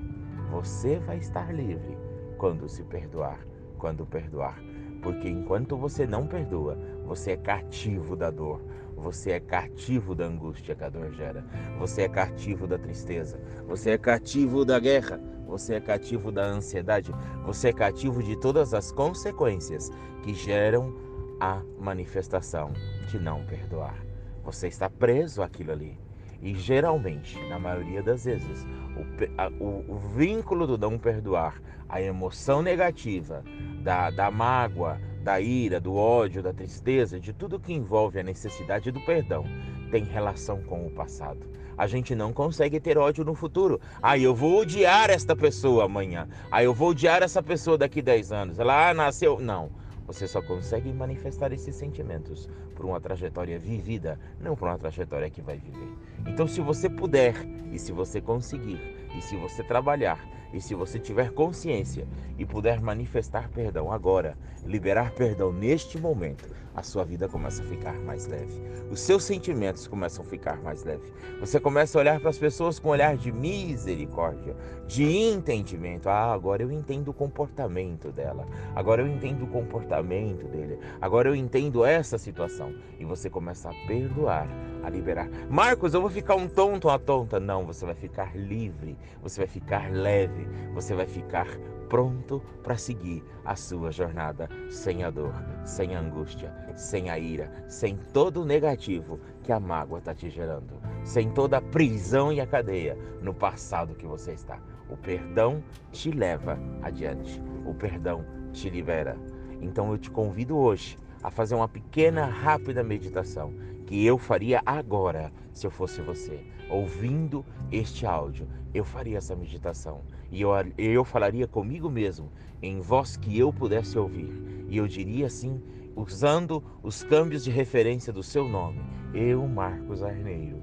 Você 0.51 0.99
vai 0.99 1.19
estar 1.19 1.55
livre 1.55 1.97
quando 2.38 2.67
se 2.67 2.84
perdoar, 2.84 3.39
quando 3.84 4.05
perdoar. 4.05 4.64
Porque 5.01 5.27
enquanto 5.27 5.76
você 5.76 6.07
não 6.07 6.26
perdoa, 6.26 6.77
você 7.05 7.31
é 7.31 7.35
cativo 7.35 8.15
da 8.15 8.31
dor, 8.31 8.61
você 8.95 9.31
é 9.31 9.39
cativo 9.41 10.15
da 10.15 10.23
angústia 10.23 10.73
que 10.73 10.85
a 10.85 10.89
dor 10.89 11.11
gera, 11.11 11.43
você 11.77 12.03
é 12.03 12.07
cativo 12.07 12.65
da 12.65 12.77
tristeza, 12.77 13.38
você 13.68 13.89
é 13.91 13.97
cativo 13.97 14.64
da 14.64 14.80
guerra, 14.80 15.19
você 15.45 15.73
é 15.73 15.81
cativo 15.81 16.31
da 16.31 16.45
ansiedade, 16.45 17.14
você 17.43 17.68
é 17.68 17.73
cativo 17.73 18.23
de 18.23 18.39
todas 18.39 18.73
as 18.73 18.89
consequências 18.89 19.91
que 20.23 20.34
geram 20.34 20.95
a 21.41 21.61
manifestação 21.77 22.72
de 23.10 23.19
não 23.19 23.45
perdoar. 23.45 23.97
Você 24.45 24.69
está 24.69 24.89
preso 24.89 25.43
àquilo 25.43 25.73
ali. 25.73 26.02
E 26.43 26.53
geralmente, 26.55 27.39
na 27.47 27.57
maioria 27.57 28.03
das 28.03 28.25
vezes, 28.25 28.67
o, 28.97 29.41
a, 29.41 29.47
o, 29.63 29.85
o 29.87 29.97
vínculo 30.13 30.67
do 30.67 30.77
não 30.77 30.99
perdoar, 30.99 31.61
a 31.87 32.01
emoção 32.01 32.61
negativa, 32.61 33.43
da, 33.81 34.09
da 34.09 34.29
mágoa, 34.29 34.99
da 35.23 35.39
ira, 35.39 35.79
do 35.79 35.95
ódio, 35.95 36.43
da 36.43 36.51
tristeza, 36.51 37.17
de 37.17 37.31
tudo 37.31 37.59
que 37.59 37.71
envolve 37.71 38.19
a 38.19 38.23
necessidade 38.23 38.91
do 38.91 38.99
perdão, 38.99 39.45
tem 39.89 40.03
relação 40.03 40.61
com 40.63 40.85
o 40.85 40.91
passado. 40.91 41.47
A 41.77 41.87
gente 41.87 42.13
não 42.13 42.33
consegue 42.33 42.79
ter 42.79 42.97
ódio 42.97 43.23
no 43.23 43.33
futuro. 43.33 43.79
Ah, 44.01 44.17
eu 44.17 44.35
vou 44.35 44.59
odiar 44.59 45.09
esta 45.09 45.35
pessoa 45.35 45.85
amanhã. 45.85 46.27
Ah, 46.51 46.63
eu 46.63 46.73
vou 46.73 46.89
odiar 46.89 47.23
essa 47.23 47.41
pessoa 47.41 47.77
daqui 47.77 48.01
10 48.01 48.31
anos. 48.31 48.59
Ela 48.59 48.89
ah, 48.89 48.93
nasceu. 48.93 49.39
Não. 49.39 49.71
Você 50.14 50.27
só 50.27 50.44
consegue 50.44 50.94
manifestar 50.94 51.52
esses 51.52 51.76
sentimentos 51.76 52.48
por 52.76 52.85
uma 52.85 53.02
trajetória 53.02 53.57
vivida, 53.57 54.19
não 54.40 54.56
por 54.56 54.68
uma 54.68 54.77
trajetória 54.77 55.27
que 55.27 55.41
vai 55.41 55.57
viver. 55.57 55.90
Então, 56.27 56.48
se 56.48 56.61
você 56.61 56.88
puder, 56.88 57.34
e 57.72 57.80
se 57.80 57.91
você 57.91 58.22
conseguir, 58.22 58.80
e 59.18 59.22
se 59.23 59.35
você 59.35 59.64
trabalhar, 59.64 60.23
e 60.53 60.61
se 60.61 60.76
você 60.76 60.99
tiver 60.99 61.31
consciência 61.31 62.07
e 62.38 62.45
puder 62.45 62.80
manifestar 62.80 63.49
perdão 63.49 63.91
agora, 63.91 64.38
liberar 64.64 65.15
perdão 65.15 65.52
neste 65.52 65.98
momento, 65.98 66.48
a 66.75 66.81
sua 66.81 67.03
vida 67.03 67.27
começa 67.27 67.61
a 67.61 67.65
ficar 67.65 67.93
mais 67.99 68.27
leve. 68.27 68.61
Os 68.89 68.99
seus 68.99 69.23
sentimentos 69.23 69.87
começam 69.87 70.23
a 70.23 70.27
ficar 70.27 70.61
mais 70.61 70.83
leves. 70.83 71.11
Você 71.39 71.59
começa 71.59 71.97
a 71.97 72.01
olhar 72.01 72.19
para 72.19 72.29
as 72.29 72.37
pessoas 72.37 72.79
com 72.79 72.89
um 72.89 72.91
olhar 72.91 73.17
de 73.17 73.31
misericórdia, 73.31 74.55
de 74.87 75.03
entendimento. 75.03 76.09
Ah, 76.09 76.33
agora 76.33 76.63
eu 76.63 76.71
entendo 76.71 77.09
o 77.09 77.13
comportamento 77.13 78.11
dela. 78.11 78.45
Agora 78.75 79.01
eu 79.01 79.07
entendo 79.07 79.43
o 79.43 79.47
comportamento 79.47 80.47
dele. 80.47 80.79
Agora 81.01 81.29
eu 81.29 81.35
entendo 81.35 81.85
essa 81.85 82.17
situação. 82.17 82.73
E 82.99 83.05
você 83.05 83.29
começa 83.29 83.69
a 83.69 83.73
perdoar, 83.87 84.47
a 84.83 84.89
liberar. 84.89 85.29
Marcos, 85.49 85.93
eu 85.93 86.01
vou 86.01 86.09
ficar 86.09 86.35
um 86.35 86.47
tonto, 86.47 86.87
uma 86.87 86.99
tonta. 86.99 87.39
Não, 87.39 87.65
você 87.65 87.85
vai 87.85 87.95
ficar 87.95 88.35
livre. 88.35 88.97
Você 89.21 89.41
vai 89.41 89.47
ficar 89.47 89.91
leve. 89.91 90.47
Você 90.73 90.93
vai 90.93 91.05
ficar 91.05 91.47
pronto 91.89 92.41
para 92.64 92.77
seguir 92.77 93.23
a 93.45 93.55
sua 93.55 93.91
jornada 93.91 94.49
sem 94.69 95.03
a 95.03 95.10
dor, 95.10 95.34
sem 95.64 95.95
a 95.95 95.99
angústia, 95.99 96.53
sem 96.76 97.10
a 97.10 97.19
ira, 97.19 97.51
sem 97.68 97.97
todo 98.14 98.41
o 98.41 98.45
negativo 98.45 99.19
que 99.43 99.51
a 99.51 99.60
mágoa 99.60 99.99
está 99.99 100.14
te 100.14 100.30
gerando, 100.30 100.80
sem 101.03 101.30
toda 101.31 101.57
a 101.57 101.61
prisão 101.61 102.31
e 102.31 102.39
a 102.39 102.47
cadeia 102.47 102.97
no 103.22 103.34
passado 103.34 103.95
que 103.95 104.05
você 104.05 104.34
está. 104.34 104.60
O 104.89 104.97
perdão 104.97 105.64
te 105.91 106.11
leva 106.11 106.57
adiante, 106.81 107.41
o 107.65 107.73
perdão 107.73 108.26
te 108.51 108.69
libera. 108.69 109.18
Então 109.61 109.91
eu 109.91 109.97
te 109.97 110.10
convido 110.10 110.57
hoje 110.57 110.97
a 111.22 111.31
fazer 111.31 111.55
uma 111.55 111.68
pequena, 111.68 112.26
rápida 112.26 112.84
meditação 112.84 113.53
que 113.85 114.05
eu 114.05 114.18
faria 114.18 114.61
agora 114.65 115.31
se 115.51 115.65
eu 115.65 115.72
fosse 115.72 116.01
você. 116.01 116.52
Ouvindo 116.69 117.45
este 117.72 118.06
áudio, 118.06 118.48
eu 118.73 118.84
faria 118.84 119.18
essa 119.18 119.35
meditação 119.35 120.02
e 120.31 120.41
eu, 120.41 120.49
eu 120.77 121.03
falaria 121.03 121.48
comigo 121.48 121.90
mesmo, 121.90 122.31
em 122.61 122.80
voz 122.80 123.15
que 123.15 123.38
eu 123.38 123.53
pudesse 123.53 123.99
ouvir. 123.99 124.31
E 124.68 124.77
eu 124.77 124.88
diria 124.88 125.27
assim, 125.27 125.61
usando 125.95 126.64
os 126.81 127.03
câmbios 127.03 127.44
de 127.44 127.52
referência 127.52 128.11
do 128.11 128.23
seu 128.23 128.48
nome: 128.48 128.80
Eu, 129.14 129.48
Marcos 129.48 130.02
Arneiro, 130.02 130.60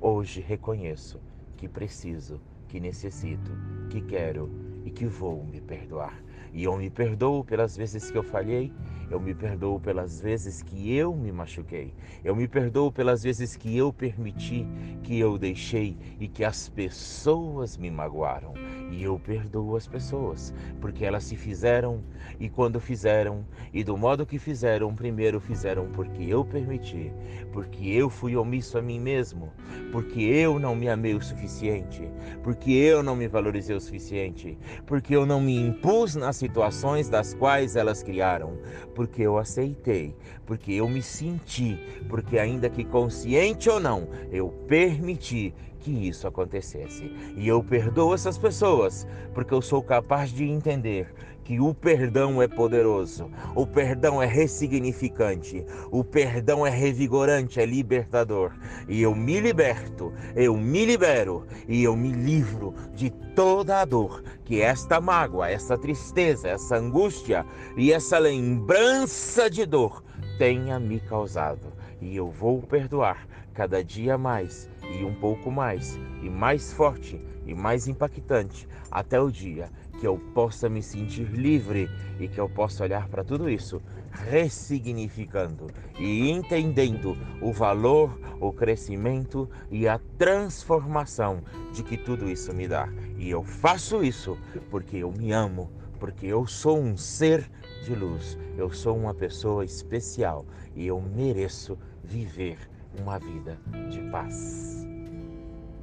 hoje 0.00 0.40
reconheço 0.40 1.20
que 1.56 1.68
preciso, 1.68 2.40
que 2.66 2.80
necessito, 2.80 3.50
que 3.90 4.00
quero 4.00 4.50
e 4.84 4.90
que 4.90 5.04
vou 5.04 5.44
me 5.44 5.60
perdoar. 5.60 6.22
E 6.52 6.64
eu 6.64 6.76
me 6.76 6.88
perdoo 6.88 7.44
pelas 7.44 7.76
vezes 7.76 8.10
que 8.10 8.16
eu 8.16 8.22
falhei, 8.22 8.72
eu 9.10 9.18
me 9.18 9.34
perdoo 9.34 9.80
pelas 9.80 10.20
vezes 10.20 10.62
que 10.62 10.94
eu 10.96 11.14
me 11.14 11.32
machuquei. 11.32 11.92
Eu 12.24 12.36
me 12.36 12.46
perdoo 12.46 12.92
pelas 12.92 13.22
vezes 13.22 13.56
que 13.56 13.76
eu 13.76 13.92
permiti, 13.92 14.66
que 15.02 15.18
eu 15.18 15.36
deixei 15.36 15.96
e 16.20 16.28
que 16.28 16.44
as 16.44 16.68
pessoas 16.68 17.76
me 17.76 17.90
magoaram. 17.90 18.54
E 18.90 19.02
eu 19.02 19.18
perdoo 19.18 19.76
as 19.76 19.86
pessoas, 19.86 20.54
porque 20.80 21.04
elas 21.04 21.24
se 21.24 21.36
fizeram 21.36 22.02
e 22.38 22.48
quando 22.48 22.80
fizeram 22.80 23.44
e 23.72 23.84
do 23.84 23.96
modo 23.96 24.26
que 24.26 24.38
fizeram, 24.38 24.94
primeiro 24.94 25.40
fizeram 25.40 25.88
porque 25.92 26.24
eu 26.24 26.44
permiti, 26.44 27.12
porque 27.52 27.88
eu 27.88 28.10
fui 28.10 28.36
omisso 28.36 28.78
a 28.78 28.82
mim 28.82 28.98
mesmo, 28.98 29.52
porque 29.92 30.20
eu 30.20 30.58
não 30.58 30.74
me 30.74 30.88
amei 30.88 31.14
o 31.14 31.22
suficiente, 31.22 32.08
porque 32.42 32.72
eu 32.72 33.02
não 33.02 33.14
me 33.14 33.28
valorizei 33.28 33.76
o 33.76 33.80
suficiente, 33.80 34.58
porque 34.86 35.14
eu 35.14 35.24
não 35.24 35.40
me 35.40 35.56
impus 35.56 36.14
nas 36.16 36.36
situações 36.36 37.08
das 37.08 37.34
quais 37.34 37.76
elas 37.76 38.02
criaram, 38.02 38.58
porque 39.00 39.22
eu 39.22 39.38
aceitei, 39.38 40.14
porque 40.44 40.72
eu 40.72 40.86
me 40.86 41.00
senti, 41.00 41.78
porque 42.06 42.38
ainda 42.38 42.68
que 42.68 42.84
consciente 42.84 43.70
ou 43.70 43.80
não, 43.80 44.06
eu 44.30 44.50
permiti 44.68 45.54
que 45.78 45.90
isso 45.90 46.28
acontecesse. 46.28 47.10
E 47.34 47.48
eu 47.48 47.64
perdoo 47.64 48.12
essas 48.12 48.36
pessoas, 48.36 49.06
porque 49.32 49.54
eu 49.54 49.62
sou 49.62 49.82
capaz 49.82 50.30
de 50.30 50.44
entender 50.44 51.14
que 51.50 51.58
o 51.58 51.74
perdão 51.74 52.40
é 52.40 52.46
poderoso, 52.46 53.28
o 53.56 53.66
perdão 53.66 54.22
é 54.22 54.26
ressignificante, 54.26 55.66
o 55.90 56.04
perdão 56.04 56.64
é 56.64 56.70
revigorante, 56.70 57.58
é 57.58 57.66
libertador. 57.66 58.52
E 58.88 59.02
eu 59.02 59.16
me 59.16 59.40
liberto, 59.40 60.12
eu 60.36 60.56
me 60.56 60.84
libero 60.84 61.44
e 61.66 61.82
eu 61.82 61.96
me 61.96 62.12
livro 62.12 62.72
de 62.94 63.10
toda 63.34 63.80
a 63.80 63.84
dor 63.84 64.22
que 64.44 64.60
esta 64.60 65.00
mágoa, 65.00 65.50
essa 65.50 65.76
tristeza, 65.76 66.50
essa 66.50 66.76
angústia 66.76 67.44
e 67.76 67.92
essa 67.92 68.16
lembrança 68.16 69.50
de 69.50 69.66
dor 69.66 70.04
tenha 70.38 70.78
me 70.78 71.00
causado. 71.00 71.72
E 72.00 72.14
eu 72.14 72.30
vou 72.30 72.62
perdoar 72.62 73.26
cada 73.54 73.82
dia 73.82 74.16
mais 74.16 74.70
e 74.88 75.04
um 75.04 75.14
pouco 75.14 75.50
mais, 75.50 75.98
e 76.22 76.30
mais 76.30 76.72
forte 76.72 77.20
e 77.44 77.54
mais 77.56 77.88
impactante, 77.88 78.68
até 78.88 79.20
o 79.20 79.32
dia 79.32 79.68
que 80.00 80.06
eu 80.06 80.18
possa 80.34 80.68
me 80.68 80.82
sentir 80.82 81.26
livre 81.26 81.88
e 82.18 82.26
que 82.26 82.40
eu 82.40 82.48
possa 82.48 82.82
olhar 82.82 83.06
para 83.08 83.22
tudo 83.22 83.50
isso 83.50 83.82
ressignificando 84.10 85.68
e 85.98 86.30
entendendo 86.30 87.16
o 87.40 87.52
valor, 87.52 88.18
o 88.40 88.52
crescimento 88.52 89.48
e 89.70 89.86
a 89.86 90.00
transformação 90.18 91.42
de 91.72 91.82
que 91.82 91.96
tudo 91.96 92.28
isso 92.28 92.52
me 92.52 92.66
dá. 92.66 92.88
E 93.18 93.30
eu 93.30 93.42
faço 93.42 94.02
isso 94.02 94.36
porque 94.70 94.96
eu 94.96 95.12
me 95.12 95.32
amo, 95.32 95.70
porque 95.98 96.26
eu 96.26 96.46
sou 96.46 96.78
um 96.78 96.96
ser 96.96 97.48
de 97.84 97.94
luz, 97.94 98.38
eu 98.56 98.72
sou 98.72 98.96
uma 98.96 99.14
pessoa 99.14 99.64
especial 99.64 100.44
e 100.74 100.86
eu 100.86 101.00
mereço 101.00 101.78
viver 102.02 102.58
uma 102.98 103.18
vida 103.18 103.58
de 103.90 104.00
paz. 104.10 104.86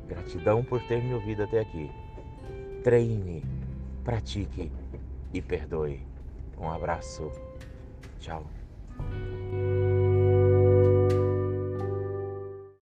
Gratidão 0.07 0.63
por 0.63 0.81
ter 0.87 1.03
me 1.03 1.13
ouvido 1.13 1.43
até 1.43 1.59
aqui. 1.59 1.89
Treine, 2.83 3.43
pratique 4.07 4.71
e 5.33 5.41
perdoe. 5.41 5.99
Um 6.57 6.69
abraço. 6.69 7.29
Tchau. 8.21 8.49